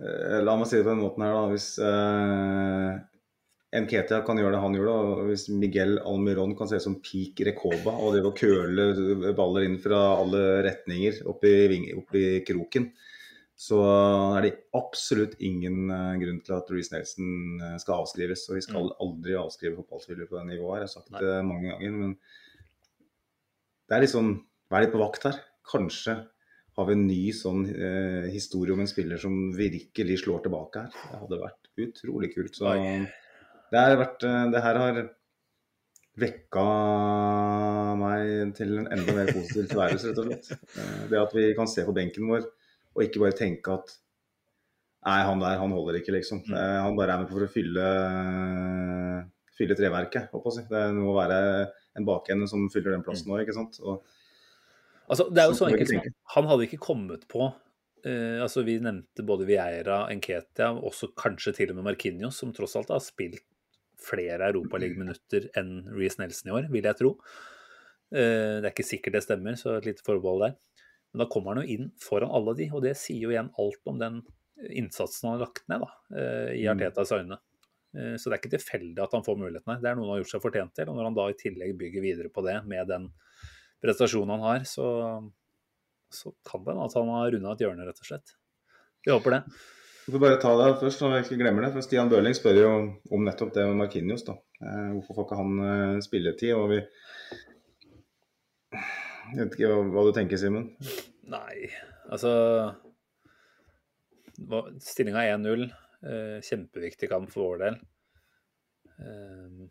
eh, 0.04 0.42
La 0.44 0.56
meg 0.58 0.68
si 0.68 0.78
det 0.78 0.84
på 0.84 0.92
den 0.92 1.02
måten 1.04 1.24
her, 1.24 1.36
da. 1.36 1.46
Hvis 1.52 1.68
eh, 1.80 3.00
Nketia 3.82 4.20
kan 4.26 4.36
gjøre 4.36 4.52
det 4.56 4.60
han 4.60 4.76
gjorde, 4.76 4.94
og 5.00 5.30
hvis 5.30 5.46
Miguel 5.56 5.96
Almiron 6.04 6.52
kan 6.58 6.68
se 6.68 6.76
ut 6.76 6.84
som 6.84 6.98
peak 7.00 7.40
Recoba 7.48 7.94
og 7.96 8.16
det 8.16 8.26
å 8.28 8.34
køle 8.36 9.32
baller 9.38 9.64
inn 9.64 9.78
fra 9.80 10.00
alle 10.18 10.42
retninger 10.68 11.22
opp 11.32 11.46
i, 11.48 11.56
opp 11.96 12.12
i 12.20 12.26
kroken, 12.44 12.90
så 13.58 13.78
er 14.38 14.46
det 14.46 14.52
absolutt 14.74 15.36
ingen 15.44 15.90
eh, 15.92 16.14
grunn 16.22 16.40
til 16.44 16.56
at 16.56 16.70
Reece 16.72 16.94
Nelson 16.94 17.60
eh, 17.60 17.76
skal 17.82 18.02
avskrives. 18.02 18.46
Og 18.50 18.58
vi 18.58 18.64
skal 18.64 18.90
aldri 19.02 19.36
avskrive 19.38 19.78
fotballspillere 19.78 20.30
på 20.30 20.38
det 20.38 20.46
nivået 20.48 20.74
her. 20.74 20.84
Jeg 20.84 20.88
har 20.88 20.94
sagt 20.96 21.12
Nei. 21.14 21.22
det 21.22 21.36
mange 21.46 21.70
ganger. 21.70 21.98
Men 22.00 22.16
det 23.88 23.98
er 23.98 24.10
sånn 24.10 24.34
Vær 24.72 24.80
litt 24.80 24.94
på 24.94 25.00
vakt 25.02 25.26
her. 25.28 25.34
Kanskje 25.68 26.14
har 26.78 26.86
vi 26.88 26.94
en 26.96 27.02
ny 27.04 27.24
sånn 27.36 27.66
eh, 27.68 28.28
historie 28.32 28.72
om 28.72 28.80
en 28.80 28.88
spiller 28.88 29.20
som 29.20 29.34
virkelig 29.52 30.22
slår 30.22 30.46
tilbake 30.46 30.86
her. 30.86 30.94
Det 31.10 31.18
hadde 31.20 31.40
vært 31.42 31.68
utrolig 31.84 32.30
kult. 32.32 32.56
Så 32.56 32.72
det, 32.72 33.76
har 33.76 33.98
vært, 34.00 34.24
eh, 34.24 34.46
det 34.54 34.62
her 34.64 34.80
har 34.80 35.02
vekka 36.22 36.64
meg 38.00 38.56
til 38.56 38.78
en 38.80 38.88
enda 38.96 39.18
mer 39.18 39.28
positiv 39.36 39.68
tilværelse, 39.68 40.08
rett 40.08 40.22
og 40.24 40.32
slett. 40.32 40.66
Det 41.12 41.20
at 41.20 41.36
vi 41.36 41.46
kan 41.56 41.68
se 41.68 41.84
på 41.84 41.94
benken 41.96 42.32
vår 42.32 42.48
og 42.92 43.04
ikke 43.04 43.22
bare 43.24 43.36
tenke 43.38 43.76
at 43.80 43.98
Nei, 45.02 45.18
han 45.26 45.40
der, 45.42 45.56
han 45.58 45.72
holder 45.74 45.96
ikke, 45.98 46.12
liksom. 46.14 46.44
Mm. 46.46 46.52
Eh, 46.54 46.76
Han 46.84 46.94
bare 46.94 47.16
er 47.16 47.22
med 47.24 47.30
for 47.32 47.42
å 47.42 47.50
fylle, 47.50 47.86
fylle 49.58 49.74
treverket. 49.74 50.30
å 50.30 50.52
si. 50.54 50.62
Det 50.68 50.82
må 50.94 51.16
være 51.16 51.38
en 51.98 52.06
bakende 52.06 52.46
som 52.46 52.68
fyller 52.70 52.94
den 52.94 53.02
plassen 53.02 53.26
nå, 53.32 53.40
ikke 53.42 53.56
sant. 53.56 53.80
Og, 53.82 54.04
Altså, 55.10 55.26
det 55.34 55.42
er 55.42 55.50
jo 55.50 55.56
så 55.58 55.66
enkelt 55.66 55.90
som. 55.90 56.14
Han 56.36 56.46
hadde 56.52 56.68
ikke 56.68 56.84
kommet 56.86 57.26
på 57.30 57.50
Uh, 58.02 58.42
altså 58.42 58.64
Vi 58.66 58.80
nevnte 58.82 59.22
både 59.22 59.46
Vieira, 59.46 60.08
Enketia, 60.10 60.72
også 60.74 61.12
kanskje 61.14 61.52
til 61.54 61.70
og 61.70 61.76
med 61.78 61.86
Marquinhos, 61.86 62.40
som 62.40 62.50
tross 62.54 62.74
alt 62.74 62.90
har 62.90 62.98
spilt 62.98 63.44
flere 64.02 64.48
Europaliga-minutter 64.48 65.46
enn 65.58 65.84
Reece 65.94 66.18
Nelson 66.18 66.50
i 66.50 66.56
år, 66.56 66.66
vil 66.72 66.88
jeg 66.88 66.98
tro. 66.98 67.12
Uh, 68.10 68.58
det 68.58 68.66
er 68.66 68.72
ikke 68.72 68.88
sikkert 68.88 69.20
det 69.20 69.22
stemmer, 69.22 69.54
så 69.60 69.76
et 69.76 69.86
lite 69.86 70.02
forbehold 70.02 70.42
der. 70.48 70.56
Men 71.12 71.24
da 71.24 71.28
kommer 71.32 71.54
han 71.54 71.62
jo 71.66 71.74
inn 71.74 71.90
foran 72.00 72.30
alle 72.32 72.54
de, 72.56 72.70
og 72.72 72.82
det 72.82 72.94
sier 72.96 73.20
jo 73.26 73.32
igjen 73.34 73.50
alt 73.60 73.90
om 73.90 73.98
den 74.00 74.22
innsatsen 74.62 75.28
han 75.28 75.34
har 75.38 75.46
lagt 75.46 75.64
ned 75.68 75.82
da, 75.82 75.90
eh, 76.16 76.52
i 76.60 76.64
Mm. 76.64 76.72
Artetas 76.76 77.12
øyne. 77.12 77.38
Eh, 77.94 78.14
Så 78.16 78.30
det 78.30 78.38
er 78.38 78.40
ikke 78.40 78.56
tilfeldig 78.56 79.02
at 79.02 79.12
han 79.12 79.24
får 79.26 79.36
muligheten 79.36 79.74
her. 79.74 79.80
Det 79.82 79.90
er 79.90 79.94
noe 79.96 80.06
han 80.06 80.14
har 80.16 80.22
gjort 80.22 80.32
seg 80.32 80.42
fortjent 80.44 80.74
til. 80.74 80.88
Og 80.88 80.96
når 80.96 81.04
han 81.10 81.14
da 81.18 81.26
i 81.28 81.36
tillegg 81.36 81.76
bygger 81.76 82.00
videre 82.00 82.28
på 82.32 82.44
det 82.46 82.64
med 82.64 82.88
den 82.88 83.10
prestasjonen 83.82 84.30
han 84.38 84.40
har, 84.46 84.64
så, 84.64 84.86
så 86.08 86.32
kan 86.48 86.64
det 86.64 86.76
at 86.78 86.94
han 86.94 87.08
har 87.12 87.30
runda 87.34 87.52
et 87.52 87.64
hjørne, 87.66 87.84
rett 87.86 88.00
og 88.00 88.06
slett. 88.08 88.34
Vi 89.04 89.12
håper 89.12 89.30
det. 89.36 89.42
Vi 90.06 90.12
får 90.14 90.20
bare 90.22 90.40
ta 90.40 90.52
det 90.58 90.80
først, 90.80 90.98
så 90.98 91.10
jeg 91.12 91.26
ikke 91.26 91.40
glemmer 91.42 91.62
det. 91.66 91.72
for 91.74 91.82
Stian 91.84 92.08
Børling 92.10 92.34
spør 92.34 92.56
jo 92.58 92.70
om 93.12 93.24
nettopp 93.26 93.52
det 93.54 93.66
med 93.66 93.76
Markinios. 93.82 94.24
da. 94.24 94.38
Eh, 94.62 94.88
Hvorfor 94.96 95.14
får 95.14 95.26
ikke 95.26 95.42
han 95.42 96.02
spilletid? 96.02 96.54
og 96.54 96.70
vi... 96.70 96.80
Jeg 99.30 99.38
vet 99.38 99.54
ikke 99.56 99.70
hva, 99.92 100.02
du 100.04 100.12
tenker, 100.16 100.40
Simen? 100.40 100.72
Nei, 101.30 101.68
altså 102.10 102.32
Stillinga 104.82 105.22
1-0. 105.36 105.68
Eh, 106.02 106.38
kjempeviktig 106.42 107.08
kamp 107.10 107.30
for 107.30 107.52
vår 107.52 107.60
del. 107.62 107.76
Eh, 108.98 109.66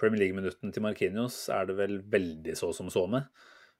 Premier 0.00 0.22
League-minutten 0.22 0.72
til 0.72 0.84
Markinios 0.84 1.42
er 1.52 1.66
det 1.68 1.76
vel 1.80 1.98
veldig 2.12 2.54
så 2.58 2.70
som 2.76 2.90
så 2.92 3.06
med. 3.10 3.26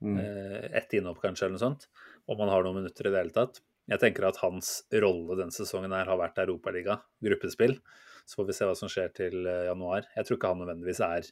Mm. 0.03 0.19
Eh, 0.19 0.67
ett 0.81 0.93
innhopp 0.97 1.23
kanskje, 1.23 1.47
eller 1.47 1.59
noe 1.59 1.67
sånt. 1.69 1.87
Om 2.27 2.43
han 2.43 2.53
har 2.53 2.67
noen 2.67 2.83
minutter 2.83 3.07
i 3.07 3.15
det 3.15 3.23
hele 3.23 3.37
tatt. 3.37 3.63
Jeg 3.91 4.03
tenker 4.03 4.27
at 4.29 4.43
hans 4.43 4.83
rolle 5.03 5.39
denne 5.39 5.55
sesongen 5.55 5.95
her 5.95 6.11
har 6.11 6.19
vært 6.19 6.43
Europaliga, 6.43 7.01
gruppespill. 7.23 7.79
Så 8.27 8.41
får 8.41 8.51
vi 8.51 8.59
se 8.59 8.69
hva 8.69 8.77
som 8.79 8.91
skjer 8.91 9.15
til 9.15 9.47
januar. 9.67 10.07
Jeg 10.15 10.27
tror 10.27 10.39
ikke 10.39 10.51
han 10.53 10.61
nødvendigvis 10.63 11.01
er 11.07 11.31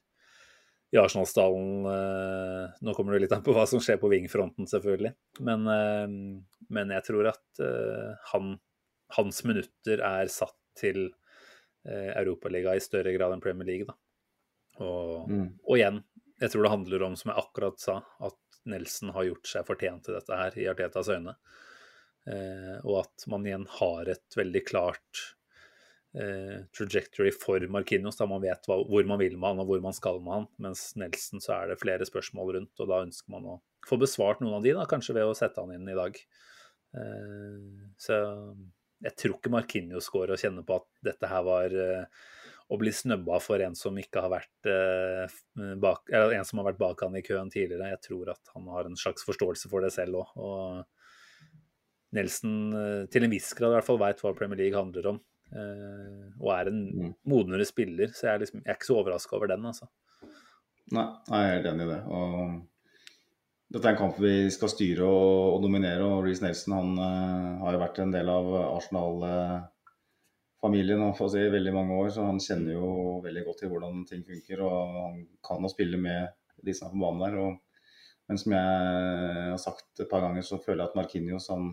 i 0.95 0.99
Arsenal-stallen 1.01 1.85
Nå 2.81 2.95
kommer 2.97 3.13
det 3.13 3.27
litt 3.27 3.35
an 3.37 3.43
på 3.45 3.53
hva 3.57 3.67
som 3.69 3.81
skjer 3.83 3.99
på 4.01 4.09
wingfronten, 4.13 4.65
selvfølgelig. 4.71 5.13
Men, 5.45 5.67
eh, 5.69 6.07
men 6.73 6.93
jeg 6.97 7.05
tror 7.09 7.29
at 7.35 7.61
eh, 7.65 8.15
han, 8.33 8.55
hans 9.17 9.43
minutter 9.45 10.01
er 10.05 10.31
satt 10.33 10.57
til 10.79 11.11
eh, 11.85 12.13
Europaliga 12.17 12.73
i 12.77 12.81
større 12.85 13.13
grad 13.17 13.35
enn 13.37 13.45
Premier 13.45 13.69
League. 13.69 13.89
Da. 13.89 13.99
Og, 14.85 15.29
Mm. 15.29 15.49
og 15.67 15.77
igjen, 15.77 16.03
jeg 16.41 16.53
tror 16.53 16.63
det 16.65 16.71
handler 16.77 17.03
om, 17.09 17.17
som 17.19 17.33
jeg 17.33 17.43
akkurat 17.43 17.81
sa, 17.83 17.97
at 18.25 18.61
Nelson 18.69 19.11
har 19.17 19.27
gjort 19.27 19.49
seg 19.51 19.67
fortjent 19.67 20.05
til 20.07 20.15
dette 20.15 20.37
her 20.39 20.57
i 20.61 20.69
Artetas 20.71 21.09
øyne. 21.13 21.35
Eh, 22.29 22.77
og 22.85 23.01
at 23.07 23.27
man 23.33 23.47
igjen 23.47 23.67
har 23.79 24.09
et 24.13 24.37
veldig 24.37 24.63
klart 24.69 25.23
eh, 25.25 25.38
trajectory 26.75 27.31
for 27.37 27.63
Marquinhos, 27.71 28.17
da 28.17 28.25
man 28.27 28.41
vet 28.43 28.65
hva, 28.67 28.79
hvor 28.89 29.05
man 29.07 29.21
vil 29.21 29.37
med 29.37 29.53
han 29.53 29.61
og 29.63 29.69
hvor 29.69 29.83
man 29.85 29.95
skal 29.95 30.23
med 30.25 30.33
han. 30.33 30.47
Mens 30.65 30.87
Nelson 30.99 31.43
så 31.45 31.53
er 31.59 31.71
det 31.71 31.81
flere 31.83 32.07
spørsmål 32.09 32.55
rundt, 32.57 32.73
og 32.81 32.89
da 32.91 33.03
ønsker 33.05 33.35
man 33.35 33.47
å 33.47 33.59
få 33.87 34.01
besvart 34.01 34.41
noen 34.43 34.57
av 34.57 34.65
de, 34.65 34.73
da, 34.79 34.87
kanskje 34.89 35.19
ved 35.19 35.29
å 35.29 35.37
sette 35.37 35.61
han 35.61 35.75
inn 35.77 35.87
i 35.91 35.99
dag. 35.99 36.17
Eh, 36.97 37.87
så 38.01 38.19
jeg 39.05 39.15
tror 39.21 39.37
ikke 39.37 39.53
Marquinhos 39.55 40.11
går 40.11 40.35
og 40.35 40.41
kjenner 40.41 40.67
på 40.67 40.81
at 40.81 40.89
dette 41.13 41.31
her 41.31 41.45
var 41.47 41.75
eh, 41.77 42.27
å 42.69 42.79
bli 42.81 42.93
snøbba 42.93 43.39
for 43.41 43.63
en 43.65 43.77
som 43.79 43.97
ikke 44.01 44.23
har 44.25 44.33
vært 44.33 44.69
eh, 44.69 45.37
bak, 45.81 46.09
eller 46.11 46.37
en 46.37 46.49
som 46.49 46.61
har 46.61 46.71
vært 46.73 46.81
bak 46.83 47.05
han 47.07 47.17
i 47.17 47.25
køen 47.25 47.53
tidligere. 47.53 47.93
Jeg 47.95 48.03
tror 48.09 48.33
at 48.35 48.55
han 48.55 48.69
har 48.75 48.89
en 48.89 48.99
slags 48.99 49.25
forståelse 49.29 49.71
for 49.73 49.85
det 49.85 49.93
selv 49.95 50.25
òg. 50.25 50.85
Nelson 52.17 52.59
eh, 52.73 53.03
til 53.13 53.25
en 53.25 53.33
viss 53.33 53.53
grad 53.57 53.73
i 53.73 53.79
hvert 53.79 53.89
fall 53.89 54.01
veit 54.01 54.21
hva 54.25 54.35
Premier 54.37 54.61
League 54.65 54.79
handler 54.79 55.13
om. 55.15 55.23
Eh, 55.53 56.25
og 56.41 56.51
er 56.55 56.67
en 56.71 56.81
Mm. 56.89 57.15
modnere 57.25 57.65
spiller, 57.65 58.09
så 58.13 58.27
jeg 58.27 58.35
er, 58.35 58.39
liksom, 58.45 58.61
jeg 58.65 58.71
er 58.73 58.77
ikke 58.79 58.91
så 58.91 58.99
overraska 59.01 59.37
over 59.37 59.49
den, 59.49 59.67
altså. 59.67 59.87
Nei, 60.93 61.07
jeg 61.29 61.39
er 61.39 61.55
helt 61.55 61.67
enig 61.73 61.85
i 61.85 61.93
det. 61.93 62.03
Og 62.09 62.29
dette 63.69 63.85
er 63.85 63.93
en 63.93 64.01
kamp 64.01 64.17
vi 64.23 64.51
skal 64.53 64.69
styre 64.73 65.05
og, 65.05 65.55
og 65.57 65.63
dominere. 65.67 66.05
og 66.07 66.25
Reece 66.25 66.45
Nelson 66.45 66.73
han 66.73 66.91
uh, 66.97 67.61
har 67.65 67.73
jo 67.77 67.83
vært 67.83 67.99
en 68.01 68.15
del 68.15 68.29
av 68.33 68.45
Arsenal-familien 68.63 71.03
uh, 71.05 71.27
si, 71.29 71.41
i 71.43 71.53
veldig 71.53 71.75
mange 71.77 71.93
år, 72.01 72.09
så 72.15 72.21
han 72.25 72.41
kjenner 72.41 72.73
jo 72.79 72.87
veldig 73.27 73.43
godt 73.45 73.59
til 73.61 73.69
hvordan 73.73 73.95
ting 74.09 74.23
funker. 74.25 74.59
og 74.65 74.77
Han 74.97 75.15
kan 75.45 75.61
jo 75.61 75.69
spille 75.75 75.99
med 76.01 76.21
de 76.65 76.73
som 76.75 76.89
er 76.89 76.93
på 76.97 77.03
banen 77.05 77.25
der. 77.27 77.35
Og, 77.43 77.53
men 78.29 78.37
som 78.41 78.53
jeg 78.57 78.69
har 79.53 79.61
sagt 79.61 80.01
et 80.01 80.09
par 80.09 80.25
ganger, 80.25 80.43
så 80.43 80.57
føler 80.65 80.81
jeg 80.83 80.89
at 80.89 80.97
Markinios 81.03 81.49
han, 81.53 81.65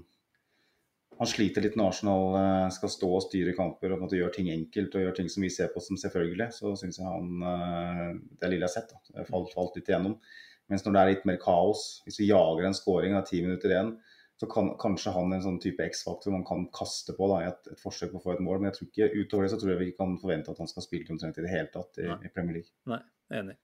han 1.20 1.30
sliter 1.30 1.64
litt 1.64 1.78
når 1.80 1.94
Arsenal 1.94 2.38
eh, 2.40 2.70
skal 2.76 2.92
stå 2.92 3.12
og 3.18 3.24
styre 3.28 3.54
kamper 3.58 3.94
og 3.96 4.12
gjøre 4.12 4.34
ting 4.36 4.50
enkelt 4.54 4.98
og 4.98 5.06
gjøre 5.06 5.20
ting 5.22 5.30
som 5.32 5.46
vi 5.46 5.52
ser 5.54 5.70
på 5.74 5.84
som 5.84 6.00
selvfølgelig. 6.00 6.50
Så 6.58 6.74
syns 6.82 7.00
jeg 7.00 7.08
han 7.08 7.32
Det 7.42 8.48
er 8.48 8.52
lille 8.52 8.68
jeg 8.68 8.72
har 8.72 8.76
sett, 8.76 8.92
da, 8.92 9.22
det 9.22 9.30
falt, 9.30 9.54
falt 9.56 9.80
litt 9.80 9.92
igjennom. 9.92 10.18
Mens 10.72 10.84
når 10.86 10.96
det 10.96 11.02
er 11.02 11.12
litt 11.14 11.26
mer 11.30 11.40
kaos, 11.42 11.86
hvis 12.06 12.20
vi 12.24 12.32
jager 12.32 12.68
en 12.68 12.78
scoring 12.78 13.16
av 13.18 13.26
ti 13.30 13.42
minutter 13.46 13.72
igjen, 13.72 13.96
så 14.36 14.48
kan 14.52 14.74
kanskje 14.80 15.14
han 15.16 15.32
en 15.32 15.44
sånn 15.44 15.60
type 15.64 15.86
X-faktor 15.86 16.34
man 16.34 16.44
kan 16.48 16.66
kaste 16.76 17.16
på 17.16 17.28
da, 17.32 17.38
i 17.44 17.52
et, 17.52 17.70
et 17.72 17.80
forsøk 17.80 18.12
på 18.12 18.20
å 18.20 18.24
få 18.26 18.34
et 18.34 18.44
mål. 18.44 18.60
Men 18.60 18.72
jeg 18.72 18.80
tror 18.80 18.90
ikke, 18.90 19.12
utover 19.22 19.46
det 19.46 19.52
så 19.54 19.60
tror 19.62 19.72
jeg 19.72 19.82
vi 19.82 19.92
ikke 19.92 20.02
kan 20.02 20.18
forvente 20.20 20.52
at 20.52 20.60
han 20.60 20.72
skal 20.72 20.84
spille 20.84 21.16
omtrent 21.16 21.40
i 21.40 21.46
det 21.46 21.54
hele 21.54 21.72
tatt 21.72 22.02
i, 22.04 22.10
i 22.10 22.32
Premier 22.34 22.60
League. 22.60 22.74
Nei, 22.92 23.00
enig. 23.40 23.56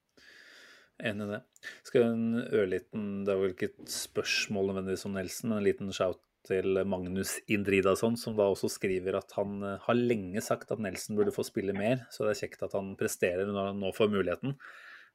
Enig 1.02 1.28
i 1.28 1.34
det. 1.34 1.42
Skal 1.88 2.06
en 2.06 2.44
ørliten 2.46 3.06
Det 3.26 3.34
er 3.34 3.40
vel 3.42 3.56
ikke 3.56 3.72
et 3.72 3.92
spørsmål 3.92 4.70
nødvendigvis 4.70 5.08
om 5.10 5.18
Nelson, 5.18 5.52
men 5.52 5.60
en 5.60 5.68
liten 5.68 5.96
shout 5.98 6.22
til 6.48 6.82
Magnus 6.90 7.36
Indridason, 7.52 8.18
som 8.20 8.36
da 8.38 8.48
også 8.50 8.70
skriver 8.72 9.18
at 9.20 9.34
han 9.38 9.62
eh, 9.66 9.80
har 9.86 9.98
lenge 9.98 10.42
sagt 10.46 10.72
at 10.74 10.82
Nelson 10.82 11.20
burde 11.20 11.34
få 11.36 11.46
spille 11.48 11.76
mer, 11.78 12.06
så 12.14 12.26
det 12.26 12.36
er 12.36 12.42
kjekt 12.46 12.66
at 12.68 12.76
han 12.78 12.94
presterer 13.00 13.50
når 13.50 13.72
han 13.72 13.82
nå 13.84 13.92
får 13.96 14.12
muligheten. 14.14 14.56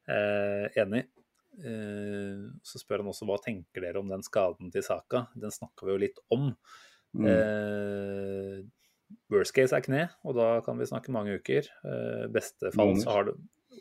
Eh, 0.06 0.66
enig. 0.82 1.06
Eh, 1.56 2.46
så 2.66 2.80
spør 2.80 3.02
han 3.02 3.12
også 3.12 3.28
hva 3.28 3.38
tenker 3.42 3.84
dere 3.84 4.02
om 4.02 4.10
den 4.12 4.24
skaden 4.26 4.72
til 4.74 4.84
Saka. 4.86 5.26
Den 5.34 5.54
snakka 5.54 5.88
vi 5.88 5.94
jo 5.94 6.02
litt 6.04 6.20
om. 6.34 6.50
Mm. 7.16 7.28
Eh, 7.32 8.58
worst 9.32 9.54
case 9.56 9.76
er 9.76 9.84
kne, 9.84 10.02
og 10.26 10.36
da 10.38 10.50
kan 10.66 10.78
vi 10.78 10.88
snakke 10.88 11.14
mange 11.14 11.38
uker. 11.40 11.70
Eh, 11.86 12.26
beste 12.32 12.72
fall 12.74 12.92
Måneder. 12.92 13.04
så 13.04 13.16
har 13.16 13.30
det 13.30 13.36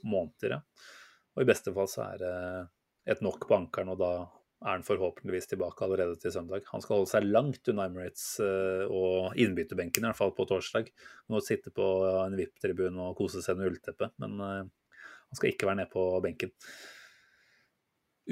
måneder, 0.06 0.58
ja. 0.58 0.62
Og 1.36 1.44
i 1.44 1.50
beste 1.50 1.74
fall 1.76 1.90
så 1.92 2.06
er 2.08 2.22
det 2.22 2.36
et 3.16 3.22
nok 3.26 3.48
på 3.48 3.58
ankeren, 3.58 3.92
og 3.94 4.00
da 4.02 4.12
er 4.64 4.72
han 4.72 4.86
forhåpentligvis 4.88 5.50
tilbake 5.52 5.84
allerede 5.86 6.16
til 6.22 6.34
søndag. 6.34 6.64
Han 6.72 6.84
skal 6.84 7.00
holde 7.00 7.12
seg 7.12 7.28
langt 7.28 7.70
unna 7.72 7.88
Emirates 7.90 8.40
eh, 8.44 8.86
og 8.88 9.36
innbytterbenken, 9.42 10.06
i 10.06 10.10
hvert 10.10 10.20
fall 10.20 10.34
på 10.38 10.48
torsdag. 10.50 10.90
Han 11.28 11.36
må 11.36 11.42
sitte 11.44 11.74
på 11.76 11.86
en 12.24 12.38
VIP-tribun 12.40 13.02
og 13.04 13.18
kose 13.20 13.44
seg 13.44 13.58
under 13.58 13.74
ullteppe, 13.74 14.10
men 14.24 14.38
eh, 14.46 14.62
han 15.26 15.40
skal 15.40 15.52
ikke 15.52 15.70
være 15.70 15.82
nede 15.84 15.92
på 15.92 16.06
benken. 16.24 16.54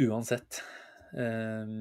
Uansett. 0.07 0.63
Eh, 1.13 1.75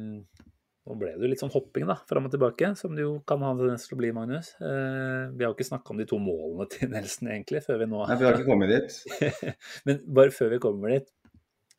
nå 0.83 0.97
ble 0.99 1.13
det 1.15 1.23
jo 1.23 1.31
litt 1.31 1.43
sånn 1.43 1.53
hopping 1.55 1.87
da, 1.87 1.95
fram 2.11 2.27
og 2.27 2.33
tilbake, 2.35 2.73
som 2.79 2.97
det 2.99 3.05
jo 3.05 3.15
kan 3.29 3.43
ha 3.47 3.53
en 3.55 3.61
tendens 3.61 3.87
til 3.87 3.95
å 3.95 4.01
bli, 4.01 4.11
Magnus. 4.17 4.53
Eh, 4.59 5.31
vi 5.31 5.45
har 5.45 5.53
jo 5.53 5.55
ikke 5.55 5.69
snakka 5.69 5.95
om 5.95 6.03
de 6.03 6.09
to 6.11 6.19
målene 6.19 6.67
til 6.73 6.91
Nelson, 6.91 7.31
egentlig, 7.31 7.63
før 7.63 7.85
vi 7.85 7.89
nå 7.93 8.03
Nei, 8.03 8.17
vi 8.19 8.27
har 8.27 8.39
ikke 8.41 8.51
kommet 8.51 8.73
dit. 8.75 8.97
Men 9.87 10.03
bare 10.19 10.35
før 10.35 10.51
vi 10.57 10.63
kommer 10.63 10.97
dit 10.97 11.07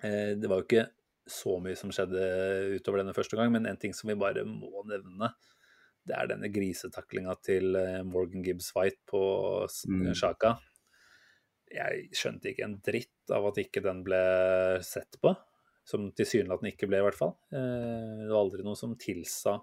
eh, 0.08 0.34
Det 0.40 0.48
var 0.48 0.62
jo 0.62 0.68
ikke 0.70 0.86
så 1.30 1.56
mye 1.64 1.78
som 1.80 1.92
skjedde 1.94 2.24
utover 2.78 3.00
denne 3.04 3.14
første 3.16 3.38
gang, 3.40 3.52
men 3.54 3.66
en 3.70 3.78
ting 3.80 3.94
som 3.96 4.10
vi 4.12 4.16
bare 4.20 4.44
må 4.48 4.84
nevne, 4.90 5.30
det 6.04 6.16
er 6.20 6.28
denne 6.34 6.50
grisetaklinga 6.52 7.38
til 7.46 7.78
eh, 7.80 8.02
Morgan 8.04 8.44
Gibbs 8.44 8.74
White 8.76 9.00
på 9.08 9.22
S- 9.70 9.86
Mm. 9.88 10.12
Sjaka. 10.20 10.58
Jeg 11.74 12.10
skjønte 12.14 12.52
ikke 12.52 12.66
en 12.68 12.76
dritt 12.86 13.32
av 13.34 13.48
at 13.50 13.58
ikke 13.64 13.82
den 13.82 14.04
ble 14.06 14.20
sett 14.86 15.16
på. 15.24 15.32
Som 15.88 16.12
tilsynelatende 16.16 16.72
ikke 16.72 16.88
ble, 16.88 17.00
i 17.02 17.06
hvert 17.08 17.18
fall. 17.18 17.34
Eh, 17.52 18.24
Det 18.24 18.30
var 18.30 18.44
aldri 18.44 18.64
noe 18.64 18.76
som 18.80 18.94
tilsa, 19.00 19.58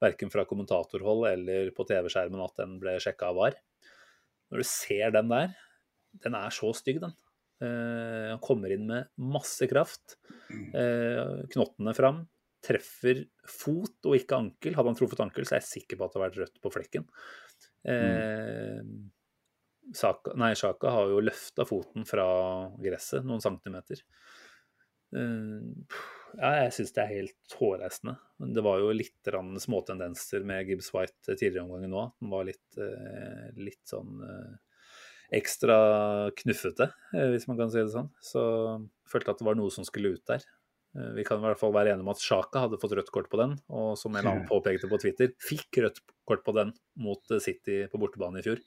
verken 0.00 0.30
fra 0.32 0.44
kommentatorhold 0.48 1.26
eller 1.30 1.70
på 1.76 1.86
TV-skjermen, 1.88 2.42
at 2.44 2.56
den 2.60 2.78
ble 2.80 2.96
sjekka 3.00 3.30
av 3.30 3.36
VAR. 3.38 3.54
Når 4.50 4.58
du 4.62 4.64
ser 4.68 5.10
den 5.14 5.28
der, 5.28 5.54
den 6.24 6.34
er 6.34 6.50
så 6.54 6.72
stygg, 6.76 7.00
den. 7.04 7.12
Eh, 7.58 8.30
han 8.30 8.42
kommer 8.42 8.72
inn 8.72 8.86
med 8.86 9.10
masse 9.18 9.66
kraft. 9.70 10.16
Eh, 10.48 11.44
knottene 11.52 11.94
fram. 11.96 12.22
Treffer 12.64 13.24
fot 13.48 14.08
og 14.08 14.18
ikke 14.18 14.38
ankel. 14.38 14.76
Hadde 14.76 14.92
han 14.92 14.98
truffet 14.98 15.22
ankel, 15.24 15.46
så 15.46 15.56
er 15.56 15.62
jeg 15.62 15.72
sikker 15.72 15.98
på 15.98 16.06
at 16.06 16.14
det 16.14 16.20
hadde 16.20 16.26
vært 16.26 16.42
rødt 16.42 16.60
på 16.62 16.74
flekken. 16.74 17.08
Eh, 17.88 18.82
Saka, 19.96 20.34
nei, 20.36 20.52
Sjaka 20.58 20.92
har 20.92 21.10
jo 21.10 21.24
løfta 21.24 21.64
foten 21.64 22.04
fra 22.06 22.28
gresset 22.82 23.26
noen 23.26 23.42
centimeter. 23.42 24.02
Eh, 25.16 25.98
ja, 26.36 26.50
jeg 26.62 26.74
syns 26.76 26.94
det 26.94 27.02
er 27.02 27.14
helt 27.14 27.58
hårreisende. 27.58 28.18
Det 28.54 28.62
var 28.62 28.82
jo 28.82 28.92
litt 28.92 29.30
småtendenser 29.64 30.44
med 30.46 30.68
Gibbs 30.68 30.92
White 30.94 31.34
tidligere 31.34 31.62
i 31.62 31.64
omgangen 31.64 31.94
nå. 31.94 32.02
Den 32.20 32.34
var 32.34 32.44
litt, 32.46 32.80
litt 33.56 33.80
sånn 33.88 34.20
ekstra 35.34 35.78
knuffete, 36.38 36.90
eh, 37.14 37.26
hvis 37.34 37.48
man 37.50 37.58
kan 37.60 37.72
si 37.72 37.82
det 37.82 37.92
sånn. 37.92 38.08
Så 38.24 38.42
følte 39.08 39.34
at 39.34 39.42
det 39.42 39.48
var 39.48 39.58
noe 39.58 39.72
som 39.72 39.86
skulle 39.86 40.14
ut 40.16 40.24
der. 40.28 40.44
Eh, 40.96 41.10
Vi 41.18 41.24
kan 41.24 41.40
i 41.40 41.46
hvert 41.48 41.60
fall 41.60 41.74
være 41.74 41.92
enige 41.92 42.06
om 42.06 42.14
at 42.14 42.22
Sjaka 42.22 42.64
hadde 42.64 42.80
fått 42.80 42.96
rødt 42.96 43.12
kort 43.14 43.28
på 43.30 43.40
den, 43.40 43.58
og 43.68 43.98
som 44.00 44.16
en 44.16 44.24
annen 44.24 44.48
påpekte 44.48 44.88
på 44.88 45.00
Twitter, 45.00 45.34
fikk 45.42 45.82
rødt 45.84 46.00
kort 46.28 46.44
på 46.44 46.54
den 46.56 46.72
mot 46.96 47.20
eh, 47.30 47.42
City 47.42 47.84
på 47.92 48.00
bortebane 48.00 48.40
i 48.40 48.46
fjor. 48.46 48.62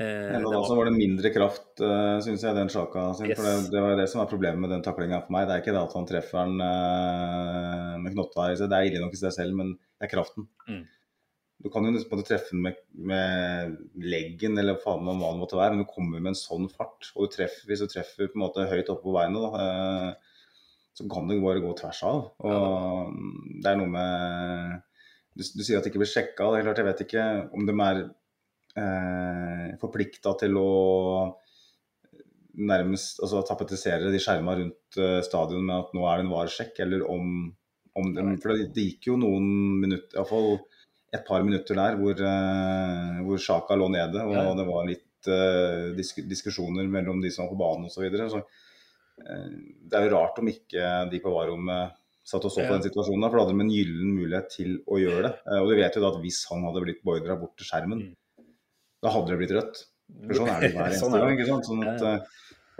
Eh, 0.00 0.36
også 0.40 0.70
var, 0.72 0.76
var 0.78 0.88
det 0.88 0.96
mindre 0.96 1.30
kraft, 1.34 1.66
uh, 1.82 2.16
syns 2.24 2.44
jeg, 2.46 2.56
den 2.56 2.70
Sjaka 2.72 3.10
sin. 3.18 3.34
For 3.34 3.44
det, 3.44 3.56
det 3.74 3.82
var 3.84 3.98
det 3.98 4.06
som 4.08 4.22
var 4.22 4.30
problemet 4.30 4.62
med 4.62 4.72
den 4.72 4.84
taklinga 4.86 5.18
for 5.26 5.34
meg. 5.34 5.48
Det 5.48 5.56
er 5.56 5.64
ikke 5.64 5.74
det 5.74 5.82
at 5.82 5.96
han 5.98 6.08
treffer 6.08 6.38
den 6.46 6.62
uh, 6.62 7.98
med 8.00 8.14
knotta 8.14 8.46
det 8.54 8.70
er 8.70 8.88
ille 8.88 9.02
nok 9.02 9.16
i 9.16 9.20
seg 9.20 9.34
selv, 9.36 9.58
men 9.58 9.74
det 9.76 10.08
er 10.08 10.12
kraften. 10.14 10.48
Mm. 10.70 10.86
Du 11.60 11.68
kan 11.72 11.84
jo 11.84 11.92
nesten 11.92 12.22
treffe 12.24 12.54
den 12.54 12.62
med, 12.64 12.78
med 12.96 13.74
leggen 14.00 14.56
eller 14.58 14.78
faen 14.80 15.02
meg 15.04 15.18
hva 15.20 15.32
det 15.34 15.40
måtte 15.42 15.58
være, 15.58 15.74
men 15.74 15.84
du 15.84 15.90
kommer 15.90 16.22
med 16.22 16.32
en 16.32 16.38
sånn 16.38 16.70
fart. 16.72 17.10
Og 17.14 17.26
du 17.26 17.34
treffer, 17.36 17.66
hvis 17.68 17.82
du 17.84 17.90
treffer 17.92 18.30
på 18.30 18.38
en 18.38 18.44
måte 18.46 18.68
høyt 18.70 18.88
oppe 18.92 19.04
på 19.04 19.16
beinet, 19.16 19.44
da, 19.44 19.64
eh, 19.64 20.38
så 20.96 21.08
kan 21.10 21.28
du 21.28 21.36
bare 21.42 21.62
gå 21.62 21.74
tvers 21.76 22.00
av. 22.08 22.22
Og 22.44 23.12
det 23.60 23.70
er 23.70 23.76
noe 23.80 23.92
med 23.92 24.80
du, 25.36 25.44
du 25.44 25.62
sier 25.62 25.78
at 25.78 25.84
det 25.84 25.92
ikke 25.92 26.02
blir 26.02 26.10
sjekka. 26.10 26.48
Det 26.48 26.60
er 26.60 26.66
klart, 26.66 26.80
jeg 26.80 26.88
vet 26.88 27.04
ikke 27.04 27.26
om 27.56 27.68
de 27.68 27.76
er 27.86 28.02
eh, 28.80 29.68
forplikta 29.82 30.34
til 30.40 30.58
å 30.60 30.70
nærmest 32.60 33.20
altså, 33.22 33.44
tapetisere 33.46 34.10
de 34.12 34.20
skjerma 34.20 34.56
rundt 34.58 35.00
eh, 35.00 35.20
stadion 35.26 35.64
med 35.64 35.76
at 35.76 35.94
nå 35.96 36.04
er 36.06 36.18
det 36.18 36.26
en 36.26 36.34
varesjekk, 36.34 36.82
eller 36.84 37.06
om, 37.08 37.48
om 38.00 38.12
de, 38.16 38.26
For 38.42 38.54
det, 38.54 38.70
det 38.76 38.86
gikk 38.88 39.12
jo 39.12 39.20
noen 39.20 39.46
minutter, 39.84 40.18
iallfall 40.18 40.58
et 41.12 41.24
par 41.26 41.42
minutter 41.42 41.74
der 41.74 41.96
hvor, 41.98 42.20
eh, 42.22 43.20
hvor 43.26 43.38
Sjaka 43.42 43.74
lå 43.78 43.88
nede, 43.90 44.20
og 44.22 44.34
Ja. 44.36 44.44
det 44.54 44.66
var 44.68 44.84
litt 44.86 45.06
uh, 45.28 45.90
disk, 45.96 46.20
diskusjoner 46.30 46.86
mellom 46.88 47.18
de 47.20 47.30
som 47.34 47.44
var 47.46 47.52
på 47.54 47.58
banen 47.60 47.88
osv. 47.88 47.96
Så, 47.98 48.04
videre. 48.06 48.28
så 48.30 48.38
uh, 48.40 49.48
det 49.90 49.98
er 49.98 50.06
jo 50.06 50.14
rart 50.16 50.38
om 50.40 50.48
ikke 50.48 50.92
de 51.10 51.20
på 51.20 51.32
VAR-rommet 51.34 51.96
satt 52.30 52.44
og 52.46 52.52
så 52.54 52.62
på 52.62 52.72
den 52.76 52.84
situasjonen, 52.86 53.26
for 53.26 53.36
da 53.40 53.42
hadde 53.44 53.56
de 53.58 53.64
en 53.66 53.72
gyllen 53.74 54.12
mulighet 54.16 54.48
til 54.54 54.76
å 54.86 55.00
gjøre 55.02 55.22
det. 55.26 55.32
Uh, 55.50 55.58
Og 55.64 55.70
du 55.72 55.76
vet 55.80 55.96
jo 55.98 56.02
da 56.04 56.12
at 56.14 56.20
hvis 56.22 56.44
han 56.52 56.62
hadde 56.68 56.84
blitt 56.86 57.02
beordra 57.04 57.36
bort 57.40 57.56
til 57.58 57.66
skjermen, 57.66 58.04
Mm. 58.06 58.46
da 59.02 59.10
hadde 59.16 59.32
det 59.34 59.38
blitt 59.42 59.56
rødt. 59.58 59.80
For 60.26 60.34
sånn 60.40 60.48
er 60.52 60.60
det 60.62 60.70
hver 60.76 60.86
eneste 60.90 61.00
Sånn 61.04 61.14
er 61.18 61.24
gang. 61.26 61.34
ikke 61.38 61.48
sant? 61.50 61.66
Sånn 61.66 61.84
at, 61.90 62.28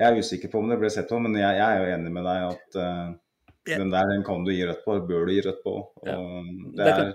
jeg 0.00 0.06
er 0.06 0.20
usikker 0.22 0.50
på 0.52 0.58
om 0.62 0.68
det 0.70 0.78
ble 0.80 0.88
sett 0.90 1.08
på, 1.10 1.18
men 1.20 1.34
jeg, 1.34 1.56
jeg 1.58 1.66
er 1.66 1.82
jo 1.82 1.90
enig 1.98 2.12
med 2.14 2.24
deg 2.24 2.46
at 2.54 2.78
den 3.68 3.90
der 3.92 4.06
den 4.08 4.22
kan 4.24 4.44
du 4.46 4.50
gi 4.54 4.64
rødt 4.64 4.80
på, 4.86 4.94
bør 5.06 5.26
du 5.28 5.32
gi 5.34 5.42
rødt 5.44 5.60
på. 5.66 5.74
Og 6.08 6.46
Det 6.78 6.86
er, 6.88 7.12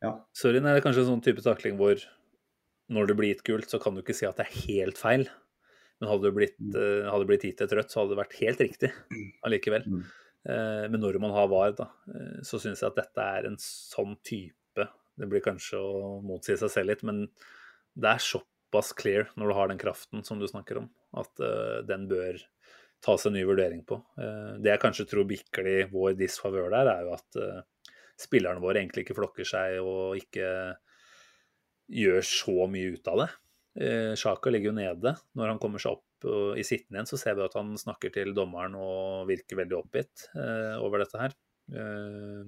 Sorry, 0.00 0.24
Sorryen 0.36 0.66
det 0.66 0.78
er 0.78 0.84
kanskje 0.84 1.04
en 1.04 1.12
sånn 1.14 1.24
type 1.24 1.44
takling 1.44 1.76
hvor 1.80 2.00
når 2.90 3.10
det 3.10 3.16
blir 3.18 3.30
gitt 3.34 3.44
gult, 3.46 3.70
så 3.70 3.78
kan 3.82 3.94
du 3.94 4.02
ikke 4.02 4.16
si 4.16 4.26
at 4.26 4.40
det 4.40 4.48
er 4.48 4.60
helt 4.66 4.98
feil. 4.98 5.28
Men 6.00 6.10
hadde 6.10 6.26
det 6.26 6.36
blitt, 6.36 6.62
eh, 6.74 7.06
hadde 7.06 7.28
blitt 7.28 7.44
gitt 7.46 7.60
et 7.62 7.74
rødt, 7.76 7.92
så 7.92 8.00
hadde 8.00 8.14
det 8.14 8.22
vært 8.22 8.38
helt 8.40 8.62
riktig 8.64 8.90
allikevel. 9.46 9.84
Mm. 9.86 10.04
Eh, 10.50 10.84
men 10.88 11.02
når 11.02 11.20
man 11.22 11.34
har 11.36 11.50
VAR, 11.52 11.74
da, 11.76 11.90
eh, 12.08 12.40
så 12.46 12.58
syns 12.62 12.80
jeg 12.80 12.88
at 12.88 12.98
dette 13.02 13.26
er 13.36 13.50
en 13.50 13.60
sånn 13.60 14.16
type 14.24 14.56
Det 15.20 15.26
blir 15.28 15.42
kanskje 15.44 15.76
å 15.76 16.22
motsi 16.24 16.54
seg 16.56 16.70
selv 16.72 16.88
litt, 16.88 17.02
men 17.04 17.26
det 17.92 18.08
er 18.08 18.22
såpass 18.24 18.94
clear 18.96 19.26
når 19.36 19.50
du 19.50 19.54
har 19.58 19.68
den 19.68 19.80
kraften 19.82 20.24
som 20.24 20.38
du 20.40 20.46
snakker 20.48 20.78
om, 20.80 20.86
at 21.12 21.42
den 21.84 22.06
bør 22.08 22.38
tas 23.04 23.26
en 23.26 23.34
ny 23.34 23.42
vurdering 23.44 23.82
på. 23.84 23.98
Det 24.16 24.70
jeg 24.70 24.80
kanskje 24.80 25.04
tror 25.10 25.28
bikker 25.28 25.68
i 25.68 25.76
vår 25.92 26.14
disfavør 26.16 26.70
der, 26.72 26.88
er 26.88 27.04
jo 27.04 27.12
at 27.18 27.38
spillerne 28.20 28.62
våre 28.62 28.82
egentlig 28.82 29.06
ikke 29.06 29.18
flokker 29.18 29.48
seg 29.48 29.78
og 29.82 30.18
ikke 30.20 30.50
gjør 31.90 32.22
så 32.26 32.66
mye 32.70 32.94
ut 32.94 33.10
av 33.10 33.22
det. 33.24 33.28
Eh, 33.80 34.12
Sjaka 34.18 34.52
ligger 34.52 34.70
jo 34.70 34.78
nede. 34.78 35.14
Når 35.38 35.54
han 35.54 35.60
kommer 35.62 35.82
seg 35.82 35.96
opp 35.96 36.06
i 36.60 36.64
sittende 36.66 36.98
igjen, 36.98 37.08
så 37.08 37.16
ser 37.16 37.38
vi 37.38 37.46
at 37.46 37.56
han 37.56 37.72
snakker 37.80 38.12
til 38.12 38.34
dommeren 38.36 38.74
og 38.76 39.28
virker 39.30 39.62
veldig 39.62 39.78
oppgitt 39.78 40.26
eh, 40.36 40.76
over 40.82 41.02
dette 41.02 41.20
her. 41.22 41.36
Eh, 41.72 42.42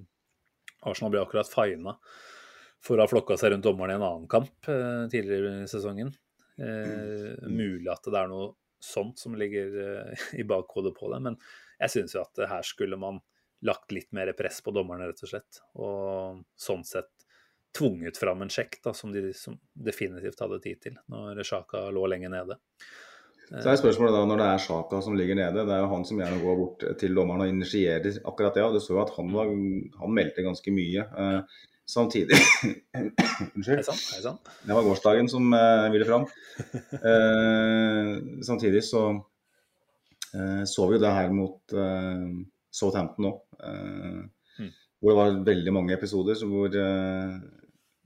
Arsenal 0.89 1.15
ble 1.15 1.23
akkurat 1.23 1.49
fina 1.49 1.97
for 2.83 2.99
å 2.99 3.05
ha 3.05 3.11
flokka 3.11 3.39
seg 3.39 3.55
rundt 3.55 3.65
dommeren 3.65 3.95
i 3.95 3.99
en 4.01 4.05
annen 4.07 4.29
kamp 4.31 4.69
eh, 4.69 5.07
tidligere 5.13 5.63
i 5.63 5.71
sesongen. 5.71 6.13
Mm. 6.63 7.49
mulig 7.49 7.89
at 7.89 8.05
det 8.13 8.19
er 8.21 8.29
noe 8.29 8.51
sånt 8.85 9.19
som 9.19 9.33
ligger 9.41 9.73
eh, 9.83 10.25
i 10.41 10.45
bakhodet 10.47 10.93
på 10.95 11.09
det, 11.11 11.23
men 11.25 11.39
jeg 11.81 11.95
syns 11.95 12.15
jo 12.15 12.21
at 12.23 12.43
her 12.51 12.67
skulle 12.67 12.99
man 13.01 13.23
lagt 13.63 13.93
litt 13.95 14.11
mer 14.13 14.33
press 14.39 14.61
på 14.65 14.75
dommerne, 14.75 15.07
rett 15.11 15.23
og 15.23 15.31
slett. 15.31 15.63
Og 15.79 16.43
sånn 16.59 16.85
sett 16.87 17.11
tvunget 17.77 18.19
fram 18.21 18.43
en 18.43 18.53
sjekk 18.53 18.81
da, 18.85 18.93
som 18.95 19.13
de 19.13 19.31
som 19.37 19.57
definitivt 19.73 20.43
hadde 20.45 20.61
tid 20.65 20.83
til 20.83 20.99
når 21.13 21.43
Sjaka 21.47 21.87
lå 21.95 22.05
lenge 22.11 22.29
nede. 22.33 22.59
så 23.49 23.73
er 23.73 23.81
spørsmålet 23.81 24.15
da, 24.17 24.23
når 24.29 24.43
det 24.43 24.49
er 24.51 24.63
Sjaka 24.67 25.01
som 25.05 25.17
ligger 25.17 25.39
nede, 25.39 25.65
det 25.65 25.75
er 25.75 25.85
jo 25.85 25.91
han 25.95 26.05
som 26.09 26.21
gjerne 26.21 26.43
går 26.43 26.61
bort 26.61 26.87
til 27.01 27.17
dommeren 27.17 27.47
og 27.47 27.53
initierer 27.53 28.21
akkurat 28.29 28.59
det. 28.59 28.67
og 28.67 28.77
Du 28.77 28.81
så 28.85 28.97
jo 28.97 29.03
at 29.05 29.15
han, 29.17 29.33
var, 29.33 29.53
han 30.03 30.17
meldte 30.21 30.45
ganske 30.45 30.75
mye. 30.75 31.07
Eh, 31.07 31.61
samtidig 31.93 32.39
Unnskyld. 33.57 33.85
sann, 33.89 34.01
hei 34.15 34.23
sann. 34.25 34.39
Det 34.63 34.77
var 34.77 34.87
gårsdagen 34.87 35.29
som 35.33 35.53
eh, 35.57 35.91
ville 35.95 36.09
fram. 36.09 36.29
Eh, 36.93 38.15
samtidig 38.45 38.85
så 38.85 39.09
eh, 40.37 40.65
så 40.69 40.89
vi 40.89 40.99
jo 40.99 41.03
det 41.03 41.17
her 41.17 41.33
mot 41.35 41.73
eh, 41.73 42.27
Southampton 42.73 43.29
nå. 43.29 43.35
Eh, 43.63 44.23
Mm. 44.61 44.69
Hvor 45.01 45.11
det 45.11 45.17
var 45.17 45.45
veldig 45.47 45.73
mange 45.73 45.95
episoder 45.97 46.37
hvor, 46.45 46.75
eh, 46.77 47.39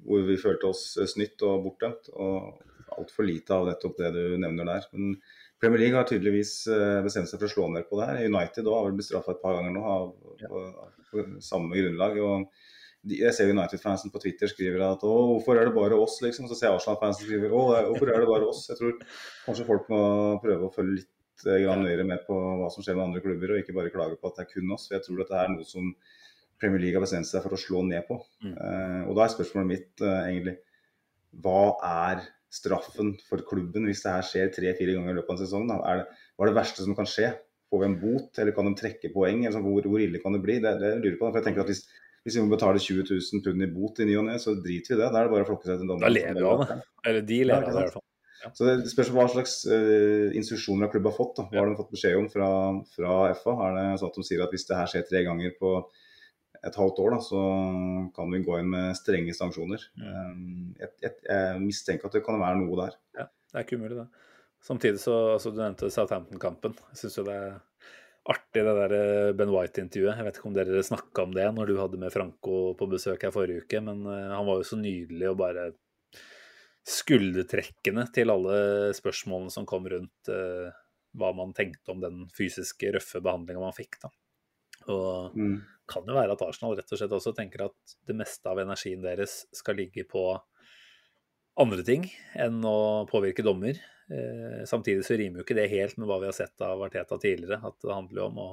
hvor 0.06 0.22
vi 0.28 0.36
følte 0.38 0.68
oss 0.70 0.84
snytt 1.10 1.42
og 1.42 1.64
bortdømt. 1.64 2.06
Og 2.14 2.62
altfor 2.96 3.26
lite 3.26 3.50
av 3.52 3.66
nettopp 3.66 3.98
det 3.98 4.12
du 4.14 4.36
nevner 4.38 4.64
der. 4.68 4.86
Men 4.92 5.16
Premier 5.60 5.82
League 5.82 5.98
har 5.98 6.06
tydeligvis 6.06 6.68
eh, 6.70 7.02
bestemt 7.02 7.28
seg 7.28 7.40
for 7.40 7.48
å 7.48 7.50
slå 7.50 7.66
ned 7.74 7.88
på 7.90 7.98
det 7.98 8.06
her. 8.08 8.22
United 8.30 8.70
har 8.70 8.86
vel 8.86 8.94
blitt 8.96 9.08
straffa 9.10 9.34
et 9.34 9.42
par 9.42 9.58
ganger 9.58 9.74
nå 9.74 9.82
av, 9.90 10.14
på, 10.46 10.62
på 11.10 11.26
samme 11.44 11.74
grunnlag. 11.76 12.22
og 12.22 12.46
jeg 13.06 13.34
ser 13.34 13.50
United-fansen 13.52 14.10
på 14.10 14.18
Twitter 14.22 14.50
skriver 14.50 14.82
at 14.82 15.02
å, 15.06 15.12
hvorfor 15.34 15.58
er 15.58 15.68
det 15.68 15.74
bare 15.76 15.98
oss, 15.98 16.16
liksom. 16.24 16.48
Så 16.50 16.56
ser 16.58 16.70
jeg 16.70 16.78
Arsenal-fansen 16.80 17.26
skriver 17.26 17.52
å, 17.54 17.66
hvorfor 17.90 18.10
er 18.10 18.22
det 18.22 18.30
bare 18.30 18.48
oss. 18.48 18.64
Jeg 18.70 18.78
tror 18.80 18.96
kanskje 19.44 19.66
folk 19.68 19.90
må 19.92 20.00
prøve 20.42 20.66
å 20.66 20.72
følge 20.74 20.96
litt 21.02 21.12
eh, 21.12 21.15
nøyere 21.44 22.06
med 22.08 22.22
på 22.26 22.36
hva 22.60 22.68
som 22.72 22.84
skjer 22.84 22.96
med 22.96 23.08
andre 23.08 23.24
klubber, 23.24 23.52
og 23.52 23.60
ikke 23.60 23.74
bare 23.76 23.92
klage 23.92 24.16
på 24.20 24.30
at 24.30 24.38
det 24.38 24.46
er 24.46 24.52
kun 24.54 24.72
oss. 24.72 24.86
For 24.88 24.96
jeg 24.96 25.04
tror 25.06 25.20
dette 25.20 25.42
er 25.42 25.52
noe 25.52 25.66
som 25.68 25.90
Premier 26.60 26.80
League 26.80 26.96
har 26.96 27.04
bestemt 27.04 27.28
seg 27.28 27.44
for 27.44 27.52
å 27.52 27.60
slå 27.60 27.82
ned 27.84 28.06
på. 28.08 28.16
Mm. 28.44 28.54
Uh, 28.56 29.02
og 29.10 29.18
da 29.18 29.26
er 29.26 29.34
spørsmålet 29.34 29.68
mitt 29.68 30.04
uh, 30.04 30.24
egentlig 30.24 30.56
hva 31.44 31.74
er 31.84 32.22
straffen 32.56 33.12
for 33.26 33.42
klubben 33.44 33.84
hvis 33.88 34.00
det 34.04 34.14
her 34.14 34.24
skjer 34.24 34.54
tre-fire 34.54 34.94
ganger 34.96 35.12
i 35.12 35.18
løpet 35.18 35.34
av 35.34 35.36
en 35.36 35.42
sesong? 35.42 35.68
Da? 35.68 35.76
Er 35.90 36.00
det, 36.00 36.24
hva 36.36 36.46
er 36.46 36.52
det 36.52 36.58
verste 36.62 36.86
som 36.86 36.96
kan 36.96 37.08
skje? 37.10 37.34
Får 37.66 37.82
vi 37.82 37.88
en 37.90 37.98
bot, 38.00 38.30
eller 38.40 38.54
kan 38.56 38.68
de 38.70 38.74
trekke 38.78 39.12
poeng? 39.12 39.44
Eller 39.44 39.58
så, 39.58 39.62
hvor, 39.64 39.84
hvor 39.90 40.00
ille 40.00 40.22
kan 40.22 40.36
det 40.36 40.42
bli? 40.44 40.58
Det, 40.64 40.76
det 40.80 40.96
lurer 41.02 41.18
på. 41.20 41.28
For 41.28 41.40
jeg 41.40 41.48
tenker 41.48 41.64
at 41.64 41.72
hvis, 41.72 41.82
hvis 42.24 42.38
vi 42.38 42.44
må 42.46 42.54
betale 42.54 42.80
20 42.80 43.08
000 43.10 43.44
pund 43.44 43.66
i 43.66 43.70
bot 43.74 44.00
i 44.00 44.08
ny 44.08 44.16
og 44.20 44.28
ne, 44.30 44.36
så 44.40 44.54
driter 44.56 44.94
vi 44.94 44.96
i 44.96 45.02
det. 45.02 45.10
Da 45.10 45.20
er 45.20 45.28
det 45.28 45.34
bare 45.34 45.44
å 45.44 45.50
flokke 45.50 45.68
seg 45.68 45.80
til 45.82 45.90
Da 45.90 45.92
dommeren. 45.92 46.14
lever 46.14 46.40
vi 46.40 46.46
av 46.52 46.62
det. 46.62 46.78
Eller 47.10 47.26
de 47.32 47.40
lever 47.50 47.66
av 47.66 47.66
det 47.66 47.74
i 47.74 47.82
hvert 47.82 47.98
fall. 47.98 48.06
Så 48.54 48.66
det 48.68 48.90
spørs 48.92 49.12
hva 49.14 49.26
slags 49.32 49.58
uh, 49.66 50.32
instruksjoner 50.36 50.90
klubben 50.92 51.10
har 51.10 51.16
fått. 51.16 51.38
Da. 51.38 51.46
Hva 51.50 51.62
har 51.62 51.70
de 51.70 51.78
fått 51.78 51.94
beskjed 51.94 52.18
om 52.20 52.28
fra, 52.32 52.48
fra 52.94 53.14
FA? 53.40 53.56
Er 53.66 53.78
det 53.78 53.86
sånn 54.00 54.12
at 54.12 54.18
de 54.20 54.26
sier 54.28 54.44
at 54.44 54.54
hvis 54.54 54.68
det 54.68 54.80
her 54.80 54.92
skjer 54.92 55.06
tre 55.08 55.24
ganger 55.26 55.56
på 55.60 55.72
et 56.66 56.78
halvt 56.80 57.00
år, 57.04 57.14
da, 57.14 57.20
så 57.22 57.40
kan 58.16 58.32
vi 58.32 58.42
gå 58.44 58.60
inn 58.60 58.70
med 58.72 58.96
strenge 58.98 59.34
sanksjoner. 59.36 59.82
Um, 60.00 60.72
jeg, 60.80 60.92
jeg, 61.04 61.18
jeg 61.28 61.60
mistenker 61.62 62.08
at 62.08 62.16
det 62.16 62.24
kan 62.26 62.40
være 62.42 62.60
noe 62.62 62.80
der. 62.80 62.98
Ja, 63.20 63.28
det 63.28 63.60
er 63.60 63.66
ikke 63.66 63.80
umulig, 63.80 64.00
det. 64.00 64.08
Samtidig 64.66 64.98
så 64.98 65.14
altså 65.36 65.52
Du 65.52 65.60
nevnte 65.60 65.92
Southampton-kampen. 65.92 66.74
Jeg 66.90 67.02
syns 67.02 67.18
jo 67.20 67.26
det 67.28 67.36
er 67.38 67.56
artig, 68.26 68.62
det 68.66 68.74
der 68.80 68.94
eh, 68.96 69.32
Ben 69.38 69.52
White-intervjuet. 69.54 70.16
Jeg 70.18 70.26
vet 70.26 70.38
ikke 70.40 70.48
om 70.50 70.56
dere 70.56 70.84
snakka 70.86 71.26
om 71.26 71.34
det 71.36 71.46
når 71.54 71.70
du 71.70 71.76
hadde 71.78 72.00
med 72.02 72.14
Franco 72.14 72.56
på 72.78 72.88
besøk 72.90 73.26
her 73.26 73.34
forrige 73.34 73.62
uke, 73.62 73.82
men 73.84 74.02
eh, 74.10 74.32
han 74.34 74.48
var 74.48 74.60
jo 74.60 74.66
så 74.66 74.78
nydelig 74.80 75.28
og 75.30 75.38
bare 75.42 75.68
skuldertrekkende 76.86 78.06
til 78.14 78.30
alle 78.30 78.58
spørsmålene 78.94 79.50
som 79.52 79.66
kom 79.68 79.88
rundt 79.90 80.30
uh, 80.30 80.70
hva 81.16 81.32
man 81.34 81.54
tenkte 81.56 81.94
om 81.94 82.02
den 82.02 82.26
fysiske, 82.36 82.92
røffe 82.94 83.22
behandlinga 83.24 83.62
man 83.62 83.74
fikk. 83.76 83.98
da. 84.02 84.12
Og 84.92 85.34
Mm. 85.36 85.62
kan 85.88 86.06
jo 86.06 86.14
være 86.14 86.32
at 86.36 86.42
Arsenal 86.42 86.76
rett 86.76 86.92
og 86.92 86.98
slett 86.98 87.14
også 87.16 87.34
tenker 87.34 87.64
at 87.66 87.96
det 88.06 88.14
meste 88.14 88.46
av 88.46 88.58
energien 88.58 89.02
deres 89.02 89.46
skal 89.54 89.76
ligge 89.76 90.04
på 90.06 90.22
andre 91.58 91.82
ting 91.82 92.04
enn 92.34 92.60
å 92.64 93.06
påvirke 93.08 93.42
dommer. 93.42 93.78
Eh, 94.10 94.62
samtidig 94.68 95.04
så 95.06 95.16
rimer 95.18 95.40
jo 95.40 95.46
ikke 95.46 95.56
det 95.58 95.70
helt 95.72 95.96
med 95.98 96.06
hva 96.06 96.20
vi 96.20 96.28
har 96.28 96.36
sett 96.36 96.60
av 96.62 96.82
Arteta 96.84 97.18
tidligere. 97.18 97.58
At 97.64 97.80
det 97.82 97.94
handler 97.94 98.22
jo 98.22 98.26
om 98.28 98.38
å 98.44 98.48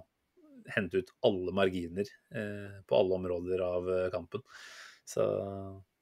hente 0.73 1.03
ut 1.03 1.11
alle 1.27 1.51
marginer 1.51 2.07
eh, 2.33 2.79
på 2.87 2.97
alle 2.97 3.19
områder 3.19 3.61
av 3.65 3.89
eh, 3.91 4.09
kampen. 4.13 4.41
Så 5.05 5.25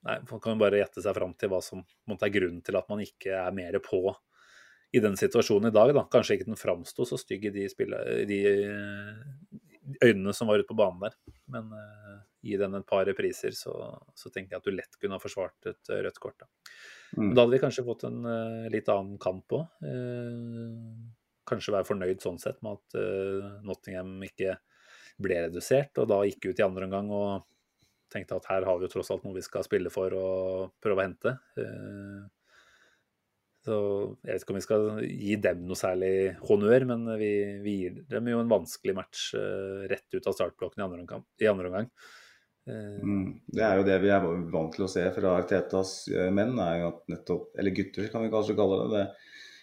nei, 0.07 0.17
man 0.29 0.41
kan 0.43 0.55
jo 0.55 0.61
bare 0.61 0.81
gjette 0.81 1.03
seg 1.03 1.15
fram 1.17 1.33
til 1.37 1.51
hva 1.51 1.61
som 1.65 1.83
måtte 2.09 2.27
er 2.27 2.35
grunnen 2.35 2.61
til 2.65 2.77
at 2.79 2.89
man 2.91 3.03
ikke 3.03 3.35
er 3.37 3.55
mer 3.55 3.77
på 3.85 4.03
i 4.91 4.99
den 4.99 5.15
situasjonen 5.15 5.69
i 5.69 5.75
dag, 5.75 5.93
da. 5.95 6.03
Kanskje 6.11 6.35
ikke 6.37 6.49
den 6.49 6.59
framsto 6.59 7.05
så 7.07 7.19
stygg 7.19 7.45
i 7.47 7.53
de, 7.55 7.67
de 8.27 8.39
øynene 10.03 10.33
som 10.35 10.49
var 10.49 10.59
ute 10.59 10.67
på 10.67 10.77
banen 10.77 10.99
der. 11.05 11.15
Men 11.51 11.71
uh, 11.71 12.17
gi 12.43 12.57
den 12.59 12.75
et 12.77 12.87
par 12.87 13.05
repriser, 13.07 13.55
så, 13.55 13.73
så, 14.15 14.29
tenker 14.29 14.55
jeg 14.55 14.61
at 14.61 14.67
du 14.67 14.75
lett 14.75 14.99
kunne 14.99 15.17
ha 15.17 15.23
forsvart 15.23 15.71
et 15.71 15.93
uh, 15.93 16.01
rødt 16.03 16.19
kort. 16.19 16.43
Da. 16.43 16.49
Mm. 17.15 17.23
Men 17.23 17.33
da 17.35 17.45
hadde 17.45 17.55
vi 17.55 17.61
kanskje 17.63 17.85
fått 17.87 18.05
en 18.09 18.19
uh, 18.27 18.67
litt 18.73 18.91
annen 18.91 19.17
kamp 19.21 19.57
òg. 19.57 19.87
kanskje 21.51 21.73
være 21.73 21.87
fornøyd 21.87 22.21
sånn 22.23 22.37
sett 22.39 22.59
med 22.63 22.77
at 22.77 23.63
Nottingham 23.65 24.21
ikke 24.23 24.53
ble 25.21 25.39
redusert, 25.47 25.97
og 25.99 26.07
da 26.07 26.21
gikk 26.23 26.51
ut 26.51 26.61
i 26.61 26.63
andre 26.63 26.87
omgang 26.87 27.09
og 27.11 27.47
tenkte 28.11 28.37
at 28.37 28.47
her 28.51 28.67
har 28.67 28.77
vi 28.77 28.87
jo 28.87 28.91
tross 28.93 29.11
alt 29.13 29.25
noe 29.25 29.37
vi 29.37 29.45
skal 29.45 29.65
spille 29.67 29.91
for 29.93 30.13
og 30.17 30.77
prøve 30.83 30.99
å 30.99 31.05
hente. 31.05 31.35
Så 33.61 33.75
jeg 34.25 34.33
vet 34.33 34.43
ikke 34.43 34.53
om 34.55 34.57
vi 34.57 34.65
skal 34.65 34.87
gi 35.05 35.35
dem 35.41 35.59
noe 35.69 35.77
særlig 35.77 36.13
honnør, 36.47 36.87
men 36.89 37.05
vi, 37.21 37.33
vi 37.61 37.75
gir 37.83 37.99
dem 38.09 38.31
jo 38.31 38.39
en 38.41 38.49
vanskelig 38.49 38.95
match 38.97 39.27
uh, 39.37 39.83
rett 39.91 40.17
ut 40.17 40.25
av 40.25 40.33
startblokken 40.33 40.81
i 40.81 40.85
andre 40.87 41.03
omgang. 41.03 41.27
I 41.37 41.49
andre 41.51 41.69
omgang. 41.69 41.91
Uh, 42.65 42.97
mm, 43.05 43.27
det 43.53 43.65
er 43.67 43.77
jo 43.77 43.85
det 43.85 43.99
vi 44.01 44.09
er 44.15 44.25
vant 44.55 44.73
til 44.73 44.87
å 44.87 44.89
se 44.89 45.05
fra 45.13 45.35
Artetas 45.37 45.93
eh, 46.09 46.33
menn, 46.33 46.57
er 46.61 46.79
jo 46.81 46.89
at 46.89 47.05
nettopp, 47.13 47.51
eller 47.61 47.77
gutter 47.77 48.09
kan 48.13 48.25
vi 48.25 48.33
kanskje 48.33 48.57
kalle 48.57 48.81
det. 48.81 48.89
det 48.97 49.05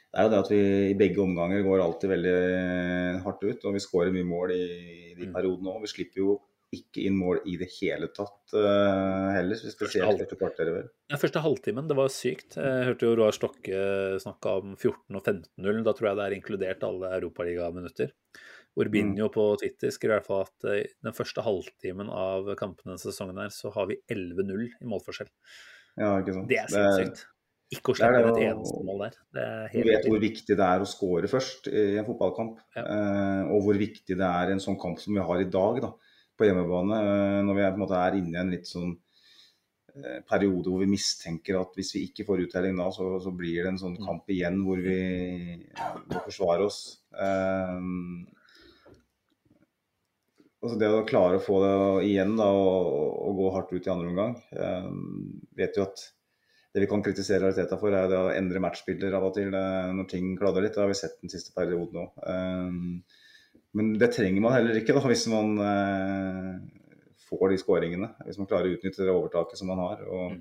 det 0.08 0.22
er 0.22 0.24
jo 0.24 0.30
det 0.32 0.38
at 0.40 0.48
vi 0.48 0.60
i 0.88 0.94
begge 0.96 1.20
omganger 1.20 1.60
går 1.66 1.82
alltid 1.84 2.08
veldig 2.08 2.38
hardt 3.26 3.42
ut, 3.44 3.66
og 3.68 3.74
vi 3.74 3.82
skårer 3.84 4.14
mye 4.14 4.24
mål 4.24 4.54
i, 4.54 4.62
i 5.10 5.16
de 5.18 5.26
mm. 5.28 5.34
periodene 5.34 5.74
òg. 5.74 5.82
Vi 5.82 5.90
slipper 5.92 6.22
jo 6.22 6.36
ikke 6.74 7.06
inn 7.08 7.16
mål 7.16 7.40
i 7.48 7.54
det 7.60 7.68
hele 7.78 8.10
tatt 8.12 8.52
uh, 8.52 9.30
heller. 9.32 9.56
Spesielt 9.56 10.20
første 10.20 10.36
kvarteret, 10.36 10.74
vel. 10.74 10.90
Ja, 11.08 11.20
første 11.20 11.42
halvtimen, 11.44 11.88
det 11.88 11.96
var 11.96 12.12
sykt. 12.12 12.58
Jeg 12.60 12.84
hørte 12.90 13.08
jo 13.08 13.14
Roar 13.16 13.36
Stokke 13.36 13.80
snakke 14.20 14.52
om 14.60 14.74
14 14.76 15.16
og 15.16 15.22
15-0. 15.22 15.80
Da 15.86 15.94
tror 15.96 16.10
jeg 16.10 16.20
det 16.20 16.26
er 16.26 16.36
inkludert 16.36 16.84
alle 16.88 17.14
europaligaminutter. 17.20 18.12
Urbinio 18.78 19.26
mm. 19.26 19.32
på 19.34 19.46
Twitter 19.62 19.90
skriver 19.94 20.12
i 20.12 20.18
hvert 20.18 20.28
fall 20.28 20.44
at 20.44 20.68
uh, 20.68 20.82
den 21.08 21.16
første 21.16 21.46
halvtimen 21.46 22.12
av 22.12 22.52
kampene 22.60 22.92
denne 22.92 23.06
sesongen 23.06 23.40
her, 23.40 23.50
så 23.54 23.72
har 23.74 23.88
vi 23.90 23.98
11-0 24.12 24.68
i 24.68 24.92
målforskjell. 24.92 25.32
Ja, 25.98 26.12
ikke 26.20 26.36
sant. 26.36 26.52
Det 26.52 26.60
er 26.60 26.70
sinnssykt. 26.70 27.24
Ikke 27.68 27.92
å 27.92 27.96
slippe 27.98 28.20
et 28.30 28.38
eneste 28.46 28.78
mål 28.80 29.02
der. 29.02 29.16
du 29.74 29.82
vet 29.90 30.06
hvor 30.08 30.20
viktig 30.22 30.54
det 30.56 30.64
er 30.64 30.80
å 30.80 30.86
skåre 30.88 31.28
først 31.28 31.66
i 31.68 31.98
en 32.00 32.06
fotballkamp. 32.06 32.62
Ja. 32.76 32.84
Uh, 32.84 33.56
og 33.56 33.66
hvor 33.66 33.80
viktig 33.80 34.16
det 34.16 34.28
er 34.28 34.52
i 34.52 34.54
en 34.56 34.62
sånn 34.62 34.78
kamp 34.80 35.00
som 35.02 35.16
vi 35.16 35.24
har 35.24 35.42
i 35.42 35.48
dag. 35.52 35.82
da 35.84 35.92
på 36.38 36.48
hjemmebane. 36.48 37.02
Eh, 37.02 37.42
når 37.46 37.58
vi 37.58 37.64
er, 37.64 37.74
på 37.74 37.80
en 37.80 37.84
måte 37.84 38.00
er 38.00 38.18
inne 38.18 38.36
i 38.36 38.40
en 38.40 38.52
litt 38.54 38.68
sånn 38.70 38.94
eh, 39.98 40.18
periode 40.28 40.70
hvor 40.70 40.82
vi 40.84 40.90
mistenker 40.90 41.60
at 41.60 41.78
hvis 41.78 41.94
vi 41.96 42.04
ikke 42.08 42.26
får 42.28 42.46
uttelling 42.46 42.78
da, 42.80 42.88
så, 42.94 43.10
så, 43.22 43.34
blir 43.34 43.62
det 43.62 43.74
en 43.74 43.80
sånn 43.82 43.96
kamp 44.02 44.28
igjen 44.32 44.60
hvor 44.66 44.82
vi 44.82 44.98
må 46.08 46.26
forsvare 46.26 46.68
oss. 46.68 46.82
Um, 47.18 48.28
altså 50.62 50.76
det 50.78 50.92
å 50.92 51.06
klare 51.08 51.38
å 51.38 51.42
få 51.42 51.58
det 51.64 51.74
igjen 52.10 52.36
da, 52.38 52.46
og, 52.52 52.94
og 53.26 53.42
gå 53.42 53.50
hardt 53.56 53.74
ut 53.74 53.88
i 53.88 53.92
andre 53.92 54.12
omgang 54.12 54.34
um, 54.58 55.42
vet 55.58 55.78
jo 55.78 55.86
at 55.86 56.02
Det 56.74 56.82
vi 56.82 56.88
kan 56.90 57.00
kritisere 57.02 57.48
Ariteta 57.48 57.78
for, 57.80 57.94
er 57.96 58.10
det 58.10 58.18
å 58.20 58.28
endre 58.30 58.60
matchbilder 58.60 59.14
av 59.16 59.24
og 59.30 59.32
til 59.38 59.48
når 59.50 60.06
ting 60.10 60.34
kladder 60.38 60.62
litt. 60.62 60.74
Det 60.76 60.82
har 60.82 60.90
vi 60.90 60.98
sett 60.98 61.16
den 61.24 61.32
siste 61.32 61.54
perioden 61.56 62.02
òg. 62.02 62.18
Men 63.76 63.92
det 64.00 64.12
trenger 64.14 64.40
man 64.42 64.54
heller 64.54 64.78
ikke 64.80 64.94
da, 64.96 65.02
hvis 65.10 65.26
man 65.30 65.58
eh, 65.60 66.52
får 67.28 67.52
de 67.52 67.58
skåringene. 67.60 68.08
Hvis 68.26 68.40
man 68.40 68.48
klarer 68.48 68.70
å 68.70 68.78
utnytte 68.78 69.04
det 69.04 69.12
overtaket 69.12 69.60
som 69.60 69.70
man 69.72 69.82
har. 69.84 70.06
og 70.08 70.32
mm. 70.32 70.40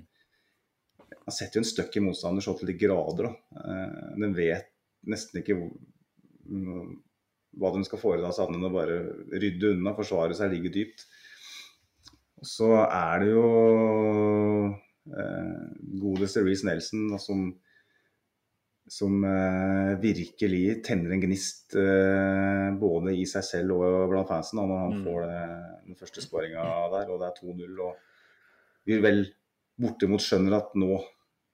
Man 1.28 1.36
setter 1.36 1.58
jo 1.58 1.62
en 1.62 1.68
støkk 1.68 1.98
i 1.98 2.02
motstander 2.04 2.44
så 2.44 2.54
til 2.56 2.70
de 2.70 2.78
grader. 2.80 3.28
Da. 3.28 3.60
Eh, 3.60 4.12
den 4.24 4.36
vet 4.36 4.72
nesten 5.08 5.42
ikke 5.42 5.58
hva 7.58 7.72
de 7.74 7.84
skal 7.84 8.00
foreta 8.00 8.32
seg 8.32 8.48
annet 8.48 8.60
enn 8.60 8.68
å 8.70 8.72
bare 8.72 8.98
rydde 9.40 9.74
unna, 9.74 9.94
forsvare 9.96 10.36
seg, 10.36 10.54
ligge 10.54 10.72
dypt. 10.72 11.04
Så 12.44 12.70
er 12.86 13.24
det 13.24 13.32
jo 13.32 13.46
eh, 15.12 15.64
godeste 16.00 16.44
Reece 16.46 16.68
Nelson 16.68 17.08
da, 17.12 17.20
som 17.20 17.48
som 18.92 19.24
eh, 19.24 19.94
virkelig 20.00 20.62
tenner 20.86 21.14
en 21.14 21.22
gnist 21.22 21.76
eh, 21.78 22.68
både 22.80 23.14
i 23.16 23.24
seg 23.28 23.44
selv 23.46 23.76
og 23.76 24.12
blant 24.12 24.28
fansen 24.30 24.60
når 24.60 24.80
han 24.82 24.94
mm. 24.96 25.02
får 25.06 25.26
det, 25.28 25.42
den 25.88 25.98
første 25.98 26.24
skåringa 26.24 26.64
der, 26.94 27.12
og 27.12 27.20
det 27.20 27.28
er 27.28 27.40
2-0. 27.42 27.82
og 27.84 28.88
Vi 28.88 29.00
vel 29.04 29.22
bortimot 29.78 30.24
skjønner 30.24 30.58
at 30.58 30.72
nå, 30.78 30.98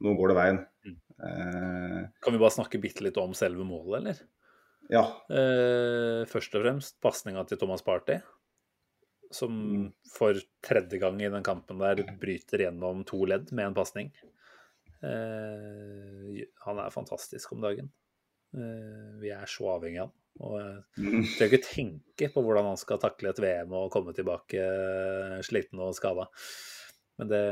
nå 0.04 0.14
går 0.18 0.32
det 0.32 0.38
veien. 0.38 0.60
Mm. 0.86 1.00
Eh, 1.28 1.98
kan 2.22 2.36
vi 2.36 2.42
bare 2.42 2.56
snakke 2.56 2.80
bitte 2.82 3.04
litt 3.06 3.18
om 3.20 3.34
selve 3.36 3.66
målet, 3.66 4.00
eller? 4.00 4.22
Ja. 4.92 5.04
Eh, 5.32 6.22
først 6.28 6.54
og 6.56 6.64
fremst 6.64 6.98
pasninga 7.04 7.44
til 7.48 7.60
Thomas 7.60 7.84
Party, 7.84 8.18
som 9.34 9.54
mm. 9.54 9.88
for 10.14 10.38
tredje 10.64 11.00
gang 11.02 11.18
i 11.22 11.32
den 11.32 11.46
kampen 11.46 11.80
der 11.82 12.04
bryter 12.20 12.66
gjennom 12.66 13.02
to 13.08 13.24
ledd 13.28 13.50
med 13.52 13.70
en 13.70 13.78
pasning. 13.78 14.12
Eh, 15.04 16.44
han 16.64 16.80
er 16.82 16.94
fantastisk 16.94 17.52
om 17.54 17.64
dagen. 17.64 17.90
Eh, 18.56 19.10
vi 19.22 19.32
er 19.34 19.50
så 19.50 19.74
avhengig 19.76 20.02
av 20.02 20.08
han. 20.08 20.20
Og 20.42 20.54
jeg 20.58 21.04
mm. 21.04 21.26
trenger 21.36 21.52
ikke 21.52 21.66
tenke 21.68 22.28
på 22.34 22.42
hvordan 22.42 22.72
han 22.72 22.80
skal 22.80 22.98
takle 23.02 23.30
et 23.30 23.42
VM 23.42 23.74
og 23.78 23.92
komme 23.94 24.14
tilbake 24.16 24.58
eh, 24.58 25.36
sliten 25.46 25.82
og 25.84 25.94
skada. 25.94 26.26
Men 27.20 27.30
det, 27.30 27.44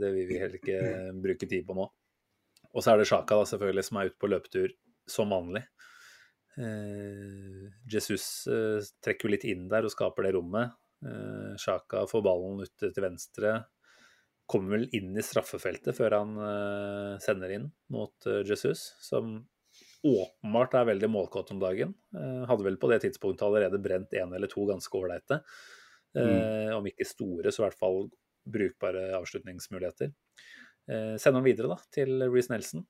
det, 0.00 0.10
vil 0.12 0.28
vi 0.28 0.40
heller 0.42 0.58
ikke 0.58 0.80
bruke 1.24 1.48
tid 1.48 1.64
på 1.64 1.76
nå. 1.78 1.86
Og 2.74 2.84
så 2.84 2.92
er 2.92 3.00
det 3.00 3.08
Sjaka 3.08 3.38
da, 3.38 3.46
selvfølgelig 3.48 3.86
som 3.86 3.98
er 3.98 4.10
ute 4.10 4.20
på 4.20 4.28
løpetur 4.28 4.74
som 5.08 5.32
vanlig. 5.32 5.64
Eh, 6.58 7.64
Jesus 7.88 8.46
eh, 8.50 8.82
trekker 9.04 9.28
jo 9.28 9.32
litt 9.32 9.46
inn 9.48 9.68
der 9.70 9.88
og 9.88 9.94
skaper 9.94 10.26
det 10.26 10.34
rommet. 10.36 10.76
Eh, 11.06 11.54
Sjaka 11.60 12.04
får 12.10 12.24
ballen 12.26 12.60
ute 12.66 12.90
til 12.92 13.04
venstre, 13.04 13.54
kommer 14.48 14.78
vel 14.78 14.88
inn 14.96 15.16
i 15.18 15.24
straffefeltet 15.24 15.96
før 15.96 16.16
han 16.16 16.36
uh, 16.40 17.14
sender 17.20 17.52
inn 17.52 17.66
mot 17.92 18.28
uh, 18.28 18.40
Jesus, 18.48 18.94
som 19.04 19.36
åpenbart 20.08 20.76
er 20.78 20.88
veldig 20.88 21.10
målkåt 21.12 21.52
om 21.52 21.60
dagen. 21.60 21.92
Uh, 22.16 22.46
hadde 22.48 22.64
vel 22.64 22.78
på 22.80 22.88
det 22.92 23.02
tidspunktet 23.04 23.44
allerede 23.44 23.80
brent 23.82 24.14
én 24.16 24.32
eller 24.34 24.50
to 24.50 24.64
ganske 24.68 25.00
ålreite. 25.00 25.42
Mm. 26.16 26.72
Om 26.72 26.86
ikke 26.88 27.04
store, 27.04 27.50
så 27.52 27.60
i 27.60 27.62
hvert 27.66 27.76
fall 27.78 27.98
brukbare 28.48 29.02
avslutningsmuligheter. 29.18 30.08
Sender 30.88 31.36
han 31.36 31.44
videre 31.44 31.68
da, 31.68 31.76
til 31.94 32.24
Reece 32.24 32.48
Nelson. 32.50 32.86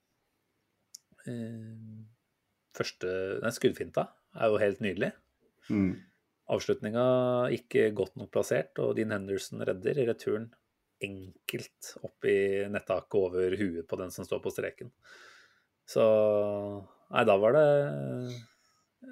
Første 2.79 3.11
nei, 3.43 3.53
skuddfinta 3.53 4.07
er 4.39 4.55
jo 4.55 4.61
helt 4.63 4.81
nydelig. 4.87 5.11
Mm. 5.67 5.91
Avslutninga 6.55 7.05
ikke 7.59 7.91
godt 7.99 8.15
nok 8.23 8.31
plassert, 8.33 8.79
og 8.81 8.95
Dean 8.97 9.13
Henderson 9.13 9.67
redder. 9.67 9.99
Returen 10.09 10.47
enkelt 11.05 11.95
opp 12.03 12.27
i 12.29 12.67
nettaket 12.71 13.19
over 13.19 13.57
huet 13.59 13.87
på 13.89 13.99
den 14.01 14.13
som 14.15 14.27
står 14.27 14.43
på 14.45 14.53
streken. 14.55 14.93
Så 15.89 16.05
Nei, 17.09 17.25
da 17.25 17.39
var 17.41 17.55
det 17.57 17.67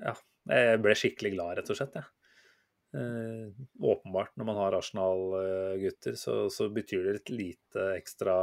Ja, 0.05 0.13
jeg 0.51 0.81
ble 0.85 0.95
skikkelig 0.99 1.33
glad, 1.37 1.57
rett 1.59 1.71
og 1.73 1.79
slett. 1.79 1.97
Ja. 1.97 2.05
Eh, 2.97 3.49
åpenbart, 3.83 4.33
når 4.37 4.49
man 4.49 4.59
har 4.61 4.77
Arsenal-gutter, 4.79 6.15
så, 6.19 6.37
så, 6.53 6.69
betyr 6.73 7.05
det 7.05 7.15
litt 7.19 7.33
lite 7.33 7.87
ekstra 7.97 8.37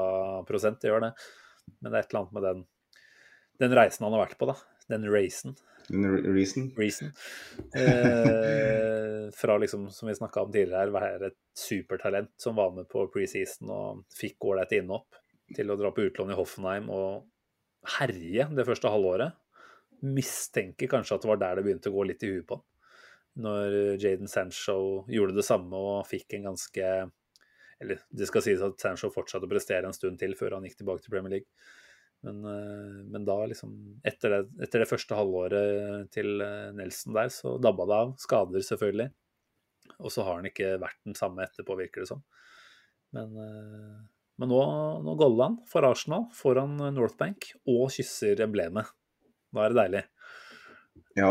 prosent. 0.48 0.82
Det 0.82 0.92
gjør 0.92 1.08
det. 1.08 1.12
Men 1.80 1.92
det 1.92 1.98
er 1.98 2.04
et 2.04 2.12
eller 2.12 2.24
annet 2.24 2.38
med 2.38 2.48
den, 2.48 2.66
den 3.64 3.78
reisen 3.80 4.08
han 4.08 4.16
har 4.18 4.26
vært 4.26 4.38
på, 4.40 4.50
da. 4.52 4.58
Den 4.92 5.08
racen. 5.10 5.56
Reason. 5.90 6.70
Reason. 6.78 7.12
Eh, 7.76 9.32
fra 9.42 9.58
liksom, 9.58 9.90
som 9.90 10.08
vi 10.08 10.16
snakka 10.16 10.42
om 10.42 10.52
tidligere 10.54 10.94
være 10.94 11.30
et 11.32 11.40
supertalent 11.58 12.32
som 12.38 12.56
var 12.56 12.74
med 12.76 12.88
på 12.92 13.06
preseason 13.14 13.72
og 13.74 14.04
fikk 14.16 14.48
ålreit 14.50 14.76
innhopp 14.78 15.20
til 15.54 15.72
å 15.72 15.78
dra 15.80 15.92
på 15.94 16.06
utlån 16.08 16.34
i 16.34 16.38
Hoffenheim 16.38 16.92
og 16.94 17.26
herje 18.00 18.48
det 18.56 18.68
første 18.68 18.92
halvåret. 18.92 19.36
Mistenker 20.04 20.92
kanskje 20.92 21.18
at 21.18 21.26
det 21.26 21.32
var 21.32 21.42
der 21.42 21.60
det 21.60 21.66
begynte 21.68 21.92
å 21.92 21.98
gå 21.98 22.08
litt 22.08 22.24
i 22.24 22.32
huet 22.32 22.48
på 22.48 22.60
ham. 22.60 22.68
Når 23.44 23.76
Jaden 23.98 24.30
Sancho 24.30 25.04
gjorde 25.10 25.36
det 25.40 25.46
samme 25.48 25.74
og 25.74 26.06
fikk 26.06 26.36
en 26.38 26.52
ganske 26.52 26.90
Eller 27.82 28.04
det 28.14 28.28
skal 28.30 28.44
sies 28.46 28.62
at 28.62 28.78
Sancho 28.78 29.10
fortsatte 29.12 29.48
å 29.48 29.50
prestere 29.50 29.90
en 29.90 29.96
stund 29.96 30.20
til 30.22 30.36
før 30.38 30.60
han 30.60 30.68
gikk 30.68 30.78
tilbake 30.80 31.04
til 31.04 31.16
Premier 31.16 31.40
League. 31.40 31.50
Men, 32.24 32.40
eh, 32.48 33.04
men 33.12 33.26
da, 33.28 33.36
liksom 33.50 33.74
etter 34.08 34.38
det, 34.38 34.42
etter 34.64 34.84
det, 34.84 34.88
første 34.88 35.18
halvåret 35.18 36.08
til 36.16 36.40
eh, 36.44 36.72
Nelson 36.76 37.18
der, 37.18 37.32
så 37.34 37.58
dabba 37.62 37.88
det 37.90 38.00
av. 38.00 38.16
Skader, 38.24 38.64
selvfølgelig. 38.64 39.10
Og 40.00 40.14
så 40.14 40.24
har 40.24 40.40
han 40.40 40.48
ikke 40.48 40.78
vært 40.82 41.02
den 41.04 41.18
samme 41.20 41.44
etterpå, 41.44 41.76
virker 41.82 42.06
det 42.06 42.12
som. 42.14 42.24
Men, 43.16 43.36
eh, 43.44 44.00
men 44.40 44.50
nå, 44.50 44.62
nå 45.04 45.18
goller 45.20 45.52
han 45.52 45.60
for 45.70 45.86
Arsenal 45.86 46.30
foran 46.34 46.80
Northbank 46.96 47.52
og 47.68 47.92
kysser 47.94 48.40
emblemet. 48.48 48.88
Da 49.54 49.66
er 49.66 49.74
det 49.74 49.82
deilig. 49.82 50.06
Ja, 51.20 51.30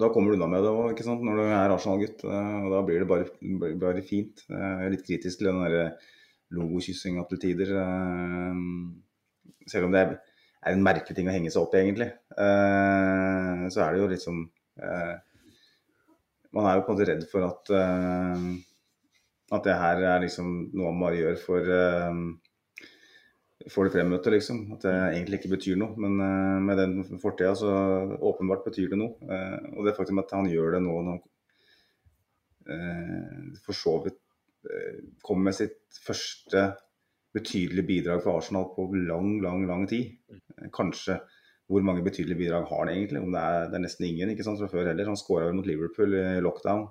da 0.00 0.08
kommer 0.12 0.32
du 0.32 0.38
unna 0.38 0.46
med 0.48 0.62
det 0.64 0.70
òg, 0.70 0.94
ikke 0.94 1.04
sant. 1.04 1.26
Når 1.26 1.42
du 1.42 1.44
er 1.48 1.74
Arsenal-gutt. 1.74 2.22
Og 2.24 2.70
da 2.72 2.80
blir 2.86 3.02
det 3.02 3.10
bare, 3.10 3.74
bare 3.82 4.06
fint. 4.06 4.46
Jeg 4.46 4.86
er 4.86 4.94
litt 4.94 5.04
kritisk 5.04 5.42
til 5.42 5.50
den 5.50 5.60
derre 5.66 5.84
logokyssinga 6.54 7.26
til 7.28 7.42
tider. 7.42 7.74
Selv 9.70 9.88
om 9.88 9.94
det 9.94 10.02
er, 10.02 10.14
en 10.70 10.84
merkelig 10.84 11.16
ting 11.16 11.26
å 11.26 11.34
henge 11.34 11.50
seg 11.50 11.64
opp 11.64 11.74
i, 11.74 11.82
egentlig. 11.82 12.10
Eh, 12.38 13.62
så 13.74 13.82
er 13.82 13.94
det 13.94 14.02
jo 14.02 14.10
liksom 14.12 14.44
Man 16.52 16.66
er 16.68 16.76
jo 16.76 16.84
på 16.84 16.92
en 16.92 16.96
måte 16.96 17.08
redd 17.08 17.24
for 17.30 17.44
at 17.48 17.72
eh, 17.76 18.46
at 19.52 19.66
det 19.66 19.74
her 19.76 20.00
er 20.14 20.22
liksom 20.22 20.52
noe 20.72 20.92
man 20.94 21.02
bare 21.04 21.18
gjør 21.18 21.40
for 21.42 21.72
for 23.70 23.86
det 23.86 23.94
fremmøte, 23.94 24.32
liksom. 24.32 24.62
At 24.74 24.86
det 24.86 24.92
egentlig 24.92 25.40
ikke 25.40 25.54
betyr 25.56 25.78
noe. 25.80 25.94
Men 26.00 26.18
uh, 26.22 26.58
med 26.64 26.80
den 26.80 27.20
fortida 27.22 27.54
så 27.58 27.72
åpenbart 28.18 28.64
betyr 28.66 28.90
det 28.92 28.98
noe. 29.00 29.14
Uh, 29.22 29.76
og 29.76 29.86
det 29.86 29.96
faktum 29.98 30.22
at 30.22 30.32
han 30.34 30.50
gjør 30.50 30.76
det 30.76 30.82
nå 30.86 30.96
når 30.96 31.12
han 31.12 31.22
uh, 32.72 33.60
for 33.66 33.76
så 33.76 33.98
vidt 34.06 34.18
kommer 35.26 35.48
med 35.48 35.56
sitt 35.56 35.96
første 36.04 36.60
betydelige 37.32 37.88
bidrag 37.88 38.24
for 38.24 38.38
Arsenal 38.38 38.70
på 38.74 38.88
lang, 38.96 39.36
lang, 39.44 39.66
lang 39.68 39.86
tid. 39.90 40.16
Kanskje 40.74 41.20
hvor 41.70 41.84
mange 41.86 42.04
betydelige 42.04 42.42
bidrag 42.42 42.66
har 42.68 42.82
han 42.84 42.90
egentlig? 42.92 43.22
Om 43.22 43.32
det 43.32 43.42
er, 43.42 43.68
det 43.70 43.78
er 43.78 43.84
nesten 43.86 44.08
ingen 44.08 44.32
ikke 44.32 44.44
sant, 44.44 44.60
fra 44.60 44.68
før 44.68 44.90
heller. 44.90 45.08
Han 45.08 45.16
skåra 45.16 45.46
vel 45.48 45.56
mot 45.56 45.68
Liverpool 45.68 46.18
i 46.18 46.42
lockdown. 46.44 46.84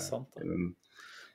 Sant, 0.00 0.38
ja. 0.40 0.46
men 0.48 0.70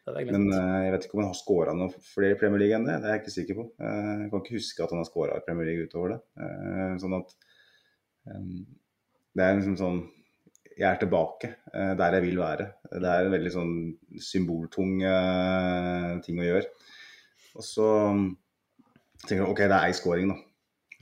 men 0.07 0.45
eh, 0.55 0.75
jeg 0.85 0.91
vet 0.93 1.05
ikke 1.05 1.17
om 1.17 1.21
han 1.21 1.31
har 1.33 1.37
skåra 1.37 1.73
noen 1.75 1.91
flere 2.13 2.35
i 2.35 2.39
Premier 2.39 2.61
League 2.61 2.77
enn 2.77 2.85
det. 2.87 2.95
Det 3.03 3.09
er 3.09 3.17
jeg 3.17 3.23
ikke 3.23 3.33
sikker 3.33 3.57
på. 3.57 3.65
Eh, 3.83 4.11
jeg 4.23 4.29
kan 4.31 4.43
ikke 4.43 4.55
huske 4.55 4.83
at 4.85 4.93
han 4.93 5.01
har 5.01 5.09
skåra 5.09 5.39
i 5.39 5.43
Premier 5.43 5.67
League 5.67 5.87
utover 5.89 6.13
det. 6.13 6.19
Eh, 6.43 6.93
sånn 7.01 7.17
at 7.17 7.33
eh, 8.31 8.45
Det 9.35 9.43
er 9.43 9.57
liksom 9.59 9.75
sånn 9.81 9.99
Jeg 10.77 10.87
er 10.87 10.99
tilbake 11.01 11.49
der 11.73 12.15
jeg 12.15 12.23
vil 12.23 12.39
være. 12.39 12.67
Det 12.87 13.09
er 13.09 13.25
en 13.25 13.33
veldig 13.33 13.51
sånn 13.51 13.71
symboltung 14.21 14.99
ting 16.21 16.37
å 16.37 16.45
gjøre. 16.45 16.67
Og 17.57 17.65
så 17.65 17.87
tenker 19.25 19.47
OK, 19.47 19.63
det 19.65 19.73
er 19.73 19.87
ei 19.87 19.97
scoring, 19.97 20.33
da. 20.33 20.37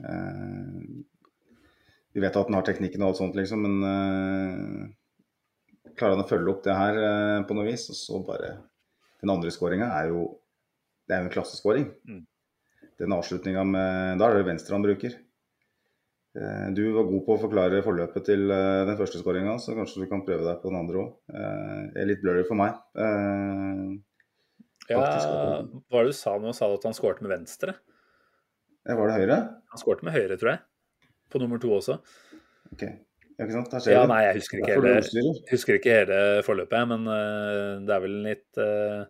Eh, 0.04 0.80
vi 2.16 2.22
vet 2.22 2.36
at 2.36 2.48
han 2.48 2.56
har 2.56 2.64
teknikken 2.66 3.04
og 3.04 3.12
alt 3.12 3.20
sånt, 3.20 3.36
liksom, 3.36 3.66
men 3.66 3.74
eh, 3.90 5.92
klarer 5.96 6.16
han 6.16 6.24
å 6.24 6.28
følge 6.28 6.52
opp 6.52 6.64
det 6.64 6.76
her 6.76 6.94
eh, 7.00 7.44
på 7.48 7.56
noe 7.56 7.68
vis, 7.68 7.88
og 7.92 8.00
så 8.00 8.22
bare 8.24 8.56
Den 9.22 9.32
andre 9.32 9.50
skåringa 9.50 9.88
er 9.96 10.10
jo 10.12 10.26
Det 11.08 11.14
er 11.14 11.22
jo 11.22 11.28
en 11.28 11.32
klasseskåring. 11.32 11.86
Mm. 12.08 12.24
Den 13.00 13.14
avslutninga 13.16 13.62
med 13.64 14.20
Da 14.20 14.28
er 14.28 14.36
det 14.36 14.50
venstre 14.50 14.76
han 14.76 14.84
bruker. 14.84 15.16
Du 16.76 16.82
var 16.92 17.06
god 17.08 17.22
på 17.24 17.32
å 17.32 17.40
forklare 17.40 17.78
forløpet 17.80 18.26
til 18.28 18.42
den 18.50 18.98
første 18.98 19.22
skåringa, 19.22 19.54
så 19.56 19.72
kanskje 19.72 20.02
du 20.02 20.10
kan 20.10 20.20
prøve 20.26 20.44
deg 20.44 20.58
på 20.60 20.68
den 20.68 20.76
andre 20.82 21.00
òg. 21.00 21.14
Det 21.94 22.02
er 22.02 22.10
litt 22.10 22.20
blurry 22.20 22.42
for 22.44 22.60
meg. 22.60 22.76
Faktisk. 24.84 25.30
Ja, 25.30 25.62
hva 25.64 25.96
var 25.96 26.04
det 26.04 26.12
du 26.12 26.18
sa 26.18 26.34
nå? 26.42 26.52
Sa 26.52 26.68
du 26.68 26.76
at 26.76 26.84
han 26.90 26.98
skåret 26.98 27.24
med 27.24 27.32
venstre? 27.32 27.78
Var 28.86 29.10
det 29.10 29.18
høyre? 29.18 29.38
Han 29.72 29.82
skårte 29.82 30.06
med 30.06 30.14
høyre, 30.14 30.38
tror 30.40 30.52
jeg. 30.52 30.62
På 31.32 31.42
nummer 31.42 31.60
to 31.62 31.72
også. 31.74 31.98
Ok. 32.72 32.84
Ja, 33.36 33.44
ikke 33.44 33.56
sant? 33.58 33.74
Ja, 33.90 34.04
nei, 34.08 34.22
jeg 34.24 34.38
husker 34.38 34.62
ikke 34.62 34.76
hele, 34.78 35.32
husker 35.50 35.76
ikke 35.76 35.96
hele 35.98 36.20
forløpet, 36.46 36.86
men 36.88 37.04
uh, 37.10 37.82
det 37.84 37.92
er 37.92 38.04
vel 38.06 38.14
litt 38.24 38.60
uh, 38.62 39.02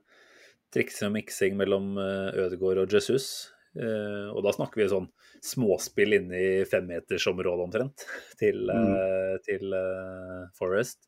triksing 0.75 1.13
og 1.13 1.15
miksing 1.21 1.61
mellom 1.61 1.93
uh, 2.01 2.33
Ødegaard 2.47 2.83
og 2.83 2.97
Jesus. 2.97 3.53
Uh, 3.77 4.33
og 4.33 4.41
da 4.47 4.55
snakker 4.57 4.81
vi 4.81 4.89
sånn 4.91 5.07
småspill 5.47 6.17
inne 6.17 6.41
i 6.41 6.51
femmetersområdet 6.67 7.67
omtrent 7.67 8.07
til, 8.41 8.65
eh, 8.73 9.37
til 9.47 9.75
eh, 9.77 10.47
Forest. 10.57 11.07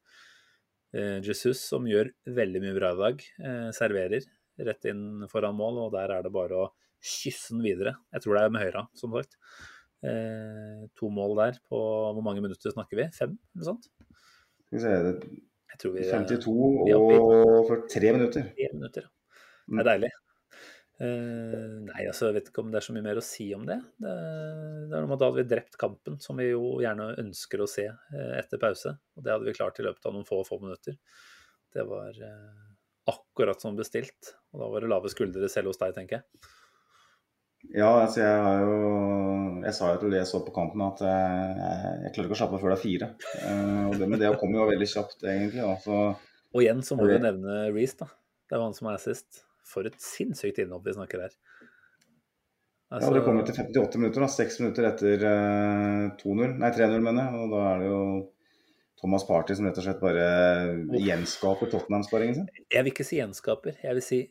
Eh, 0.95 1.19
Jesus 1.25 1.63
som 1.65 1.87
gjør 1.89 2.13
veldig 2.37 2.63
mye 2.63 2.77
bra 2.77 2.93
i 2.95 3.01
dag, 3.01 3.25
eh, 3.43 3.71
serverer 3.77 4.29
rett 4.69 4.89
inn 4.91 5.27
foran 5.31 5.57
mål, 5.59 5.85
og 5.87 5.97
der 5.97 6.13
er 6.15 6.23
det 6.27 6.35
bare 6.35 6.61
å 6.61 6.69
kysse 7.05 7.55
den 7.55 7.63
videre. 7.65 7.97
Jeg 8.15 8.23
tror 8.25 8.35
det 8.39 8.43
er 8.45 8.55
med 8.55 8.65
høyre, 8.67 8.87
som 8.99 9.13
sagt. 9.15 9.37
Eh, 10.07 10.87
to 10.99 11.09
mål 11.11 11.37
der 11.41 11.57
på 11.67 11.79
hvor 12.15 12.23
mange 12.23 12.43
minutter 12.45 12.71
snakker 12.75 12.97
vi? 13.01 13.09
Fem, 13.17 13.33
eller 13.57 13.67
sånt? 13.73 13.89
Skal 14.69 14.79
vi 14.79 14.83
se, 14.85 14.95
det 15.09 15.45
Jeg 15.69 15.79
tror 15.83 15.93
vi 15.95 16.05
er 16.07 16.13
52 16.13 16.87
vi- 16.87 16.95
og 16.95 17.67
for 17.69 17.83
tre 17.91 18.13
minutter. 18.15 18.49
Tre 18.55 18.69
minutter, 18.75 19.03
ja. 19.03 19.09
Det 19.69 19.75
Mm. 19.75 19.81
er 19.81 19.85
deilig. 19.85 20.11
Uh, 21.01 21.79
nei, 21.87 22.07
altså, 22.09 22.27
jeg 22.27 22.35
vet 22.39 22.49
ikke 22.51 22.63
om 22.65 22.73
det 22.73 22.79
er 22.81 22.87
så 22.89 22.93
mye 22.97 23.05
mer 23.05 23.19
å 23.21 23.23
si 23.23 23.45
om 23.55 23.65
det. 23.69 23.77
Det, 24.03 24.15
det 24.91 24.97
er 24.97 25.03
noe 25.05 25.07
med 25.07 25.15
at 25.15 25.21
Da 25.23 25.29
hadde 25.29 25.39
vi 25.45 25.51
drept 25.55 25.77
kampen, 25.79 26.17
som 26.21 26.37
vi 26.41 26.49
jo 26.51 26.81
gjerne 26.83 27.13
ønsker 27.23 27.63
å 27.63 27.69
se 27.71 27.85
uh, 27.87 28.33
etter 28.39 28.59
pause. 28.59 28.97
Og 29.17 29.23
det 29.23 29.31
hadde 29.31 29.47
vi 29.47 29.55
klart 29.55 29.79
i 29.79 29.85
løpet 29.87 30.09
av 30.09 30.17
noen 30.17 30.27
få, 30.27 30.41
få 30.49 30.59
minutter. 30.61 30.97
Det 31.75 31.85
var 31.87 32.11
uh, 32.19 32.65
akkurat 33.15 33.61
som 33.63 33.77
bestilt. 33.79 34.33
Og 34.53 34.59
da 34.65 34.71
var 34.73 34.81
det 34.83 34.91
lave 34.91 35.13
skuldre 35.13 35.49
selv 35.53 35.71
hos 35.71 35.79
deg, 35.79 35.95
tenker 35.95 36.19
jeg. 36.19 36.51
Ja, 37.75 37.89
altså 38.05 38.21
jeg 38.23 38.43
har 38.45 38.61
jo 38.65 38.77
Jeg 39.65 39.75
sa 39.77 39.89
jo 39.93 39.99
til 40.01 40.13
det 40.15 40.21
jeg 40.23 40.29
så 40.31 40.39
på 40.47 40.53
kampen 40.55 40.81
at 40.87 41.01
eh, 41.05 41.49
jeg, 41.59 41.97
jeg 42.07 42.13
klarer 42.15 42.29
ikke 42.29 42.37
å 42.37 42.41
slappe 42.41 42.57
av 42.57 42.63
før 42.63 42.73
det 42.73 42.79
er 42.79 42.85
fire. 42.85 43.09
Eh, 43.43 43.83
og 43.91 43.99
det, 43.99 44.09
med 44.09 44.23
det 44.23 44.31
kommer 44.41 44.63
jo 44.63 44.69
veldig 44.71 44.89
kjapt, 44.95 45.27
egentlig. 45.27 45.65
da, 45.67 45.75
så 45.83 45.99
Og 46.55 46.63
igjen 46.65 46.81
så 46.87 46.97
må 46.97 47.09
du 47.11 47.17
Ok. 47.19 47.23
nevne 47.27 47.59
Reece, 47.75 47.99
da. 48.05 48.09
Det 48.49 48.57
er 48.57 48.63
jo 48.63 48.69
han 48.71 48.79
som 48.79 48.89
er 48.93 49.03
sist. 49.03 49.43
For 49.69 49.85
et 49.91 49.99
sinnssykt 50.01 50.63
innhopp 50.63 50.87
vi 50.87 50.95
snakker 50.97 51.27
her. 51.27 51.35
Altså, 52.89 53.11
Ja, 53.11 53.15
det 53.19 53.25
kommer 53.27 53.45
til 53.45 53.59
58 53.59 53.99
minutter, 54.01 54.23
da. 54.25 54.31
Seks 54.33 54.61
minutter 54.63 54.87
etter 54.89 55.27
eh, 55.29 56.05
2-0. 56.23 56.55
Nei, 56.63 56.71
3-0, 56.73 57.03
mener 57.05 57.27
jeg. 57.27 57.43
Og 57.43 57.53
da 57.53 57.65
er 57.75 57.83
det 57.83 57.91
jo 57.91 58.01
Thomas 59.03 59.27
Party 59.29 59.55
som 59.59 59.69
rett 59.69 59.77
og 59.83 59.85
slett 59.85 60.01
bare 60.01 60.25
gjenskaper 61.05 61.69
Tottenham-sparingen 61.75 62.39
sin. 62.41 62.49
Jeg 62.73 62.87
vil 62.87 62.95
ikke 62.95 63.05
si 63.07 63.19
gjenskaper, 63.21 63.77
jeg 63.85 63.99
vil 63.99 64.07
si 64.07 64.23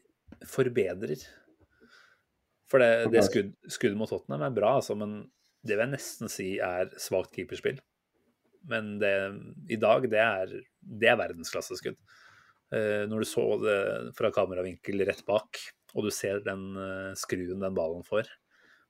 forbedrer. 0.50 1.22
For 2.68 2.84
det, 2.84 3.10
det 3.14 3.24
skudd, 3.28 3.54
skuddet 3.72 4.00
mot 4.00 4.10
Tottenham 4.12 4.44
er 4.48 4.56
bra, 4.56 4.74
altså, 4.82 4.98
men 5.00 5.22
det 5.64 5.76
vil 5.76 5.86
jeg 5.86 5.94
nesten 5.94 6.32
si 6.32 6.48
er 6.64 6.92
svakt 7.02 7.34
keeperspill. 7.36 7.80
Men 8.68 8.98
det, 9.00 9.14
i 9.72 9.78
dag, 9.80 10.08
det 10.12 10.20
er, 10.20 10.56
det 10.80 11.12
er 11.12 11.20
verdensklasseskudd. 11.20 12.00
Eh, 12.76 13.06
når 13.08 13.24
du 13.24 13.30
så 13.30 13.46
det 13.62 13.78
fra 14.18 14.32
kameravinkel 14.36 15.06
rett 15.08 15.24
bak, 15.28 15.60
og 15.96 16.08
du 16.08 16.12
ser 16.12 16.44
den 16.46 16.70
eh, 16.76 17.14
skruen 17.20 17.64
den 17.64 17.78
ballen 17.78 18.04
får, 18.08 18.28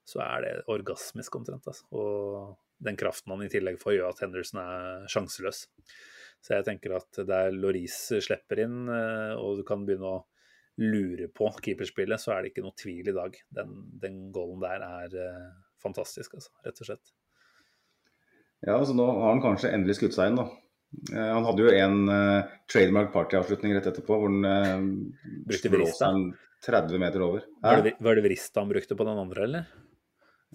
så 0.07 0.23
er 0.25 0.45
det 0.45 0.53
orgasmisk 0.71 1.35
omtrent. 1.37 1.67
Altså. 1.69 1.85
Og 1.93 2.55
den 2.83 2.97
kraften 2.97 3.33
han 3.33 3.45
i 3.45 3.51
tillegg 3.51 3.77
får, 3.81 3.97
gjør 3.97 4.13
at 4.13 4.23
Henderson 4.23 4.61
er 4.63 5.05
sjanseløs. 5.11 5.65
Så 6.41 6.55
jeg 6.55 6.65
tenker 6.67 6.95
at 6.97 7.21
der 7.27 7.53
Laurice 7.53 8.21
slipper 8.23 8.63
inn, 8.65 8.85
eh, 8.89 9.35
og 9.37 9.61
du 9.61 9.65
kan 9.67 9.85
begynne 9.85 10.17
å 10.17 10.25
lure 10.77 11.27
på 11.33 11.49
keeperspillet, 11.63 12.21
så 12.21 12.35
er 12.35 12.43
det 12.43 12.51
ikke 12.51 12.65
noe 12.65 12.77
tvil 12.77 13.09
i 13.09 13.15
dag. 13.15 13.37
Den, 13.57 13.73
den 14.01 14.19
goalen 14.35 14.61
der 14.61 14.85
er 14.85 15.17
eh, 15.23 15.47
fantastisk, 15.81 16.37
altså, 16.37 16.53
rett 16.65 16.83
og 16.83 16.89
slett. 16.89 17.13
Ja, 18.65 18.77
altså 18.77 18.95
nå 18.97 19.05
har 19.05 19.35
han 19.35 19.43
kanskje 19.43 19.73
endelig 19.73 19.99
skutt 19.99 20.17
seg 20.17 20.31
inn, 20.31 20.39
da. 20.39 20.47
Eh, 21.13 21.31
han 21.33 21.45
hadde 21.47 21.65
jo 21.65 21.73
en 21.73 22.13
eh, 22.13 22.53
trademark 22.71 23.11
party-avslutning 23.15 23.75
rett 23.77 23.89
etterpå, 23.89 24.19
hvor 24.21 24.31
han 24.31 24.45
uh, 24.45 25.41
Brukte 25.49 25.73
vrista? 25.73 26.13
30 26.65 27.01
meter 27.01 27.21
over. 27.21 27.43
Var 27.61 27.83
det, 27.85 27.97
var 28.01 28.17
det 28.17 28.23
vrist 28.25 28.55
han 28.57 28.69
brukte 28.69 28.97
på 28.97 29.05
den 29.05 29.19
andre, 29.21 29.43
eller? 29.45 29.67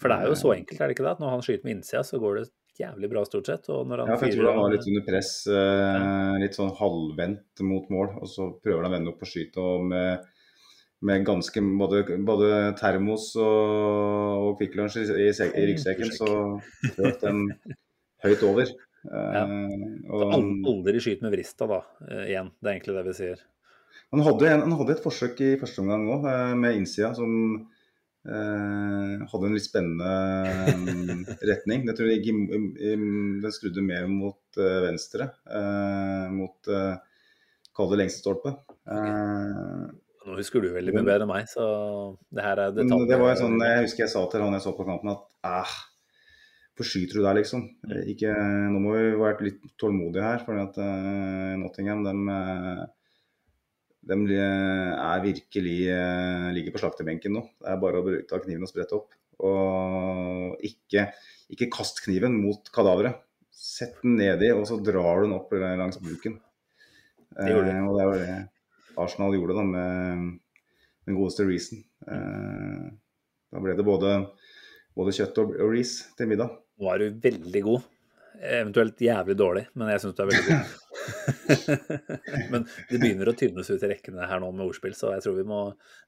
For 0.01 0.11
det 0.11 0.17
er 0.19 0.33
jo 0.33 0.39
så 0.39 0.55
enkelt, 0.57 0.81
er 0.81 0.91
det 0.91 0.97
ikke 0.97 1.05
det? 1.07 1.15
At 1.15 1.23
når 1.23 1.35
han 1.37 1.45
skyter 1.47 1.67
med 1.69 1.77
innsida, 1.77 2.03
så 2.07 2.19
går 2.23 2.41
det 2.41 2.49
jævlig 2.81 3.09
bra, 3.13 3.23
stort 3.29 3.49
sett. 3.51 3.69
Og 3.73 3.87
når 3.89 4.03
han 4.03 4.13
Ja, 4.13 4.19
jeg 4.23 4.37
tror 4.37 4.49
han 4.51 4.61
var 4.63 4.73
litt 4.75 4.87
under 4.89 5.05
press, 5.07 5.33
eh, 5.47 6.37
litt 6.43 6.57
sånn 6.57 6.73
halvvendt 6.79 7.63
mot 7.69 7.91
mål. 7.93 8.15
Og 8.23 8.31
så 8.31 8.49
prøver 8.63 8.83
han 8.85 8.93
å 8.93 8.95
vende 8.97 9.13
opp 9.13 9.23
og 9.25 9.29
skyte 9.29 9.61
og 9.61 9.85
med, 9.91 10.25
med 11.03 11.25
ganske 11.27 11.61
både, 11.79 12.05
både 12.25 12.49
termos 12.79 13.33
og, 13.37 14.47
og 14.47 14.59
Kvikk 14.61 14.77
Lunsj 14.79 15.01
i, 15.03 15.07
i, 15.27 15.29
i 15.33 15.67
ryggsekken, 15.73 16.13
så 16.15 16.29
fløt 16.95 17.21
den 17.25 17.49
høyt 18.25 18.45
over. 18.47 18.71
Ja. 19.03 19.43
og, 20.15 20.21
Al- 20.31 20.45
Aldri 20.71 21.01
skyt 21.03 21.25
med 21.27 21.33
vrista, 21.35 21.67
da, 21.67 21.81
eh, 22.07 22.29
igjen. 22.31 22.53
Det 22.63 22.71
er 22.71 22.77
egentlig 22.77 22.95
det 23.01 23.07
vi 23.09 23.15
sier. 23.19 23.41
han, 24.13 24.23
hadde 24.23 24.51
en, 24.53 24.63
han 24.69 24.77
hadde 24.79 24.95
et 24.95 25.03
forsøk 25.03 25.41
i 25.43 25.57
første 25.59 25.83
omgang 25.83 26.07
òg, 26.15 26.29
med 26.61 26.77
innsida, 26.79 27.11
som 27.19 27.33
eh, 28.27 29.23
hadde 29.31 29.49
en 29.49 29.57
litt 29.57 29.67
spennende 29.67 30.13
mm, 30.79 31.23
retning. 31.51 31.87
Jeg 31.89 31.99
tror 31.99 32.13
den 32.13 33.55
skrudde 33.55 33.85
mer 33.87 34.07
mot 34.11 34.61
eh, 34.61 34.79
venstre, 34.87 35.31
eh, 35.49 36.29
mot 36.35 36.71
uh, 36.73 36.95
Kall 37.73 37.89
det 37.89 38.03
lengste 38.03 38.21
stolpe. 38.21 38.53
Eh, 38.85 39.85
Nå 40.23 40.35
husker 40.37 40.63
du 40.63 40.69
veldig 40.75 40.93
mye 40.95 41.07
bedre 41.07 41.25
enn 41.25 41.31
meg, 41.31 41.47
så 41.51 41.65
det 42.31 42.45
her 42.45 42.61
er 42.61 42.75
Men 42.77 42.85
detaljer. 42.85 43.09
det 43.11 43.21
var 43.23 43.33
en 43.33 43.41
sånn, 43.41 43.63
Jeg 43.65 43.87
husker 43.87 44.05
jeg 44.05 44.13
sa 44.13 44.27
til 44.31 44.45
han 44.45 44.55
jeg 44.59 44.65
så 44.67 44.75
på 44.77 44.85
kampen 44.87 45.15
at 45.15 45.25
æh, 45.49 45.73
hvorfor 46.77 46.91
skyter 46.91 47.19
du 47.19 47.25
der, 47.25 47.39
liksom? 47.41 47.65
Mm. 47.89 47.95
Ikke, 48.13 48.35
nå 48.75 48.83
må 48.85 48.93
vi 48.99 49.07
være 49.19 49.49
litt 49.49 49.65
tålmodige 49.81 50.29
her, 50.29 50.45
for 50.45 50.61
at 50.63 50.79
Nottingham 51.59 52.05
dem, 52.07 52.29
dem 54.03 54.25
er 54.35 55.23
virkelig 55.23 55.77
eh, 55.95 56.49
ligger 56.57 56.75
på 56.75 56.83
slaktebenken 56.83 57.37
nå. 57.37 57.43
Det 57.63 57.71
er 57.71 57.83
bare 57.83 58.01
å 58.01 58.15
ta 58.29 58.41
kniven 58.43 58.67
og 58.67 58.71
sprette 58.71 58.97
opp. 58.99 59.15
Og 59.43 60.65
ikke, 60.67 61.07
ikke 61.55 61.71
kast 61.73 62.03
kniven 62.05 62.35
mot 62.43 62.67
kadaveret. 62.75 63.23
Sett 63.53 64.01
den 64.03 64.17
nedi, 64.19 64.51
og 64.55 64.67
så 64.67 64.81
drar 64.83 65.23
du 65.23 65.29
den 65.29 65.37
opp 65.37 65.55
langs 65.55 66.01
buken. 66.03 66.41
Det 67.37 67.53
gjorde 67.53 67.71
de. 67.71 67.77
Eh, 67.77 67.87
og 67.87 67.99
det 67.99 68.09
var 68.09 68.25
det 68.25 68.41
Arsenal 69.03 69.37
gjorde 69.39 69.57
da 69.57 69.65
med 69.71 70.27
den 71.07 71.17
godeste 71.19 71.47
Reason. 71.47 71.81
Eh, 72.07 72.91
da 73.53 73.63
ble 73.63 73.77
det 73.79 73.87
både, 73.87 74.19
både 74.99 75.17
kjøtt 75.17 75.43
og, 75.45 75.57
og 75.63 75.75
ris 75.77 75.97
til 76.19 76.31
middag. 76.33 76.59
Nå 76.79 76.89
var 76.91 77.03
du 77.03 77.23
veldig 77.23 77.63
god. 77.69 77.91
Eventuelt 78.43 79.03
jævlig 79.05 79.37
dårlig, 79.39 79.69
men 79.79 79.93
jeg 79.93 80.03
syns 80.03 80.19
du 80.19 80.25
er 80.25 80.33
veldig 80.33 80.47
god. 80.49 80.79
men 82.53 82.65
det 82.91 82.99
begynner 82.99 83.31
å 83.31 83.35
tynnes 83.39 83.71
ut 83.71 83.83
i 83.83 83.91
rekkene 83.91 84.27
her 84.29 84.43
nå 84.43 84.51
med 84.55 84.67
ordspill, 84.67 84.95
så 84.97 85.13
jeg 85.17 85.25
tror 85.25 85.39
vi 85.39 85.47
må 85.49 85.61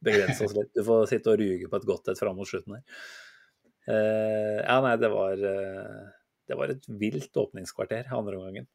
begrense 0.05 0.47
oss 0.47 0.55
litt. 0.57 0.72
Du 0.74 0.82
får 0.86 1.09
sitte 1.11 1.32
og 1.32 1.40
ruge 1.40 1.70
på 1.70 1.80
et 1.80 1.88
godt 1.88 2.12
et 2.12 2.20
fram 2.20 2.38
mot 2.38 2.49
slutten 2.49 2.76
her. 2.78 2.84
Uh, 3.84 4.61
ja, 4.62 4.78
nei, 4.80 4.95
det 4.97 5.11
var 5.12 5.36
uh, 5.36 6.05
Det 6.49 6.57
var 6.57 6.70
et 6.72 6.86
vilt 7.03 7.36
åpningskvarter 7.36 8.09
andre 8.16 8.38
omgangen. 8.38 8.68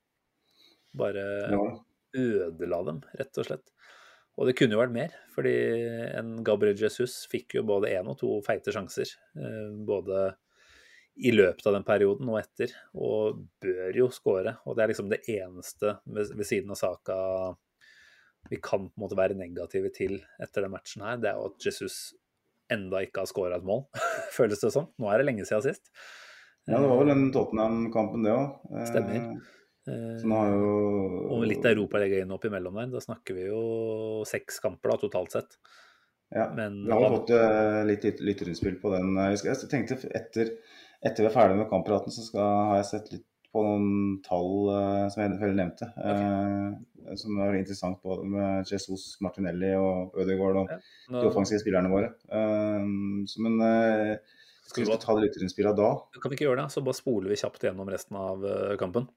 Bare 0.99 1.23
ja. 1.49 1.63
ødela 2.17 2.83
dem, 2.85 3.01
rett 3.17 3.41
og 3.41 3.47
slett. 3.47 3.73
Og 4.39 4.47
det 4.47 4.55
kunne 4.55 4.77
jo 4.77 4.79
vært 4.79 4.95
mer, 4.95 5.15
fordi 5.33 5.55
en 6.15 6.37
Gabriel 6.47 6.77
Jesus 6.79 7.23
fikk 7.31 7.57
jo 7.57 7.65
både 7.67 7.91
én 7.97 8.07
og 8.07 8.19
to 8.21 8.37
feite 8.45 8.73
sjanser. 8.75 9.11
Uh, 9.37 9.73
både 9.89 10.29
i 11.19 11.31
løpet 11.33 11.65
av 11.67 11.75
den 11.75 11.85
perioden 11.87 12.29
og 12.31 12.39
etter, 12.39 12.71
og 12.95 13.41
bør 13.63 13.97
jo 13.97 14.07
skåre. 14.13 14.55
Og 14.65 14.77
det 14.77 14.83
er 14.83 14.91
liksom 14.93 15.11
det 15.11 15.21
eneste 15.27 15.97
ved, 16.05 16.31
ved, 16.35 16.45
siden 16.47 16.71
av 16.73 16.79
saka 16.79 17.17
vi 18.49 18.59
kan 18.63 18.87
på 18.87 18.95
en 18.95 19.03
måte 19.03 19.17
være 19.19 19.35
negative 19.37 19.91
til 19.95 20.15
etter 20.41 20.63
den 20.63 20.71
matchen 20.73 21.03
her, 21.03 21.19
det 21.19 21.31
er 21.31 21.37
jo 21.37 21.49
at 21.51 21.65
Jesus 21.67 21.99
enda 22.71 23.01
ikke 23.03 23.25
har 23.25 23.29
skåra 23.29 23.57
et 23.59 23.67
mål, 23.67 23.83
føles 24.37 24.63
det 24.63 24.71
som. 24.73 24.87
Nå 25.01 25.09
er 25.11 25.19
det 25.19 25.27
lenge 25.27 25.47
siden 25.49 25.65
sist. 25.65 25.91
Ja, 26.69 26.77
det 26.77 26.87
var 26.87 26.99
vel 27.01 27.11
den 27.11 27.29
Tottenham-kampen, 27.33 28.25
det 28.25 28.35
òg. 28.35 28.59
Stemmer. 28.87 29.29
Så 29.89 30.27
nå 30.29 30.37
har 30.37 30.51
jo... 30.53 30.73
Og 31.33 31.45
litt 31.49 31.65
inn 31.65 32.33
opp 32.35 32.45
imellom 32.45 32.77
der. 32.77 32.91
Da 32.93 33.01
snakker 33.01 33.37
vi 33.37 33.47
jo 33.47 33.61
seks 34.29 34.59
kamper 34.61 34.93
da, 34.93 34.97
totalt 35.01 35.33
sett. 35.33 35.57
Ja, 36.29 36.45
Men, 36.53 36.83
vi 36.85 36.93
har 36.93 37.09
fått 37.09 37.31
uh, 37.33 37.81
litt 37.89 38.05
lytterinnspill 38.21 38.77
på 38.81 38.91
den. 38.93 39.17
Jeg 39.33 39.69
tenkte 39.71 39.97
etter 40.13 40.53
etter 41.05 41.23
vi 41.23 41.29
er 41.29 41.35
ferdig 41.35 41.59
med 41.59 41.69
kamppraten, 41.71 42.13
så 42.13 42.25
skal, 42.25 42.47
har 42.71 42.81
jeg 42.81 42.89
sett 42.89 43.11
litt 43.13 43.25
på 43.49 43.63
noen 43.65 44.19
tall 44.25 44.51
uh, 44.69 45.05
som 45.09 45.23
jeg 45.23 45.37
vel 45.41 45.55
nevnte. 45.57 45.87
Okay. 45.95 46.75
Uh, 47.09 47.15
som 47.17 47.39
er 47.41 47.57
interessant 47.57 47.97
både 48.05 48.27
med 48.29 48.69
Jesus, 48.69 49.15
Martinelli 49.25 49.71
og 49.79 50.13
Ødegaard 50.19 50.59
og 50.61 50.73
ja, 50.75 50.77
nå... 51.09 51.23
de 51.23 51.31
offensive 51.31 51.61
spillerne 51.63 51.89
våre. 51.89 52.11
Uh, 52.29 53.25
så, 53.29 53.41
men 53.45 53.57
skal 54.69 54.85
vi 54.85 54.99
ta 55.01 55.15
det 55.17 55.25
lytterinnspillet 55.25 55.79
da? 55.79 55.89
Kan 56.19 56.29
vi 56.29 56.37
ikke 56.37 56.49
gjøre 56.49 56.61
det? 56.61 56.69
Så 56.75 56.85
bare 56.85 56.99
spoler 56.99 57.33
vi 57.33 57.39
kjapt 57.41 57.65
gjennom 57.65 57.89
resten 57.89 58.19
av 58.21 58.45
kampen. 58.77 59.09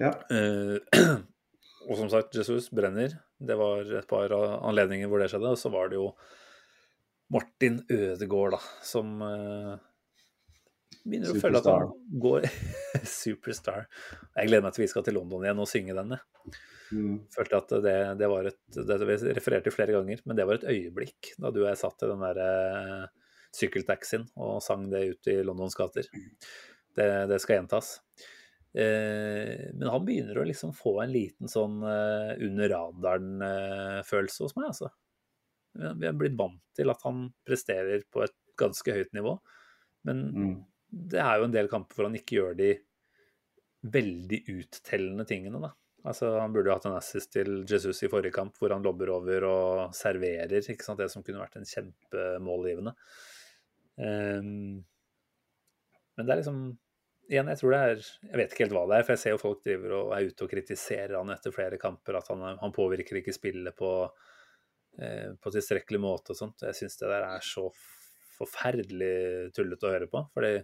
Ja. 0.00 0.14
og 1.90 1.98
som 1.98 2.08
sagt, 2.08 2.32
Jesus 2.38 2.70
brenner. 2.72 3.18
Det 3.36 3.58
var 3.60 3.84
et 4.00 4.08
par 4.08 4.32
anledninger 4.32 5.10
hvor 5.12 5.20
det 5.20 5.28
skjedde. 5.34 5.52
Og 5.52 5.60
så 5.60 5.68
var 5.74 5.92
det 5.92 6.00
jo 6.00 6.08
Martin 7.34 7.82
Ødegaard, 7.92 8.56
da, 8.56 8.62
som 8.86 9.20
begynner 11.04 11.34
å 11.34 11.40
føle 11.40 11.60
at 11.60 11.68
han 11.68 12.20
går 12.22 12.46
Superstar. 13.20 13.88
Jeg 14.34 14.48
gleder 14.50 14.64
meg 14.64 14.76
til 14.76 14.84
vi 14.84 14.90
skal 14.92 15.04
til 15.06 15.18
London 15.18 15.44
igjen 15.44 15.60
og 15.62 15.68
synge 15.70 15.96
den. 15.96 16.14
Mm. 16.94 17.18
Følte 17.32 17.60
at 17.60 17.74
det, 17.84 17.96
det 18.20 18.28
var 18.30 18.48
et 18.50 18.76
Det 18.76 18.98
vi 19.08 19.16
refererte 19.36 19.72
flere 19.74 19.96
ganger, 19.96 20.22
men 20.24 20.38
det 20.38 20.46
var 20.48 20.60
et 20.60 20.68
øyeblikk 20.70 21.34
da 21.40 21.50
du 21.52 21.62
og 21.62 21.68
jeg 21.70 21.80
satt 21.80 22.04
i 22.04 22.10
den 22.10 22.24
der 22.24 22.40
uh, 22.44 23.04
sykkeltaxien 23.54 24.26
og 24.34 24.62
sang 24.64 24.88
det 24.92 25.04
ut 25.12 25.30
i 25.32 25.38
Londons 25.46 25.76
gater. 25.78 26.08
Det, 26.94 27.08
det 27.30 27.40
skal 27.42 27.60
gjentas. 27.60 27.96
Uh, 28.74 29.70
men 29.76 29.88
han 29.90 30.04
begynner 30.06 30.40
å 30.40 30.46
liksom 30.48 30.74
få 30.76 30.98
en 31.04 31.14
liten 31.14 31.50
sånn 31.50 31.80
uh, 31.84 32.32
under 32.42 32.70
radaren-følelse 32.74 34.46
hos 34.46 34.56
meg, 34.58 34.70
altså. 34.72 34.92
Vi 35.74 36.06
har 36.06 36.14
blitt 36.14 36.36
vant 36.38 36.60
til 36.78 36.86
at 36.92 37.00
han 37.02 37.24
presterer 37.42 38.04
på 38.14 38.20
et 38.22 38.34
ganske 38.60 38.92
høyt 38.94 39.10
nivå. 39.16 39.32
Men 40.06 40.20
mm 40.30 40.52
det 40.94 41.22
er 41.22 41.38
jo 41.40 41.48
en 41.48 41.54
del 41.54 41.70
kamper 41.70 41.98
hvor 41.98 42.08
han 42.08 42.18
ikke 42.18 42.38
gjør 42.38 42.58
de 42.58 42.70
veldig 43.94 44.40
uttellende 44.54 45.26
tingene, 45.28 45.60
da. 45.60 45.72
Altså, 46.04 46.34
Han 46.38 46.52
burde 46.52 46.68
jo 46.68 46.76
hatt 46.76 46.86
en 46.88 46.98
assist 46.98 47.32
til 47.32 47.62
Jesus 47.68 48.02
i 48.04 48.10
forrige 48.12 48.34
kamp, 48.36 48.56
hvor 48.60 48.74
han 48.74 48.84
lobber 48.84 49.12
over 49.14 49.46
og 49.48 49.94
serverer. 49.96 50.60
ikke 50.60 50.84
sant, 50.84 51.00
Det 51.00 51.10
som 51.10 51.24
kunne 51.24 51.40
vært 51.40 51.56
en 51.56 51.68
kjempemålgivende. 51.68 52.92
Um, 53.96 54.84
men 56.16 56.26
det 56.26 56.32
er 56.32 56.42
liksom 56.42 56.64
Igjen, 57.24 57.48
jeg 57.48 57.56
tror 57.56 57.70
det 57.72 57.78
er 57.78 58.00
Jeg 58.02 58.36
vet 58.36 58.50
ikke 58.52 58.64
helt 58.66 58.74
hva 58.76 58.82
det 58.90 58.96
er, 58.98 59.04
for 59.06 59.14
jeg 59.14 59.20
ser 59.22 59.32
jo 59.32 59.40
folk 59.40 59.60
driver 59.64 59.92
og 59.96 60.10
er 60.12 60.26
ute 60.28 60.44
og 60.44 60.50
kritiserer 60.50 61.14
han 61.16 61.30
etter 61.32 61.54
flere 61.56 61.78
kamper. 61.80 62.18
At 62.18 62.28
han, 62.28 62.42
han 62.60 62.74
påvirker 62.76 63.16
ikke 63.16 63.32
spillet 63.32 63.76
på, 63.78 63.92
eh, 65.00 65.30
på 65.40 65.52
tilstrekkelig 65.54 66.00
måte 66.04 66.34
og 66.34 66.40
sånt. 66.42 66.66
Jeg 66.68 66.76
syns 66.76 67.00
det 67.00 67.08
der 67.08 67.24
er 67.30 67.40
så 67.40 67.70
forferdelig 68.34 69.54
tullete 69.56 69.88
å 69.88 69.94
høre 69.94 70.10
på. 70.12 70.20
fordi 70.36 70.58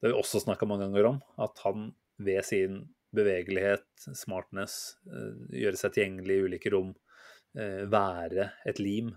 det 0.00 0.08
har 0.08 0.14
vi 0.14 0.20
også 0.22 0.40
snakka 0.40 0.68
mange 0.68 0.86
ganger 0.88 1.12
om, 1.12 1.18
at 1.44 1.60
han 1.66 1.90
ved 2.20 2.44
sin 2.48 2.80
bevegelighet, 3.16 3.86
smartness, 4.16 4.96
eh, 5.10 5.34
gjøre 5.62 5.80
seg 5.80 5.96
tilgjengelig 5.96 6.36
i 6.36 6.44
ulike 6.46 6.72
rom, 6.72 6.94
eh, 7.56 7.84
være 7.90 8.52
et 8.66 8.80
lim, 8.80 9.10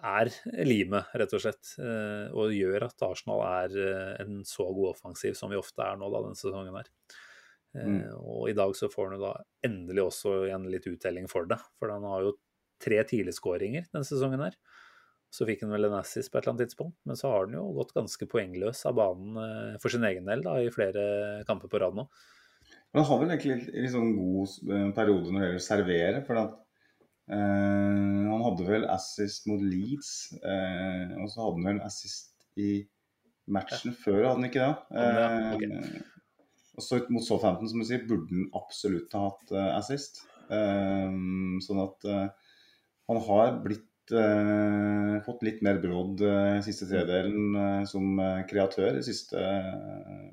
er 0.00 0.30
limet, 0.64 1.10
rett 1.12 1.34
og 1.36 1.42
slett. 1.42 1.74
Eh, 1.78 2.30
og 2.32 2.54
gjør 2.56 2.86
at 2.86 3.02
Arsenal 3.04 3.42
er 3.44 4.20
en 4.22 4.44
så 4.48 4.64
god 4.72 4.94
offensiv 4.94 5.34
som 5.36 5.50
vi 5.52 5.58
ofte 5.60 5.82
er 5.84 5.98
nå 6.00 6.08
da, 6.08 6.22
denne 6.24 6.38
sesongen 6.38 6.78
her. 6.78 6.88
Mm. 7.76 8.00
Og 8.18 8.48
i 8.50 8.56
dag 8.56 8.72
så 8.74 8.88
får 8.90 9.12
han 9.12 9.20
da 9.22 9.34
endelig 9.66 10.06
også 10.08 10.32
igjen 10.48 10.64
litt 10.72 10.88
uttelling 10.90 11.28
for 11.30 11.46
det. 11.46 11.60
For 11.78 11.92
han 11.92 12.06
har 12.08 12.24
jo 12.24 12.32
tre 12.82 13.02
tidligskåringer 13.04 13.90
denne 13.92 14.08
sesongen 14.08 14.42
her. 14.42 14.56
Så 15.30 15.46
fikk 15.46 15.62
han 15.62 15.70
vel 15.70 15.86
en 15.86 16.00
assist 16.00 16.32
på 16.32 16.38
et 16.38 16.42
eller 16.42 16.56
annet 16.56 16.68
tidspunkt, 16.68 16.96
men 17.06 17.18
så 17.18 17.30
har 17.30 17.46
han 17.46 17.54
jo 17.54 17.68
gått 17.76 17.94
ganske 17.94 18.26
poengløs 18.30 18.82
av 18.90 18.96
banen 18.98 19.38
eh, 19.38 19.74
for 19.82 19.92
sin 19.94 20.06
egen 20.08 20.26
del 20.26 20.42
da, 20.42 20.56
i 20.58 20.72
flere 20.74 21.44
kamper 21.46 21.70
på 21.70 21.80
rad 21.82 21.94
nå. 21.98 22.08
Han 22.96 23.06
har 23.06 23.20
vel 23.20 23.30
egentlig 23.30 23.54
en 23.54 23.84
litt 23.84 23.92
sånn 23.94 24.14
god 24.16 24.54
eh, 24.74 24.88
periode 24.96 25.30
når 25.30 25.38
det 25.38 25.46
gjelder 25.46 25.60
å 25.60 25.66
servere. 25.66 26.22
for 26.26 26.40
at 26.40 26.56
eh, 27.30 28.24
Han 28.30 28.46
hadde 28.48 28.66
vel 28.66 28.86
assist 28.90 29.46
mot 29.50 29.62
Leeds, 29.62 30.14
eh, 30.40 31.12
og 31.20 31.30
så 31.30 31.44
hadde 31.44 31.60
han 31.60 31.68
vel 31.70 31.84
assist 31.86 32.48
i 32.58 32.72
matchen 33.50 33.92
ja. 33.92 33.98
før, 34.02 34.18
hadde 34.24 34.36
han 34.40 34.48
ikke 34.50 34.66
det? 34.66 35.04
Eh, 35.04 35.52
okay. 35.54 36.02
Og 36.80 36.86
så 36.86 36.98
mot 37.12 37.26
Southampton, 37.26 37.70
som 37.70 37.82
du 37.82 37.86
sier, 37.86 38.02
burde 38.08 38.34
han 38.34 38.50
absolutt 38.58 39.14
ha 39.14 39.28
hatt 39.28 39.54
eh, 39.54 39.70
assist. 39.78 40.24
sånn 40.50 41.78
at 41.78 42.04
han 43.06 43.18
har 43.22 43.52
blitt 43.62 43.84
uh, 44.16 45.18
fått 45.24 45.44
litt 45.46 45.60
mer 45.64 45.80
brodd 45.82 46.22
uh, 46.24 46.58
siste 46.64 46.88
tredelen 46.90 47.56
uh, 47.56 47.82
som 47.88 48.20
kreatør 48.50 48.98
i 48.98 49.04
siste 49.06 49.40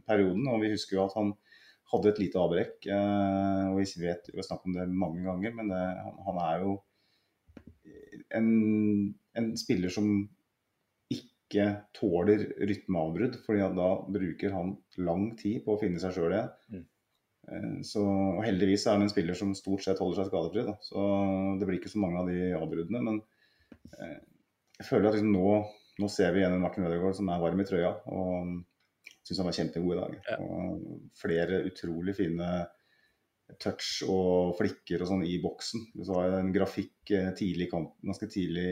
perioden. 0.08 0.48
Og 0.52 0.64
vi 0.64 0.74
husker 0.74 0.98
jo 0.98 1.06
at 1.06 1.18
han 1.18 1.34
hadde 1.92 2.12
et 2.12 2.20
lite 2.20 2.40
avbrekk. 2.42 2.90
og 2.92 3.78
vi 3.80 4.02
vet 4.02 4.26
jo 4.28 4.44
snakk 4.44 4.66
om 4.68 4.74
det 4.76 4.90
mange 4.92 5.22
ganger, 5.24 5.54
men 5.56 5.70
det, 5.72 5.84
han, 6.04 6.18
han, 6.26 6.40
er 6.44 6.66
jo 6.66 6.74
en, 8.36 8.50
en, 9.40 9.48
spiller 9.56 9.94
som 9.96 10.10
ikke 11.16 11.70
tåler 11.96 12.44
rytmeavbrudd, 12.60 13.40
fordi 13.46 13.70
da 13.80 13.88
bruker 14.04 14.52
han 14.52 14.76
lang 15.00 15.30
tid 15.40 15.62
på 15.64 15.78
å 15.78 15.80
finne 15.80 16.04
seg 16.04 16.18
sjøl 16.18 16.36
igjen. 16.36 16.52
Mm. 16.76 17.80
Så, 17.88 18.04
og 18.04 18.44
Heldigvis 18.44 18.84
er 18.84 18.98
han 18.98 19.08
en 19.08 19.14
spiller 19.14 19.40
som 19.40 19.56
stort 19.56 19.88
sett 19.88 20.04
holder 20.04 20.26
seg 20.26 20.34
skadefri. 20.34 20.68
Da. 20.68 20.76
Så 20.84 21.08
Det 21.56 21.72
blir 21.72 21.80
ikke 21.80 21.94
så 21.96 22.04
mange 22.04 22.20
av 22.20 22.28
de 22.28 22.52
avbruddene. 22.52 23.00
Men 23.00 23.24
Eh, 23.24 23.37
jeg 23.98 24.86
føler 24.88 25.10
at 25.10 25.18
liksom 25.18 25.34
nå, 25.34 25.52
nå, 26.02 26.10
ser 26.14 26.34
vi 26.34 26.44
igjen 26.44 26.56
en 26.56 26.64
Martin 26.64 26.86
Ødegaard 26.88 27.18
som 27.18 27.30
er 27.34 27.44
varm 27.44 27.62
i 27.64 27.68
trøya. 27.68 27.94
og 28.14 28.58
Syns 29.28 29.42
han 29.42 29.50
var 29.50 29.56
kjempegod 29.58 29.94
i 29.94 30.00
dag. 30.00 30.18
Ja. 30.30 30.36
Og 30.40 31.00
flere 31.20 31.64
utrolig 31.68 32.14
fine 32.16 32.52
touch 33.64 34.04
og 34.12 34.58
flikker 34.60 35.02
og 35.02 35.10
sånn 35.10 35.24
i 35.28 35.38
boksen. 35.44 35.86
Det 35.96 36.08
var 36.10 36.36
en 36.40 36.52
grafikk 36.56 37.12
eh, 37.16 37.30
tidlig 37.38 37.68
i 37.68 37.72
kampen, 37.72 37.96
ganske 38.10 38.28
tidlig, 38.32 38.68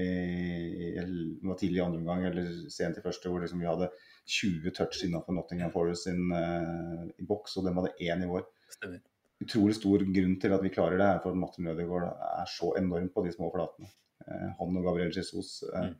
det 0.99 1.47
var 1.47 1.59
tidlig 1.59 1.79
i 1.79 1.85
andre 1.85 2.01
omgang 2.01 2.25
eller 2.27 2.49
sent 2.71 2.99
i 2.99 3.03
første, 3.05 3.31
hvor 3.31 3.43
liksom 3.43 3.63
vi 3.63 3.69
hadde 3.69 3.89
20 4.35 4.75
touch 4.75 5.03
innenfor 5.05 5.37
Nottingham 5.37 5.71
Forest 5.71 6.07
sin 6.09 6.31
uh, 6.33 7.05
i 7.07 7.27
boks, 7.29 7.55
og 7.59 7.67
den 7.67 7.75
var 7.77 7.87
det 7.87 8.09
én 8.09 8.25
i 8.25 8.29
vår. 8.29 8.43
Stemmer. 8.73 9.03
Utrolig 9.43 9.77
stor 9.77 10.03
grunn 10.15 10.37
til 10.41 10.55
at 10.55 10.63
vi 10.63 10.73
klarer 10.73 10.99
det, 10.99 11.07
er 11.07 11.21
for 11.23 11.35
at 11.35 11.39
Martin 11.39 11.69
Ødegaard 11.71 12.09
er 12.09 12.49
så 12.49 12.73
enorm 12.79 13.11
på 13.13 13.23
de 13.25 13.35
små 13.35 13.51
flatene. 13.53 13.91
Eh, 14.31 14.47
han 14.59 14.79
og 14.79 14.87
Gabriel 14.87 15.13
Jesus 15.13 15.59
eh, 15.69 15.89
mm. 15.89 15.95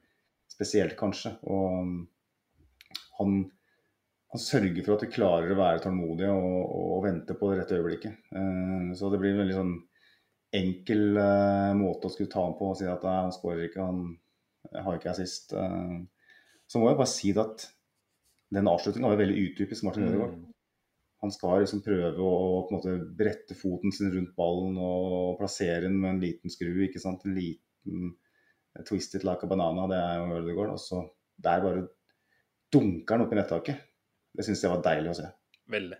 spesielt, 0.56 0.96
kanskje. 1.00 1.36
Og 1.50 1.76
um, 1.82 1.98
han, 3.20 3.36
han, 4.34 4.42
sørger 4.42 4.82
for 4.86 4.96
at 4.96 5.06
vi 5.06 5.14
klarer 5.16 5.54
å 5.54 5.60
være 5.60 5.84
tålmodige 5.86 6.32
og, 6.34 6.62
og, 6.80 6.98
vente 7.06 7.38
på 7.38 7.52
det 7.52 7.62
rette 7.62 7.80
øyeblikket. 7.80 8.32
Eh, 8.36 8.90
så 8.98 9.12
det 9.14 9.22
blir 9.22 9.36
en 9.36 9.44
veldig 9.44 9.60
sånn 9.60 9.76
enkel 10.56 11.18
måte 11.76 12.08
å 12.08 12.12
skulle 12.14 12.32
ta 12.32 12.46
ham 12.46 12.54
på 12.56 12.70
og 12.72 12.78
si 12.80 12.86
at 12.88 13.02
han 13.04 13.34
skårer 13.34 13.66
ikke, 13.66 13.84
han 13.84 14.86
har 14.86 14.96
ikke 14.96 15.10
assist. 15.12 15.50
så 15.52 16.80
må 16.80 16.88
jeg 16.88 17.00
bare 17.02 17.12
si 17.12 17.34
at 17.36 17.66
den 18.56 18.70
avslutninga 18.72 19.10
var 19.12 19.20
veldig 19.20 19.50
utypisk 19.50 19.84
Martin 19.84 20.06
Ødegaard. 20.08 20.38
Mm. 20.38 20.54
Han 21.26 21.34
skal 21.34 21.60
liksom 21.64 21.82
prøve 21.84 22.22
å 22.22 22.62
på 22.70 22.72
en 22.72 22.78
måte 22.78 22.96
brette 23.20 23.58
foten 23.58 23.92
sin 23.96 24.14
rundt 24.14 24.36
ballen 24.38 24.78
og 24.80 25.36
plassere 25.40 25.88
den 25.88 25.98
med 26.00 26.14
en 26.14 26.24
liten 26.24 26.54
skru. 26.54 26.72
ikke 26.86 27.02
sant? 27.02 27.26
En 27.26 27.36
liten 27.36 27.65
liten 27.86 28.16
eh, 28.76 28.84
'twisted 28.84 29.24
like 29.24 29.44
a 29.44 29.48
banana', 29.48 29.88
det 29.90 29.98
er 29.98 30.18
jo 30.20 30.40
Ødegaard. 30.40 30.74
Og 30.74 30.80
så 30.80 31.04
der 31.38 31.62
bare 31.62 31.88
dunker 32.72 33.16
han 33.16 33.26
opp 33.26 33.34
i 33.34 33.36
nettaket. 33.36 33.76
det 34.36 34.44
syns 34.44 34.64
jeg 34.64 34.72
var 34.72 34.82
deilig 34.84 35.10
å 35.14 35.16
se. 35.16 35.30
Veldig. 35.72 35.98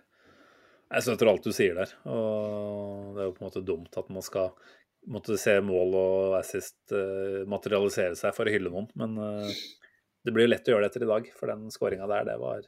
Jeg 0.92 1.02
støtter 1.02 1.28
alt 1.30 1.46
du 1.46 1.52
sier 1.52 1.74
der. 1.74 1.92
Og 2.04 3.14
det 3.16 3.22
er 3.22 3.30
jo 3.30 3.32
på 3.32 3.42
en 3.42 3.48
måte 3.48 3.64
dumt 3.64 3.96
at 3.96 4.10
man 4.12 4.22
skal 4.22 4.52
måtte 5.08 5.38
se 5.38 5.54
mål 5.64 5.94
og 5.96 6.34
assist 6.36 6.92
uh, 6.92 7.46
materialisere 7.48 8.14
seg 8.18 8.34
for 8.36 8.44
å 8.46 8.52
hylle 8.52 8.68
noen. 8.68 8.90
Men 8.98 9.16
uh, 9.16 9.48
det 10.26 10.34
blir 10.34 10.44
jo 10.44 10.52
lett 10.52 10.68
å 10.68 10.74
gjøre 10.74 10.84
det 10.84 10.90
etter 10.92 11.06
i 11.06 11.10
dag, 11.10 11.30
for 11.38 11.48
den 11.48 11.70
skåringa 11.72 12.10
der, 12.10 12.28
det 12.28 12.36
var 12.42 12.60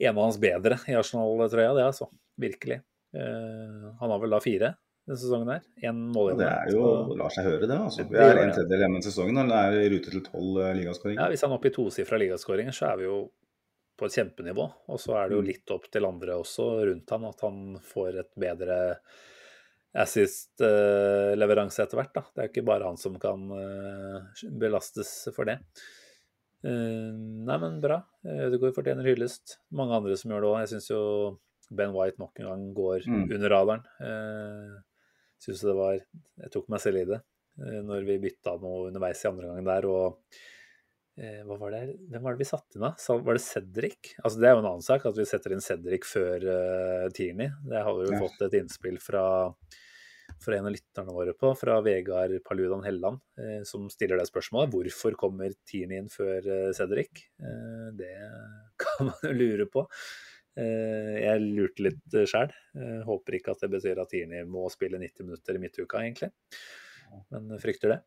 en 0.00 0.12
av 0.16 0.22
hans 0.26 0.38
bedre 0.42 0.78
i 0.90 0.98
Arsenal-trøya, 0.98 1.72
det 1.78 1.86
altså. 1.86 2.10
Virkelig. 2.40 2.80
Han 3.12 4.12
har 4.12 4.20
vel 4.22 4.32
da 4.32 4.38
fire 4.42 4.68
denne 5.10 5.18
sesongen 5.20 5.50
her. 5.50 5.66
Én 5.82 6.00
målgivende. 6.14 6.46
Det 6.46 6.70
er 6.70 6.76
jo, 6.76 6.86
så... 6.86 7.18
lar 7.18 7.34
seg 7.34 7.48
høre, 7.50 7.66
det. 7.66 7.76
altså. 7.76 8.06
Vi 8.06 8.20
er 8.22 8.42
en 8.44 8.52
tredjedel 8.54 8.84
hjemme 8.84 9.00
i 9.02 9.06
sesongen, 9.06 9.42
og 9.42 9.54
er 9.58 9.78
i 9.80 9.88
rute 9.90 10.14
til 10.14 10.24
tolv 10.26 10.60
ligaskåringer. 10.78 11.22
Ja, 11.22 11.28
hvis 11.32 11.44
han 11.44 11.52
er 11.52 11.58
oppe 11.58 11.70
i 11.70 11.74
tosifra 11.74 12.20
ligaskåringer, 12.22 12.76
så 12.76 12.92
er 12.92 13.00
vi 13.00 13.08
jo 13.08 13.16
på 14.00 14.08
et 14.08 14.16
kjempenivå. 14.16 14.68
Og 14.92 15.02
så 15.02 15.18
er 15.18 15.28
det 15.28 15.36
jo 15.36 15.42
mm. 15.42 15.48
litt 15.50 15.74
opp 15.74 15.90
til 15.92 16.08
andre 16.08 16.38
også 16.40 16.68
rundt 16.88 17.16
han, 17.16 17.26
at 17.28 17.44
han 17.44 17.60
får 17.90 18.20
et 18.22 18.32
bedre 18.46 18.78
assist-leveranse 20.00 21.82
etter 21.82 21.98
hvert. 21.98 22.14
Da. 22.14 22.24
Det 22.30 22.44
er 22.44 22.52
ikke 22.52 22.68
bare 22.70 22.86
han 22.86 23.00
som 23.00 23.18
kan 23.20 23.48
eh, 23.56 24.44
belastes 24.62 25.12
for 25.34 25.50
det. 25.50 25.58
Eh, 26.62 27.10
nei, 27.48 27.58
men 27.58 27.80
bra. 27.82 27.98
Ødegaard 28.24 28.76
fortjener 28.78 29.10
hyllest. 29.10 29.58
Mange 29.74 29.98
andre 29.98 30.18
som 30.20 30.32
gjør 30.32 30.46
det 30.46 30.52
òg. 30.52 30.60
Jeg 30.62 30.72
syns 30.76 30.92
jo 30.92 31.02
Ben 31.70 31.92
White 31.94 32.22
nok 32.22 32.38
en 32.40 32.48
gang 32.50 32.70
går 32.76 33.10
mm. 33.10 33.26
under 33.36 33.52
radaren. 33.52 33.84
Synes 35.40 35.64
det 35.64 35.76
var 35.76 35.98
Jeg 35.98 36.52
tok 36.52 36.70
meg 36.72 36.82
selv 36.84 37.02
i 37.02 37.10
det 37.10 37.20
når 37.60 38.06
vi 38.06 38.14
bytta 38.22 38.54
noe 38.62 38.86
underveis 38.88 39.20
i 39.20 39.28
andre 39.28 39.50
gangen 39.50 39.66
der. 39.66 39.84
og 39.90 40.38
Eh, 41.20 41.42
hva 41.44 41.56
var 41.60 41.74
det? 41.74 41.82
Hvem 42.08 42.24
var 42.24 42.34
det 42.34 42.40
vi 42.40 42.48
satte 42.48 42.78
inn 42.78 42.86
da? 42.86 42.94
Var 42.96 43.36
det 43.36 43.44
Cedric? 43.44 44.14
Altså, 44.22 44.40
det 44.40 44.48
er 44.48 44.54
jo 44.54 44.62
en 44.62 44.70
annen 44.70 44.86
sak 44.86 45.04
at 45.08 45.18
vi 45.18 45.26
setter 45.28 45.52
inn 45.52 45.64
Cedric 45.64 46.06
før 46.08 46.46
uh, 46.46 47.06
Tierney. 47.16 47.50
Det 47.68 47.82
har 47.84 47.96
vi 47.98 48.06
jo 48.06 48.14
ja. 48.14 48.20
fått 48.22 48.44
et 48.46 48.56
innspill 48.60 48.96
fra, 49.02 49.24
fra, 50.40 50.56
en 50.56 50.70
av 50.70 50.72
lytterne 50.72 51.16
våre 51.16 51.34
på, 51.36 51.52
fra 51.60 51.76
Vegard 51.84 52.38
Paludan 52.46 52.86
Helland, 52.86 53.20
eh, 53.42 53.60
som 53.68 53.90
stiller 53.92 54.20
det 54.20 54.30
spørsmålet. 54.30 54.72
Hvorfor 54.72 55.18
kommer 55.20 55.52
Tierney 55.68 56.00
inn 56.00 56.08
før 56.12 56.46
uh, 56.46 56.70
Cedric? 56.76 57.26
Eh, 57.42 57.86
det 58.00 58.14
kan 58.86 59.10
man 59.10 59.28
jo 59.28 59.36
lure 59.36 59.68
på. 59.68 59.84
Eh, 60.60 61.16
jeg 61.24 61.42
lurte 61.46 61.88
litt 61.88 62.20
sjøl. 62.28 62.52
håper 63.06 63.38
ikke 63.38 63.54
at 63.56 63.64
det 63.64 63.72
betyr 63.72 64.00
at 64.02 64.12
Tierney 64.12 64.46
må 64.48 64.68
spille 64.72 65.00
90 65.00 65.28
minutter 65.28 65.56
i 65.56 65.62
midtuka, 65.62 66.04
egentlig. 66.04 66.32
Men 67.32 67.52
frykter 67.62 67.94
det. 67.94 68.00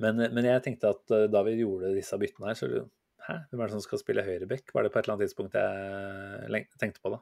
Men, 0.00 0.16
men, 0.32 0.46
jeg 0.48 0.64
tenkte 0.64 0.94
at 0.94 1.12
eh, 1.14 1.28
da 1.32 1.42
vi 1.46 1.58
gjorde 1.60 1.92
disse 1.96 2.18
byttene 2.20 2.52
her, 2.52 2.58
så 2.58 2.88
Hæ, 3.20 3.34
hvem 3.50 3.60
er 3.60 3.68
det 3.68 3.74
som 3.74 3.82
skal 3.84 4.00
spille 4.00 4.22
høyreback? 4.24 4.70
Var 4.72 4.86
det 4.86 4.90
på 4.94 4.96
et 4.96 5.04
eller 5.04 5.18
annet 5.18 5.28
tidspunkt 5.28 5.56
jeg 5.60 6.62
tenkte 6.80 7.02
på 7.04 7.10
da? 7.12 7.18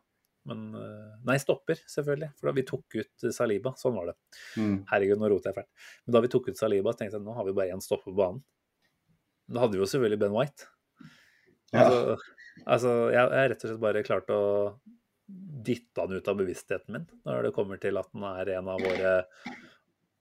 Men 0.47 0.61
eh, 0.79 1.17
Nei, 1.27 1.35
stopper, 1.43 1.81
selvfølgelig. 1.91 2.29
For 2.39 2.49
da 2.49 2.53
vi 2.55 2.65
tok 2.69 2.97
ut 3.01 3.27
Saliba. 3.35 3.73
Sånn 3.81 3.97
var 3.97 4.13
det. 4.13 4.15
Mm. 4.63 4.77
Herregud, 4.93 5.19
nå 5.19 5.31
roter 5.33 5.51
jeg 5.51 5.59
fælt. 5.59 5.89
Men 6.07 6.15
da 6.15 6.23
vi 6.23 6.31
tok 6.31 6.47
ut 6.53 6.61
Saliba, 6.61 6.95
tenkte 6.95 7.19
jeg 7.19 7.27
nå 7.27 7.35
har 7.35 7.49
vi 7.49 7.57
bare 7.59 7.75
én 7.75 7.83
stopper 7.83 8.13
på 8.13 8.21
banen. 8.21 8.45
Da 9.51 9.65
hadde 9.65 9.75
vi 9.75 9.83
jo 9.83 9.91
selvfølgelig 9.91 10.21
Ben 10.23 10.37
White. 10.37 10.71
Ja. 11.75 11.83
Altså, 11.83 12.15
altså, 12.65 12.93
jeg 13.15 13.21
har 13.21 13.51
rett 13.53 13.65
og 13.65 13.71
slett 13.71 13.83
bare 13.83 14.05
klart 14.07 14.31
å 14.35 14.43
dytte 15.69 16.01
han 16.01 16.15
ut 16.17 16.29
av 16.31 16.39
bevisstheten 16.39 16.95
min 16.95 17.09
når 17.29 17.49
det 17.49 17.57
kommer 17.57 17.81
til 17.83 17.99
at 18.01 18.09
han 18.15 18.25
er 18.31 18.55
en 18.57 18.71
av 18.73 18.81
våre 18.81 19.11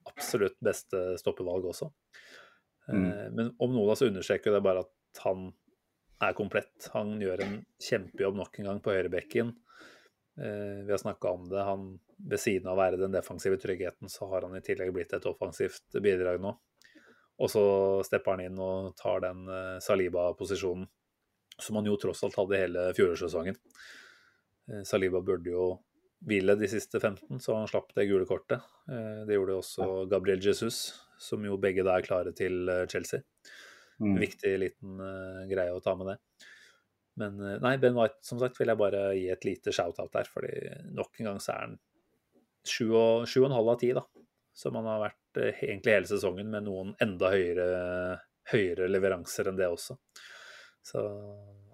absolutt 0.08 0.58
beste 0.64 1.00
stoppevalg 1.22 1.70
også. 1.72 1.90
Mm. 2.88 3.06
Eh, 3.06 3.30
men 3.36 3.54
om 3.60 3.74
noen 3.74 3.92
da 3.92 3.96
så 4.00 4.10
understreker 4.10 4.56
det 4.56 4.64
bare 4.66 4.86
at 4.86 5.24
han 5.24 5.50
er 6.24 6.36
komplett. 6.38 6.90
Han 6.94 7.18
gjør 7.22 7.44
en 7.46 7.58
kjempejobb 7.84 8.38
nok 8.40 8.60
en 8.60 8.70
gang 8.72 8.84
på 8.84 8.94
høyrebekken. 8.96 9.54
Eh, 10.42 10.86
vi 10.86 10.94
har 10.94 11.02
snakka 11.02 11.34
om 11.34 11.50
det. 11.52 11.66
Han, 11.68 11.90
ved 12.18 12.42
siden 12.42 12.70
av 12.70 12.78
å 12.78 12.82
være 12.82 13.02
den 13.02 13.14
defensive 13.14 13.60
tryggheten, 13.62 14.10
så 14.10 14.30
har 14.32 14.48
han 14.48 14.58
i 14.58 14.64
tillegg 14.66 14.94
blitt 14.96 15.14
et 15.18 15.30
offensivt 15.30 16.00
bidrag 16.04 16.42
nå. 16.44 16.56
Og 17.38 17.52
så 17.54 17.66
stepper 18.06 18.34
han 18.34 18.48
inn 18.48 18.62
og 18.62 18.96
tar 18.98 19.22
den 19.28 19.46
eh, 19.52 19.78
Saliba-posisjonen, 19.84 20.88
som 21.62 21.80
han 21.80 21.90
jo 21.90 21.98
tross 22.02 22.24
alt 22.26 22.38
hadde 22.38 22.62
hele 22.62 22.88
fjorårssesongen. 22.98 23.58
Saliba 24.86 25.22
burde 25.24 25.54
jo 25.54 25.68
hvile 26.28 26.58
de 26.60 26.68
siste 26.70 27.00
15, 27.00 27.40
så 27.40 27.56
han 27.56 27.70
slapp 27.70 27.94
det 27.96 28.08
gule 28.10 28.28
kortet. 28.28 28.64
Det 28.88 29.38
gjorde 29.38 29.60
også 29.62 29.88
Gabriel 30.12 30.44
Jesus, 30.44 30.82
som 31.22 31.46
jo 31.46 31.58
begge 31.62 31.86
da 31.88 31.96
er 31.98 32.06
klare 32.06 32.34
til 32.36 32.68
eh, 32.70 32.84
Chelsea. 32.92 33.24
Mm. 33.98 34.18
Viktig 34.22 34.52
liten 34.62 35.00
greie 35.50 35.74
å 35.74 35.82
ta 35.82 35.96
med 35.98 36.12
det. 36.12 36.18
Men 37.18 37.40
nei, 37.64 37.74
Ben 37.82 37.96
White 37.98 38.22
som 38.22 38.38
sagt 38.38 38.60
vil 38.60 38.70
jeg 38.70 38.78
bare 38.78 39.08
gi 39.18 39.26
et 39.34 39.46
lite 39.48 39.74
shout-out 39.74 40.14
der, 40.14 40.28
fordi 40.30 40.52
nok 40.94 41.18
en 41.18 41.32
gang 41.32 41.40
så 41.42 41.56
er 41.56 41.64
han 41.64 41.78
sju 42.68 42.92
og, 42.92 43.26
sju 43.30 43.42
og 43.42 43.48
en 43.50 43.56
halv 43.58 43.72
av 43.74 43.80
ti, 43.82 43.90
da. 43.98 44.04
Som 44.58 44.78
han 44.78 44.90
har 44.90 45.02
vært 45.02 45.40
egentlig 45.42 45.96
hele 45.96 46.10
sesongen, 46.10 46.50
med 46.54 46.68
noen 46.68 46.94
enda 47.04 47.32
høyere, 47.34 47.68
høyere 48.52 48.90
leveranser 48.90 49.50
enn 49.50 49.58
det 49.58 49.70
også. 49.70 49.98
Så 50.86 51.04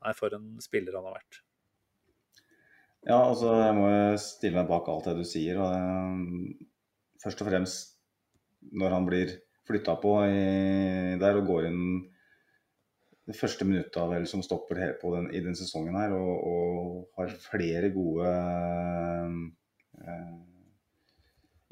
nei, 0.04 0.14
for 0.18 0.36
en 0.36 0.54
spiller 0.64 0.96
han 0.98 1.08
har 1.10 1.18
vært. 1.18 1.42
Ja, 3.04 3.18
altså 3.20 3.52
jeg 3.60 3.76
må 3.76 3.88
stille 4.22 4.62
meg 4.62 4.70
bak 4.70 4.88
alt 4.88 5.10
det 5.10 5.18
du 5.20 5.26
sier. 5.28 5.60
og 5.60 5.72
Først 7.24 7.42
og 7.44 7.50
fremst 7.50 7.94
når 8.72 8.96
han 8.96 9.08
blir 9.08 9.34
flytta 9.68 9.96
på 10.00 10.16
i, 10.28 11.16
der 11.20 11.40
og 11.40 11.48
går 11.48 11.68
inn 11.70 11.84
det 13.24 13.36
første 13.40 13.64
minuttet 13.68 14.10
vel, 14.12 14.26
som 14.28 14.44
stopper 14.44 14.82
den, 15.00 15.30
i 15.32 15.40
den 15.44 15.56
sesongen 15.56 15.96
her, 15.96 16.16
og, 16.16 16.34
og 16.44 17.20
har 17.20 17.36
flere 17.46 17.92
gode 17.96 18.32
eh, 20.04 20.34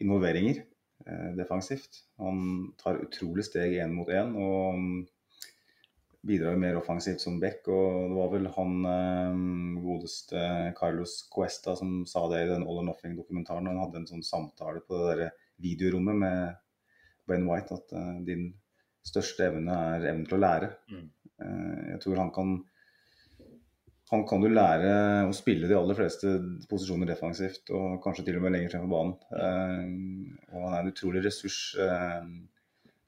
involveringer 0.03 0.61
eh, 0.61 1.31
defensivt. 1.39 2.05
Han 2.23 2.71
tar 2.79 3.01
utrolig 3.03 3.43
steg 3.47 3.75
én 3.83 3.95
mot 3.97 4.07
én 4.07 4.31
og 4.39 4.79
bidrar 6.21 6.55
mer 6.55 6.77
offensivt 6.77 7.21
som 7.21 7.39
back. 7.41 7.67
Og 7.67 8.09
det 8.11 8.17
var 8.17 8.31
vel 8.33 8.49
han 8.55 8.89
eh, 8.93 9.37
godeste 9.83 10.41
Carlos 10.77 11.17
Cuesta 11.33 11.75
som 11.77 12.01
sa 12.09 12.27
det 12.31 12.43
i 12.45 12.49
den 12.51 12.65
All 12.65 12.81
or 12.81 12.89
Nothing-dokumentaren. 12.89 13.69
Han 13.71 13.81
hadde 13.85 14.03
en 14.03 14.09
sånn 14.09 14.25
samtale 14.25 14.83
på 14.85 14.99
det 14.99 15.15
der 15.15 15.37
videorommet 15.61 16.21
med 16.23 16.59
Ben 17.29 17.47
White 17.49 17.77
at 17.77 17.95
eh, 17.97 18.19
din 18.27 18.51
største 19.05 19.47
evne 19.49 19.77
er 19.95 20.11
evnen 20.11 20.27
til 20.27 20.37
å 20.37 20.43
lære. 20.43 20.75
Mm. 20.91 21.07
Eh, 21.41 21.79
jeg 21.95 22.03
tror 22.05 22.25
han 22.25 22.35
kan 22.35 22.59
han 24.11 24.25
kan 24.27 24.41
du 24.43 24.49
lære 24.51 24.89
å 25.23 25.31
spille 25.31 25.69
de 25.69 25.75
aller 25.77 25.95
fleste 25.95 26.33
posisjoner 26.67 27.07
defensivt, 27.07 27.69
og 27.71 28.01
kanskje 28.03 28.25
til 28.27 28.41
og 28.41 28.43
med 28.43 28.51
lenger 28.57 28.73
frem 28.73 28.81
på 28.83 28.89
banen. 28.91 29.13
Uh, 29.31 30.49
og 30.51 30.65
han 30.65 30.73
er 30.73 30.81
en 30.81 30.89
utrolig 30.91 31.21
ressurs. 31.23 31.59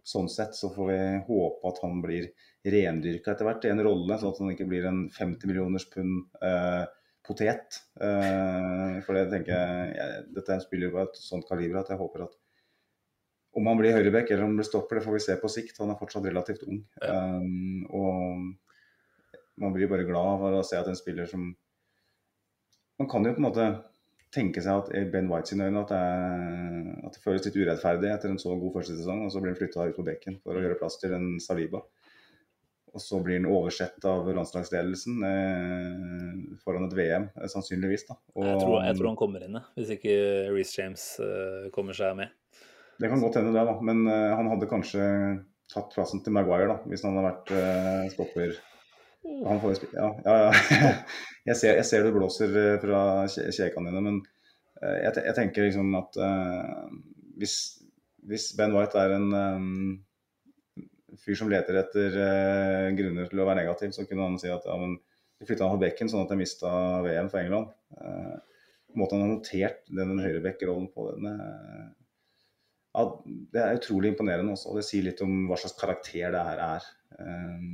Sånn 0.04 0.28
sett 0.32 0.58
så 0.58 0.70
får 0.74 0.90
vi 0.90 1.00
håpe 1.30 1.70
at 1.70 1.80
han 1.84 2.02
blir 2.04 2.28
rendyrka 2.64 3.34
etter 3.34 3.48
hvert 3.48 3.66
i 3.68 3.72
en 3.72 3.84
rolle, 3.86 4.18
sånn 4.20 4.34
at 4.34 4.42
han 4.44 4.54
ikke 4.54 4.68
blir 4.68 4.88
en 4.90 5.06
50 5.12 5.50
millioners 5.50 5.88
pund 5.92 6.26
potet. 7.24 7.80
for 7.96 9.16
det 9.16 9.24
tenker 9.32 9.54
jeg, 9.54 9.92
jeg, 9.96 10.24
Dette 10.36 10.52
er 10.52 10.58
en 10.58 10.64
spiller 10.66 10.92
på 10.92 11.06
et 11.06 11.20
sånt 11.24 11.48
kaliber 11.48 11.80
at 11.80 11.92
jeg 11.94 12.02
håper 12.02 12.26
at 12.26 12.36
om 13.54 13.70
han 13.70 13.78
blir 13.78 13.94
høyrebekk 13.94 14.32
eller 14.32 14.46
om 14.46 14.54
han 14.54 14.62
blir 14.62 14.68
stopper, 14.68 14.98
det 14.98 15.06
får 15.06 15.16
vi 15.18 15.24
se 15.28 15.36
på 15.38 15.52
sikt. 15.52 15.80
Han 15.82 15.94
er 15.94 16.00
fortsatt 16.00 16.26
relativt 16.26 16.64
ung. 16.66 16.80
Ja. 17.04 17.18
Um, 17.38 17.84
og 17.94 19.62
man 19.62 19.76
blir 19.76 19.92
bare 19.92 20.08
glad 20.08 20.42
for 20.42 20.58
å 20.58 20.64
se 20.66 20.80
at 20.80 20.90
en 20.90 20.98
spiller 21.00 21.30
som 21.30 21.52
Man 23.02 23.08
kan 23.10 23.26
jo 23.26 23.32
på 23.34 23.42
en 23.42 23.46
måte 23.48 23.64
tenke 24.34 24.64
seg 24.66 24.82
at 24.82 25.12
Ben 25.14 25.30
White 25.30 25.52
sine 25.52 25.70
øyne 25.70 25.84
at 25.84 25.92
at 25.94 27.18
det 27.18 27.22
føles 27.24 27.46
litt 27.46 27.58
urettferdig 27.60 28.10
etter 28.10 28.32
en 28.34 28.40
så 28.42 28.56
god 28.58 28.80
første 28.80 28.96
sesong, 28.98 29.26
og 29.26 29.34
så 29.34 29.42
blir 29.42 29.54
han 29.54 29.60
flytta 29.60 29.90
ut 29.90 30.00
på 30.00 30.06
bekken 30.08 30.40
for 30.42 30.58
å 30.58 30.64
gjøre 30.64 30.80
plass 30.80 30.98
til 31.02 31.14
en 31.14 31.36
Saliba. 31.44 31.84
Og 32.94 33.02
så 33.02 33.18
blir 33.26 33.40
han 33.40 33.50
oversett 33.50 34.06
av 34.06 34.28
landslagsledelsen 34.38 35.24
eh, 35.26 36.58
foran 36.62 36.86
et 36.86 36.94
VM, 36.98 37.26
eh, 37.40 37.50
sannsynligvis. 37.50 38.06
da. 38.10 38.20
Og, 38.36 38.46
jeg, 38.46 38.60
tror, 38.62 38.76
jeg, 38.86 38.98
tror, 39.00 39.10
han 39.10 39.18
kommer 39.18 39.46
inn, 39.46 39.58
hvis 39.80 39.96
ikke 39.96 40.18
Reece 40.54 40.78
James 40.78 41.08
eh, 41.26 41.72
kommer 41.74 41.98
seg 41.98 42.14
med. 42.20 42.36
Det 43.02 43.10
kan 43.10 43.24
godt 43.24 43.40
hende, 43.40 43.56
det. 43.56 43.66
da. 43.66 43.74
Men 43.82 44.06
uh, 44.06 44.36
han 44.38 44.52
hadde 44.52 44.70
kanskje 44.70 45.02
tatt 45.74 45.96
plassen 45.96 46.22
til 46.22 46.36
Maguire 46.36 46.70
da, 46.70 46.76
hvis 46.86 47.02
han 47.02 47.18
hadde 47.18 47.32
vært 47.32 48.14
stopper. 48.14 48.54
Får 49.24 49.78
Ja, 49.94 50.10
ja. 50.26 50.34
ja. 50.46 50.90
jeg, 51.50 51.56
ser, 51.56 51.78
jeg, 51.78 51.86
ser, 51.88 52.04
du 52.04 52.16
blåser 52.16 52.56
eh, 52.60 52.80
fra 52.82 53.02
kjekene 53.32 53.92
dine, 53.92 54.02
men 54.04 54.20
uh, 54.84 54.98
jeg, 55.00 55.14
jeg, 55.20 55.36
tenker 55.38 55.68
liksom 55.68 55.96
at 56.00 56.20
hvis, 57.40 57.56
hvis, 58.28 58.52
Ben 58.60 58.76
White 58.76 59.00
er 59.00 59.16
en 59.16 59.30
um, 59.32 60.84
fyr 61.24 61.40
som 61.40 61.52
leter 61.52 61.80
etter 61.80 62.20
grunner 62.98 63.32
til 63.32 63.42
å 63.42 63.48
være 63.48 63.62
negativ, 63.64 63.96
så 63.96 64.06
kunne 64.10 64.28
han 64.28 64.40
si 64.42 64.52
at 64.52 64.68
ja, 64.68 64.76
men 64.80 64.98
de 65.40 65.48
flytta 65.48 65.68
han 65.68 65.78
på 65.78 65.86
bekken 65.86 66.12
sånn 66.12 66.26
at 66.26 66.34
jeg 66.34 66.42
mista 66.44 66.70
VM 67.06 67.30
for 67.32 67.42
England. 67.42 67.72
måten 68.98 69.20
han 69.20 69.28
har 69.28 69.36
notert 69.36 69.92
den 69.94 70.20
høyrebekk-rollen 70.22 70.90
på, 70.94 71.10
den 71.14 71.30
ja, 72.94 73.04
det 73.26 73.62
er 73.62 73.80
utrolig 73.80 74.12
imponerende 74.12 74.54
også. 74.54 74.72
Og 74.72 74.80
det 74.80 74.86
sier 74.88 75.06
litt 75.08 75.22
om 75.26 75.48
hva 75.50 75.58
slags 75.60 75.78
karakter 75.80 76.34
det 76.34 76.44
her 76.50 76.60
er. 76.68 76.90
Um, 77.20 77.68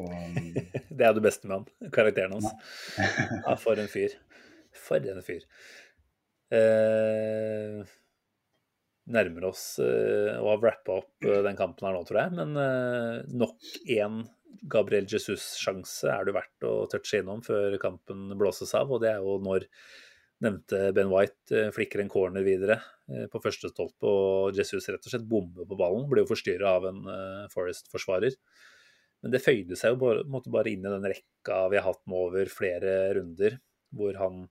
og 0.00 0.12
Det 0.96 1.04
er 1.04 1.10
jo 1.10 1.18
det 1.20 1.26
beste 1.28 1.50
med 1.50 1.60
han. 1.60 1.92
Karakteren 1.94 2.36
hans. 2.38 2.48
Ja, 2.98 3.56
for 3.60 3.80
en 3.80 3.90
fyr. 3.92 4.16
For 4.76 5.12
en 5.12 5.24
fyr. 5.24 5.44
Eh, 6.48 7.84
nærmer 9.12 9.48
oss 9.50 9.62
eh, 9.82 10.34
å 10.36 10.48
ha 10.50 10.56
wrappa 10.60 10.98
opp 11.02 11.28
eh, 11.28 11.42
den 11.44 11.58
kampen 11.58 11.88
her 11.88 11.96
nå, 11.96 12.02
tror 12.08 12.22
jeg. 12.22 12.34
Men 12.38 12.58
eh, 12.62 13.22
nok 13.36 13.72
én 13.84 14.22
Gabriel 14.68 15.06
Jesus-sjanse 15.08 16.10
er 16.10 16.26
det 16.26 16.34
verdt 16.36 16.66
å 16.66 16.74
touche 16.90 17.20
innom 17.20 17.42
før 17.44 17.76
kampen 17.82 18.28
blåses 18.40 18.74
av. 18.78 18.92
Og 18.92 19.02
det 19.04 19.12
er 19.12 19.24
jo 19.24 19.38
når 19.44 19.68
nevnte 20.44 20.88
Ben 20.96 21.10
White 21.12 21.54
eh, 21.56 21.70
flikker 21.74 22.02
en 22.02 22.12
corner 22.12 22.46
videre 22.46 22.78
eh, 23.10 23.26
på 23.30 23.42
første 23.42 23.70
stolpe, 23.72 24.08
og 24.08 24.56
Jesus 24.56 24.88
rett 24.88 25.04
og 25.04 25.12
slett 25.12 25.28
bommer 25.28 25.68
på 25.68 25.78
ballen. 25.78 26.08
Blir 26.10 26.24
jo 26.24 26.32
forstyrra 26.32 26.76
av 26.78 26.90
en 26.92 27.04
Forest-forsvarer. 27.52 28.36
Men 29.22 29.34
det 29.34 29.42
føyde 29.42 29.76
seg 29.78 29.94
jo 29.94 30.00
bare, 30.02 30.22
bare 30.46 30.70
inn 30.70 30.86
i 30.86 30.92
den 30.92 31.08
rekka 31.10 31.64
vi 31.72 31.80
har 31.80 31.88
hatt 31.88 32.04
nå 32.06 32.22
over 32.28 32.50
flere 32.52 33.14
runder, 33.18 33.58
hvor 33.96 34.18
han 34.20 34.44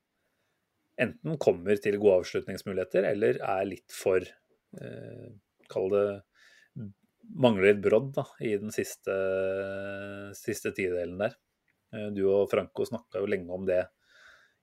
enten 0.99 1.37
kommer 1.39 1.77
til 1.79 1.99
gode 2.01 2.23
avslutningsmuligheter, 2.23 3.05
eller 3.11 3.39
er 3.43 3.67
litt 3.69 3.93
for 3.93 4.23
eh, 4.23 5.27
Kall 5.67 5.89
det 5.91 6.07
mangler 7.35 7.73
litt 7.73 7.81
brodd 7.83 8.13
da, 8.15 8.23
i 8.39 8.53
den 8.59 8.71
siste, 8.71 9.15
siste 10.37 10.71
tidelen 10.75 11.17
der. 11.19 11.35
Eh, 11.93 12.09
Du 12.15 12.23
og 12.31 12.47
Franco 12.51 12.85
snakka 12.87 13.21
jo 13.21 13.29
lenge 13.29 13.53
om 13.53 13.65
det 13.67 13.81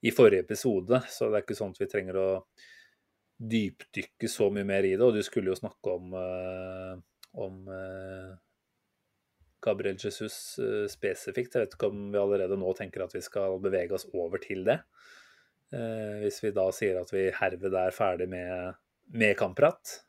i 0.04 0.12
forrige 0.12 0.44
episode, 0.44 1.00
så 1.08 1.28
det 1.28 1.38
er 1.38 1.44
ikke 1.46 1.58
sånn 1.58 1.74
at 1.74 1.80
vi 1.80 1.90
trenger 1.92 2.20
å 2.20 2.28
dypdykke 3.40 4.28
så 4.30 4.50
mye 4.52 4.66
mer 4.68 4.86
i 4.86 4.94
det. 4.94 5.04
Og 5.04 5.16
du 5.16 5.22
skulle 5.24 5.52
jo 5.52 5.58
snakke 5.58 5.94
om, 5.98 6.12
eh, 6.20 6.96
om 7.44 7.68
eh, 7.72 8.32
Gabriel 9.64 9.96
Jesus 10.00 10.36
eh, 10.62 10.84
spesifikt. 10.92 11.56
Jeg 11.56 11.64
vet 11.66 11.76
ikke 11.78 11.88
om 11.90 12.06
vi 12.12 12.20
allerede 12.20 12.58
nå 12.60 12.72
tenker 12.78 13.04
at 13.06 13.14
vi 13.16 13.22
skal 13.24 13.56
bevege 13.64 13.96
oss 13.96 14.06
over 14.12 14.42
til 14.42 14.64
det. 14.68 14.78
Eh, 15.74 16.20
hvis 16.22 16.42
vi 16.44 16.52
da 16.54 16.68
sier 16.76 17.00
at 17.00 17.12
vi 17.14 17.30
herved 17.34 17.78
er 17.80 17.94
ferdig 17.96 18.28
med, 18.30 18.76
med 19.16 19.32
kampprat. 19.40 20.00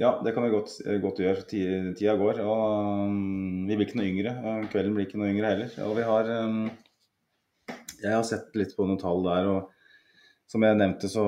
Ja, 0.00 0.14
det 0.24 0.32
kan 0.32 0.46
vi 0.46 0.52
godt, 0.54 0.78
godt 1.02 1.18
gjøre. 1.20 1.42
Ti- 1.50 1.92
Tida 1.98 2.14
går. 2.16 2.38
Og 2.40 2.62
um, 3.10 3.66
vi 3.68 3.76
blir 3.76 3.84
ikke 3.84 3.98
noe 4.00 4.08
yngre. 4.08 4.32
Kvelden 4.72 4.94
blir 4.96 5.04
ikke 5.04 5.20
noe 5.20 5.28
yngre 5.34 5.50
heller. 5.52 5.74
Og 5.84 5.92
vi 5.98 6.06
har 6.08 6.30
um, 6.46 6.62
Jeg 8.00 8.14
har 8.14 8.24
sett 8.24 8.56
litt 8.56 8.72
på 8.78 8.86
noen 8.88 8.96
tall 9.02 9.20
der, 9.26 9.50
og 9.50 9.76
som 10.50 10.64
jeg 10.66 10.78
nevnte, 10.80 11.06
så, 11.06 11.22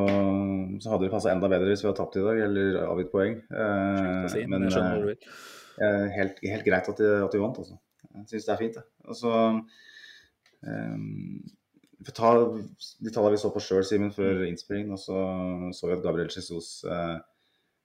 så 0.83 0.91
hadde 0.91 1.05
det 1.05 1.13
passa 1.13 1.31
enda 1.31 1.47
bedre 1.53 1.69
hvis 1.69 1.85
vi 1.85 1.87
hadde 1.91 1.99
tapt 2.01 2.17
i 2.19 2.23
dag, 2.25 2.41
eller 2.47 2.79
avgitt 2.89 3.13
poeng. 3.13 3.37
Eh, 3.55 4.25
si, 4.33 4.41
men 4.49 4.57
men 4.57 4.65
jeg 4.67 4.73
skjønner 4.75 4.97
du 4.97 5.05
eh, 5.05 5.13
vil. 5.13 5.37
Eh, 5.83 6.07
helt, 6.17 6.39
helt 6.45 6.67
greit 6.67 6.91
at 6.93 7.01
de, 7.01 7.11
at 7.25 7.35
de 7.35 7.43
vant, 7.43 7.59
altså. 7.63 7.79
Jeg 8.13 8.29
syns 8.31 8.47
det 8.47 8.55
er 8.55 8.61
fint, 8.61 8.79
det. 8.79 8.85
Og 9.09 9.17
så 9.17 9.35
um, 10.69 11.43
for 12.03 12.17
ta 12.19 12.33
de 13.07 13.13
tallene 13.15 13.37
vi 13.37 13.41
så 13.41 13.53
på 13.55 13.63
sjøl, 13.63 13.85
Simen, 13.87 14.13
før 14.15 14.45
innspillingen, 14.49 14.97
og 14.97 15.01
så 15.01 15.19
så 15.77 15.89
vi 15.89 15.97
at 15.97 16.05
Gabriel 16.05 16.33
Jesus 16.35 16.83
uh, 16.85 17.19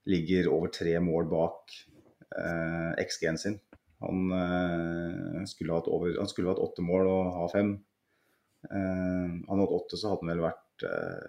ligger 0.09 0.49
over 0.51 0.73
tre 0.73 0.97
mål 1.03 1.29
bak 1.31 1.75
uh, 2.33 2.93
XG-en 3.03 3.39
sin. 3.39 3.59
Han, 4.03 4.31
uh, 4.33 5.45
skulle 5.49 5.77
over, 5.79 6.17
han 6.17 6.29
skulle 6.29 6.51
hatt 6.51 6.63
åtte 6.63 6.85
mål 6.85 7.11
og 7.13 7.35
ha 7.37 7.51
fem. 7.53 7.77
Eh, 8.71 9.27
han 9.47 9.59
hadde 9.61 9.75
åtte, 9.77 9.97
så 9.97 10.11
hadde 10.11 10.25
han 10.25 10.33
vel 10.33 10.45
vært 10.47 10.87
eh, 10.87 11.27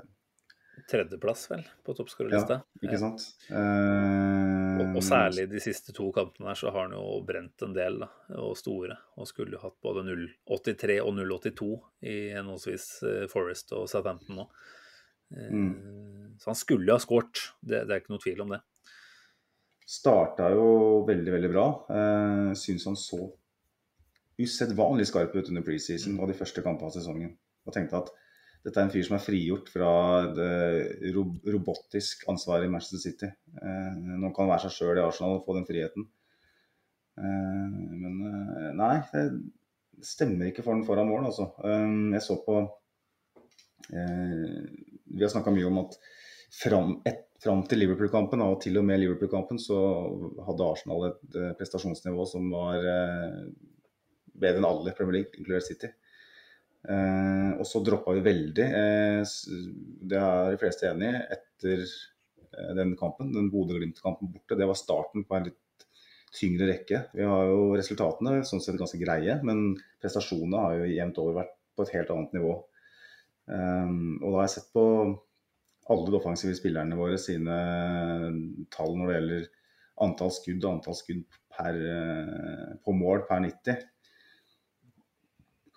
Tredjeplass, 0.88 1.46
vel, 1.50 1.64
på 1.84 1.94
toppskårerlista. 1.98 2.60
Ikke 2.84 2.98
sant? 3.00 3.24
Eh, 3.50 4.78
Og, 4.78 4.96
og 4.96 5.02
særlig 5.02 5.48
de 5.50 5.60
siste 5.60 5.92
to 5.96 6.06
kampene 6.14 6.48
her 6.52 6.58
så 6.60 6.70
har 6.70 6.86
han 6.86 6.94
jo 6.94 7.18
brent 7.26 7.64
en 7.66 7.74
del, 7.74 7.98
da, 8.04 8.08
og 8.38 8.54
store. 8.60 8.96
Og 9.18 9.26
skulle 9.30 9.58
hatt 9.62 9.74
både 9.82 10.04
0,83 10.06 11.00
og 11.02 11.12
0,82 11.18 11.70
i 12.06 12.16
henholdsvis 12.36 12.86
eh, 13.08 13.24
Forest 13.32 13.74
og 13.76 13.88
Southampton 13.90 14.38
nå. 14.38 14.46
Eh, 15.34 15.58
Så 16.38 16.52
han 16.52 16.60
skulle 16.60 16.94
ha 16.94 17.02
skåret, 17.02 17.42
det, 17.60 17.82
det 17.88 17.96
er 17.96 18.00
ikke 18.04 18.14
noe 18.14 18.22
tvil 18.22 18.44
om 18.46 18.54
det. 18.54 18.60
starta 19.88 20.50
jo 20.52 20.68
veldig, 21.08 21.32
veldig 21.32 21.50
bra. 21.52 21.66
Eh, 21.90 22.54
syns 22.60 22.84
han 22.86 22.96
så 23.00 23.24
usedvanlig 24.38 25.08
skarp 25.10 25.34
ut 25.34 25.48
under 25.50 25.64
preseason 25.66 26.18
og 26.20 26.28
de 26.30 26.36
første 26.38 26.62
kampene 26.62 26.86
av 26.90 26.94
sesongen. 26.94 27.32
Og 27.66 27.74
tenkte 27.74 27.98
at 28.04 28.12
dette 28.68 28.82
er 28.82 28.88
en 28.88 28.92
fyr 28.92 29.06
som 29.06 29.16
er 29.16 29.24
frigjort 29.24 29.70
fra 29.72 29.90
det 30.36 31.12
ro 31.14 31.24
robotisk 31.48 32.26
ansvaret 32.30 32.68
i 32.68 32.72
Manchester 32.72 33.00
City. 33.00 33.28
Eh, 33.62 33.94
nå 34.20 34.30
kan 34.34 34.44
han 34.44 34.52
være 34.52 34.66
seg 34.66 34.74
sjøl 34.76 35.00
i 35.00 35.04
Arsenal 35.04 35.38
og 35.38 35.46
få 35.46 35.56
den 35.56 35.66
friheten. 35.68 36.08
Eh, 37.18 37.78
men 38.02 38.18
eh, 38.28 38.68
nei, 38.76 38.96
det 39.14 40.04
stemmer 40.04 40.50
ikke 40.50 40.66
for 40.66 40.76
den 40.76 40.84
foran 40.86 41.08
mål, 41.08 41.30
altså. 41.30 41.50
Jeg 41.64 42.22
så 42.22 42.38
på 42.44 42.60
Vi 43.88 45.22
har 45.22 45.30
snakka 45.32 45.50
mye 45.54 45.66
om 45.66 45.80
at 45.80 45.96
fram, 46.52 46.92
et, 47.08 47.24
fram 47.42 47.64
til 47.66 47.80
Liverpool-kampen, 47.82 48.42
og 48.44 48.60
til 48.62 48.76
og 48.78 48.84
med 48.86 49.00
Liverpool-kampen, 49.00 49.58
så 49.58 49.78
hadde 50.44 50.66
Arsenal 50.66 51.08
et 51.08 51.38
prestasjonsnivå 51.58 52.26
som 52.28 52.46
var 52.52 52.84
bedre 54.38 54.60
enn 54.60 54.68
alle 54.68 54.94
Premier 54.94 55.18
League, 55.18 55.40
inkludert 55.40 55.66
City. 55.66 55.90
Eh, 56.86 57.50
og 57.58 57.66
så 57.66 57.82
droppa 57.84 58.14
vi 58.16 58.22
veldig, 58.26 58.66
eh, 58.80 59.32
det 60.10 60.20
er 60.20 60.52
de 60.52 60.60
fleste 60.60 60.86
enig 60.90 61.08
i, 61.10 61.22
etter 61.36 61.82
eh, 61.82 62.72
den 62.78 62.94
kampen. 63.00 63.32
Den 63.34 63.50
Bodø-Glimt-kampen 63.52 64.30
borte. 64.32 64.58
Det 64.58 64.68
var 64.68 64.78
starten 64.78 65.26
på 65.26 65.38
en 65.38 65.48
litt 65.50 65.88
tyngre 66.38 66.68
rekke. 66.70 67.04
Vi 67.16 67.26
har 67.26 67.50
jo 67.50 67.72
resultatene 67.78 68.42
sånn 68.46 68.62
sett 68.62 68.78
ganske 68.78 69.00
greie, 69.00 69.38
men 69.44 69.72
prestasjonene 70.02 70.64
har 70.64 70.76
jo 70.78 70.90
jevnt 70.92 71.22
over 71.22 71.40
vært 71.42 71.54
på 71.74 71.86
et 71.86 71.94
helt 71.96 72.12
annet 72.14 72.36
nivå. 72.36 72.58
Um, 73.48 74.18
og 74.18 74.26
da 74.26 74.34
har 74.34 74.44
jeg 74.44 74.54
sett 74.58 74.72
på 74.76 74.84
alle 75.88 76.04
de 76.04 76.18
offensive 76.18 76.56
spillerne 76.58 76.98
våre 76.98 77.16
sine 77.20 77.54
tall 78.74 78.92
når 78.98 79.08
det 79.08 79.14
gjelder 79.14 79.46
antall 80.04 80.32
skudd 80.34 80.64
og 80.66 80.74
antall 80.74 80.98
skudd 80.98 81.38
per, 81.54 81.78
eh, 81.94 82.74
på 82.84 82.94
mål 82.94 83.24
per 83.28 83.40
90. 83.46 83.86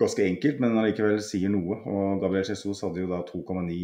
Ganske 0.02 0.24
enkelt, 0.26 0.58
men 0.64 0.80
allikevel 0.82 1.20
sier 1.22 1.52
noe. 1.54 1.78
Og 1.86 2.24
Gabriel 2.24 2.48
Jesus 2.50 2.82
hadde 2.82 3.04
jo 3.04 3.10
da 3.12 3.20
2,9 3.28 3.76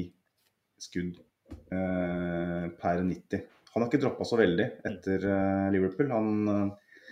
skudd 0.82 1.20
eh, 1.20 2.66
per 2.80 3.04
90. 3.06 3.44
Han 3.74 3.84
har 3.84 3.92
ikke 3.92 4.02
droppa 4.02 4.26
så 4.26 4.40
veldig 4.40 4.66
etter 4.90 5.28
eh, 5.30 5.68
Liverpool. 5.76 6.10
Han 6.10 6.50
eh, 6.50 7.04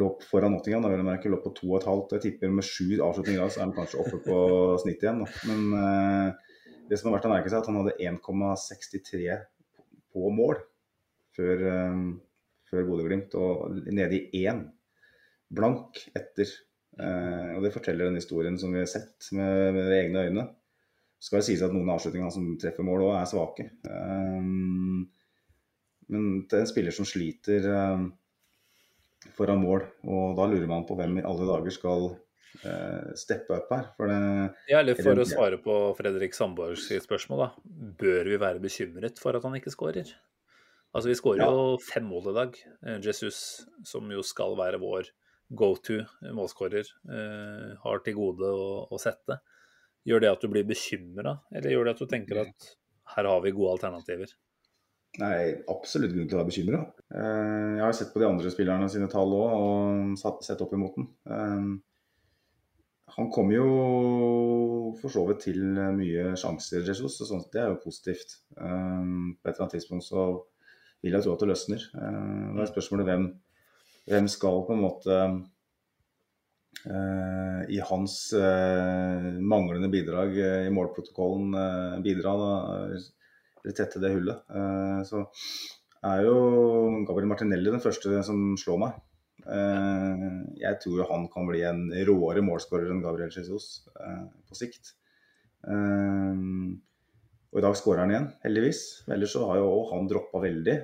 lå 0.00 0.08
foran 0.24 0.54
Nottingham, 0.56 0.86
da 0.86 0.94
vil 0.94 1.02
jeg 1.02 1.08
merke, 1.10 1.32
lå 1.32 1.42
på 1.44 1.52
2,5. 1.58 2.06
Jeg 2.16 2.24
tipper 2.24 2.54
med 2.56 2.64
sju 2.64 2.86
avslutninger 3.04 3.36
i 3.36 3.42
dag, 3.42 3.52
så 3.52 3.60
er 3.60 3.66
han 3.66 3.76
kanskje 3.76 4.00
oppe 4.00 4.22
på 4.24 4.38
snitt 4.86 5.04
igjen. 5.04 5.20
Da. 5.20 5.28
Men 5.50 5.80
eh, 5.82 6.54
det 6.88 7.00
som 7.00 7.10
er 7.10 7.18
verdt 7.18 7.28
å 7.28 7.34
merke 7.34 7.52
seg, 7.52 7.58
er 7.58 7.66
at 7.66 7.68
han 7.68 7.80
hadde 7.82 7.98
1,63 8.00 9.38
på 10.14 10.30
mål 10.32 10.56
før, 11.34 11.62
før 12.70 12.84
Bodø-Glimt, 12.86 13.32
og 13.34 13.80
nede 13.90 14.20
i 14.20 14.44
én 14.46 14.60
blank 15.52 15.98
etter. 16.16 16.48
Eh, 16.94 17.54
og 17.56 17.64
det 17.64 17.72
forteller 17.74 18.06
den 18.08 18.20
historien 18.20 18.58
som 18.60 18.74
vi 18.74 18.82
har 18.82 18.90
sett 18.90 19.30
med, 19.34 19.74
med 19.74 19.80
våre 19.82 20.00
egne 20.02 20.26
øyne. 20.28 20.44
Så 21.18 21.30
skal 21.30 21.40
det 21.40 21.46
sies 21.48 21.62
at 21.64 21.72
noen 21.74 21.88
av 21.88 21.96
avslutningene 21.98 22.34
som 22.34 22.50
treffer 22.60 22.86
mål 22.86 23.06
òg, 23.06 23.14
er 23.16 23.30
svake. 23.30 23.68
Eh, 23.88 24.50
men 26.12 26.26
det 26.44 26.58
er 26.58 26.66
en 26.66 26.68
spiller 26.70 26.94
som 26.94 27.08
sliter 27.08 27.64
eh, 27.70 28.04
foran 29.34 29.62
mål, 29.62 29.86
og 30.04 30.36
da 30.38 30.46
lurer 30.50 30.68
man 30.70 30.84
på 30.86 30.98
hvem 30.98 31.18
i 31.22 31.24
alle 31.26 31.48
dager 31.48 31.74
skal 31.74 32.10
eh, 32.12 33.14
steppe 33.18 33.56
opp 33.56 33.72
her. 33.72 33.88
For 33.96 34.12
det, 34.12 34.20
Ja, 34.70 34.82
eller 34.82 35.00
for 35.00 35.18
å 35.18 35.26
svare 35.28 35.58
på 35.64 35.78
Fredrik 35.98 36.36
Sandborgs 36.36 36.90
spørsmål, 37.06 37.46
da. 37.46 37.50
Bør 38.04 38.30
vi 38.30 38.40
være 38.44 38.62
bekymret 38.62 39.22
for 39.22 39.34
at 39.38 39.48
han 39.48 39.56
ikke 39.58 39.72
skårer? 39.74 40.12
Altså, 40.94 41.08
vi 41.10 41.18
skårer 41.18 41.42
Ja. 41.42 41.50
jo 41.50 41.80
fem 41.82 42.04
mål 42.06 42.30
i 42.30 42.36
dag. 42.36 42.58
Jesus, 43.02 43.64
som 43.82 44.06
jo 44.12 44.22
skal 44.22 44.54
være 44.60 44.78
vår 44.78 45.08
go 45.52 45.74
to 45.76 46.00
målskårer, 46.34 46.86
eh, 47.10 47.74
har 47.82 47.98
til 48.04 48.14
gode 48.14 48.48
å, 48.48 48.88
å 48.90 48.98
sette. 49.00 49.40
Gjør 50.06 50.20
det 50.20 50.30
at 50.32 50.40
du 50.40 50.48
blir 50.48 50.64
bekymra, 50.68 51.38
eller 51.52 51.70
gjør 51.70 51.84
det 51.84 51.94
at 51.96 51.98
du 52.02 52.06
tenker 52.06 52.40
at 52.42 52.70
her 53.16 53.24
har 53.28 53.40
vi 53.44 53.52
gode 53.56 53.76
alternativer? 53.78 54.32
Nei, 55.20 55.54
absolutt 55.70 56.10
grunn 56.12 56.26
til 56.28 56.34
å 56.36 56.40
være 56.42 56.50
bekymra. 56.50 56.80
Jeg 57.14 57.80
har 57.84 57.92
sett 57.94 58.10
på 58.12 58.18
de 58.18 58.26
andre 58.26 58.50
spillerne 58.50 58.88
sine 58.90 59.06
tall 59.12 59.30
òg, 59.36 59.52
og 59.54 60.16
satt- 60.18 60.42
sett 60.42 60.60
opp 60.64 60.72
imot 60.74 60.96
den. 60.96 61.08
Eh, 61.30 61.74
Han 63.14 63.28
kommer 63.30 63.54
jo 63.54 64.94
for 64.98 65.12
så 65.12 65.22
vidt 65.28 65.44
til 65.44 65.60
mye 65.94 66.32
sjanser, 66.40 66.82
Jesus, 66.88 67.20
og 67.22 67.28
sånt. 67.28 67.50
det 67.52 67.60
er 67.62 67.68
jo 67.70 67.76
positivt. 67.84 68.40
Eh, 68.58 69.04
På 69.38 69.46
et 69.48 69.54
eller 69.54 69.60
annet 69.68 69.74
tidspunkt 69.76 70.02
så 70.08 70.42
vil 71.02 71.12
jeg 71.12 71.22
tro 71.22 71.34
at 71.34 71.38
det 71.44 71.48
løsner. 71.48 71.80
Eh, 71.94 72.54
Da 72.56 72.62
er 72.64 72.72
spørsmålet 72.72 73.06
hvem, 73.06 73.28
hvem 74.10 74.28
skal 74.30 74.64
på 74.66 74.74
en 74.74 74.82
måte 74.84 75.18
eh, 76.88 77.60
i 77.72 77.80
hans 77.90 78.16
eh, 78.36 79.30
manglende 79.40 79.90
bidrag 79.92 80.36
eh, 80.38 80.66
i 80.68 80.74
målprotokollen 80.74 81.56
eh, 81.60 81.96
bidra 82.04 82.36
da, 82.40 82.52
eller 82.90 83.76
tette 83.76 84.02
det 84.02 84.12
hullet. 84.12 84.44
Eh, 84.52 85.00
så 85.08 85.24
er 86.04 86.26
jo 86.26 86.36
Gabriel 87.08 87.30
Martinelli 87.30 87.72
den 87.72 87.84
første 87.84 88.22
som 88.26 88.52
slår 88.60 88.80
meg. 88.82 89.02
Eh, 89.44 90.26
jeg 90.60 90.80
tror 90.82 91.00
jo 91.00 91.08
han 91.10 91.28
kan 91.32 91.48
bli 91.48 91.64
en 91.68 91.86
råere 92.08 92.44
målskårer 92.44 92.92
enn 92.92 93.04
Gabriel 93.04 93.32
Jesus 93.32 93.86
eh, 94.00 94.24
på 94.48 94.58
sikt. 94.58 94.94
Eh, 95.64 96.44
og 97.54 97.60
i 97.60 97.62
dag 97.62 97.76
skårer 97.78 98.02
han 98.02 98.12
igjen, 98.12 98.30
heldigvis. 98.42 98.80
Ellers 99.14 99.32
så 99.36 99.44
har 99.46 99.60
jo 99.62 99.84
han 99.92 100.08
droppa 100.10 100.40
veldig. 100.42 100.74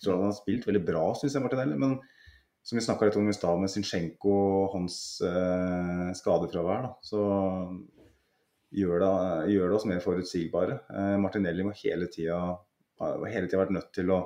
Tror 0.00 0.16
han 0.16 0.30
har 0.30 0.36
spilt 0.36 0.66
veldig 0.68 0.82
bra, 0.86 1.04
syns 1.18 1.36
jeg, 1.36 1.44
Martinelli. 1.44 1.76
Men 1.80 1.98
som 2.62 2.76
vi 2.76 2.84
snakka 2.84 3.08
litt 3.08 3.18
om 3.20 3.28
i 3.30 3.36
stad 3.36 3.60
med 3.60 3.72
Zinchenko 3.72 4.34
og 4.34 4.74
hans 4.76 4.96
eh, 5.24 6.10
skadefravær, 6.16 6.88
da, 6.88 6.92
så 7.04 7.22
gjør 8.76 9.02
det, 9.02 9.14
gjør 9.54 9.70
det 9.70 9.78
oss 9.78 9.88
mer 9.90 10.02
forutsigbare. 10.04 10.82
Eh, 10.94 11.14
Martinelli 11.22 11.66
må 11.66 11.76
hele 11.82 12.10
tida 12.12 12.40
har 13.00 13.32
hele 13.32 13.48
tida 13.48 13.62
vært 13.62 13.74
nødt 13.76 13.90
til 13.96 14.12
å 14.12 14.20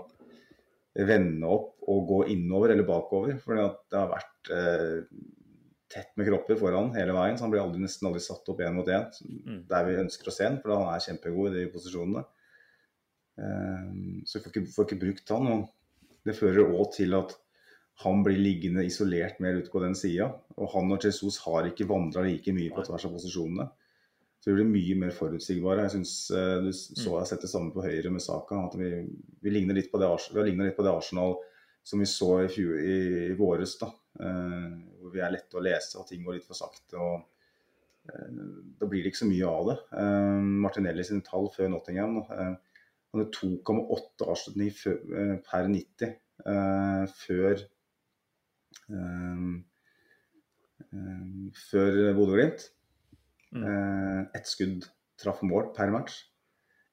vende 0.95 1.51
opp 1.51 1.87
og 1.91 2.05
gå 2.11 2.19
innover 2.35 2.75
eller 2.75 2.87
bakover. 2.87 3.39
fordi 3.43 3.67
det 3.91 3.99
har 3.99 4.11
vært 4.11 4.51
eh, 4.55 4.99
tett 5.95 6.15
med 6.19 6.29
kropper 6.29 6.59
foran 6.59 6.95
hele 6.97 7.15
veien, 7.15 7.39
så 7.39 7.47
han 7.47 7.55
blir 7.55 7.63
aldri, 7.63 7.83
nesten 7.83 8.09
aldri 8.09 8.23
satt 8.23 8.49
opp 8.51 8.63
én 8.65 8.75
mot 8.75 8.89
én 8.91 9.07
der 9.71 9.87
vi 9.87 10.01
ønsker 10.03 10.31
å 10.31 10.35
se 10.35 10.49
han, 10.49 10.59
for 10.63 10.75
han 10.75 10.91
er 10.91 11.05
kjempegod 11.07 11.55
i 11.55 11.63
de 11.63 11.71
posisjonene. 11.75 12.25
Eh, 13.39 13.87
så 14.25 14.39
vi 14.39 14.45
får 14.45 14.53
ikke, 14.53 14.67
får 14.75 14.89
ikke 14.89 15.01
brukt 15.07 15.35
han. 15.35 15.49
og 15.53 16.21
Det 16.25 16.37
fører 16.39 16.69
òg 16.69 16.93
til 16.97 17.17
at 17.19 17.35
han 18.03 18.25
blir 18.27 18.41
liggende 18.41 18.85
isolert 18.87 19.39
mer 19.43 19.61
ute 19.61 19.71
på 19.71 19.83
den 19.85 19.95
sida. 19.99 20.33
Og 20.59 20.71
han 20.75 20.93
og 20.95 21.05
Jesus 21.05 21.39
har 21.45 21.69
ikke 21.69 21.89
vandra 21.91 22.25
like 22.27 22.55
mye 22.55 22.75
på 22.75 22.85
tvers 22.87 23.07
av 23.07 23.15
posisjonene. 23.15 23.69
Så 24.43 24.51
vi 24.51 24.59
blir 24.59 24.69
mye 24.69 24.97
mer 25.07 25.15
forutsigbare. 25.15 25.87
Jeg 25.87 25.95
synes 25.95 26.15
uh, 26.35 26.59
Du 26.61 26.73
så 26.75 27.07
jeg 27.07 27.21
har 27.23 27.29
sett 27.31 27.45
det 27.47 27.53
samme 27.53 27.73
på 27.73 27.85
høyre 27.85 28.11
med 28.13 28.21
Saka. 28.21 28.59
at 28.67 28.75
Vi, 28.77 28.91
vi 29.41 29.53
ligner 29.53 29.79
litt 29.79 29.93
på 29.93 30.01
det, 30.03 30.11
vi 30.33 30.41
har 30.41 30.49
lignet 30.51 30.69
litt 30.69 30.77
på 30.77 30.85
det 30.85 30.93
Arsenal 30.93 31.39
som 31.85 32.01
vi 32.01 32.09
så 32.09 32.29
i, 32.43 32.49
fjor, 32.49 32.75
i, 32.81 32.99
i 33.31 33.37
våres. 33.39 33.79
da, 33.81 33.91
eh, 34.21 34.69
Hvor 35.01 35.15
vi 35.15 35.23
er 35.23 35.33
lette 35.33 35.57
å 35.57 35.65
lese 35.65 36.01
og 36.01 36.09
ting 36.09 36.23
går 36.25 36.39
litt 36.39 36.49
for 36.49 36.59
sakte. 36.59 36.97
og 36.97 38.11
eh, 38.11 38.45
Da 38.81 38.89
blir 38.89 39.05
det 39.05 39.13
ikke 39.13 39.23
så 39.23 39.31
mye 39.31 39.49
av 39.49 39.71
det. 39.71 39.79
Martinelli 40.67 41.05
sine 41.07 41.25
tall 41.25 41.51
før 41.55 41.73
Nottingham 41.73 42.23
Han 42.29 42.57
hadde 43.15 43.31
2,8 43.39 44.29
avslutninger 44.35 45.41
per 45.47 45.71
90 45.71 46.15
før 47.15 47.65
før 51.71 51.99
Bodø-Glimt. 52.15 52.69
Mm. 53.55 54.27
Ett 54.35 54.51
skudd 54.51 54.87
traff 55.21 55.43
mål 55.47 55.71
per 55.77 55.93
match. 55.95 56.21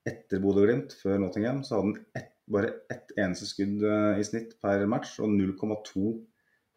Etter 0.07 0.41
Bodø-Glimt, 0.41 0.95
før 1.02 1.19
Nottingham, 1.22 1.64
så 1.65 1.77
hadde 1.77 1.88
han 1.88 2.06
ett, 2.18 2.31
bare 2.52 2.73
ett 2.93 3.14
eneste 3.19 3.48
skudd 3.49 3.84
uh, 3.85 4.18
i 4.19 4.26
snitt 4.26 4.56
per 4.64 4.85
match 4.89 5.19
og 5.22 5.34
0,2 5.34 6.06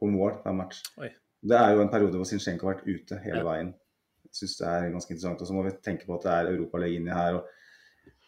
på 0.01 0.11
mål 0.11 0.41
per 0.45 0.57
match. 0.57 0.83
Oi. 1.01 1.11
Det 1.45 1.57
er 1.57 1.75
jo 1.75 1.83
en 1.85 1.93
periode 1.93 2.21
hvor 2.21 2.29
Zinchenko 2.29 2.69
har 2.69 2.79
vært 2.79 2.87
ute 2.89 3.21
hele 3.25 3.43
ja. 3.43 3.49
veien. 3.49 3.75
Jeg 4.25 4.39
syns 4.39 4.57
det 4.61 4.69
er 4.71 4.93
ganske 4.93 5.13
interessant. 5.13 5.43
Og 5.45 5.49
så 5.49 5.57
må 5.57 5.65
vi 5.67 5.75
tenke 5.85 6.09
på 6.09 6.17
at 6.17 6.25
det 6.27 6.35
er 6.35 6.53
Europaliga 6.55 6.99
inni 6.99 7.13
her, 7.13 7.41
og 7.41 7.51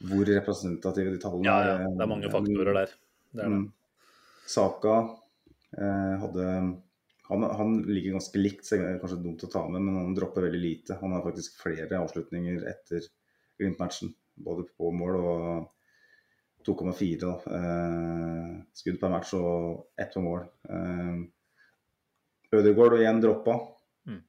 hvor 0.05 0.29
representative 0.29 1.15
de 1.15 1.21
tallene. 1.23 1.47
Ja, 1.49 1.77
ja, 1.77 1.77
det 1.89 2.05
er 2.05 2.11
mange 2.11 2.33
faktorer 2.33 2.81
der. 2.83 2.97
Det 3.33 3.43
det. 3.43 3.53
Mm. 3.53 3.65
Saka 4.47 4.97
eh, 5.77 6.17
hadde 6.23 6.51
han, 7.29 7.43
han, 7.43 7.79
ligger 7.83 8.13
ganske 8.13 8.39
likt, 8.39 8.67
så 8.67 8.79
det 8.79 8.91
er 8.91 9.01
kanskje 9.03 9.23
dumt 9.25 9.43
å 9.43 9.51
ta 9.51 9.65
med, 9.67 9.83
men 9.83 9.97
han 9.99 10.15
dropper 10.15 10.47
veldig 10.47 10.61
lite. 10.63 10.99
Han 11.01 11.17
har 11.17 11.25
faktisk 11.25 11.59
flere 11.59 11.99
avslutninger 11.99 12.69
etter 12.71 13.09
Glimt-matchen, 13.59 14.13
både 14.47 14.67
på 14.77 14.93
mål 14.95 15.17
og 15.19 15.41
2,4 16.67 17.33
eh, 17.57 18.53
skudd 18.75 19.01
per 19.01 19.13
match 19.13 19.33
og 19.39 19.89
ett 19.99 20.15
på 20.15 20.23
mål. 20.23 20.45
Eh, 20.71 21.25
Ødegaard 22.57 22.99
igjen 23.01 23.21
droppa. 23.23 23.57
Mm. 24.07 24.23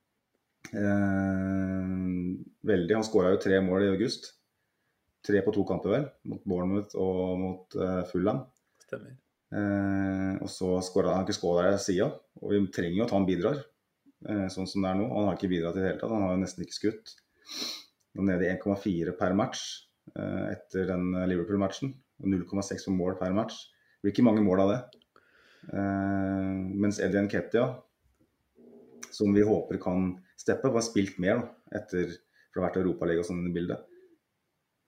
Eh, 0.81 1.93
veldig. 2.71 2.95
Han 2.97 3.05
skåra 3.05 3.35
jo 3.35 3.41
tre 3.45 3.61
mål 3.61 3.85
i 3.85 3.91
august. 3.93 4.31
Tre 5.27 5.43
på 5.43 5.53
to 5.55 5.63
kamper, 5.67 5.91
vel. 5.91 6.09
Mot 6.31 6.43
Bournemouth 6.47 6.95
og 6.95 7.39
mot 7.41 7.79
uh, 7.79 8.03
Fulham. 8.07 8.45
Stemmer. 8.85 9.17
Eh, 9.47 10.33
og 10.43 10.49
så 10.51 10.73
skåra 10.83 11.13
han 11.15 11.23
ikke 11.23 11.37
skåla 11.37 11.69
der 11.69 11.79
sida. 11.81 12.09
Og 12.41 12.53
vi 12.53 12.61
trenger 12.73 12.99
jo 12.99 13.05
at 13.05 13.15
han 13.15 13.27
bidrar, 13.27 13.61
eh, 14.27 14.45
sånn 14.51 14.67
som 14.67 14.83
det 14.83 14.91
er 14.91 14.99
nå. 14.99 15.07
Han 15.13 15.29
har 15.29 15.37
ikke 15.37 15.51
bidratt 15.51 15.79
i 15.79 15.83
det 15.83 15.89
hele 15.91 16.01
tatt. 16.01 16.13
Han 16.13 16.25
har 16.25 16.35
jo 16.35 16.43
nesten 16.43 16.65
ikke 16.65 16.79
skutt. 16.79 17.15
Nå 18.17 18.27
nede 18.27 18.47
i 18.47 18.51
1,4 18.51 19.15
per 19.19 19.35
match 19.37 19.63
eh, 20.15 20.53
etter 20.53 20.87
den 20.91 21.11
Liverpool-matchen. 21.31 21.95
Og 22.23 22.31
0,6 22.33 22.87
på 22.89 22.95
mål 22.95 23.17
per 23.19 23.35
match. 23.35 23.67
Det 23.97 24.07
blir 24.07 24.15
ikke 24.15 24.27
mange 24.27 24.45
mål 24.45 24.65
av 24.65 24.73
det. 24.73 24.79
Eh, 25.73 26.55
mens 26.83 27.01
Eddie 27.03 27.23
Nketia, 27.27 27.67
som 29.11 29.33
vi 29.33 29.45
håper 29.45 29.79
kan 29.81 30.11
steppe, 30.37 30.71
har 30.71 30.85
spilt 30.85 31.19
mer 31.23 31.41
da, 31.41 31.51
etter 31.79 32.11
for 32.11 32.59
det 32.59 32.63
har 32.63 32.69
vært 32.69 32.81
Europaliga 32.81 33.21
og 33.21 33.27
sånn 33.27 33.47
i 33.49 33.53
bildet. 33.53 33.96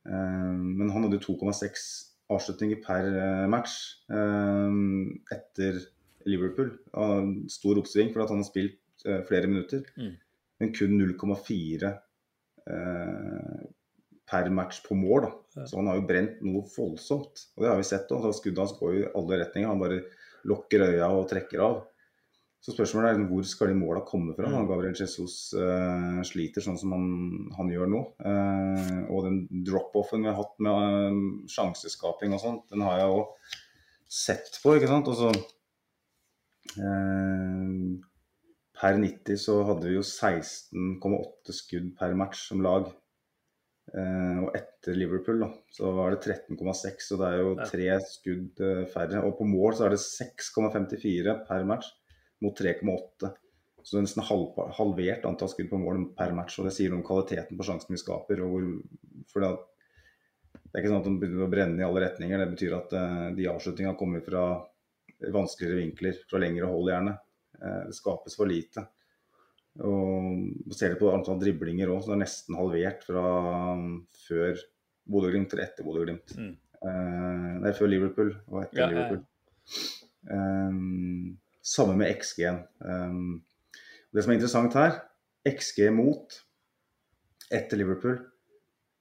Eh, 0.10 0.54
men 0.58 0.90
han 0.94 1.06
hadde 1.06 1.22
2,6 1.24 2.10
avslutninger 2.30 2.82
per 2.86 3.08
eh, 3.10 3.48
match 3.52 3.76
eh, 4.14 4.78
etter 5.36 5.82
Liverpool. 6.30 6.74
Stor 7.52 7.82
oppsving 7.82 8.14
fordi 8.14 8.30
han 8.34 8.44
har 8.44 8.50
spilt 8.50 9.08
eh, 9.08 9.22
flere 9.28 9.50
minutter, 9.50 9.86
mm. 9.98 10.16
men 10.62 10.74
kun 10.76 10.96
0,4 11.00 11.94
per 14.30 14.50
match 14.54 14.84
på 14.86 14.94
mål. 14.94 15.26
Da. 15.26 15.64
Så 15.66 15.80
han 15.80 15.88
har 15.90 15.98
jo 15.98 16.06
brent 16.06 16.42
noe 16.46 16.68
voldsomt. 16.70 17.48
Og 17.58 17.64
det 17.64 17.72
har 17.72 17.80
vi 17.80 17.88
sett 17.88 18.12
òg. 18.14 18.28
Skuddene 18.38 18.68
hans 18.68 18.76
går 18.78 18.98
i 19.00 19.08
alle 19.18 19.40
retninger. 19.42 19.72
Han 19.72 19.82
bare 19.82 20.04
lukker 20.46 20.84
øya 20.86 21.08
og 21.16 21.26
trekker 21.32 21.64
av. 21.66 21.80
Så 22.60 22.74
spørsmålet 22.76 23.16
er 23.16 23.28
hvor 23.30 23.46
skal 23.48 23.70
de 23.72 23.78
måla 23.80 24.02
komme 24.08 24.34
fra? 24.36 24.50
Mm. 24.52 24.66
Gabriel 24.68 24.98
Jesus 25.00 25.54
uh, 25.56 26.20
sliter 26.28 26.64
sånn 26.64 26.80
som 26.80 26.92
han, 26.92 27.06
han 27.56 27.70
gjør 27.72 27.92
nå. 27.94 28.02
Uh, 28.20 29.06
og 29.08 29.30
den 29.30 29.38
drop-offen 29.68 30.26
vi 30.26 30.28
har 30.28 30.36
hatt 30.42 30.58
med 30.66 30.74
uh, 30.76 31.22
sjanseskaping 31.54 32.36
og 32.36 32.44
sånt, 32.44 32.66
den 32.74 32.84
har 32.84 33.00
jeg 33.00 33.14
òg 33.16 33.56
sett 34.12 34.60
på, 34.60 34.76
ikke 34.76 34.92
sant. 34.92 35.08
Og 35.12 35.16
så 35.20 35.32
Per 38.80 38.98
90 39.02 39.40
så 39.42 39.56
hadde 39.66 39.88
vi 39.90 39.96
jo 39.96 40.04
16,8 40.06 41.56
skudd 41.56 41.88
per 41.98 42.14
match 42.20 42.44
som 42.52 42.62
lag. 42.64 42.92
og 43.90 44.50
etter 44.54 44.94
Liverpool 44.94 45.42
da, 45.42 45.48
så 45.74 45.90
var 45.98 46.14
det 46.14 46.36
13,6, 46.36 47.08
så 47.08 47.18
det 47.18 47.32
er 47.32 47.42
jo 47.42 47.56
tre 47.72 47.88
skudd 48.06 48.62
færre. 48.94 49.24
Og 49.26 49.34
på 49.40 49.50
mål 49.50 49.80
så 49.80 49.88
er 49.88 49.96
det 49.96 50.04
6,54 50.04 51.40
per 51.50 51.66
match 51.72 51.90
mot 52.44 52.58
3,8. 52.58 53.32
Så 53.84 53.96
det 53.96 54.00
er 54.00 54.06
nesten 54.06 54.26
halv, 54.28 54.58
halvert 54.76 55.26
antall 55.28 55.52
skudd 55.52 55.70
på 55.72 55.80
mål 55.82 56.04
per 56.18 56.34
match. 56.38 56.60
og 56.60 56.68
Det 56.68 56.76
sier 56.76 56.92
noe 56.92 57.02
om 57.02 57.08
kvaliteten 57.08 57.58
på 57.58 57.66
sjansen 57.68 57.96
vi 57.96 58.02
skaper. 58.02 58.44
og 58.44 58.54
hvor, 58.54 58.68
for 59.32 59.46
det, 59.46 59.52
er 60.70 60.82
ikke 60.82 60.92
sånn 60.92 61.02
at 61.02 61.08
de 61.08 61.16
begynner 61.22 61.48
å 61.48 61.52
brenne 61.52 61.82
i 61.82 61.88
alle 61.88 62.04
retninger. 62.06 62.44
Det 62.44 62.52
betyr 62.54 62.78
at 62.78 62.96
uh, 63.00 63.26
de 63.38 63.50
avslutningene 63.50 63.98
kommer 64.00 64.24
fra 64.26 64.46
vanskeligere 65.20 65.82
vinkler, 65.82 66.22
fra 66.30 66.42
lengre 66.44 66.70
hold 66.70 66.92
gjerne. 66.92 67.16
Uh, 67.58 67.84
det 67.90 67.98
skapes 67.98 68.38
for 68.40 68.52
lite. 68.52 68.86
Og 69.80 70.76
Ser 70.76 70.94
du 70.94 71.00
på 71.00 71.12
antall 71.14 71.40
driblinger 71.42 71.92
òg, 71.92 72.04
så 72.04 72.12
det 72.12 72.18
er 72.18 72.24
nesten 72.26 72.58
halvert 72.60 73.06
fra 73.08 73.26
um, 73.74 74.02
før 74.28 74.60
Bodø-Glimt 75.10 75.54
til 75.54 75.64
etter 75.64 75.88
Bodø-Glimt. 75.88 76.36
Mm. 76.38 76.56
Uh, 76.80 77.54
nei, 77.64 77.76
før 77.76 77.92
Liverpool 77.92 78.34
og 78.52 78.64
etter 78.66 78.84
ja, 78.84 78.90
Liverpool. 78.92 79.24
Um, 80.30 81.38
samme 81.70 81.96
med 82.00 82.12
XG-en. 82.18 82.64
Um, 82.82 83.40
det 84.14 84.26
som 84.26 84.34
er 84.34 84.40
interessant 84.40 84.78
her, 84.78 85.00
XG 85.48 85.90
mot 85.94 86.40
etter 87.54 87.80
Liverpool 87.80 88.18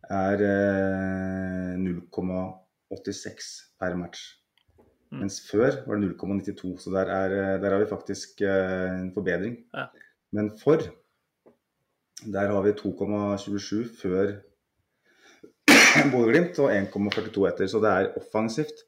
er 0.09 0.43
eh, 0.45 1.73
0,86 1.81 3.49
per 3.81 3.97
match. 4.01 4.21
Mm. 5.09 5.23
Mens 5.25 5.41
før 5.49 5.83
var 5.87 6.01
det 6.01 6.11
0,92, 6.13 6.75
så 6.85 6.93
der 6.93 7.13
er, 7.13 7.35
eh, 7.37 7.61
der 7.63 7.73
har 7.75 7.83
vi 7.83 7.89
faktisk 7.91 8.43
uh, 8.45 9.01
en 9.01 9.13
forbedring. 9.15 9.57
Ja. 9.75 9.89
Men 10.37 10.51
for 10.61 10.85
der 12.29 12.53
har 12.53 12.63
vi 12.67 12.77
2,27 12.77 13.89
før 14.03 14.35
Bodø-Glimt 16.13 16.59
og 16.61 16.73
1,42 16.75 17.49
etter. 17.49 17.71
Så 17.71 17.81
det 17.85 17.93
er 17.93 18.13
offensivt 18.21 18.85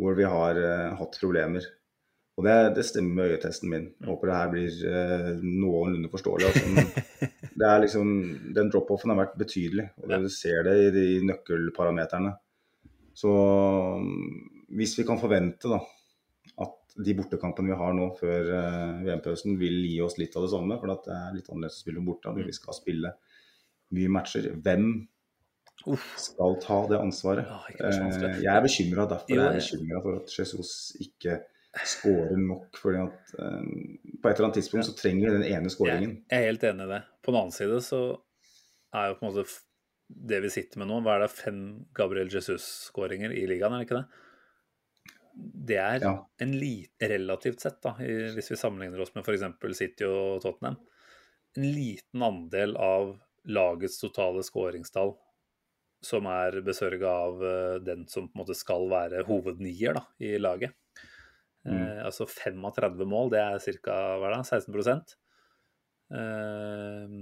hvor 0.00 0.16
vi 0.16 0.28
har 0.28 0.60
uh, 0.60 0.96
hatt 1.00 1.20
problemer. 1.20 1.64
Og 2.40 2.46
det, 2.46 2.56
det, 2.78 2.86
stemmer 2.88 3.18
med 3.18 3.34
øyetesten 3.34 3.68
min. 3.68 3.86
Jeg 4.00 4.08
håper 4.08 4.30
det 4.30 4.36
her 4.38 4.52
blir 4.54 4.76
eh, 4.88 5.42
noenlunde 5.44 6.08
forståelig. 6.08 6.46
Altså, 6.48 7.08
det 7.60 7.66
er 7.68 7.82
liksom, 7.82 8.12
den 8.56 8.70
drop-offen 8.72 9.12
har 9.12 9.18
vært 9.18 9.36
betydelig, 9.42 9.90
og 10.00 10.06
det, 10.08 10.22
du 10.24 10.30
ser 10.32 10.64
det 10.64 10.76
i 10.86 10.86
de 10.94 11.04
nøkkelparameterne. 11.28 12.32
Så 13.20 13.34
hvis 14.72 14.96
vi 14.96 15.04
kan 15.04 15.20
forvente 15.20 15.68
da, 15.68 15.82
at 16.64 16.96
de 17.04 17.16
bortekampene 17.18 17.74
vi 17.74 17.78
har 17.82 17.92
nå 17.98 18.08
før 18.16 18.50
eh, 18.56 19.04
VM-pausen 19.04 19.60
vil 19.60 19.76
gi 19.84 20.00
oss 20.06 20.16
litt 20.16 20.40
av 20.40 20.48
det 20.48 20.52
samme, 20.54 20.80
for 20.80 20.94
det 20.94 21.12
er 21.18 21.36
litt 21.36 21.52
annerledes 21.52 21.82
å 21.82 21.84
spille 21.84 22.08
borte. 22.08 22.32
Vi 22.40 22.56
skal 22.56 22.80
spille 22.80 23.12
mye 24.00 24.16
matcher. 24.16 24.48
Hvem 24.64 24.92
skal 26.16 26.56
ta 26.64 26.82
det 26.88 27.04
ansvaret? 27.04 27.52
Ja, 27.52 27.60
uh, 28.00 28.40
jeg 28.40 28.52
er 28.52 28.64
bekymra 28.64 29.10
derfor. 29.12 29.36
Jeg 29.36 29.44
er 29.44 29.60
bekymra 29.60 30.04
for 30.08 30.22
at 30.22 30.38
Jesus 30.40 30.72
ikke 31.04 31.42
skårer 31.86 32.36
nok. 32.40 32.76
fordi 32.82 32.98
at 33.04 33.34
eh, 33.38 33.64
på 34.20 34.28
et 34.28 34.34
eller 34.36 34.48
annet 34.48 34.58
tidspunkt 34.60 34.88
så 34.88 34.96
trenger 34.98 35.30
du 35.30 35.38
den 35.38 35.48
ene 35.52 35.70
skåringen. 35.72 36.16
Jeg 36.30 36.42
er 36.42 36.48
helt 36.50 36.64
enig 36.66 36.86
i 36.88 36.92
det. 36.94 37.02
På 37.22 37.32
den 37.32 37.40
annen 37.44 37.54
side 37.56 37.80
så 37.86 38.00
er 38.96 39.10
jo 39.12 39.18
på 39.20 39.26
en 39.26 39.30
måte 39.32 39.44
det 40.10 40.40
vi 40.42 40.50
sitter 40.50 40.80
med 40.82 40.88
nå, 40.90 40.96
hva 41.06 41.14
er 41.14 41.22
det, 41.22 41.30
fem 41.30 41.60
Gabriel 41.94 42.30
Jesus-skåringer 42.34 43.30
i 43.30 43.44
ligaen, 43.46 43.76
er 43.76 43.84
det 43.84 43.86
ikke 43.86 44.00
det? 44.00 44.08
Det 45.70 45.76
er 45.78 46.00
Ja. 46.02 46.14
en 46.42 46.52
li 46.58 46.72
relativt 46.98 47.60
sett, 47.62 47.78
da, 47.84 47.92
hvis 47.94 48.50
vi 48.50 48.58
sammenligner 48.58 49.00
oss 49.00 49.14
med 49.14 49.22
f.eks. 49.22 49.44
City 49.78 50.04
og 50.08 50.42
Tottenham, 50.42 50.80
en 51.56 51.62
liten 51.70 52.22
andel 52.26 52.74
av 52.76 53.12
lagets 53.46 54.00
totale 54.02 54.42
skåringstall 54.42 55.14
som 56.02 56.26
er 56.26 56.58
besørga 56.66 57.06
av 57.28 57.42
eh, 57.44 57.78
den 57.84 58.06
som 58.08 58.26
på 58.28 58.34
en 58.34 58.42
måte 58.42 58.56
skal 58.58 58.88
være 58.90 59.22
hovednier 59.28 59.94
da, 59.94 60.02
i 60.18 60.34
laget. 60.42 60.74
Eh, 61.68 62.00
altså 62.06 62.24
35 62.24 63.04
mål, 63.08 63.30
det 63.34 63.40
er 63.42 63.60
ca. 63.84 63.96
16 64.48 64.78
eh, 66.16 67.16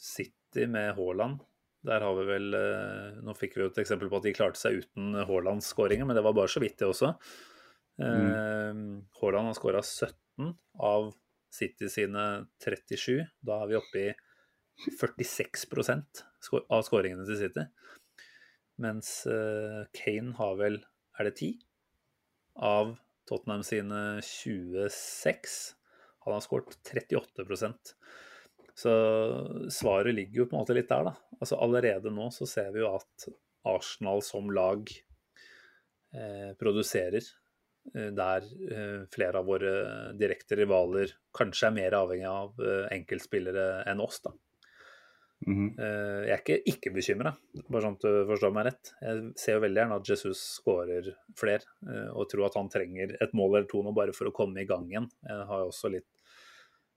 City 0.00 0.66
med 0.66 0.94
Haaland, 0.96 1.42
der 1.84 2.04
har 2.04 2.16
vi 2.16 2.24
vel 2.28 2.56
eh, 2.56 3.18
Nå 3.24 3.34
fikk 3.36 3.56
vi 3.56 3.64
jo 3.64 3.70
et 3.70 3.80
eksempel 3.82 4.08
på 4.10 4.20
at 4.20 4.28
de 4.28 4.36
klarte 4.36 4.60
seg 4.60 4.80
uten 4.80 5.12
Haaland-skåringer, 5.28 6.08
men 6.08 6.16
det 6.16 6.24
var 6.24 6.36
bare 6.36 6.52
så 6.52 6.62
vidt, 6.64 6.78
det 6.80 6.88
også. 6.88 7.14
Mm. 8.00 9.02
Haaland 9.20 9.50
har 9.50 9.56
skåra 9.58 9.82
17 9.84 10.54
av 10.80 11.10
City 11.52 11.90
sine 11.92 12.22
37. 12.64 13.18
Da 13.44 13.58
er 13.60 13.68
vi 13.68 13.76
oppe 13.76 14.04
i 14.06 14.14
46 14.96 15.66
skå- 16.40 16.62
av 16.72 16.86
skåringene 16.86 17.26
til 17.28 17.36
City. 17.42 17.66
Mens 18.80 19.10
Kane 19.92 20.32
har 20.38 20.56
vel 20.56 20.80
Er 21.20 21.28
det 21.28 21.34
10? 21.36 21.58
Av 22.56 22.94
Tottenham 23.30 23.62
sine 23.66 24.00
26. 24.26 25.58
Han 26.26 26.34
har 26.36 26.42
skåret 26.44 26.74
38% 26.90 27.94
Så 28.76 28.92
svaret 29.72 30.14
ligger 30.16 30.42
jo 30.42 30.48
på 30.50 30.56
en 30.56 30.62
måte 30.64 30.76
litt 30.76 30.90
der, 30.90 31.06
da. 31.10 31.14
Altså 31.40 31.56
Allerede 31.62 32.12
nå 32.12 32.28
så 32.34 32.48
ser 32.48 32.72
vi 32.74 32.82
jo 32.82 32.90
at 32.98 33.30
Arsenal 33.70 34.20
som 34.24 34.50
lag 34.56 34.90
eh, 36.14 36.52
produserer. 36.60 37.24
eh, 37.94 38.10
Der 38.16 38.44
eh, 38.44 39.00
flere 39.14 39.40
av 39.40 39.48
våre 39.48 39.72
direkte 40.20 40.56
rivaler 40.60 41.12
kanskje 41.36 41.70
er 41.70 41.76
mer 41.76 41.96
avhengig 42.02 42.28
av 42.28 42.60
eh, 42.60 42.86
enkeltspillere 42.98 43.84
enn 43.90 44.00
oss, 44.04 44.20
da. 44.24 44.32
Eh, 45.80 46.26
Jeg 46.28 46.34
er 46.34 46.42
ikke 46.42 46.58
ikke 46.68 46.92
bekymra, 46.94 47.30
bare 47.70 47.82
sånn 47.82 47.94
at 47.96 48.04
du 48.04 48.26
forstår 48.28 48.52
meg 48.52 48.66
rett. 48.66 48.90
Jeg 49.00 49.32
ser 49.40 49.54
jo 49.56 49.62
veldig 49.64 49.80
gjerne 49.80 49.96
at 49.96 50.04
Jesus 50.12 50.42
skårer 50.60 51.14
flere, 51.34 51.64
eh, 51.88 52.10
og 52.12 52.28
tror 52.28 52.46
at 52.46 52.54
han 52.60 52.68
trenger 52.68 53.16
et 53.20 53.32
mål 53.32 53.56
eller 53.56 53.68
to 53.70 53.82
nå 53.82 53.94
bare 53.96 54.12
for 54.12 54.28
å 54.28 54.34
komme 54.36 54.60
i 54.60 54.66
gang 54.68 54.84
igjen. 54.90 55.08
Jeg 55.24 55.46
har 55.48 55.62
jo 55.64 55.70
også 55.72 55.90
litt 55.96 56.06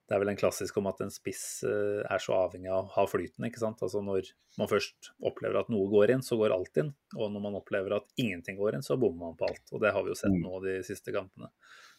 Det 0.05 0.17
er 0.17 0.19
vel 0.19 0.29
en 0.33 0.35
klassisk 0.37 0.75
om 0.77 0.87
at 0.87 0.99
en 0.99 1.09
spiss 1.09 1.63
eh, 1.63 2.03
er 2.11 2.19
så 2.19 2.33
avhengig 2.35 2.67
av 2.69 2.89
å 2.89 2.91
ha 2.97 3.05
flyten, 3.07 3.45
ikke 3.47 3.57
sant. 3.61 3.79
Altså 3.81 4.01
når 4.03 4.27
man 4.59 4.67
først 4.67 5.13
opplever 5.23 5.61
at 5.61 5.69
noe 5.71 5.87
går 5.89 6.11
inn, 6.11 6.21
så 6.21 6.35
går 6.37 6.51
alt 6.51 6.75
inn. 6.77 6.89
Og 7.15 7.31
når 7.31 7.41
man 7.41 7.55
opplever 7.55 7.95
at 7.95 8.11
ingenting 8.19 8.57
går 8.59 8.75
inn, 8.75 8.83
så 8.83 8.99
bommer 8.99 9.29
man 9.31 9.37
på 9.39 9.47
alt. 9.47 9.63
Og 9.71 9.79
det 9.81 9.93
har 9.95 10.03
vi 10.03 10.11
jo 10.11 10.19
sett 10.19 10.35
Mm. 10.35 10.43
nå 10.43 10.59
de 10.61 10.83
siste 10.83 11.13
kampene. 11.15 11.47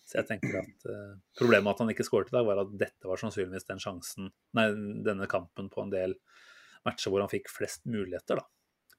Så 0.04 0.18
jeg 0.20 0.28
tenker 0.28 0.60
at 0.60 0.86
uh, 0.90 1.16
Problemet 1.38 1.64
med 1.64 1.74
at 1.74 1.82
han 1.82 1.92
ikke 1.94 2.06
skåret 2.06 2.30
i 2.30 2.36
dag, 2.36 2.46
var 2.46 2.60
at 2.60 2.72
dette 2.80 3.08
var 3.08 3.20
sannsynligvis 3.20 3.68
den 3.70 3.80
sjansen, 3.80 4.30
nei, 4.56 4.66
denne 5.06 5.28
kampen 5.30 5.70
på 5.72 5.84
en 5.84 5.92
del 5.92 6.18
matcher 6.84 7.12
hvor 7.12 7.24
han 7.24 7.32
fikk 7.32 7.48
flest 7.52 7.86
muligheter. 7.88 8.42
da. 8.42 8.48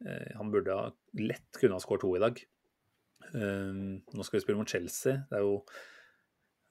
Uh, 0.01 0.31
han 0.39 0.53
burde 0.53 0.77
ha 0.77 0.87
lett 1.21 1.59
kunne 1.59 1.77
ha 1.77 1.83
skåret 1.83 2.05
to 2.05 2.15
i 2.17 2.23
dag. 2.23 2.41
Uh, 3.35 4.01
nå 4.01 4.25
skal 4.25 4.39
vi 4.39 4.45
spille 4.47 4.61
mot 4.61 4.71
Chelsea. 4.71 5.19
Det 5.29 5.37
er 5.37 5.45
jo 5.45 5.59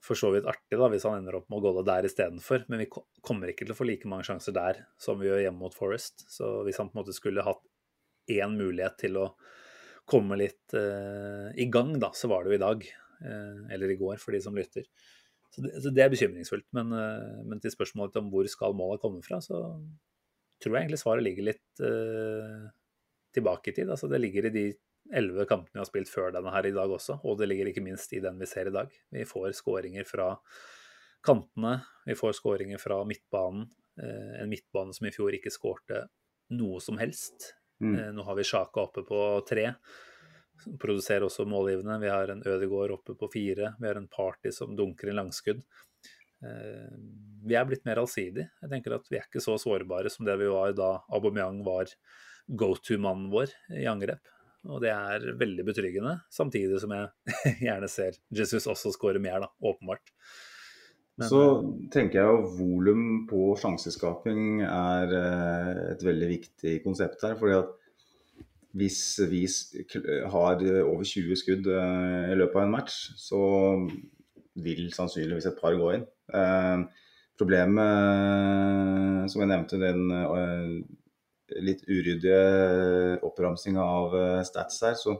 for 0.04 0.18
så 0.20 0.34
vidt 0.34 0.50
artig 0.50 0.76
da, 0.76 0.90
hvis 0.92 1.06
han 1.08 1.22
ender 1.22 1.38
opp 1.38 1.46
med 1.48 1.64
å 1.64 1.78
det 1.78 1.86
der 1.88 2.10
istedenfor, 2.10 2.66
men 2.68 2.82
vi 2.82 2.90
kommer 3.24 3.48
ikke 3.48 3.64
til 3.64 3.72
å 3.72 3.78
få 3.78 3.86
like 3.88 4.10
mange 4.10 4.26
sjanser 4.26 4.52
der 4.52 4.82
som 5.00 5.16
vi 5.16 5.30
gjør 5.30 5.46
hjemme 5.46 5.62
mot 5.62 5.76
Forest. 5.78 6.26
Så 6.28 6.58
hvis 6.66 6.76
han 6.76 6.90
på 6.90 6.98
en 6.98 7.00
måte 7.00 7.14
skulle 7.16 7.46
hatt 7.46 7.62
én 8.34 8.58
mulighet 8.58 8.98
til 9.00 9.16
å 9.22 9.30
komme 10.04 10.36
litt 10.36 10.76
i 10.76 11.64
gang, 11.72 11.94
da, 11.96 12.10
så 12.12 12.28
var 12.28 12.44
det 12.44 12.52
jo 12.52 12.58
i 12.58 12.60
dag. 12.66 12.84
Eh, 13.24 13.60
eller 13.74 13.92
i 13.92 13.98
går, 14.00 14.18
for 14.22 14.36
de 14.36 14.42
som 14.44 14.56
lytter. 14.56 14.86
Så 15.54 15.62
det, 15.64 15.74
så 15.82 15.92
det 15.94 16.04
er 16.04 16.12
bekymringsfullt. 16.12 16.66
Men, 16.76 16.92
eh, 16.92 17.42
men 17.48 17.62
til 17.62 17.74
spørsmålet 17.74 18.18
om 18.20 18.30
hvor 18.32 18.48
skal 18.50 18.76
målet 18.76 19.02
komme 19.02 19.22
fra, 19.24 19.40
så 19.44 19.60
tror 20.62 20.76
jeg 20.76 20.86
egentlig 20.86 21.02
svaret 21.02 21.26
ligger 21.26 21.48
litt 21.50 21.84
eh, 21.84 22.64
tilbake 23.34 23.72
i 23.72 23.76
tid. 23.76 23.90
Altså 23.90 24.10
det 24.10 24.20
ligger 24.22 24.48
i 24.48 24.54
de 24.54 24.66
elleve 25.14 25.44
kampene 25.48 25.76
vi 25.76 25.82
har 25.82 25.88
spilt 25.88 26.08
før 26.08 26.32
denne 26.32 26.52
her 26.54 26.66
i 26.68 26.72
dag 26.74 26.90
også, 26.90 27.18
og 27.28 27.36
det 27.40 27.50
ligger 27.50 27.68
ikke 27.68 27.84
minst 27.84 28.12
i 28.16 28.22
den 28.24 28.38
vi 28.40 28.48
ser 28.48 28.70
i 28.70 28.74
dag. 28.74 28.92
Vi 29.12 29.26
får 29.28 29.52
skåringer 29.58 30.06
fra 30.08 30.30
kantene, 31.24 31.78
vi 32.08 32.16
får 32.18 32.38
skåringer 32.40 32.80
fra 32.80 33.02
midtbanen. 33.08 33.68
Eh, 34.00 34.40
en 34.42 34.50
midtbane 34.50 34.96
som 34.96 35.06
i 35.06 35.12
fjor 35.14 35.36
ikke 35.36 35.52
skårte 35.54 36.06
noe 36.56 36.80
som 36.82 36.98
helst. 37.00 37.52
Mm. 37.82 37.94
Eh, 37.94 38.10
nå 38.16 38.24
har 38.26 38.38
vi 38.38 38.46
Sjaka 38.48 38.86
oppe 38.86 39.04
på 39.06 39.20
tre, 39.48 39.70
som 40.62 40.76
produserer 40.80 41.26
også 41.26 41.46
målgivende. 41.48 41.98
Vi 42.02 42.12
har 42.12 42.30
en 42.32 42.44
Ødegård 42.46 42.94
oppe 42.94 43.16
på 43.18 43.30
fire, 43.32 43.74
vi 43.80 43.88
har 43.88 44.00
en 44.00 44.10
Party 44.10 44.52
som 44.54 44.76
dunker 44.76 45.10
inn 45.10 45.18
langskudd. 45.18 45.64
Eh, 46.44 46.94
vi 47.44 47.56
er 47.58 47.66
blitt 47.68 47.84
mer 47.88 48.00
allsidige. 48.02 48.50
Jeg 48.62 48.72
tenker 48.72 48.96
at 48.96 49.10
vi 49.10 49.18
er 49.20 49.26
ikke 49.26 49.42
så 49.44 49.56
sårbare 49.60 50.12
som 50.12 50.26
det 50.28 50.36
vi 50.40 50.48
var 50.52 50.72
da 50.76 50.94
Aubameyang 51.12 51.62
var 51.66 51.90
go 52.48 52.74
to-mannen 52.76 53.30
vår 53.32 53.52
i 53.80 53.86
angrep. 53.90 54.32
Og 54.64 54.80
det 54.80 54.94
er 54.94 55.26
veldig 55.36 55.66
betryggende, 55.66 56.14
samtidig 56.32 56.78
som 56.80 56.92
jeg 56.96 57.34
gjerne 57.66 57.88
ser 57.92 58.16
Jesus 58.32 58.68
også 58.70 58.94
skåre 58.94 59.20
mer, 59.20 59.44
da, 59.44 59.50
åpenbart. 59.60 60.12
Men, 61.20 61.28
Så 61.30 61.42
tenker 61.94 62.18
jeg 62.18 62.30
jo 62.32 62.54
volum 62.56 63.04
på 63.30 63.52
sjanseskaping 63.60 64.64
er 64.66 65.12
eh, 65.14 65.82
et 65.92 66.02
veldig 66.02 66.30
viktig 66.32 66.78
konsept 66.86 67.22
her. 67.22 67.36
fordi 67.38 67.58
at 67.60 67.76
hvis 68.74 68.98
vi 69.30 69.44
har 70.32 70.64
over 70.82 71.04
20 71.06 71.36
skudd 71.38 71.68
eh, 71.70 72.32
i 72.32 72.36
løpet 72.38 72.58
av 72.58 72.64
en 72.66 72.74
match, 72.74 72.96
så 73.20 73.40
vil 74.64 74.88
sannsynligvis 74.94 75.46
et 75.50 75.60
par 75.60 75.76
gå 75.78 75.92
inn. 75.98 76.06
Eh, 76.34 76.84
Problemet, 77.34 79.26
som 79.32 79.40
jeg 79.42 79.50
nevnte, 79.50 79.78
den 79.82 80.04
eh, 80.14 80.74
litt 81.66 81.80
uryddige 81.90 83.18
oppramsinga 83.26 83.82
av 83.82 84.14
eh, 84.18 84.42
stats 84.46 84.78
her, 84.86 84.94
så 84.98 85.16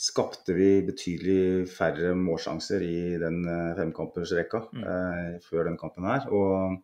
skapte 0.00 0.56
vi 0.56 0.80
betydelig 0.86 1.68
færre 1.70 2.14
målsjanser 2.18 2.82
i 2.82 2.98
den 3.22 3.42
eh, 3.46 3.74
femkampersrekka 3.78 4.64
Mm. 4.74 4.82
eh, 4.82 5.38
før 5.44 5.68
den 5.70 5.78
kampen 5.78 6.08
her. 6.10 6.26
Og 6.34 6.80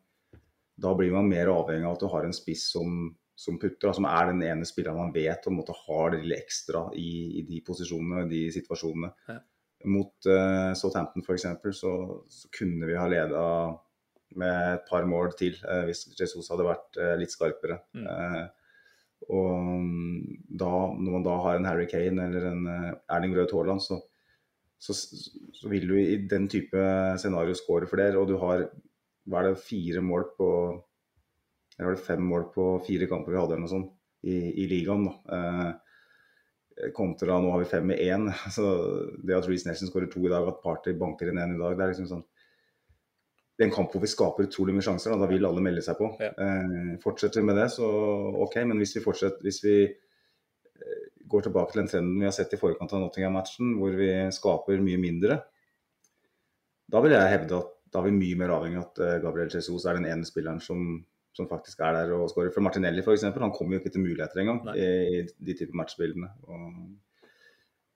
da 0.78 0.94
blir 0.94 1.10
man 1.14 1.28
mer 1.30 1.50
avhengig 1.50 1.86
av 1.88 1.96
at 1.96 2.04
du 2.04 2.08
har 2.12 2.24
en 2.28 2.36
spiss 2.36 2.68
som, 2.76 3.16
som 3.36 3.58
putter, 3.60 3.92
som 3.92 4.06
er 4.08 4.30
den 4.30 4.40
ene 4.48 4.66
spilleren 4.66 4.96
man 4.98 5.12
vet 5.14 5.44
på 5.44 5.52
en 5.52 5.58
måte 5.58 5.76
har 5.76 6.12
det 6.12 6.22
lille 6.22 6.38
ekstra 6.40 6.86
i, 6.96 7.40
i 7.40 7.44
de 7.44 7.60
posisjonene, 7.66 8.24
de 8.30 8.46
situasjonene. 8.54 9.10
Ja. 9.28 9.40
Mot 9.92 10.28
uh, 10.32 10.72
Southampton 10.78 11.22
f.eks. 11.22 11.44
Så, 11.76 11.92
så 12.32 12.52
kunne 12.56 12.88
vi 12.88 12.96
ha 12.96 13.04
leda 13.12 13.42
med 14.40 14.78
et 14.78 14.88
par 14.88 15.04
mål 15.08 15.36
til 15.38 15.58
uh, 15.68 15.84
hvis 15.84 16.06
Jesus 16.16 16.48
hadde 16.50 16.64
vært 16.66 16.96
uh, 16.96 17.12
litt 17.20 17.34
skarpere. 17.34 17.76
Mm. 17.92 18.08
Og 19.36 19.52
mm, 19.84 20.40
da, 20.64 20.72
når 20.96 21.12
man 21.18 21.28
da 21.28 21.36
har 21.44 21.60
en 21.60 21.68
Harry 21.68 21.86
Kane 21.92 22.30
eller 22.30 22.48
en 22.48 22.66
Erling 23.12 23.36
Rød 23.36 23.52
Haaland, 23.52 23.84
så, 23.84 24.00
så, 24.80 24.96
så 24.96 25.70
vil 25.72 25.88
du 25.92 25.96
i 26.00 26.18
den 26.30 26.48
type 26.52 26.88
scenario 27.20 27.56
score 27.58 27.88
flere. 27.90 28.16
Og 28.16 28.32
du 28.32 28.36
har 28.40 28.64
hva 29.26 29.42
er 29.42 29.50
det, 29.50 29.64
fire 29.66 30.02
mål 30.04 30.28
på 30.38 30.48
Eller 31.76 31.90
var 31.90 31.96
det 31.96 32.06
fem 32.06 32.22
mål 32.24 32.48
på 32.54 32.68
fire 32.86 33.08
kamper 33.10 33.34
vi 33.34 33.40
hadde 33.40 33.56
eller 33.56 33.66
noe 33.66 33.72
sånt 33.72 33.92
i, 34.26 34.36
i 34.62 34.68
ligaen. 34.70 35.08
da. 35.08 35.36
Eh, 35.36 36.90
kontra 36.96 37.38
nå 37.40 37.50
har 37.52 37.62
vi 37.62 37.68
fem 37.70 37.86
med 37.88 38.00
én. 38.04 38.30
Så 38.56 38.64
det 39.22 39.36
at 39.36 39.48
Reece 39.48 39.68
Nelson 39.68 39.90
skårer 39.90 40.10
to 40.12 40.24
i 40.24 40.32
dag, 40.32 40.48
at 40.48 40.62
Party 40.64 40.96
banker 40.96 41.32
inn 41.32 41.42
én 41.42 41.56
i 41.56 41.60
dag, 41.60 41.76
det 41.76 41.84
er 41.84 41.94
liksom 41.94 42.10
sånn 42.14 42.26
det 43.56 43.64
er 43.64 43.70
en 43.70 43.72
kamp 43.72 43.94
hvor 43.94 44.02
vi 44.04 44.08
skaper 44.12 44.44
utrolig 44.44 44.74
mye 44.76 44.84
sjanser, 44.84 45.14
da, 45.14 45.24
da 45.24 45.30
vil 45.30 45.46
alle 45.48 45.62
melde 45.64 45.80
seg 45.84 45.96
på. 45.96 46.10
Ja. 46.20 46.28
Eh, 46.28 46.96
fortsetter 47.00 47.40
vi 47.40 47.46
med 47.48 47.56
det, 47.56 47.70
så 47.72 47.86
OK. 48.44 48.58
Men 48.68 48.82
hvis 48.82 48.92
vi 48.98 49.00
hvis 49.46 49.60
vi 49.64 49.76
eh, 49.86 51.06
går 51.24 51.46
tilbake 51.46 51.72
til 51.72 51.80
den 51.80 51.88
trenden 51.88 52.18
vi 52.20 52.28
har 52.28 52.34
sett 52.36 52.52
i 52.52 52.60
forkant 52.60 52.92
av 52.92 53.00
Nottingham-matchen, 53.00 53.72
hvor 53.80 53.96
vi 53.96 54.10
skaper 54.36 54.84
mye 54.84 55.00
mindre, 55.00 55.38
da 56.92 57.00
vil 57.02 57.16
jeg 57.16 57.32
hevde 57.32 57.62
at 57.62 57.72
da 57.94 58.02
er 58.02 58.10
vi 58.10 58.18
mye 58.18 58.36
mer 58.42 58.52
avhengig 58.58 58.82
av 58.82 58.90
at 58.90 59.02
eh, 59.06 59.18
Gabriel 59.24 59.56
Jesus 59.56 59.88
er 59.88 59.96
den 59.96 60.08
ene 60.10 60.28
spilleren 60.28 60.60
som, 60.60 60.84
som 61.36 61.48
faktisk 61.50 61.82
er 61.84 61.98
der 61.98 62.14
og 62.16 62.30
skårer. 62.32 62.52
For 62.54 62.64
Martinelli 62.64 63.04
f.eks. 63.04 63.26
han 63.28 63.52
kommer 63.54 63.76
jo 63.76 63.82
ikke 63.82 63.92
til 63.94 64.04
muligheter 64.04 64.42
engang 64.42 64.62
Nei. 64.66 64.76
i, 64.80 65.24
de 65.26 65.56
type 65.58 65.76
matchbildene. 65.76 66.30
Og 66.48 66.62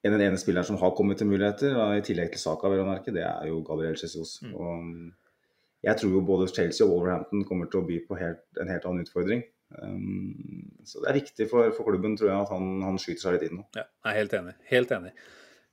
den 0.05 0.25
ene 0.25 0.41
spilleren 0.41 0.69
som 0.69 0.79
har 0.81 0.95
kommet 0.97 1.21
til 1.21 1.29
muligheter, 1.29 1.77
i 1.97 2.05
tillegg 2.05 2.33
til 2.35 2.43
Saka, 2.43 2.71
vil 2.71 2.83
jeg 2.83 2.89
merke, 2.89 3.15
det 3.17 3.25
er 3.27 3.49
jo 3.51 3.62
Gabriel 3.67 3.99
Jesus. 4.01 4.39
Mm. 4.45 4.55
Og 4.55 5.89
jeg 5.89 5.97
tror 5.97 6.15
jo 6.17 6.21
både 6.29 6.49
Chelsea 6.53 6.87
og 6.87 6.93
Wolverhampton 6.93 7.45
kommer 7.49 7.69
til 7.71 7.83
å 7.83 7.89
by 7.89 7.99
på 8.09 8.21
helt, 8.21 8.45
en 8.61 8.73
helt 8.73 8.87
annen 8.89 9.07
utfordring. 9.07 9.45
Um, 9.71 10.73
så 10.85 11.03
det 11.03 11.11
er 11.11 11.21
viktig 11.21 11.47
for, 11.51 11.71
for 11.77 11.87
klubben, 11.87 12.17
tror 12.19 12.33
jeg, 12.33 12.41
at 12.41 12.53
han, 12.53 12.73
han 12.85 12.99
skyter 13.01 13.23
seg 13.23 13.37
litt 13.37 13.47
inn 13.49 13.61
nå. 13.61 13.67
Ja, 13.79 13.87
jeg 13.87 14.12
er 14.12 14.19
helt 14.19 14.35
enig. 14.41 14.57
Helt 14.73 14.97
enig. 14.97 15.12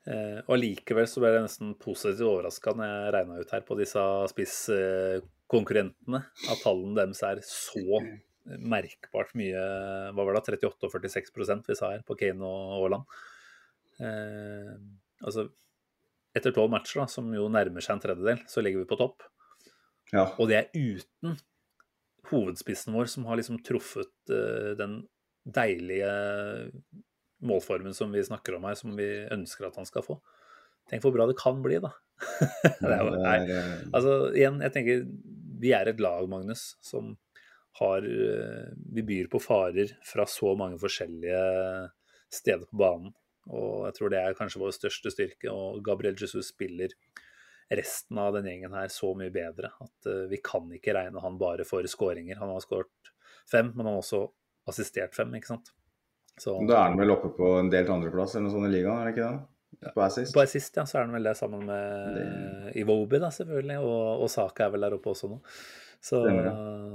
Eh, 0.08 0.40
og 0.46 0.54
allikevel 0.56 1.08
så 1.10 1.20
ble 1.20 1.34
jeg 1.34 1.44
nesten 1.48 1.74
positivt 1.82 2.24
overraska 2.30 2.74
når 2.78 2.88
jeg 2.88 3.14
regna 3.18 3.42
ut 3.42 3.54
her 3.56 3.66
på 3.68 3.76
disse 3.80 4.04
spisskonkurrentene 4.32 6.22
at 6.24 6.64
tallene 6.64 6.96
deres 7.02 7.24
er 7.28 7.42
så 7.44 8.00
merkbart 8.48 9.34
mye 9.36 9.64
Hva 10.16 10.24
var 10.24 10.38
det, 10.38 10.60
38 10.64 10.88
og 10.88 10.94
46% 10.94 11.68
vi 11.68 11.76
sa 11.76 11.92
her 11.92 12.06
på 12.08 12.16
Kane 12.20 12.48
og 12.48 12.78
Haaland. 12.78 13.18
Eh, 14.00 14.76
altså 15.26 15.50
etter 16.38 16.54
tolv 16.54 16.72
matcher, 16.72 17.02
da, 17.02 17.10
som 17.12 17.28
jo 17.34 17.48
nærmer 17.52 17.84
seg 17.84 17.98
en 17.98 18.04
tredjedel, 18.04 18.42
så 18.50 18.64
ligger 18.64 18.84
vi 18.84 18.90
på 18.90 19.00
topp. 19.00 19.26
Ja. 20.14 20.30
Og 20.38 20.48
det 20.52 20.60
er 20.60 20.68
uten 20.76 21.38
hovedspissen 22.30 22.96
vår, 22.96 23.10
som 23.12 23.28
har 23.28 23.40
liksom 23.40 23.60
truffet 23.66 24.14
uh, 24.32 24.74
den 24.78 25.00
deilige 25.48 26.12
målformen 27.46 27.94
som 27.94 28.12
vi 28.14 28.24
snakker 28.26 28.58
om 28.58 28.66
her, 28.68 28.78
som 28.80 28.96
vi 28.98 29.08
ønsker 29.34 29.68
at 29.68 29.78
han 29.78 29.88
skal 29.88 30.06
få. 30.06 30.18
Tenk 30.88 31.04
hvor 31.04 31.14
bra 31.16 31.28
det 31.30 31.38
kan 31.40 31.60
bli, 31.64 31.80
da. 31.84 31.92
jo, 32.82 33.12
nei, 33.22 33.38
altså, 33.94 34.14
igjen, 34.34 34.62
jeg 34.64 34.74
tenker 34.74 35.04
vi 35.62 35.74
er 35.76 35.90
et 35.90 36.02
lag, 36.02 36.28
Magnus, 36.30 36.76
som 36.86 37.16
har 37.80 38.06
uh, 38.06 38.74
Vi 38.94 39.04
byr 39.06 39.30
på 39.30 39.42
farer 39.42 39.94
fra 40.06 40.26
så 40.30 40.54
mange 40.58 40.80
forskjellige 40.82 41.42
steder 42.34 42.66
på 42.70 42.80
banen. 42.80 43.14
Og 43.48 43.86
jeg 43.88 43.96
tror 43.98 44.12
det 44.12 44.22
er 44.22 44.38
kanskje 44.38 44.62
vår 44.62 44.74
største 44.76 45.14
styrke. 45.14 45.52
Og 45.54 45.84
Gabriel 45.86 46.18
Jesus 46.20 46.52
spiller 46.52 46.94
resten 47.68 48.20
av 48.22 48.34
den 48.36 48.48
gjengen 48.48 48.76
her 48.76 48.90
så 48.92 49.12
mye 49.18 49.34
bedre 49.34 49.74
at 49.84 50.10
uh, 50.10 50.26
vi 50.32 50.42
kan 50.44 50.70
ikke 50.74 50.96
regne 50.98 51.24
han 51.24 51.40
bare 51.42 51.68
for 51.68 51.86
skåringer. 51.86 52.40
Han 52.42 52.54
har 52.54 52.64
skåret 52.66 53.14
fem, 53.50 53.72
men 53.74 53.86
han 53.86 53.98
har 53.98 54.04
også 54.04 54.26
assistert 54.68 55.16
fem, 55.16 55.34
ikke 55.38 55.54
sant. 55.54 55.72
Så, 56.38 56.54
da 56.70 56.80
er 56.80 56.92
han 56.92 57.00
vel 57.00 57.14
oppe 57.16 57.32
på 57.34 57.56
en 57.58 57.70
delt 57.74 57.90
andreplass 57.90 58.36
eller 58.36 58.48
noe 58.48 58.56
sånt 58.56 58.70
i 58.70 58.74
ligaen, 58.76 59.00
er 59.02 59.10
det 59.10 59.16
ikke 59.16 59.30
det? 59.30 59.92
På 59.94 60.04
assist? 60.06 60.34
På 60.34 60.42
assist, 60.42 60.78
ja. 60.78 60.86
Så 60.90 60.98
er 60.98 61.06
han 61.06 61.14
vel 61.14 61.28
det 61.28 61.36
sammen 61.38 61.66
med 61.68 62.16
det... 62.18 62.28
Iwobi, 62.82 63.20
da, 63.22 63.30
selvfølgelig. 63.34 63.78
Og, 63.84 64.24
og 64.24 64.32
Saka 64.32 64.66
er 64.66 64.74
vel 64.74 64.88
der 64.88 64.96
oppe 64.98 65.12
også 65.14 65.30
nå. 65.32 65.38
Så, 66.08 66.22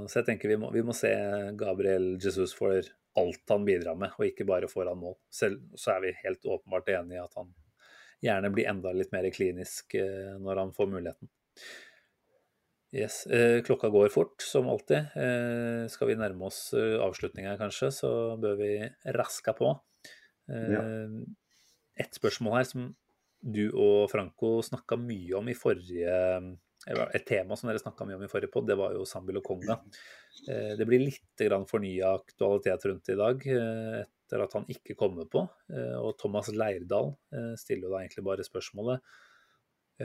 så 0.07 0.19
jeg 0.21 0.27
tenker 0.29 0.53
vi 0.53 0.57
må, 0.61 0.69
vi 0.71 0.81
må, 0.85 0.95
se 0.95 1.11
Gabriel 1.59 2.13
Jesus 2.23 2.53
for 2.55 2.79
alt 3.19 3.51
han 3.51 3.65
bidrar 3.67 3.97
med, 3.99 4.15
og 4.17 4.25
ikke 4.25 4.47
bare 4.47 4.69
foran 4.71 4.99
mål. 4.99 5.17
Selv 5.31 5.61
så 5.79 5.95
er 5.95 6.05
vi 6.05 6.13
helt 6.23 6.47
åpenbart 6.47 6.89
enig 6.95 7.19
i 7.19 7.21
at 7.21 7.35
han 7.37 7.51
gjerne 8.23 8.51
blir 8.55 8.69
enda 8.71 8.93
litt 8.95 9.11
mer 9.13 9.27
klinisk 9.35 9.97
eh, 9.99 10.33
når 10.39 10.63
han 10.63 10.71
får 10.75 10.89
muligheten. 10.95 11.29
Yes. 12.93 13.23
Eh, 13.25 13.59
klokka 13.65 13.89
går 13.89 14.11
fort, 14.13 14.35
som 14.45 14.69
alltid. 14.69 15.13
Eh, 15.17 15.85
skal 15.89 16.11
vi 16.11 16.17
nærme 16.19 16.45
oss 16.49 16.67
avslutninga, 16.77 17.55
kanskje, 17.61 17.89
så 17.95 18.11
bør 18.41 18.59
vi 18.59 18.73
raske 19.15 19.55
på. 19.57 19.71
Ja. 20.53 20.83
Et 22.03 22.17
spørsmål 22.19 22.57
her 22.57 22.67
som 22.67 22.91
du 23.43 23.63
og 23.71 24.11
Franco 24.11 24.57
snakka 24.65 24.97
mye 24.99 25.39
om 25.39 25.49
i 25.51 25.55
forrige 25.57 26.11
et 26.83 27.25
tema 27.27 27.55
som 27.55 27.69
dere 27.69 27.79
snakka 27.79 28.05
mye 28.07 28.17
om 28.17 28.25
i 28.25 28.31
forrige 28.31 28.51
pod, 28.51 28.67
det 28.67 28.75
var 28.79 28.95
jo 28.95 29.05
Sambil 29.07 29.39
og 29.39 29.45
Konga. 29.47 29.77
Eh, 30.49 30.73
det 30.75 30.87
blir 30.87 31.03
litt 31.05 31.43
fornya 31.69 32.13
aktualitet 32.17 32.87
rundt 32.89 33.05
det 33.07 33.15
i 33.15 33.21
dag 33.21 33.45
eh, 33.47 33.99
etter 34.03 34.43
at 34.43 34.55
han 34.57 34.65
ikke 34.67 34.97
kommer 34.99 35.29
på. 35.31 35.45
Eh, 35.71 35.95
og 35.99 36.17
Thomas 36.19 36.51
Leirdal 36.51 37.13
stiller 37.59 37.87
jo 37.87 37.93
da 37.93 38.01
egentlig 38.03 38.25
bare 38.27 38.47
spørsmålet 38.47 39.13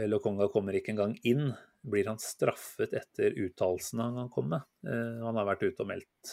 Lokonga 0.06 0.50
kommer 0.52 0.76
ikke 0.76 0.92
engang 0.92 1.14
inn. 1.26 1.48
Blir 1.88 2.10
han 2.10 2.20
straffet 2.22 2.92
etter 2.96 3.36
uttalelsene 3.44 4.10
han 4.16 4.30
kom 4.32 4.50
med? 4.52 4.64
Han 4.84 5.38
har 5.38 5.46
vært 5.48 5.64
ute 5.66 5.84
og 5.84 5.88
meldt 5.88 6.32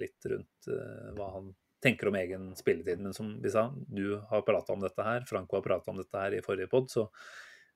litt 0.00 0.28
rundt 0.28 0.68
hva 1.16 1.28
han 1.38 1.48
tenker 1.84 2.08
om 2.08 2.16
egen 2.18 2.50
spilletid. 2.56 3.00
Men 3.00 3.14
som 3.16 3.34
vi 3.42 3.50
sa, 3.52 3.66
du 3.86 4.16
har 4.30 4.44
prata 4.46 4.72
om 4.72 4.84
dette 4.84 5.04
her, 5.04 5.26
Franco 5.28 5.58
har 5.58 5.66
prata 5.66 5.92
om 5.92 6.00
dette 6.00 6.20
her 6.20 6.36
i 6.36 6.44
forrige 6.44 6.70
pod, 6.72 6.88
så 6.92 7.08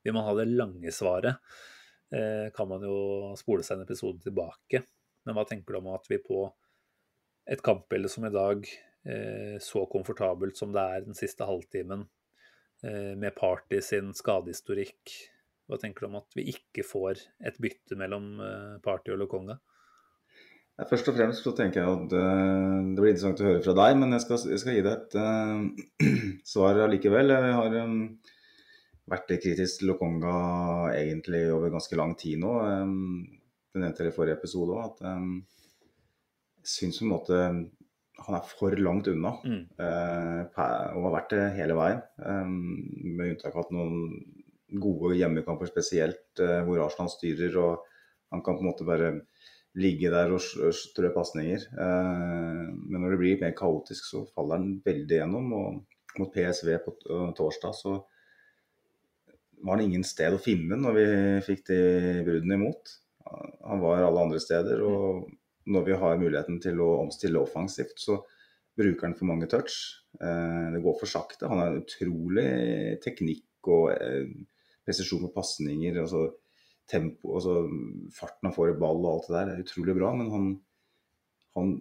vil 0.04 0.16
man 0.16 0.24
ha 0.28 0.34
det 0.38 0.48
lange 0.48 0.92
svaret. 0.94 1.36
Eh, 2.14 2.48
kan 2.56 2.68
man 2.70 2.84
jo 2.88 3.34
spole 3.36 3.64
seg 3.64 3.76
en 3.76 3.84
episode 3.84 4.22
tilbake. 4.24 4.82
Men 5.26 5.36
hva 5.36 5.44
tenker 5.48 5.76
du 5.76 5.82
om 5.82 5.90
at 5.92 6.08
vi 6.08 6.20
på 6.24 6.46
et 7.48 7.64
kampbilde 7.64 8.08
som 8.12 8.24
i 8.24 8.32
dag, 8.32 8.64
eh, 9.04 9.56
så 9.60 9.84
komfortabelt 9.92 10.56
som 10.56 10.72
det 10.72 10.84
er 10.84 11.04
den 11.04 11.18
siste 11.18 11.44
halvtimen, 11.48 12.06
eh, 12.84 13.12
med 13.16 13.36
Party 13.36 13.82
sin 13.84 14.14
skadehistorikk, 14.16 15.18
hva 15.68 15.78
tenker 15.80 16.04
du 16.04 16.08
om 16.08 16.18
at 16.20 16.36
vi 16.36 16.46
ikke 16.52 16.84
får 16.86 17.20
et 17.44 17.58
bytte 17.60 17.96
mellom 18.00 18.38
Party 18.84 19.12
og 19.12 19.20
Lokonga? 19.20 19.58
Først 20.86 21.08
og 21.10 21.16
fremst 21.16 21.42
så 21.42 21.50
tenker 21.58 21.82
jeg 21.82 21.90
at 21.90 22.12
det 22.12 23.00
blir 23.02 23.10
interessant 23.10 23.40
å 23.42 23.48
høre 23.48 23.62
fra 23.64 23.74
deg, 23.80 23.96
men 23.98 24.14
jeg 24.14 24.22
skal, 24.22 24.42
jeg 24.52 24.62
skal 24.62 24.76
gi 24.76 24.84
deg 24.86 24.92
et 24.94 25.16
uh, 25.18 26.04
svar 26.52 26.78
allikevel. 26.84 27.34
Jeg 27.34 27.56
har 27.56 27.74
um, 27.82 27.96
vært 29.10 29.32
litt 29.32 29.42
kritisk 29.42 29.80
til 29.80 29.90
Lokonga 29.90 30.36
egentlig 30.94 31.48
over 31.50 31.74
ganske 31.74 31.98
lang 31.98 32.14
tid 32.20 32.38
nå. 32.44 32.52
Det 32.62 33.82
nevnte 33.82 34.06
jeg 34.06 34.14
i 34.14 34.16
forrige 34.20 34.38
episode 34.38 34.76
òg, 34.76 34.92
at 34.92 35.02
jeg 35.08 36.76
syns 36.78 37.02
på 37.02 37.08
en 37.08 37.12
måte 37.16 37.42
han 38.18 38.34
er 38.34 38.46
for 38.50 38.74
langt 38.78 39.10
unna. 39.10 39.34
Mm. 39.42 39.60
Uh, 39.82 40.62
og 40.94 41.08
har 41.08 41.14
vært 41.18 41.34
det 41.34 41.44
hele 41.58 41.74
veien. 41.78 42.04
Med 43.18 43.34
unntak 43.34 43.58
av 43.58 43.74
noen 43.74 44.14
gode 44.68 45.16
hjemmekamper 45.16 45.70
spesielt, 45.70 46.40
eh, 46.40 46.60
hvor 46.66 46.84
Arsenal 46.84 47.10
styrer. 47.12 47.56
og 47.56 47.84
Han 48.30 48.42
kan 48.42 48.56
på 48.56 48.60
en 48.60 48.70
måte 48.70 48.84
bare 48.84 49.20
ligge 49.74 50.10
der 50.10 50.32
og 50.32 50.40
strø 50.74 51.12
pasninger. 51.14 51.64
Eh, 51.72 52.64
men 52.74 53.00
når 53.00 53.10
det 53.10 53.18
blir 53.18 53.40
mer 53.40 53.56
kaotisk, 53.56 54.04
så 54.04 54.26
faller 54.34 54.58
han 54.58 54.82
veldig 54.84 55.20
gjennom. 55.20 55.52
Og 55.52 56.18
mot 56.18 56.32
PSV 56.32 56.78
på 56.84 56.96
torsdag 57.36 57.74
så 57.74 57.98
var 59.64 59.76
han 59.76 59.84
ingen 59.84 60.04
sted 60.04 60.34
å 60.34 60.42
finne 60.42 60.76
når 60.78 60.94
vi 60.94 61.06
fikk 61.46 61.66
de 61.66 61.82
bruddene 62.26 62.58
imot. 62.58 62.96
Han 63.68 63.80
var 63.80 64.04
alle 64.04 64.26
andre 64.26 64.40
steder. 64.40 64.82
og 64.82 65.28
når 65.68 65.84
vi 65.84 65.96
har 66.00 66.20
muligheten 66.20 66.60
til 66.64 66.80
å 66.80 67.02
omstille 67.02 67.40
offensivt, 67.40 67.98
så 68.00 68.18
bruker 68.78 69.08
han 69.08 69.16
for 69.18 69.28
mange 69.28 69.48
touch. 69.50 69.74
Eh, 70.20 70.68
det 70.74 70.82
går 70.84 70.96
for 71.00 71.10
sakte. 71.10 71.48
Han 71.50 71.60
har 71.62 71.80
utrolig 71.80 72.98
teknikk 73.04 73.68
og 73.68 73.90
eh, 73.92 74.30
presisjon 74.88 75.26
på 75.26 75.34
pasninger. 75.36 76.00
Altså 76.02 76.24
tempo, 76.88 77.36
altså 77.36 77.60
farten 78.16 78.48
han 78.48 78.56
får 78.56 78.72
i 78.72 78.80
ball 78.80 79.04
og 79.04 79.12
alt 79.12 79.28
det 79.28 79.36
der 79.36 79.52
er 79.52 79.62
utrolig 79.66 79.96
bra. 80.00 80.14
Men 80.16 80.32
han, 80.32 80.50
han 81.58 81.74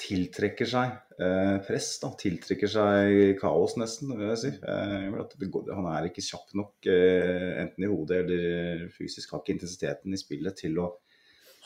tiltrekker 0.00 0.68
seg 0.68 0.92
eh, 1.22 1.56
press, 1.66 1.88
da, 2.02 2.10
tiltrekker 2.20 2.70
seg 2.70 3.36
kaos, 3.40 3.76
nesten, 3.80 4.12
vil 4.16 4.30
jeg 4.34 4.42
si. 4.42 4.52
Eh, 4.60 5.48
går, 5.52 5.72
han 5.76 5.88
er 5.92 6.08
ikke 6.10 6.24
kjapp 6.24 6.52
nok, 6.58 6.74
eh, 6.92 7.52
enten 7.64 7.86
i 7.86 7.90
hodet 7.90 8.22
eller 8.24 8.86
fysisk. 8.94 9.32
Har 9.32 9.42
ikke 9.42 9.56
intensiteten 9.56 10.14
i 10.14 10.20
spillet 10.20 10.58
til 10.60 10.78
å 10.82 10.90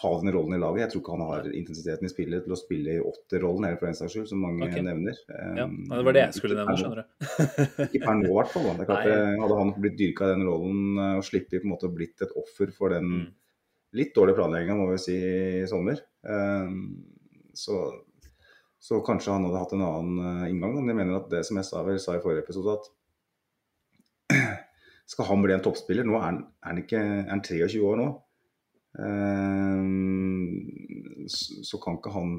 ha 0.00 0.10
den 0.22 0.32
rollen 0.32 0.56
i 0.56 0.60
laget. 0.60 0.82
Jeg 0.82 0.92
tror 0.92 1.02
ikke 1.02 1.16
han 1.16 1.26
har 1.28 1.48
intensiteten 1.50 2.08
i 2.08 2.12
spillet 2.12 2.44
til 2.46 2.54
å 2.54 2.58
spille 2.58 2.96
i 2.96 3.02
åtterrollen, 3.04 3.66
eller 3.68 3.80
for 3.80 3.90
den 3.90 3.98
saks 3.98 4.14
skyld, 4.14 4.28
som 4.30 4.42
mange 4.44 4.66
okay. 4.66 4.84
nevner. 4.84 5.18
Ja, 5.28 5.66
Det 5.68 6.04
var 6.06 6.16
det 6.16 6.24
jeg 6.24 6.36
skulle 6.38 6.58
nevne, 6.58 6.76
skjønner 6.80 7.02
du. 7.02 7.82
ikke 7.86 8.02
per 8.06 8.16
nå, 8.20 8.30
i 8.30 8.36
hvert 8.38 8.54
fall. 8.54 8.68
Eh, 8.96 9.34
hadde 9.42 9.58
han 9.60 9.74
blitt 9.76 9.98
dyrka 10.00 10.28
i 10.28 10.34
den 10.34 10.46
rollen 10.48 10.80
eh, 10.96 11.16
og 11.20 11.26
sluppet 11.28 11.58
på 11.58 11.68
en 11.68 11.74
måte 11.74 11.92
blitt 11.92 12.24
et 12.24 12.36
offer 12.40 12.72
for 12.76 12.96
den 12.96 13.10
mm. 13.10 13.26
litt 14.00 14.14
dårlige 14.16 14.40
planlegginga, 14.40 14.78
må 14.78 14.88
vi 14.94 15.02
si, 15.04 15.18
i 15.60 15.68
sommer. 15.68 16.00
Um, 16.24 16.80
så 17.56 17.82
så 18.80 19.02
kanskje 19.04 19.34
han 19.34 19.44
hadde 19.44 19.60
hatt 19.60 19.72
en 19.76 19.84
annen 19.84 20.20
uh, 20.24 20.48
inngang. 20.48 20.72
Men 20.78 20.88
jeg 20.88 20.98
mener 21.02 21.18
at 21.18 21.28
det 21.28 21.42
som 21.44 21.58
jeg 21.60 21.68
sa, 21.68 21.84
sa 22.00 22.16
i 22.16 22.22
forrige 22.24 22.46
episode, 22.46 22.78
at 22.78 22.86
skal 25.12 25.28
han 25.28 25.44
bli 25.44 25.52
en 25.52 25.64
toppspiller 25.64 26.06
Nå 26.06 26.16
er 26.16 26.24
han, 26.24 26.38
er 26.62 26.70
han, 26.70 26.80
ikke, 26.80 27.00
er 27.26 27.28
han 27.28 27.44
23 27.44 27.82
år 27.84 28.00
nå. 28.00 28.08
Uh, 28.98 29.86
så, 31.30 31.78
kan 31.82 31.98
ikke 31.98 32.14
han 32.14 32.38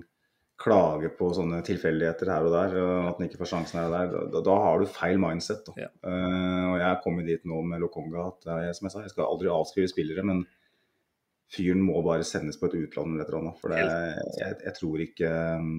klage 0.62 1.10
på 1.18 1.32
sånne 1.34 1.62
tilfeldigheter 1.66 2.30
her 2.30 2.46
og 2.46 2.54
der, 2.54 2.76
og 2.82 2.96
at 3.10 3.16
han 3.18 3.28
ikke 3.30 3.40
får 3.42 3.52
sjansen 3.54 3.80
her 3.80 3.88
og 3.90 3.96
der. 3.96 4.32
Da, 4.34 4.42
da 4.46 4.58
har 4.66 4.82
du 4.82 4.90
feil 4.90 5.22
mindset. 5.22 5.64
Da. 5.68 5.76
Ja. 5.88 5.92
Uh, 6.06 6.74
og 6.74 6.76
jeg 6.82 6.90
er 6.90 7.04
kommet 7.06 7.30
dit 7.30 7.48
nå 7.50 7.62
med 7.68 7.82
Lokonga 7.84 8.28
at 8.34 8.52
jeg, 8.68 8.76
som 8.78 8.88
jeg 8.88 8.96
sa, 8.96 9.06
jeg 9.06 9.16
skal 9.16 9.30
aldri 9.30 9.54
avskrive 9.54 9.94
spillere, 9.94 10.26
men 10.28 10.44
fyren 11.52 11.82
må 11.84 12.00
bare 12.06 12.28
sendes 12.28 12.60
på 12.60 12.70
et 12.70 12.78
utland 12.80 13.16
eller 13.16 13.26
et 13.26 13.32
eller 13.32 13.42
annet. 13.42 13.58
For 13.62 13.74
det, 13.74 13.82
jeg, 14.40 14.60
jeg, 14.66 14.76
tror 14.78 15.04
ikke 15.04 15.32
um, 15.60 15.74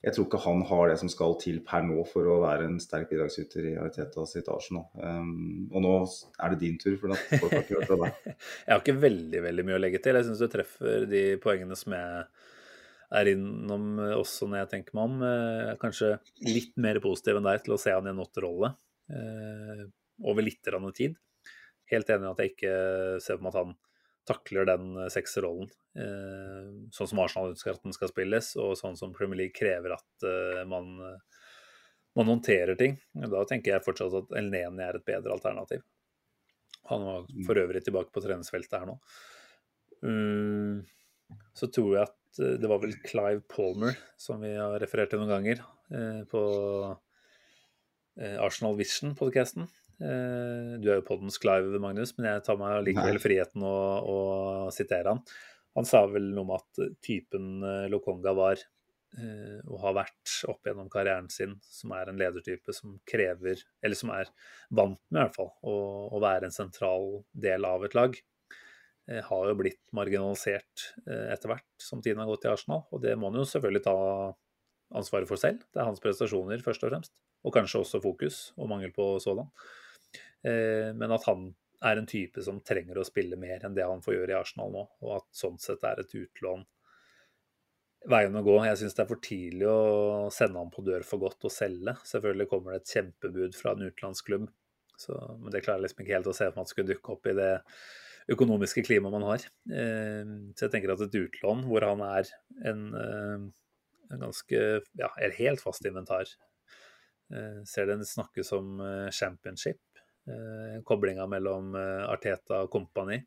jeg 0.00 0.14
tror 0.16 0.26
ikke 0.26 0.40
han 0.46 0.62
har 0.64 0.88
det 0.88 0.96
som 1.02 1.10
skal 1.12 1.34
til 1.42 1.58
per 1.64 1.82
nå 1.84 2.00
for 2.08 2.24
å 2.32 2.38
være 2.40 2.70
en 2.70 2.78
sterk 2.80 3.10
bidragsyter 3.10 3.66
i 3.68 3.74
Ariteta 3.76 4.24
sitt 4.28 4.46
Arsenal. 4.48 4.86
Um, 4.96 5.66
og 5.68 5.84
nå 5.84 5.90
er 6.40 6.54
det 6.54 6.60
din 6.62 6.78
tur, 6.80 6.94
for 7.02 7.12
folk 7.12 7.52
har 7.52 7.66
ikke 7.66 7.76
hørt 7.76 7.90
fra 7.90 7.98
deg. 8.06 8.30
jeg 8.64 8.72
har 8.72 8.80
ikke 8.80 8.96
veldig 9.02 9.42
veldig 9.44 9.66
mye 9.68 9.76
å 9.76 9.82
legge 9.82 10.00
til. 10.00 10.16
Jeg 10.16 10.28
syns 10.30 10.40
du 10.40 10.48
treffer 10.48 11.04
de 11.10 11.24
poengene 11.42 11.76
som 11.76 11.96
jeg 11.98 12.24
er 13.20 13.32
innom 13.34 14.00
også 14.14 14.48
når 14.48 14.62
jeg 14.62 14.72
tenker 14.72 14.96
meg 14.96 15.10
om. 15.10 15.20
Eh, 15.26 15.74
kanskje 15.82 16.14
litt 16.48 16.72
mer 16.80 17.02
positiv 17.04 17.36
enn 17.36 17.50
deg 17.50 17.66
til 17.66 17.76
å 17.76 17.80
se 17.82 17.92
han 17.92 18.08
i 18.08 18.14
en 18.14 18.24
åtterrolle 18.24 18.72
uh, 18.72 19.84
over 20.32 20.46
litt 20.46 20.64
tid. 20.96 21.20
Helt 21.92 22.12
enig 22.14 22.24
i 22.24 22.32
at 22.32 22.40
jeg 22.40 22.54
ikke 22.54 22.74
ser 23.20 23.36
på 23.36 23.44
meg 23.44 23.52
at 23.52 23.60
han 23.64 23.76
takler 24.28 24.68
den 24.68 24.92
eh, 24.96 25.10
sekserrollen 25.12 25.70
eh, 25.98 26.68
sånn 26.94 27.10
som 27.10 27.22
Arsenal 27.22 27.52
ønsker 27.52 27.74
at 27.74 27.84
den 27.86 27.96
skal 27.96 28.12
spilles, 28.12 28.52
og 28.60 28.76
sånn 28.78 28.98
som 28.98 29.14
Premier 29.16 29.44
League 29.44 29.56
krever 29.56 29.96
at 29.96 30.26
eh, 30.28 30.64
man 30.68 30.96
man 32.18 32.26
håndterer 32.26 32.74
ting. 32.74 32.96
Da 33.14 33.44
tenker 33.46 33.70
jeg 33.70 33.84
fortsatt 33.84 34.14
at 34.18 34.32
Elneni 34.34 34.82
er 34.82 34.96
et 34.98 35.04
bedre 35.06 35.30
alternativ. 35.30 35.84
Han 36.90 37.04
var 37.06 37.28
for 37.46 37.60
øvrig 37.62 37.84
tilbake 37.86 38.10
på 38.10 38.22
treningsfeltet 38.24 38.80
her 38.80 38.88
nå. 38.90 38.96
Så 41.54 41.68
tror 41.70 41.92
jeg 41.94 42.08
at 42.08 42.16
det 42.60 42.70
var 42.70 42.80
vel 42.82 42.94
Clive 43.04 43.42
Palmer, 43.50 43.96
som 44.20 44.42
vi 44.42 44.52
har 44.54 44.78
referert 44.82 45.12
til 45.12 45.22
noen 45.22 45.32
ganger, 45.32 45.62
eh, 45.94 46.22
på 46.30 46.42
eh, 48.20 48.36
Arsenal 48.42 48.78
Vision-podkasten. 48.78 49.66
Eh, 50.00 50.74
du 50.80 50.88
er 50.88 50.98
jo 50.98 51.06
poddens 51.06 51.38
Clive, 51.40 51.80
Magnus, 51.82 52.14
men 52.16 52.30
jeg 52.30 52.44
tar 52.46 52.58
meg 52.60 52.80
likevel 52.86 53.20
friheten 53.22 53.64
å, 53.66 53.76
å 54.00 54.18
sitere 54.74 55.14
han. 55.14 55.24
Han 55.78 55.86
sa 55.86 56.02
vel 56.10 56.32
noe 56.34 56.46
om 56.46 56.54
at 56.56 56.82
typen 57.04 57.60
eh, 57.62 57.86
Lokonga 57.92 58.32
var 58.36 58.58
eh, 58.58 59.60
og 59.68 59.76
har 59.84 59.98
vært 60.00 60.34
opp 60.50 60.66
gjennom 60.66 60.90
karrieren 60.92 61.28
sin, 61.32 61.58
som 61.62 61.94
er 61.96 62.10
en 62.10 62.18
ledertype 62.20 62.74
som 62.74 62.96
krever, 63.08 63.62
eller 63.84 63.98
som 63.98 64.12
er 64.16 64.32
vant 64.68 65.00
med 65.10 65.20
i 65.20 65.24
hvert 65.26 65.38
fall, 65.38 65.52
å, 65.62 65.76
å 66.16 66.22
være 66.22 66.48
en 66.48 66.56
sentral 66.56 67.22
del 67.32 67.68
av 67.68 67.86
et 67.86 67.96
lag. 67.98 68.18
Eh, 69.10 69.22
har 69.26 69.48
jo 69.48 69.58
blitt 69.58 69.82
marginalisert 69.96 70.86
eh, 71.06 71.28
etter 71.34 71.52
hvert 71.52 71.82
som 71.82 72.02
tiden 72.02 72.22
har 72.22 72.30
gått 72.30 72.46
i 72.46 72.52
Arsenal, 72.52 72.84
og 72.90 73.02
det 73.04 73.16
må 73.18 73.30
han 73.30 73.40
jo 73.40 73.46
selvfølgelig 73.48 73.84
ta 73.86 73.98
ansvaret 74.96 75.30
for 75.30 75.40
selv. 75.40 75.62
Det 75.70 75.80
er 75.80 75.88
hans 75.88 76.02
prestasjoner 76.02 76.62
først 76.64 76.84
og 76.84 76.92
fremst, 76.92 77.14
og 77.46 77.54
kanskje 77.54 77.84
også 77.84 78.02
fokus 78.04 78.42
og 78.58 78.70
mangel 78.70 78.92
på 78.94 79.12
sådan. 79.22 79.50
Eh, 79.50 79.79
men 80.42 81.12
at 81.12 81.24
han 81.28 81.50
er 81.84 81.98
en 82.00 82.08
type 82.08 82.40
som 82.44 82.60
trenger 82.64 82.98
å 83.00 83.04
spille 83.04 83.36
mer 83.40 83.64
enn 83.64 83.74
det 83.76 83.84
han 83.84 84.00
får 84.04 84.14
gjøre 84.14 84.32
i 84.32 84.38
Arsenal 84.38 84.72
nå, 84.72 84.84
og 85.04 85.10
at 85.18 85.26
sånn 85.36 85.58
sett 85.60 85.84
er 85.84 86.00
et 86.00 86.14
utlån 86.16 86.64
veien 88.08 88.36
å 88.36 88.42
gå. 88.44 88.56
Jeg 88.64 88.80
syns 88.80 88.96
det 88.96 89.04
er 89.04 89.10
for 89.10 89.22
tidlig 89.24 89.68
å 89.68 90.28
sende 90.32 90.60
han 90.60 90.72
på 90.72 90.84
dør 90.86 91.04
for 91.06 91.22
godt 91.22 91.48
og 91.48 91.52
selge. 91.52 91.96
Selvfølgelig 92.08 92.48
kommer 92.52 92.74
det 92.74 92.82
et 92.82 92.94
kjempebud 92.96 93.56
fra 93.56 93.74
en 93.74 93.86
utenlandsklubb, 93.86 94.46
men 94.48 95.52
det 95.52 95.62
klarer 95.64 95.80
jeg 95.80 95.88
liksom 95.88 96.04
ikke 96.04 96.16
helt 96.16 96.30
å 96.30 96.36
se 96.36 96.48
for 96.48 96.60
meg 96.60 96.68
at 96.68 96.72
skulle 96.72 96.92
dukke 96.92 97.16
opp 97.16 97.28
i 97.30 97.36
det 97.36 97.52
økonomiske 98.30 98.84
klimaet 98.86 99.16
man 99.16 99.26
har. 99.26 99.46
Eh, 99.72 100.34
så 100.54 100.66
jeg 100.66 100.74
tenker 100.74 100.92
at 100.94 101.04
et 101.06 101.18
utlån 101.22 101.64
hvor 101.68 101.86
han 101.88 102.04
er 102.04 102.28
en, 102.68 102.84
eh, 103.00 103.46
en 104.12 104.24
ganske 104.26 104.60
ja, 105.00 105.10
er 105.16 105.36
helt 105.40 105.64
fast 105.64 105.88
inventar. 105.88 106.28
Eh, 107.32 107.62
ser 107.68 107.88
det 107.88 107.98
snakkes 108.10 108.52
om 108.56 108.80
eh, 108.84 109.08
championship, 109.14 109.80
eh, 110.30 110.78
koblinga 110.86 111.26
mellom 111.30 111.74
eh, 111.78 112.06
Arteta 112.06 112.62
og 112.64 112.72
Company. 112.72 113.18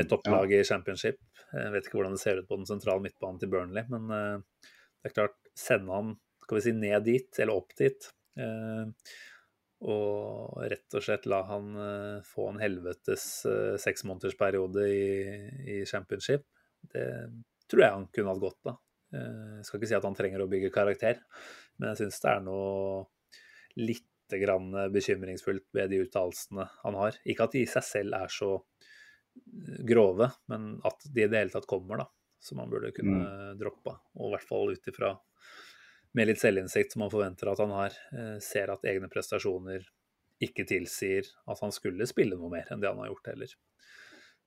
Et 0.00 0.08
topplag 0.08 0.54
i 0.56 0.64
championship. 0.64 1.20
Jeg 1.52 1.72
vet 1.74 1.86
ikke 1.86 1.98
hvordan 1.98 2.16
det 2.16 2.22
ser 2.22 2.40
ut 2.40 2.48
på 2.48 2.56
den 2.56 2.68
sentrale 2.68 3.04
midtbanen 3.04 3.40
til 3.42 3.50
Burnley, 3.52 3.84
men 3.92 4.12
eh, 4.16 4.68
det 5.02 5.10
er 5.10 5.16
klart, 5.18 5.36
sende 5.56 5.92
han 5.92 6.14
skal 6.42 6.58
vi 6.58 6.64
si, 6.64 6.72
ned 6.76 7.04
dit, 7.06 7.28
eller 7.42 7.60
opp 7.60 7.74
dit, 7.78 8.08
eh, 8.40 9.12
og 9.86 10.56
rett 10.72 10.96
og 10.96 11.04
slett 11.04 11.26
la 11.28 11.42
han 11.50 11.66
få 12.24 12.46
en 12.48 12.60
helvetes 12.62 13.26
seksmånedersperiode 13.82 14.86
i, 14.88 15.10
i 15.68 15.76
championship, 15.84 16.46
det 16.94 17.04
tror 17.68 17.82
jeg 17.84 17.94
han 17.98 18.06
kunne 18.14 18.32
hatt 18.32 18.40
godt 18.46 18.70
av. 18.72 18.78
Eh, 19.12 19.58
Jeg 19.58 19.68
skal 19.68 19.80
ikke 19.80 19.90
si 19.92 19.98
at 19.98 20.08
han 20.08 20.16
trenger 20.16 20.44
å 20.44 20.48
bygge 20.50 20.72
karakter, 20.74 21.20
men 21.76 21.92
jeg 21.92 22.00
syns 22.00 22.22
det 22.24 22.32
er 22.32 22.44
noe 22.46 23.04
lite 23.76 24.08
grann 24.42 24.72
bekymringsfullt 24.92 25.68
ved 25.76 25.92
de 25.92 26.02
uttalelsene 26.02 26.66
han 26.82 26.98
har. 26.98 27.18
Ikke 27.24 27.46
at 27.46 27.54
de 27.54 27.62
i 27.62 27.70
seg 27.70 27.84
selv 27.86 28.16
er 28.18 28.32
så 28.32 28.50
grove, 29.86 30.30
men 30.50 30.76
at 30.86 31.06
de 31.06 31.24
i 31.24 31.28
det 31.30 31.42
hele 31.42 31.54
tatt 31.54 31.68
kommer, 31.70 32.02
da. 32.02 32.08
Som 32.42 32.60
man 32.60 32.70
burde 32.70 32.92
kunne 32.96 33.54
droppe. 33.58 33.94
Og 34.18 34.28
i 34.28 34.34
hvert 34.34 34.48
fall 34.48 34.74
ut 34.74 34.90
ifra 34.90 35.14
med 36.16 36.30
litt 36.30 36.40
selvinnsikt 36.40 36.94
som 36.94 37.04
man 37.04 37.12
forventer 37.12 37.50
at 37.50 37.60
han 37.60 37.72
har, 37.76 37.96
eh, 38.16 38.36
ser 38.40 38.72
at 38.72 38.84
egne 38.88 39.08
prestasjoner 39.12 39.84
ikke 40.42 40.66
tilsier 40.68 41.28
at 41.48 41.60
han 41.60 41.72
skulle 41.72 42.08
spille 42.08 42.36
noe 42.36 42.52
mer 42.52 42.68
enn 42.70 42.80
det 42.80 42.88
han 42.88 43.00
har 43.02 43.10
gjort 43.12 43.32
heller. 43.32 43.52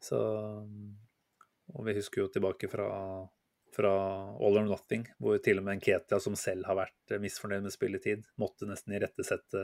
Så 0.01 0.19
Og 1.69 1.85
vi 1.85 1.93
husker 1.93 2.23
jo 2.23 2.31
tilbake 2.33 2.65
fra, 2.65 2.87
fra 3.75 3.91
All 4.35 4.59
or 4.59 4.67
Nothing, 4.67 5.05
hvor 5.21 5.39
til 5.43 5.61
og 5.61 5.67
med 5.67 5.79
Nketia, 5.79 6.19
som 6.23 6.37
selv 6.39 6.67
har 6.69 6.77
vært 6.79 7.13
eh, 7.13 7.21
misfornøyd 7.21 7.65
med 7.65 7.75
spilletid, 7.75 8.27
måtte 8.41 8.69
nesten 8.69 8.95
irettesette 8.97 9.63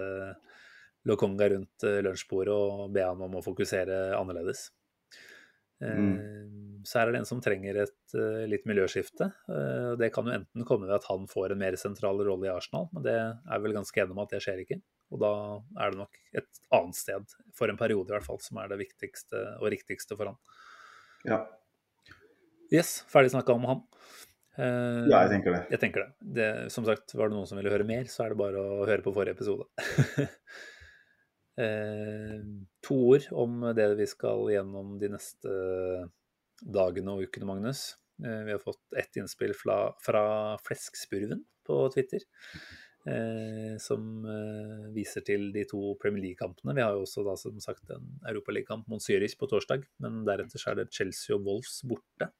Lokonga 1.06 1.50
rundt 1.54 1.86
eh, 1.86 2.02
lunsjbordet 2.06 2.56
og 2.56 2.90
be 2.96 3.06
han 3.06 3.22
om 3.22 3.38
å 3.38 3.46
fokusere 3.46 4.18
annerledes. 4.18 4.70
Mm. 5.84 6.82
Så 6.88 7.02
her 7.02 7.10
er 7.10 7.16
det 7.16 7.20
en 7.20 7.28
som 7.28 7.42
trenger 7.44 7.82
et 7.84 8.16
eh, 8.16 8.46
litt 8.50 8.66
miljøskifte. 8.70 9.28
Eh, 9.52 9.92
Det 10.00 10.12
kan 10.16 10.28
jo 10.30 10.36
enten 10.38 10.66
komme 10.68 10.88
ved 10.88 10.96
at 10.98 11.08
han 11.10 11.28
får 11.30 11.54
en 11.54 11.62
mer 11.62 11.76
sentral 11.80 12.22
rolle 12.26 12.48
i 12.48 12.54
Arsenal, 12.54 12.88
men 12.94 13.06
det 13.06 13.16
er 13.18 13.64
vel 13.64 13.76
ganske 13.76 14.02
enig 14.02 14.16
om 14.16 14.24
at 14.24 14.32
det 14.34 14.42
skjer 14.46 14.64
ikke. 14.64 14.80
Og 15.14 15.22
da 15.22 15.34
er 15.84 15.94
det 15.94 16.02
nok 16.02 16.18
et 16.42 16.62
annet 16.74 16.98
sted, 16.98 17.36
for 17.58 17.70
en 17.70 17.80
periode 17.80 18.10
i 18.10 18.16
hvert 18.16 18.26
fall, 18.26 18.42
som 18.42 18.58
er 18.62 18.72
det 18.72 18.80
viktigste 18.82 19.44
og 19.60 19.70
riktigste 19.74 20.18
for 20.18 20.32
han. 20.32 20.40
Ja. 21.28 21.44
Yes, 22.74 23.04
ferdig 23.12 23.34
snakka 23.34 23.54
om 23.54 23.68
han. 23.70 23.82
Uh, 24.56 25.04
ja, 25.12 25.26
jeg 25.26 25.34
tenker 25.34 25.52
det. 25.52 25.62
Jeg 25.74 25.82
tenker 25.82 26.06
det. 26.06 26.30
det. 26.38 26.50
Som 26.74 26.88
sagt, 26.88 27.14
var 27.18 27.30
det 27.30 27.36
noen 27.36 27.50
som 27.50 27.60
ville 27.60 27.74
høre 27.74 27.88
mer, 27.88 28.08
så 28.12 28.26
er 28.26 28.34
det 28.34 28.40
bare 28.40 28.62
å 28.62 28.86
høre 28.88 29.04
på 29.04 29.14
forrige 29.16 29.36
episode. 29.36 29.68
uh, 31.60 32.40
to 32.88 33.00
ord 33.12 33.28
om 33.36 33.68
det 33.76 33.90
vi 34.00 34.08
skal 34.10 34.48
gjennom 34.54 34.96
de 35.02 35.12
neste 35.18 35.60
dagene 36.64 37.18
og 37.18 37.28
ukene, 37.28 37.50
Magnus. 37.52 37.90
Uh, 38.24 38.42
vi 38.48 38.56
har 38.56 38.64
fått 38.64 38.98
ett 38.98 39.20
innspill 39.20 39.54
fra, 39.58 39.80
fra 40.06 40.26
Fleskspurven 40.66 41.44
på 41.68 41.82
Twitter. 41.94 42.24
Eh, 43.06 43.76
som 43.78 44.26
eh, 44.26 44.86
viser 44.96 45.22
til 45.28 45.52
de 45.54 45.62
to 45.70 45.92
Premier 46.02 46.24
League-kampene. 46.24 46.74
Vi 46.74 46.82
har 46.82 46.96
jo 46.98 47.04
også 47.06 47.22
da 47.28 47.36
som 47.38 47.60
sagt 47.62 47.92
en 47.94 48.08
Europaligakamp 48.26 48.88
mot 48.90 49.04
Zürich 49.04 49.36
på 49.38 49.46
torsdag, 49.52 49.84
men 50.02 50.24
deretter 50.26 50.58
så 50.58 50.72
er 50.72 50.80
det 50.80 50.88
Chelsea 50.96 51.36
og 51.36 51.44
Wolves 51.46 51.84
borte. 51.86 52.32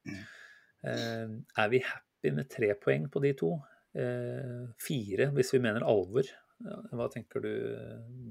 Eh, 0.82 1.36
er 1.62 1.70
vi 1.70 1.78
happy 1.86 2.32
med 2.34 2.50
tre 2.50 2.72
poeng 2.82 3.06
på 3.14 3.22
de 3.22 3.30
to? 3.38 3.52
Eh, 3.94 4.66
fire 4.82 5.30
hvis 5.36 5.54
vi 5.54 5.62
mener 5.62 5.86
alvor. 5.86 6.26
Hva 6.90 7.06
tenker 7.12 7.42
du 7.44 7.52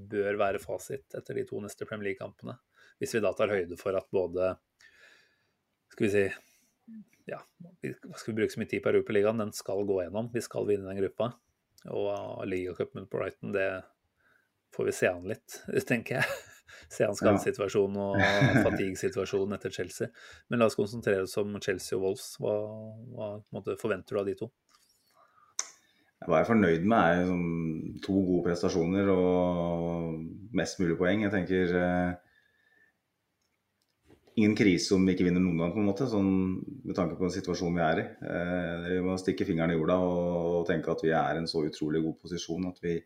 bør 0.10 0.36
være 0.42 0.60
fasit 0.60 1.14
etter 1.16 1.38
de 1.40 1.44
to 1.48 1.60
neste 1.64 1.86
Premier 1.88 2.10
League-kampene? 2.12 2.58
Hvis 3.00 3.14
vi 3.16 3.22
da 3.24 3.32
tar 3.38 3.52
høyde 3.54 3.78
for 3.80 3.96
at 3.96 4.08
både 4.12 4.58
Skal 5.94 6.08
vi 6.08 6.12
si 6.12 6.26
ja, 7.32 7.40
vi- 7.82 7.94
skal 7.96 8.34
vi 8.34 8.38
bruke 8.42 8.52
så 8.54 8.60
mye 8.60 8.70
tid 8.70 8.84
på 8.84 8.92
Europaligaen? 8.92 9.40
Den 9.40 9.52
skal 9.56 9.86
gå 9.88 10.02
gjennom. 10.04 10.28
Vi 10.34 10.42
skal 10.44 10.68
vinne 10.68 10.90
den 10.92 11.00
gruppa. 11.00 11.32
Og 11.94 12.46
ligacupen 12.50 13.04
mot 13.04 13.12
Brighton, 13.12 13.54
det 13.54 13.70
får 14.76 14.90
vi 14.90 14.94
se 14.96 15.10
an 15.12 15.30
litt, 15.30 15.62
tenker 15.90 16.20
jeg. 16.20 16.36
Se 16.92 17.06
an 17.06 17.16
skadesituasjonen 17.18 17.98
og 18.02 18.20
fatigue-situasjonen 18.68 19.56
etter 19.58 19.74
Chelsea. 19.74 20.10
Men 20.50 20.62
la 20.62 20.70
oss 20.70 20.78
konsentrere 20.78 21.26
oss 21.26 21.38
om 21.42 21.56
Chelsea 21.62 21.98
og 21.98 22.04
Wolves. 22.04 22.28
Hva, 22.42 22.56
hva 23.16 23.32
måte, 23.56 23.78
forventer 23.82 24.18
du 24.18 24.22
av 24.22 24.30
de 24.30 24.36
to? 24.40 24.50
Hva 26.26 26.40
jeg 26.40 26.46
er 26.46 26.50
fornøyd 26.50 26.86
med, 26.90 26.98
er 26.98 27.18
liksom 27.22 27.98
to 28.06 28.16
gode 28.26 28.46
prestasjoner 28.48 29.10
og 29.14 30.54
mest 30.58 30.80
mulig 30.82 30.98
poeng. 30.98 31.26
Jeg 31.26 31.34
tenker 31.34 31.76
eh, 31.80 32.25
ingen 34.36 34.56
krise 34.58 34.96
om 34.96 35.06
vi 35.08 35.16
ikke 35.16 35.28
vinner 35.30 35.44
noen 35.44 35.62
gang, 35.62 35.74
på 35.74 35.82
en 35.82 35.88
måte, 35.88 36.08
sånn, 36.12 36.32
med 36.84 36.96
tanke 36.98 37.16
på 37.16 37.24
den 37.24 37.36
situasjonen 37.38 37.78
vi 37.78 37.84
er 37.86 38.02
i. 38.02 38.06
Eh, 38.32 38.88
vi 38.90 38.98
må 39.06 39.16
stikke 39.20 39.48
fingeren 39.48 39.72
i 39.72 39.78
jorda 39.78 39.96
og 40.04 40.66
tenke 40.68 40.92
at 40.92 41.04
vi 41.06 41.14
er 41.16 41.38
i 41.38 41.44
en 41.44 41.50
så 41.50 41.64
utrolig 41.68 42.04
god 42.04 42.18
posisjon 42.26 42.68
at 42.68 42.82
vi 42.84 42.98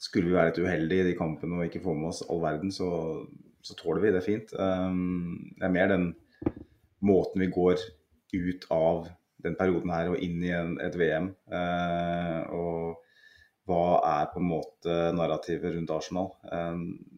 skulle 0.00 0.30
vi 0.30 0.36
være 0.38 0.52
litt 0.52 0.62
uheldige 0.62 1.04
i 1.04 1.08
de 1.10 1.18
kampene 1.18 1.58
og 1.58 1.66
ikke 1.66 1.82
få 1.84 1.92
med 1.98 2.12
oss 2.12 2.22
all 2.30 2.40
verden, 2.44 2.72
så, 2.72 2.88
så 3.66 3.76
tåler 3.76 4.04
vi 4.04 4.14
det 4.14 4.24
fint. 4.24 4.54
Um, 4.54 5.52
det 5.58 5.68
er 5.68 5.74
mer 5.74 5.92
den 5.92 6.08
måten 7.04 7.42
vi 7.42 7.50
går 7.52 7.82
ut 8.32 8.66
av 8.74 9.08
den 9.44 9.56
perioden 9.58 9.92
her 9.92 10.12
og 10.12 10.22
inn 10.22 10.40
i 10.46 10.54
en, 10.54 10.76
et 10.82 10.96
VM. 10.98 11.32
Uh, 11.50 12.40
og 12.54 13.68
hva 13.68 13.82
er 14.14 14.30
på 14.32 14.40
en 14.40 14.50
måte 14.54 14.98
narrativet 15.18 15.74
rundt 15.74 15.92
Arsenal? 15.92 16.32
Um, 16.48 17.17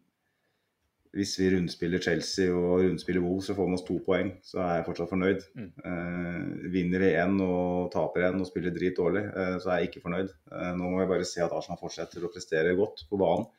hvis 1.11 1.33
vi 1.41 1.49
rundspiller 1.51 1.99
Chelsea 1.99 2.51
og 2.55 2.85
rundspiller 2.85 3.23
Wolves 3.23 3.49
så 3.49 3.55
får 3.57 3.67
vi 3.67 3.75
oss 3.75 3.83
to 3.87 3.97
poeng, 4.05 4.29
så 4.47 4.61
er 4.63 4.77
jeg 4.77 4.85
fortsatt 4.87 5.11
fornøyd. 5.11 5.41
Mm. 5.59 5.71
Eh, 5.89 6.69
vinner 6.71 7.03
vi 7.03 7.09
én 7.19 7.35
og 7.43 7.89
taper 7.91 8.29
én 8.29 8.39
og 8.39 8.47
spiller 8.47 8.71
drit 8.75 8.95
dårlig, 8.95 9.25
eh, 9.27 9.57
så 9.59 9.73
er 9.73 9.81
jeg 9.81 9.89
ikke 9.91 10.05
fornøyd. 10.05 10.31
Eh, 10.51 10.69
nå 10.79 10.87
må 10.93 11.01
vi 11.01 11.09
bare 11.11 11.27
se 11.27 11.43
at 11.43 11.51
Arsenal 11.51 11.81
fortsetter 11.81 12.23
å 12.23 12.31
prestere 12.31 12.77
godt 12.79 13.03
på 13.09 13.19
banen. 13.19 13.49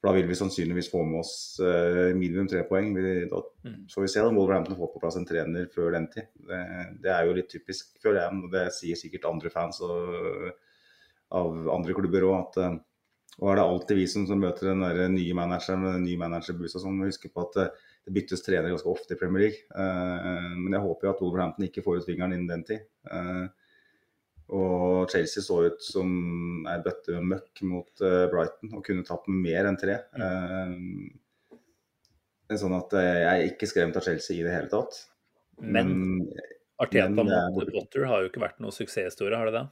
For 0.00 0.08
da 0.08 0.16
vil 0.16 0.30
vi 0.30 0.38
sannsynligvis 0.38 0.88
få 0.90 1.02
med 1.04 1.20
oss 1.20 1.32
eh, 1.60 2.10
minimum 2.16 2.46
tre 2.48 2.64
poeng. 2.66 2.90
Vi, 2.96 3.14
da 3.30 3.42
Mm. 3.60 3.82
får 3.92 4.00
vi 4.00 4.08
se 4.08 4.20
om 4.24 4.34
Wolverhampton 4.38 4.78
får 4.78 4.88
på 4.94 5.00
plass 5.02 5.16
en 5.20 5.26
trener 5.28 5.66
før 5.68 5.92
den 5.92 6.06
tid. 6.08 6.30
Det, 6.48 6.60
det 7.04 7.10
er 7.12 7.26
jo 7.28 7.34
litt 7.36 7.50
typisk, 7.52 7.90
føler 8.00 8.22
jeg. 8.22 8.46
Det 8.54 8.62
sier 8.72 8.96
sikkert 8.96 9.26
andre 9.28 9.50
fans 9.52 9.82
og, 9.84 10.54
av 11.30 11.68
andre 11.74 11.92
klubber 11.94 12.24
òg, 12.30 12.38
at 12.40 12.56
eh, 12.64 12.78
og 13.38 13.52
er 13.52 13.60
det 13.60 13.64
alltid 13.64 14.00
vi 14.00 14.08
som, 14.10 14.26
som 14.28 14.42
møter 14.42 14.72
den 14.72 14.82
der 14.84 15.06
nye 15.12 15.36
manageren 15.38 15.84
med 15.84 15.94
den 15.96 16.04
nye 16.08 16.20
managerbusa 16.20 16.82
som 16.82 16.98
husker 17.04 17.32
på 17.32 17.46
at 17.46 17.62
eh, 17.62 17.86
det 18.08 18.14
byttes 18.16 18.42
trenere 18.42 18.72
ganske 18.72 18.90
ofte 18.90 19.14
i 19.14 19.20
Premier 19.20 19.46
League. 19.46 19.62
Uh, 19.76 20.56
men 20.56 20.72
jeg 20.72 20.82
håper 20.82 21.06
jo 21.06 21.12
at 21.12 21.18
Wolverhampton 21.20 21.66
ikke 21.66 21.84
får 21.84 22.00
ut 22.00 22.06
fingeren 22.08 22.32
innen 22.36 22.48
den 22.48 22.64
tid. 22.68 22.86
Uh, 23.12 23.46
Og 24.50 25.10
Chelsea 25.12 25.44
så 25.46 25.60
ut 25.68 25.82
som 25.84 26.08
ei 26.66 26.78
bøtte 26.82 27.12
med 27.14 27.28
møkk 27.36 27.60
mot 27.70 28.02
uh, 28.02 28.24
Brighton 28.32 28.72
og 28.74 28.82
kunne 28.86 29.04
tatt 29.06 29.28
mer 29.30 29.68
enn 29.68 29.78
tre. 29.78 30.00
Mm. 30.18 31.12
Sånn 32.58 32.74
at 32.74 32.96
jeg 32.98 33.28
er 33.30 33.44
ikke 33.46 33.68
skremt 33.70 34.00
av 34.00 34.02
Chelsea 34.08 34.40
i 34.40 34.42
det 34.42 34.56
hele 34.56 34.72
tatt. 34.72 34.96
Men 35.60 35.92
Arteta 36.82 37.12
men 37.12 37.30
er 37.30 37.52
mot. 37.54 37.68
Potter 37.76 38.08
har 38.10 38.24
jo 38.24 38.32
ikke 38.32 38.42
vært 38.42 38.58
noen 38.64 38.74
suksesshistorie, 38.74 39.38
har 39.38 39.52
det 39.52 39.60
det? 39.60 39.66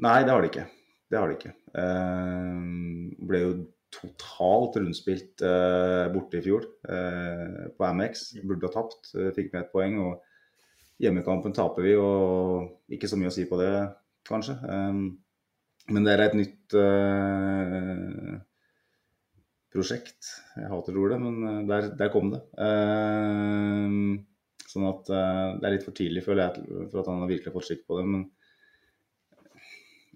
Nei, 0.00 0.16
det 0.24 0.32
har 0.32 0.42
det 0.42 0.50
ikke. 0.50 0.66
Det 1.10 1.20
har 1.20 1.30
de 1.30 1.36
ikke. 1.38 1.54
Eh, 1.78 2.60
ble 3.28 3.40
jo 3.42 3.54
totalt 3.94 4.78
rundspilt 4.80 5.42
eh, 5.44 6.06
borte 6.14 6.40
i 6.40 6.44
fjor 6.44 6.66
eh, 6.90 7.66
på 7.76 7.86
Amex. 7.86 8.30
Burde 8.42 8.70
ha 8.70 8.74
tapt. 8.74 9.12
Fikk 9.36 9.52
med 9.52 9.64
et 9.64 9.74
poeng. 9.74 9.98
og 10.02 11.02
Hjemmekampen 11.02 11.54
taper 11.54 11.86
vi, 11.86 11.94
og 11.98 12.94
ikke 12.94 13.10
så 13.10 13.18
mye 13.18 13.30
å 13.30 13.34
si 13.34 13.44
på 13.50 13.58
det, 13.58 13.70
kanskje. 14.28 14.54
Men 14.64 16.06
det 16.06 16.12
er 16.12 16.22
et 16.22 16.36
nytt 16.38 16.76
eh, 16.78 18.36
prosjekt. 19.74 20.30
Jeg 20.54 20.70
hater 20.70 21.00
ordet, 21.02 21.18
men 21.20 21.66
der, 21.68 21.90
der 21.98 22.12
kom 22.14 22.30
det. 22.32 22.44
Sånn 24.70 24.86
at 24.86 25.10
det 25.10 25.66
er 25.66 25.74
litt 25.74 25.86
for 25.86 25.98
tidlig, 25.98 26.22
føler 26.24 26.46
jeg, 26.46 26.86
for 26.92 27.02
at 27.02 27.10
han 27.10 27.24
har 27.24 27.32
virkelig 27.34 27.56
fått 27.58 27.68
skikk 27.72 27.84
på 27.90 27.98
det. 27.98 28.06
men 28.14 28.24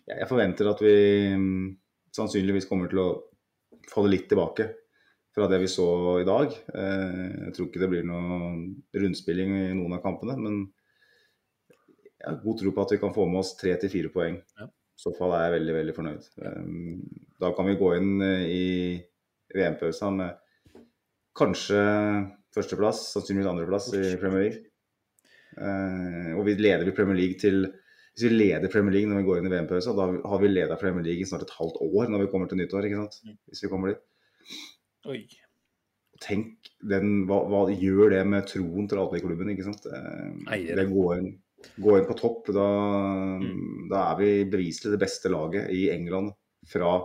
jeg 0.09 0.28
forventer 0.30 0.70
at 0.70 0.80
vi 0.82 0.94
mm, 1.36 1.64
sannsynligvis 2.16 2.68
kommer 2.70 2.90
til 2.90 3.02
å 3.02 3.09
falle 3.90 4.12
litt 4.12 4.28
tilbake 4.30 4.68
fra 5.35 5.47
det 5.51 5.60
vi 5.62 5.68
så 5.70 5.86
i 6.22 6.26
dag. 6.26 6.55
Eh, 6.74 7.44
Jeg 7.47 7.55
tror 7.55 7.68
ikke 7.68 7.82
det 7.82 7.90
blir 7.93 8.06
noe 8.09 8.51
rundspilling 8.97 9.55
i 9.59 9.66
noen 9.76 9.97
av 9.98 10.02
kampene, 10.05 10.36
men 10.40 10.59
jeg 12.18 12.26
har 12.26 12.40
god 12.43 12.59
tro 12.60 12.72
på 12.74 12.85
at 12.85 12.94
vi 12.97 13.01
kan 13.05 13.14
få 13.14 13.28
med 13.30 13.43
oss 13.44 13.55
tre 13.60 13.76
til 13.78 13.93
fire 13.93 14.10
poeng. 14.14 14.40
Ja. 14.59 14.66
I 14.68 15.02
så 15.05 15.12
fall 15.14 15.30
er 15.36 15.44
jeg 15.44 15.60
veldig, 15.60 15.74
veldig 15.76 15.94
fornøyd. 15.94 16.30
Eh, 16.43 16.64
Da 17.39 17.52
kan 17.55 17.68
vi 17.68 17.76
gå 17.78 17.93
inn 18.01 18.22
eh, 18.24 18.48
i 18.51 18.64
VM-pausa 19.55 20.10
med 20.10 20.80
kanskje 21.39 21.78
førsteplass, 22.56 23.05
sannsynligvis 23.12 23.52
andreplass 23.52 23.93
i 23.94 24.16
Premier 24.18 24.48
League. 24.48 24.64
Og 25.59 26.43
vi 26.47 26.55
leder 26.59 26.90
i 26.90 26.94
Premier 26.94 27.16
League 27.16 27.39
til 27.40 27.68
hvis 28.18 28.32
vi 28.32 28.34
leder 28.34 28.70
Premier 28.72 28.96
League 28.96 29.06
når 29.06 29.20
vi 29.20 29.26
går 29.28 29.38
inn 29.38 29.46
i 29.46 29.50
VM-pausa, 29.52 29.92
da 29.94 30.06
har 30.10 30.40
vi 30.42 30.48
leda 30.50 30.76
Premier 30.80 31.04
League 31.06 31.22
i 31.22 31.26
snart 31.28 31.44
et 31.46 31.52
halvt 31.54 31.76
år 31.86 32.08
når 32.10 32.24
vi 32.24 32.30
kommer 32.32 32.50
til 32.50 32.58
nyttår. 32.58 32.88
ikke 32.88 33.04
sant? 33.04 33.36
Hvis 33.46 33.62
vi 33.62 33.70
kommer 33.70 33.92
dit. 33.92 34.00
Oi. 35.06 35.20
Tenk 36.18 36.72
den, 36.90 37.12
hva, 37.30 37.44
hva 37.46 37.60
gjør 37.70 38.16
det 38.16 38.24
med 38.26 38.48
troen 38.50 38.88
til 38.90 38.98
alle 38.98 39.20
i 39.20 39.22
klubben? 39.22 39.52
ikke 39.52 39.68
sant? 39.68 39.86
Eh, 39.86 40.32
Eier. 40.56 40.80
Det 40.80 40.88
går 40.90 41.12
inn, 41.20 41.30
gå 41.84 41.94
inn 42.00 42.08
på 42.10 42.18
topp. 42.18 42.50
Da, 42.56 42.66
da 43.94 44.02
er 44.08 44.18
vi 44.18 44.32
beviselig 44.50 44.96
det 44.96 45.02
beste 45.04 45.30
laget 45.30 45.70
i 45.70 45.84
England 45.94 46.34
fra 46.66 46.96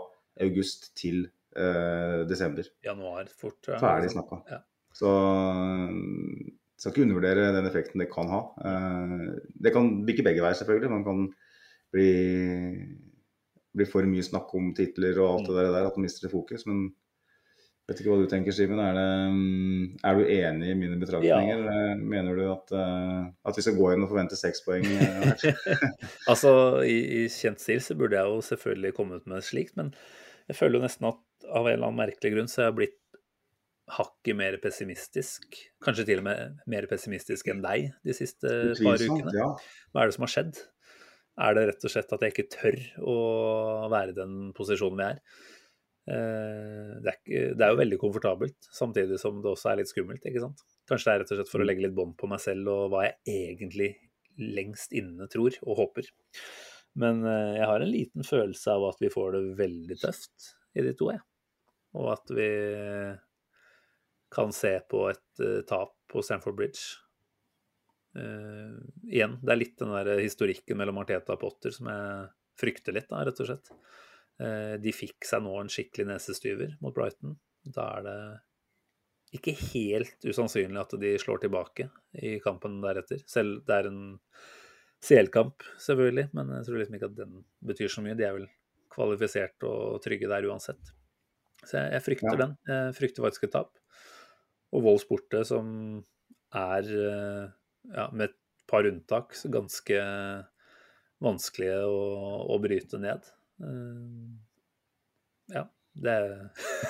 august 0.41 0.95
til 0.97 1.27
eh, 1.53 2.23
desember. 2.25 2.73
Januar 2.89 3.29
fort. 3.29 3.61
ja. 3.69 3.77
Ferdig 3.85 4.15
snakka. 4.15 4.41
Ja. 4.49 4.63
Så 4.97 5.13
skal 6.83 6.91
ikke 6.93 7.05
undervurdere 7.07 7.51
den 7.55 7.69
effekten 7.69 8.03
det 8.03 8.09
kan 8.11 8.27
ha. 8.31 8.41
Eh, 8.67 9.29
Det 9.63 9.71
kan 9.75 9.89
bikke 10.07 10.25
begge 10.27 10.43
veier, 10.43 10.57
selvfølgelig. 10.59 10.91
Man 10.91 11.05
kan 11.07 11.23
bli, 11.93 12.09
bli 13.77 13.87
for 13.89 14.05
mye 14.09 14.25
snakk 14.25 14.51
om 14.57 14.73
titler 14.77 15.17
og 15.23 15.37
alt 15.39 15.49
det 15.53 15.65
der, 15.71 15.87
at 15.87 15.95
man 15.97 16.05
mister 16.07 16.31
fokus. 16.31 16.65
Men 16.69 16.83
jeg 17.83 17.91
vet 17.91 17.99
ikke 18.01 18.11
hva 18.13 18.19
du 18.23 18.29
tenker, 18.31 18.55
Simen. 18.55 18.79
Er, 18.79 18.97
mm, 19.33 19.99
er 20.07 20.15
du 20.19 20.23
enig 20.31 20.69
i 20.71 20.75
mine 20.79 20.99
betraktninger? 21.01 21.63
Ja. 21.67 21.95
Mener 21.99 22.37
du 22.39 22.43
at, 22.53 22.71
eh, 22.79 23.25
at 23.49 23.59
vi 23.59 23.65
skal 23.65 23.75
gå 23.79 23.89
inn 23.93 24.05
og 24.05 24.11
forvente 24.13 24.39
seks 24.39 24.63
poeng? 24.65 24.87
eh. 24.87 25.33
Altså, 26.31 26.53
i, 26.87 26.97
i 27.23 27.25
kjent 27.31 27.59
stil 27.63 27.81
så 27.83 27.97
burde 27.99 28.15
jeg 28.19 28.29
jo 28.31 28.39
selvfølgelig 28.53 28.93
kommet 28.99 29.27
med 29.27 29.43
slikt, 29.43 29.75
men 29.79 29.91
jeg 30.49 30.59
føler 30.59 30.79
jo 30.79 30.85
nesten 30.87 31.09
at 31.11 31.19
av 31.51 31.67
en 31.67 31.73
eller 31.75 31.89
annen 31.89 31.99
merkelig 32.05 32.31
grunn 32.37 32.47
så 32.51 32.61
er 32.63 32.69
jeg 32.69 32.77
blitt 32.79 32.97
hakket 33.97 34.37
mer 34.39 34.57
pessimistisk. 34.63 35.57
Kanskje 35.83 36.05
til 36.09 36.21
og 36.21 36.27
med 36.27 36.59
mer 36.71 36.87
pessimistisk 36.91 37.49
enn 37.53 37.63
deg 37.63 37.91
de 38.05 38.15
siste 38.17 38.51
par 38.79 39.01
ukene. 39.01 39.33
ja. 39.37 39.49
Hva 39.93 40.03
er 40.03 40.11
det 40.11 40.17
som 40.17 40.25
har 40.27 40.33
skjedd? 40.35 40.61
Er 41.43 41.55
det 41.57 41.65
rett 41.71 41.85
og 41.87 41.93
slett 41.95 42.11
at 42.13 42.21
jeg 42.25 42.33
ikke 42.35 42.49
tør 42.53 42.79
å 43.09 43.17
være 43.93 44.13
i 44.13 44.17
den 44.19 44.35
posisjonen 44.57 44.99
vi 45.01 45.05
er? 45.07 45.21
Eh, 46.13 46.91
Det 47.03 47.09
er, 47.09 47.17
ikke, 47.17 47.41
det 47.57 47.65
er 47.65 47.71
jo 47.73 47.79
veldig 47.79 47.99
komfortabelt, 48.01 48.67
samtidig 48.75 49.17
som 49.21 49.39
det 49.41 49.49
også 49.53 49.71
er 49.71 49.81
litt 49.81 49.89
skummelt. 49.91 50.25
ikke 50.29 50.43
sant? 50.43 50.61
Kanskje 50.89 51.09
det 51.09 51.13
er 51.13 51.23
rett 51.23 51.33
og 51.33 51.39
slett 51.41 51.53
for 51.53 51.63
å 51.63 51.67
legge 51.67 51.85
litt 51.87 51.95
bånd 51.97 52.17
på 52.19 52.29
meg 52.29 52.41
selv 52.43 52.69
og 52.73 52.91
hva 52.93 53.05
jeg 53.07 53.17
egentlig 53.47 53.89
lengst 54.37 54.93
inne 54.97 55.27
tror 55.31 55.55
og 55.63 55.77
håper. 55.79 56.09
Men 57.01 57.23
eh, 57.25 57.57
jeg 57.57 57.69
har 57.69 57.81
en 57.81 57.93
liten 57.93 58.25
følelse 58.27 58.73
av 58.77 58.87
at 58.91 59.01
vi 59.01 59.09
får 59.13 59.33
det 59.37 59.43
veldig 59.61 59.97
tøft 60.01 60.51
i 60.77 60.85
de 60.85 60.93
to, 60.97 61.09
jeg. 61.13 61.21
Og 61.97 62.09
at 62.13 62.29
vi 62.33 62.49
kan 64.35 64.53
se 64.55 64.75
på 64.89 65.07
et 65.11 65.43
uh, 65.43 65.61
tap 65.69 65.95
på 66.11 66.23
Stamford 66.25 66.57
Bridge. 66.59 66.99
Uh, 68.17 68.77
igjen, 69.09 69.39
det 69.41 69.53
er 69.55 69.61
litt 69.61 69.77
den 69.81 69.93
der 69.93 70.21
historikken 70.21 70.77
mellom 70.77 71.01
Arteta 71.01 71.33
og 71.35 71.41
Potter 71.41 71.73
som 71.73 71.89
jeg 71.89 72.31
frykter 72.59 72.93
litt, 72.93 73.09
da, 73.09 73.23
rett 73.25 73.41
og 73.41 73.49
slett. 73.49 73.71
Uh, 74.41 74.75
de 74.81 74.93
fikk 74.93 75.25
seg 75.29 75.45
nå 75.45 75.53
en 75.61 75.71
skikkelig 75.71 76.09
nesestyver 76.11 76.75
mot 76.83 76.95
Brighton. 76.95 77.37
Da 77.63 77.87
er 77.99 78.07
det 78.07 78.17
ikke 79.33 79.55
helt 79.73 80.27
usannsynlig 80.29 80.77
at 80.77 80.93
de 81.01 81.15
slår 81.21 81.41
tilbake 81.41 81.87
i 82.21 82.35
kampen 82.43 82.77
deretter. 82.83 83.23
Selv 83.29 83.63
det 83.65 83.79
er 83.79 83.89
en 83.89 84.03
CL-kamp, 85.03 85.65
selvfølgelig, 85.81 86.29
men 86.37 86.51
jeg 86.59 86.67
tror 86.67 86.79
liksom 86.79 86.97
ikke 86.99 87.09
at 87.09 87.15
den 87.17 87.39
betyr 87.65 87.89
så 87.91 88.03
mye. 88.05 88.15
De 88.19 88.27
er 88.27 88.35
vel 88.37 88.45
kvalifisert 88.93 89.65
og 89.67 89.97
trygge 90.03 90.29
der 90.29 90.45
uansett. 90.47 90.93
Så 91.63 91.79
jeg, 91.79 91.95
jeg 91.95 92.05
frykter 92.05 92.35
Ja. 92.35 92.39
den. 92.43 92.53
Jeg 92.69 92.95
frykter 92.99 93.25
faktisk 93.25 93.47
et 93.47 93.55
tap. 93.55 93.73
Og 94.73 94.87
Wolves 94.87 95.05
borte, 95.09 95.43
som 95.45 95.67
er, 96.53 96.89
eh, 96.89 97.45
ja, 97.93 98.07
med 98.11 98.31
et 98.31 98.39
par 98.69 98.87
unntak, 98.89 99.35
ganske 99.53 99.99
vanskelige 101.23 101.83
å, 101.85 102.01
å 102.53 102.57
bryte 102.63 102.99
ned. 103.01 103.29
Eh, 103.61 104.33
Ja, 105.53 105.65
det 105.93 106.13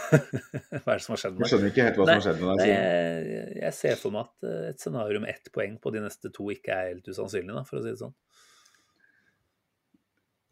Hva 0.83 0.93
er 0.93 0.99
det 0.99 1.03
som 1.03 1.15
har 1.15 1.19
skjedd 1.19 1.33
med 1.33 1.41
Jeg 1.41 1.41
med 1.41 1.49
skjønner 1.51 1.71
ikke 1.71 1.85
helt 1.87 1.97
hva 1.97 2.05
som 2.05 2.13
har 2.13 2.25
skjedd 2.27 2.43
med 2.43 2.59
deg. 2.61 2.69
Jeg, 2.69 3.47
jeg 3.63 3.75
ser 3.79 3.97
for 3.99 4.15
meg 4.15 4.27
at 4.29 4.45
eh, 4.47 4.67
et 4.69 4.83
scenario 4.85 5.23
med 5.23 5.33
ett 5.33 5.49
poeng 5.55 5.79
på 5.81 5.91
de 5.95 6.03
neste 6.03 6.31
to 6.35 6.45
ikke 6.53 6.75
er 6.77 6.91
helt 6.93 7.09
usannsynlig, 7.09 7.55
da, 7.57 7.63
for 7.67 7.81
å 7.81 7.83
si 7.83 7.89
det 7.91 7.99
sånn. 7.99 8.13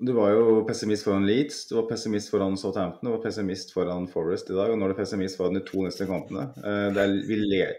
Du 0.01 0.15
var 0.17 0.31
jo 0.33 0.61
pessimist 0.65 1.05
foran 1.05 1.27
Leeds, 1.29 1.67
du 1.69 1.75
var 1.77 1.83
pessimist 1.91 2.31
foran 2.33 2.55
Southampton, 2.57 3.05
du 3.05 3.13
var 3.13 3.21
pessimist 3.21 3.73
foran 3.75 4.07
Forest 4.09 4.47
i 4.49 4.55
dag, 4.57 4.71
og 4.73 4.79
nå 4.79 4.87
er 4.87 4.95
du 4.95 4.97
pessimist 4.97 5.37
foran 5.37 5.59
de 5.59 5.61
to 5.67 5.83
neste 5.85 6.07
kampene. 6.09 6.47
Eh, 6.57 6.87
Det 6.95 7.03
er, 7.03 7.17
vi 7.27 7.35
ler. 7.37 7.75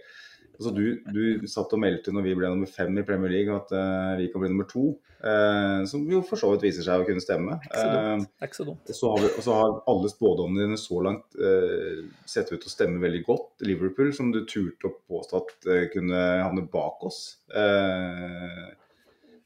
altså 0.52 0.70
du, 0.76 0.84
du 1.10 1.48
satt 1.50 1.72
og 1.74 1.80
meldte 1.82 2.12
når 2.14 2.22
vi 2.22 2.34
ble 2.38 2.50
nummer 2.52 2.70
fem 2.70 2.94
i 3.00 3.02
Premier 3.02 3.32
League 3.32 3.56
at 3.56 3.72
uh, 3.74 4.12
vi 4.20 4.28
kan 4.30 4.44
bli 4.44 4.50
nummer 4.52 4.68
to, 4.70 4.92
uh, 5.24 5.82
som 5.90 6.04
jo 6.06 6.20
for 6.28 6.38
så 6.38 6.52
vidt 6.52 6.68
viser 6.68 6.86
seg 6.86 7.02
å 7.02 7.08
kunne 7.08 7.24
stemme. 7.24 7.56
Dumt. 8.68 8.84
og 8.86 8.94
så 9.00 9.10
har, 9.10 9.24
vi, 9.24 9.30
og 9.32 9.46
så 9.48 9.56
har 9.58 9.74
alle 9.90 10.12
spådommene 10.12 10.68
dine 10.68 10.78
så 10.78 11.00
langt 11.02 11.40
sett 12.30 12.52
ut 12.52 12.60
til 12.60 12.70
å 12.70 12.76
stemme 12.76 13.02
veldig 13.02 13.24
godt. 13.26 13.66
Liverpool, 13.66 14.12
som 14.14 14.30
du 14.30 14.44
turte 14.46 14.92
å 14.92 14.94
påstå 15.10 15.42
at 15.42 15.68
kunne 15.96 16.22
havne 16.44 16.68
bak 16.70 17.02
oss. 17.10 17.24
Eh, 17.50 18.70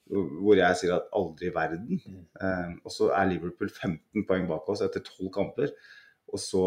hvor 0.07 0.59
jeg 0.59 0.78
sier 0.78 0.97
at 0.97 1.09
aldri 1.16 1.51
i 1.51 1.55
verden. 1.55 2.01
Eh, 2.41 2.74
og 2.85 2.93
så 2.95 3.11
er 3.16 3.31
Liverpool 3.31 3.70
15 3.73 4.27
poeng 4.28 4.47
bak 4.51 4.69
oss 4.70 4.85
etter 4.87 5.03
12 5.03 5.31
kamper. 5.35 5.73
Og 6.33 6.43
så, 6.43 6.65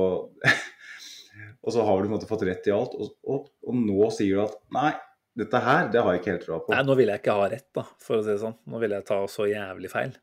og 1.64 1.76
så 1.76 1.86
har 1.88 2.00
du 2.00 2.08
på 2.08 2.10
en 2.10 2.16
måte 2.18 2.30
fått 2.30 2.46
rett 2.48 2.68
i 2.68 2.76
alt. 2.76 2.96
Og, 3.00 3.16
og, 3.24 3.52
og 3.66 3.80
nå 3.80 4.12
sier 4.16 4.40
du 4.40 4.44
at 4.48 4.60
nei, 4.76 4.94
dette 5.40 5.64
her, 5.64 5.90
det 5.94 6.04
har 6.04 6.16
jeg 6.16 6.24
ikke 6.24 6.34
helt 6.34 6.48
troa 6.48 6.62
på. 6.64 6.74
Nei, 6.76 6.86
nå 6.88 6.96
vil 7.00 7.12
jeg 7.14 7.22
ikke 7.22 7.36
ha 7.38 7.52
rett, 7.52 7.68
da, 7.78 7.86
for 8.04 8.20
å 8.20 8.24
si 8.24 8.34
det 8.34 8.40
sånn. 8.42 8.58
Nå 8.72 8.82
vil 8.82 8.96
jeg 8.98 9.08
ta 9.08 9.20
så 9.32 9.46
jævlig 9.48 9.92
feil. 9.92 10.18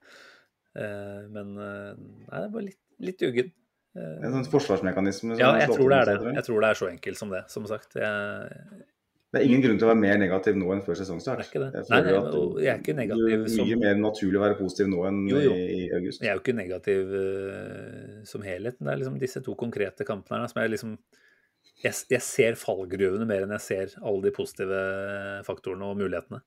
Uh, 0.76 1.22
men 1.32 1.55
uh, 1.56 1.94
nei, 1.94 2.34
det 2.34 2.43
er 2.43 2.51
bare 2.52 2.66
litt, 2.66 2.82
litt 3.06 3.24
uggen. 3.24 3.55
Uh, 3.97 4.18
En 4.26 4.34
sånn 4.34 4.51
forsvarsmekanisme. 4.52 5.30
som 5.32 5.40
ja, 5.40 5.55
jeg 5.62 5.72
tror 5.72 5.94
det 5.94 6.02
er 6.02 6.10
det. 6.10 6.34
Jeg 6.36 6.48
tror 6.51 6.60
det 6.60 6.68
er 6.68 6.80
så 6.82 6.90
enkelt 6.90 7.20
som 7.22 7.32
det, 7.32 7.40
som 7.55 7.68
sagt. 7.70 7.97
Jeg, 7.97 8.82
Det 9.35 9.40
er 9.40 9.48
ingen 9.48 9.62
grunn 9.65 9.78
til 9.81 9.89
å 9.89 9.90
være 9.90 9.98
mer 10.01 10.19
negativ 10.23 10.57
nå 10.57 10.69
enn 10.73 10.82
før 10.86 10.97
sesongstart. 11.01 11.40
Det 11.43 11.44
er 11.44 11.51
ikke 11.51 11.62
det. 11.65 11.70
Jeg 11.74 11.90
Nei, 11.90 11.98
at 12.15 12.36
jeg 12.62 12.70
er 12.70 12.78
ikke 12.81 12.94
negativ 12.97 13.27
Det 13.27 13.39
er 13.39 13.55
som- 13.57 13.66
mye 13.66 13.78
mer 13.81 13.97
naturlig 13.98 14.39
å 14.39 14.44
være 14.44 14.59
positiv 14.61 14.86
nå 14.93 15.01
enn 15.09 15.19
Jo, 15.28 15.40
jo. 15.43 15.53
i, 15.53 15.65
i 15.77 15.90
august. 15.98 16.23
jeg 16.23 16.31
er 16.31 16.36
jo 16.39 16.43
ikke 16.44 16.55
negativ 16.57 17.11
uh, 17.12 18.24
som 18.24 18.43
helhet. 18.47 18.78
Det 18.78 18.93
er 18.93 19.01
liksom 19.03 19.19
disse 19.19 19.43
to 19.43 19.55
konkrete 19.59 20.07
kampene 20.07 20.40
her 20.44 20.53
som 20.53 20.62
jeg 20.62 20.70
liksom 20.77 20.98
jeg, 21.82 21.93
jeg 22.09 22.23
ser 22.23 22.55
fallgruvene 22.55 23.27
mer 23.27 23.43
enn 23.44 23.55
jeg 23.59 23.65
ser 23.66 23.97
alle 24.01 24.23
de 24.23 24.31
positive 24.31 24.78
faktorene 25.44 25.90
og 25.90 25.98
mulighetene. 25.98 26.40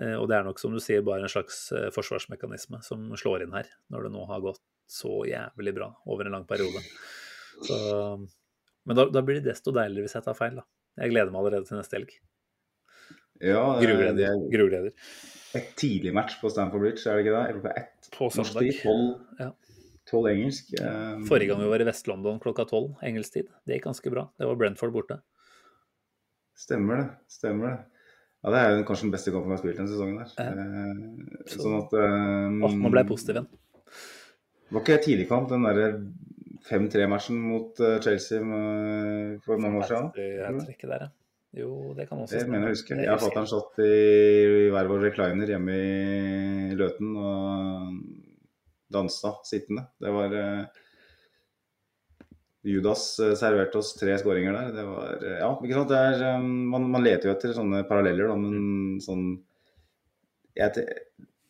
Uh, 0.00 0.14
og 0.20 0.28
det 0.30 0.38
er 0.38 0.46
nok, 0.46 0.62
som 0.62 0.72
du 0.72 0.78
sier, 0.80 1.02
bare 1.02 1.26
en 1.26 1.28
slags 1.28 1.72
uh, 1.74 1.90
forsvarsmekanisme 1.94 2.80
som 2.82 3.10
slår 3.18 3.42
inn 3.44 3.52
her, 3.58 3.66
når 3.90 4.06
det 4.06 4.14
nå 4.14 4.24
har 4.30 4.40
gått 4.40 4.62
så 4.86 5.24
jævlig 5.26 5.74
bra 5.74 5.90
over 6.06 6.26
en 6.26 6.38
lang 6.38 6.46
periode. 6.46 6.80
Så, 7.64 7.76
men 8.86 8.96
da, 8.98 9.06
da 9.10 9.22
blir 9.22 9.40
det 9.40 9.50
desto 9.50 9.72
deiligere 9.74 10.06
hvis 10.06 10.16
jeg 10.18 10.26
tar 10.26 10.38
feil, 10.38 10.62
da. 10.62 10.64
Jeg 11.00 11.10
gleder 11.10 11.30
meg 11.34 11.40
allerede 11.42 11.66
til 11.68 11.76
neste 11.80 11.96
helg. 11.98 12.12
Ja, 13.42 13.62
Grugleder. 13.82 14.14
det- 14.14 14.50
Grugleder. 14.54 14.92
et 15.54 15.72
tidlig 15.76 16.12
match 16.14 16.36
på 16.40 16.50
Stamford 16.50 16.80
Bridge, 16.80 17.02
er 17.10 17.16
det 17.16 17.26
ikke 17.26 17.34
det? 17.34 17.54
Klokka 17.54 17.72
ett 17.80 18.10
På 18.14 18.28
norsk 18.30 18.52
søndag. 18.52 18.82
Tolv 18.82 19.20
Ja. 19.40 19.50
tolv 20.06 20.26
engelsk. 20.30 20.70
Um... 20.80 21.24
Forrige 21.26 21.48
gang 21.48 21.60
vi 21.60 21.68
var 21.68 21.80
i 21.80 21.84
Vest-London 21.88 22.38
klokka 22.40 22.64
tolv 22.68 22.94
engelsk 23.02 23.32
tid. 23.32 23.48
Det 23.66 23.74
gikk 23.80 23.84
ganske 23.88 24.10
bra. 24.10 24.28
Det 24.38 24.46
var 24.46 24.54
Brentford 24.56 24.92
borte. 24.92 25.20
Stemmer 26.56 26.96
det. 27.02 27.08
Stemmer 27.28 27.70
det. 27.70 27.78
Ja, 28.44 28.50
Det 28.50 28.58
er 28.60 28.76
jo 28.78 28.84
kanskje 28.84 29.06
den 29.08 29.10
beste 29.14 29.32
kampen 29.32 29.48
vi 29.50 29.56
har 29.56 29.62
spilt 29.62 29.76
denne 29.80 29.88
sesongen. 29.88 30.18
der. 30.20 30.28
Eh, 30.38 31.54
sånn 31.56 31.78
at 31.80 31.92
um... 31.96 32.62
Åh, 32.62 32.74
nå 32.76 32.90
ble 32.92 33.00
jeg 33.02 33.08
positiv 33.08 33.34
igjen. 33.38 33.48
Det 34.64 34.72
Var 34.76 34.80
ikke 34.84 34.98
tidligkamp 35.04 35.48
den 35.48 35.62
derre 35.64 35.88
5-3-matchen 36.68 37.38
mot 37.40 37.80
eh, 37.80 37.98
Chelsea 38.04 38.40
for 39.44 39.60
mange 39.60 39.82
år 39.82 39.90
siden? 39.90 40.10
Jeg 40.18 40.56
tror 40.56 40.74
ikke 40.76 40.90
der, 40.90 41.06
ja. 41.08 41.12
Jo, 41.54 41.92
det 41.94 42.08
kan 42.08 42.18
også 42.18 42.40
Det 42.40 42.50
mener 42.50 42.66
jeg 42.66 42.72
å 42.72 42.74
huske. 42.74 42.96
Jeg 42.98 43.10
har 43.12 43.20
fått 43.22 43.36
han 43.38 43.46
satt 43.46 43.76
i, 43.84 43.90
i 44.66 44.70
hver 44.74 44.88
vår 44.90 45.04
recliner 45.06 45.52
hjemme 45.54 45.76
i 45.78 46.78
Løten 46.78 47.12
og 47.14 48.00
dansa 48.94 49.36
sittende. 49.46 49.84
Det 50.02 50.10
var 50.14 50.34
eh, 50.34 50.80
Judas 52.64 53.06
eh, 53.20 53.36
serverte 53.38 53.78
oss 53.78 53.92
tre 53.98 54.16
skåringer 54.18 54.56
der. 54.56 54.72
Det 54.74 54.84
var 54.88 55.22
eh, 55.22 55.38
Ja, 55.42 55.52
ikke 55.54 55.78
sant. 55.78 55.94
Er, 55.94 56.22
eh, 56.32 56.46
man, 56.74 56.88
man 56.90 57.04
leter 57.06 57.30
jo 57.30 57.36
etter 57.36 57.54
sånne 57.56 57.84
paralleller, 57.88 58.32
da, 58.32 58.38
men 58.40 58.98
sånn 59.04 59.28
jeg, 60.54 60.84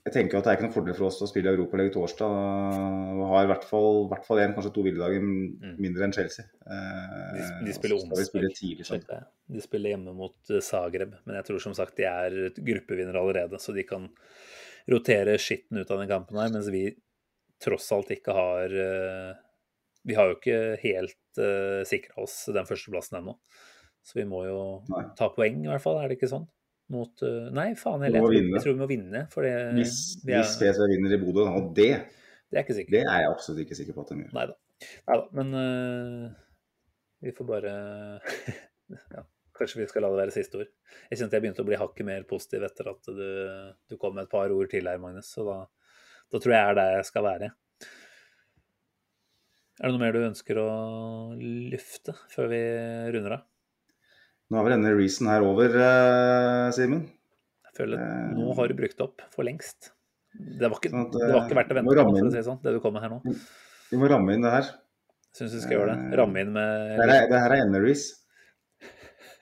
jeg 0.05 0.13
tenker 0.13 0.37
at 0.37 0.45
det 0.45 0.51
er 0.51 0.59
ikke 0.59 0.67
noen 0.67 0.75
fordel 0.75 0.97
for 0.99 1.09
oss 1.09 1.23
å 1.25 1.29
spille 1.31 1.53
Europaligaen 1.55 1.95
torsdag 1.95 2.33
Vi 3.17 3.29
har 3.31 3.47
i 3.47 3.49
hvert 3.49 3.63
fall, 3.65 4.03
hvert 4.11 4.27
fall 4.27 4.43
en, 4.43 4.53
kanskje 4.57 4.73
to 4.77 4.83
hviledager 4.85 5.23
mindre 5.25 6.05
enn 6.05 6.13
Chelsea. 6.13 6.45
Eh, 6.69 7.15
De, 7.39 7.47
de 7.71 7.77
spiller 7.77 7.97
og 7.97 8.03
så 8.03 8.27
skal 8.29 8.45
vi 8.45 8.51
spille 8.53 8.99
onsdag. 8.99 9.31
De 9.57 9.65
spiller 9.65 9.95
hjemme 9.95 10.13
mot 10.19 10.53
eh, 10.53 10.61
Zagreb, 10.65 11.17
men 11.25 11.39
jeg 11.41 11.49
tror 11.49 11.63
som 11.65 11.77
sagt 11.79 11.97
de 11.97 12.05
er 12.11 12.37
gruppevinnere 12.59 13.23
allerede, 13.23 13.61
så 13.63 13.73
de 13.73 13.87
kan 13.89 14.11
rotere 14.93 15.39
skitten 15.41 15.81
ut 15.81 15.89
av 15.89 16.03
den 16.03 16.13
kampen 16.13 16.37
her, 16.37 16.53
mens 16.53 16.69
vi 16.75 16.91
tross 17.65 17.89
alt 17.97 18.13
ikke 18.13 18.37
har 18.37 18.77
eh, 18.77 19.31
Vi 20.05 20.19
har 20.19 20.29
jo 20.29 20.37
ikke 20.37 20.59
helt 20.83 21.41
uh, 21.41 21.81
sikra 21.89 22.27
oss 22.27 22.43
den 22.53 22.67
førsteplassen 22.69 23.23
ennå, 23.23 23.39
så 24.05 24.19
vi 24.19 24.27
må 24.29 24.43
jo 24.45 24.59
Nei. 24.93 25.07
ta 25.17 25.31
poeng, 25.33 25.63
i 25.65 25.71
hvert 25.71 25.81
fall. 25.81 25.97
Er 26.03 26.13
det 26.13 26.19
ikke 26.19 26.29
sånn? 26.29 26.45
Mot 26.93 27.23
eh, 27.25 27.47
Nei, 27.57 27.71
faen 27.81 28.03
heller. 28.05 28.21
Jeg, 28.21 28.27
tror- 28.27 28.57
jeg 28.59 28.63
tror 28.65 28.75
vi 28.77 28.83
må 28.83 28.89
vinne, 28.91 29.25
det, 29.25 29.55
Hvis, 29.79 29.95
vi 30.25 30.35
er, 30.35 30.43
hvis 30.43 30.57
PSV 30.61 30.89
vinner 30.91 31.17
i 31.17 31.21
Bodø, 31.23 31.47
og 31.49 31.71
det, 31.77 31.91
det 32.53 32.61
er 32.61 32.83
det 32.93 33.01
er 33.03 33.23
jeg 33.25 33.31
absolutt 33.31 33.65
ikke 33.65 33.79
sikker 33.79 33.97
på 33.97 34.05
at 34.05 34.13
de 34.13 34.19
gjør. 34.21 34.35
Nei 34.37 34.45
da. 34.51 34.59
Men 35.35 35.55
uh, 35.57 36.27
vi 37.25 37.33
får 37.35 37.49
bare 37.49 37.73
ja, 39.15 39.25
Kanskje 39.55 39.81
vi 39.81 39.87
skal 39.89 40.03
la 40.05 40.11
det 40.13 40.19
være 40.19 40.35
siste 40.35 40.59
ord. 40.61 40.71
Jeg 41.09 41.21
kjente 41.21 41.39
jeg 41.39 41.45
begynte 41.45 41.63
å 41.63 41.69
bli 41.69 41.79
hakket 41.79 42.09
mer 42.09 42.25
positiv 42.29 42.67
etter 42.67 42.91
at 42.91 43.07
du, 43.07 43.27
du 43.89 43.97
kom 44.03 44.17
med 44.19 44.27
et 44.27 44.33
par 44.33 44.51
ord 44.51 44.71
til 44.73 44.91
her, 44.91 44.99
Magnus. 45.03 45.31
Så 45.31 45.47
da, 45.47 45.61
da 46.35 46.41
tror 46.43 46.57
jeg 46.57 46.59
jeg 46.61 46.73
er 46.75 46.79
der 46.81 46.97
jeg 46.99 47.09
skal 47.11 47.27
være. 47.29 47.51
Er 49.79 49.89
det 49.89 49.95
noe 49.95 50.03
mer 50.03 50.15
du 50.15 50.25
ønsker 50.27 50.59
å 50.63 50.69
lufte 51.39 52.17
før 52.35 52.51
vi 52.51 52.61
runder 53.15 53.39
av? 53.39 53.47
Nå 54.53 54.61
er 54.61 54.67
vel 54.67 54.75
denne 54.77 54.93
reason 54.99 55.29
her 55.31 55.45
over, 55.47 55.73
eh, 55.81 56.71
Simen. 56.77 57.05
Jeg 57.65 57.77
føler 57.79 57.99
at 57.99 58.05
Eh, 58.05 58.33
nå 58.37 58.55
har 58.59 58.69
du 58.69 58.75
brukt 58.79 59.01
opp 59.01 59.23
for 59.35 59.47
lengst. 59.47 59.91
Det 60.35 60.69
var 60.69 60.77
ikke, 60.79 60.91
Sånn 60.91 61.07
at, 61.07 61.13
det 61.15 61.33
var 61.33 61.45
ikke 61.47 61.59
verdt 61.59 61.71
å 61.71 61.75
eh, 61.75 61.79
vente 61.81 62.05
på, 62.05 62.31
si 62.31 62.37
det 62.39 62.45
sånn, 62.49 62.61
det 62.63 62.75
du 62.75 62.81
kommer 62.83 63.01
med 63.01 63.07
her 63.07 63.13
nå. 63.15 63.37
Vi 63.91 64.01
må 64.01 64.11
ramme 64.11 64.35
inn 64.35 64.45
det 64.45 64.53
her. 64.53 64.69
Syns 65.35 65.55
du 65.55 65.61
skal 65.63 65.79
gjøre 65.79 65.95
det. 65.95 66.19
Ramme 66.19 66.43
inn 66.45 66.53
Det 66.55 66.61
med 66.61 67.01
her 67.01 67.15
er, 67.15 67.29
det 67.31 67.41
her 67.43 67.55
er 67.57 67.65
ender-rease. 67.65 68.09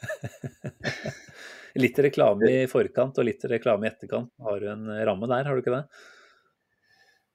Litt 1.83 1.99
reklame 2.05 2.49
i 2.51 2.67
forkant 2.69 3.17
og 3.17 3.25
litt 3.25 3.45
reklame 3.49 3.87
i 3.87 3.89
etterkant. 3.89 4.29
Har 4.45 4.61
du 4.61 4.67
en 4.69 4.91
ramme 5.09 5.29
der, 5.31 5.47
har 5.49 5.57
du 5.57 5.63
ikke 5.63 5.73
det? 5.73 5.87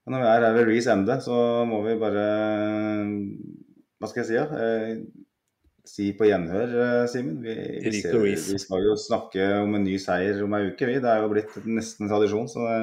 Når 0.07 0.21
vi 0.23 0.27
er 0.29 0.45
her 0.45 0.53
ved 0.55 0.67
Reece 0.69 0.93
Ende, 0.93 1.17
så 1.19 1.37
må 1.67 1.81
vi 1.83 1.97
bare 1.99 2.25
Hva 3.97 4.07
skal 4.07 4.21
jeg 4.23 4.27
si, 4.29 4.37
da? 4.37 4.45
Eh, 5.87 5.89
si 5.89 6.11
på 6.17 6.27
gjenhør, 6.27 6.73
eh, 6.83 7.07
Simen. 7.07 7.39
Vi, 7.41 7.53
vi, 7.87 8.35
vi 8.35 8.59
skal 8.59 8.83
jo 8.83 8.95
snakke 8.99 9.45
om 9.63 9.75
en 9.77 9.85
ny 9.87 9.95
seier 10.01 10.41
om 10.43 10.55
ei 10.57 10.67
uke, 10.71 10.87
vi. 10.89 10.99
Det 11.03 11.11
er 11.11 11.23
jo 11.23 11.31
blitt 11.31 11.55
nesten 11.65 12.09
tradisjon. 12.11 12.49
Så 12.51 12.65
det... 12.67 12.79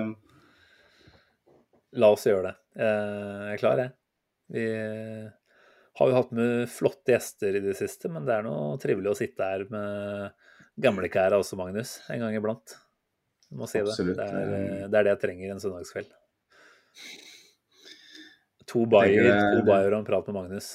La 2.01 2.11
oss 2.11 2.25
gjøre 2.27 2.49
det. 2.49 2.55
Eh, 2.81 3.43
Jeg 3.51 3.55
er 3.55 3.61
klar, 3.61 3.83
jeg. 3.85 3.93
Vi 4.55 4.65
har 6.01 6.11
jo 6.11 6.17
hatt 6.17 6.33
med 6.35 6.65
flotte 6.73 7.15
gjester 7.15 7.55
i 7.55 7.63
det 7.65 7.77
siste, 7.79 8.11
men 8.13 8.27
det 8.27 8.35
er 8.35 8.47
noe 8.47 8.75
trivelig 8.83 9.13
å 9.13 9.19
sitte 9.19 9.47
her 9.47 9.63
med 9.71 10.33
gamlekæra 10.83 11.39
også, 11.39 11.57
Magnus. 11.61 12.01
En 12.11 12.25
gang 12.25 12.35
iblant. 12.35 12.75
Jeg 13.51 13.61
må 13.61 13.69
si 13.71 13.85
det. 13.85 13.95
Det 14.17 14.25
er, 14.25 14.55
eh, 14.57 14.89
det 14.89 14.99
er 14.99 15.07
det 15.07 15.13
jeg 15.15 15.23
trenger 15.29 15.55
en 15.55 15.63
søndagskveld. 15.63 16.11
To 18.73 18.87
bayer, 18.89 19.29
to 19.59 19.63
bayer 19.69 19.93
og 19.93 20.01
en 20.01 20.09
prat 20.09 20.27
med 20.31 20.41
Magnus. 20.41 20.73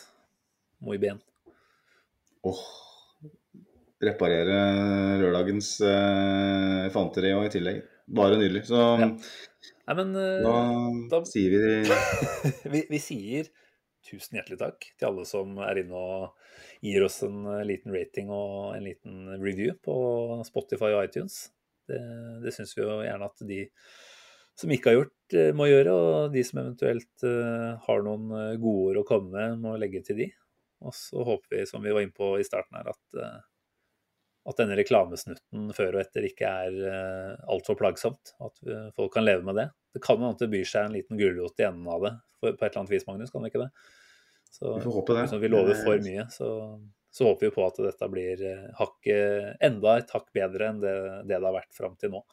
Muy 0.80 1.02
bien. 1.02 1.20
Åh 2.48 2.61
Reparere 3.99 4.60
lørdagens 5.20 5.74
eh, 5.84 6.86
fanteri 6.94 7.34
og 7.36 7.49
i 7.49 7.52
tillegg. 7.52 7.82
Bare 8.16 8.38
nydelig. 8.40 8.61
Så 8.70 8.78
Ja. 9.02 9.10
Nei, 9.90 9.95
men 9.98 10.14
eh, 10.16 10.45
da, 10.45 10.53
da- 11.11 11.20
sier 11.28 11.52
vi 11.52 11.98
vi, 12.78 12.84
vi 12.94 12.99
sier 13.03 13.49
tusen 14.07 14.38
hjertelig 14.40 14.60
takk 14.61 14.88
til 14.95 15.10
alle 15.10 15.26
som 15.28 15.52
er 15.66 15.82
inne 15.82 15.99
og 15.99 16.30
gir 16.86 17.03
oss 17.03 17.20
en 17.28 17.41
eh, 17.57 17.66
liten 17.68 17.91
rating 17.91 18.32
og 18.32 18.78
en 18.78 18.88
liten 18.88 19.34
review 19.44 19.76
på 19.84 19.98
Spotify 20.48 20.94
og 20.95 21.03
iTunes. 21.10 21.49
Det, 21.90 21.99
det 22.45 22.56
syns 22.56 22.72
vi 22.78 22.86
jo 22.86 23.02
gjerne 23.03 23.28
at 23.28 23.44
de 23.52 23.66
som 24.60 24.72
ikke 24.76 24.94
har 24.94 24.99
gjort, 25.02 25.36
eh, 25.36 25.52
må 25.60 25.68
gjøre, 25.68 25.91
og 25.91 26.32
de 26.40 26.45
som 26.48 26.64
eventuelt 26.64 27.28
har 27.84 28.07
noen 28.07 28.32
godord 28.64 29.03
å 29.03 29.07
komme 29.11 29.36
med, 29.36 29.60
må 29.68 29.76
legge 29.82 30.06
til 30.07 30.24
de. 30.24 30.32
Og 30.86 30.96
så 30.96 31.24
håper 31.28 31.58
vi, 31.58 31.66
som 31.68 31.84
vi 31.84 31.94
var 31.96 32.06
inne 32.06 32.16
på 32.16 32.34
i 32.40 32.46
starten 32.48 32.78
her, 32.80 32.92
at, 32.94 33.18
eh, 33.20 33.40
at 34.50 34.62
denne 34.62 34.78
reklamesnutten 34.80 35.74
før 35.76 35.98
og 35.98 36.02
etter 36.06 36.26
ikke 36.26 36.48
er 36.48 36.78
uh, 36.80 37.34
altfor 37.52 37.76
plagsomt. 37.78 38.32
At 38.42 38.56
folk 38.96 39.12
kan 39.14 39.28
leve 39.28 39.44
med 39.46 39.60
det. 39.60 39.68
Det 39.94 40.02
kan 40.02 40.18
hende 40.22 40.40
det 40.40 40.48
byr 40.54 40.66
seg 40.66 40.88
en 40.88 40.96
liten 40.96 41.20
gulrot 41.20 41.60
i 41.60 41.68
enden 41.68 41.90
av 41.92 42.06
det 42.08 42.14
på 42.40 42.48
et 42.48 42.62
eller 42.62 42.80
annet 42.82 42.94
vis, 42.94 43.06
Magnus. 43.08 43.32
Kan 43.32 43.44
det 43.44 43.52
ikke 43.52 43.66
det? 43.66 43.70
Så, 44.50 44.76
Vi 44.76 44.82
får 44.82 44.92
håpe 44.92 45.14
det. 45.14 45.22
Liksom 45.22 45.40
vi 45.40 45.48
lover 45.48 45.76
for 45.84 46.06
mye, 46.06 46.26
så, 46.30 46.50
så 47.12 47.28
håper 47.30 47.46
vi 47.46 47.56
på 47.56 47.66
at 47.68 47.82
dette 47.86 48.10
blir 48.12 48.46
eh, 48.52 48.70
hakket, 48.80 49.60
enda 49.66 49.98
et 50.00 50.14
hakk 50.16 50.32
bedre 50.36 50.72
enn 50.72 50.82
det 50.82 50.96
det, 50.96 51.28
det 51.36 51.42
har 51.44 51.56
vært 51.60 51.76
fram 51.76 51.98
til 52.02 52.16
nå. 52.16 52.24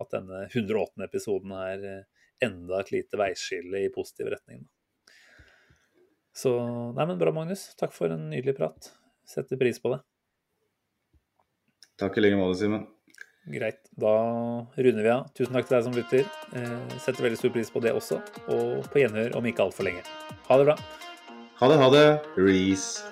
At 0.00 0.14
denne 0.14 0.46
108. 0.48 0.96
episoden 1.04 1.52
er 1.58 1.86
eh, 1.90 2.26
enda 2.46 2.80
et 2.80 2.92
lite 2.94 3.20
veiskille 3.20 3.84
i 3.84 3.92
positiv 3.92 4.32
retning. 4.32 4.64
Så 6.36 6.52
Nei, 6.96 7.06
men 7.06 7.18
bra, 7.18 7.32
Magnus. 7.34 7.70
Takk 7.80 7.92
for 7.96 8.12
en 8.12 8.28
nydelig 8.30 8.56
prat. 8.58 8.92
Setter 9.28 9.58
pris 9.60 9.80
på 9.82 9.92
det. 9.94 10.00
Takk 12.00 12.16
i 12.16 12.24
like 12.24 12.38
måte, 12.38 12.58
Simen. 12.62 12.86
Greit. 13.50 13.80
Da 13.98 14.14
runder 14.76 15.02
vi 15.02 15.10
av. 15.12 15.28
Tusen 15.36 15.56
takk 15.56 15.68
til 15.68 15.76
deg 15.76 15.84
som 15.86 15.96
lytter. 15.96 16.28
Eh, 16.56 16.98
setter 17.02 17.26
veldig 17.26 17.40
stor 17.40 17.54
pris 17.54 17.72
på 17.72 17.82
det 17.84 17.94
også. 17.96 18.20
Og 18.52 18.86
på 18.92 19.02
gjenhør 19.02 19.36
om 19.38 19.48
ikke 19.48 19.66
altfor 19.66 19.88
lenge. 19.88 20.04
Ha 20.48 20.60
det 20.60 20.68
bra. 20.70 20.76
Ha 21.60 21.68
det, 21.68 21.80
ha 21.80 21.90
det. 21.92 22.06
Reece. 22.36 23.04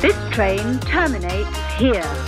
This 0.00 0.16
train 0.34 0.78
terminates 0.80 1.56
here. 1.78 2.27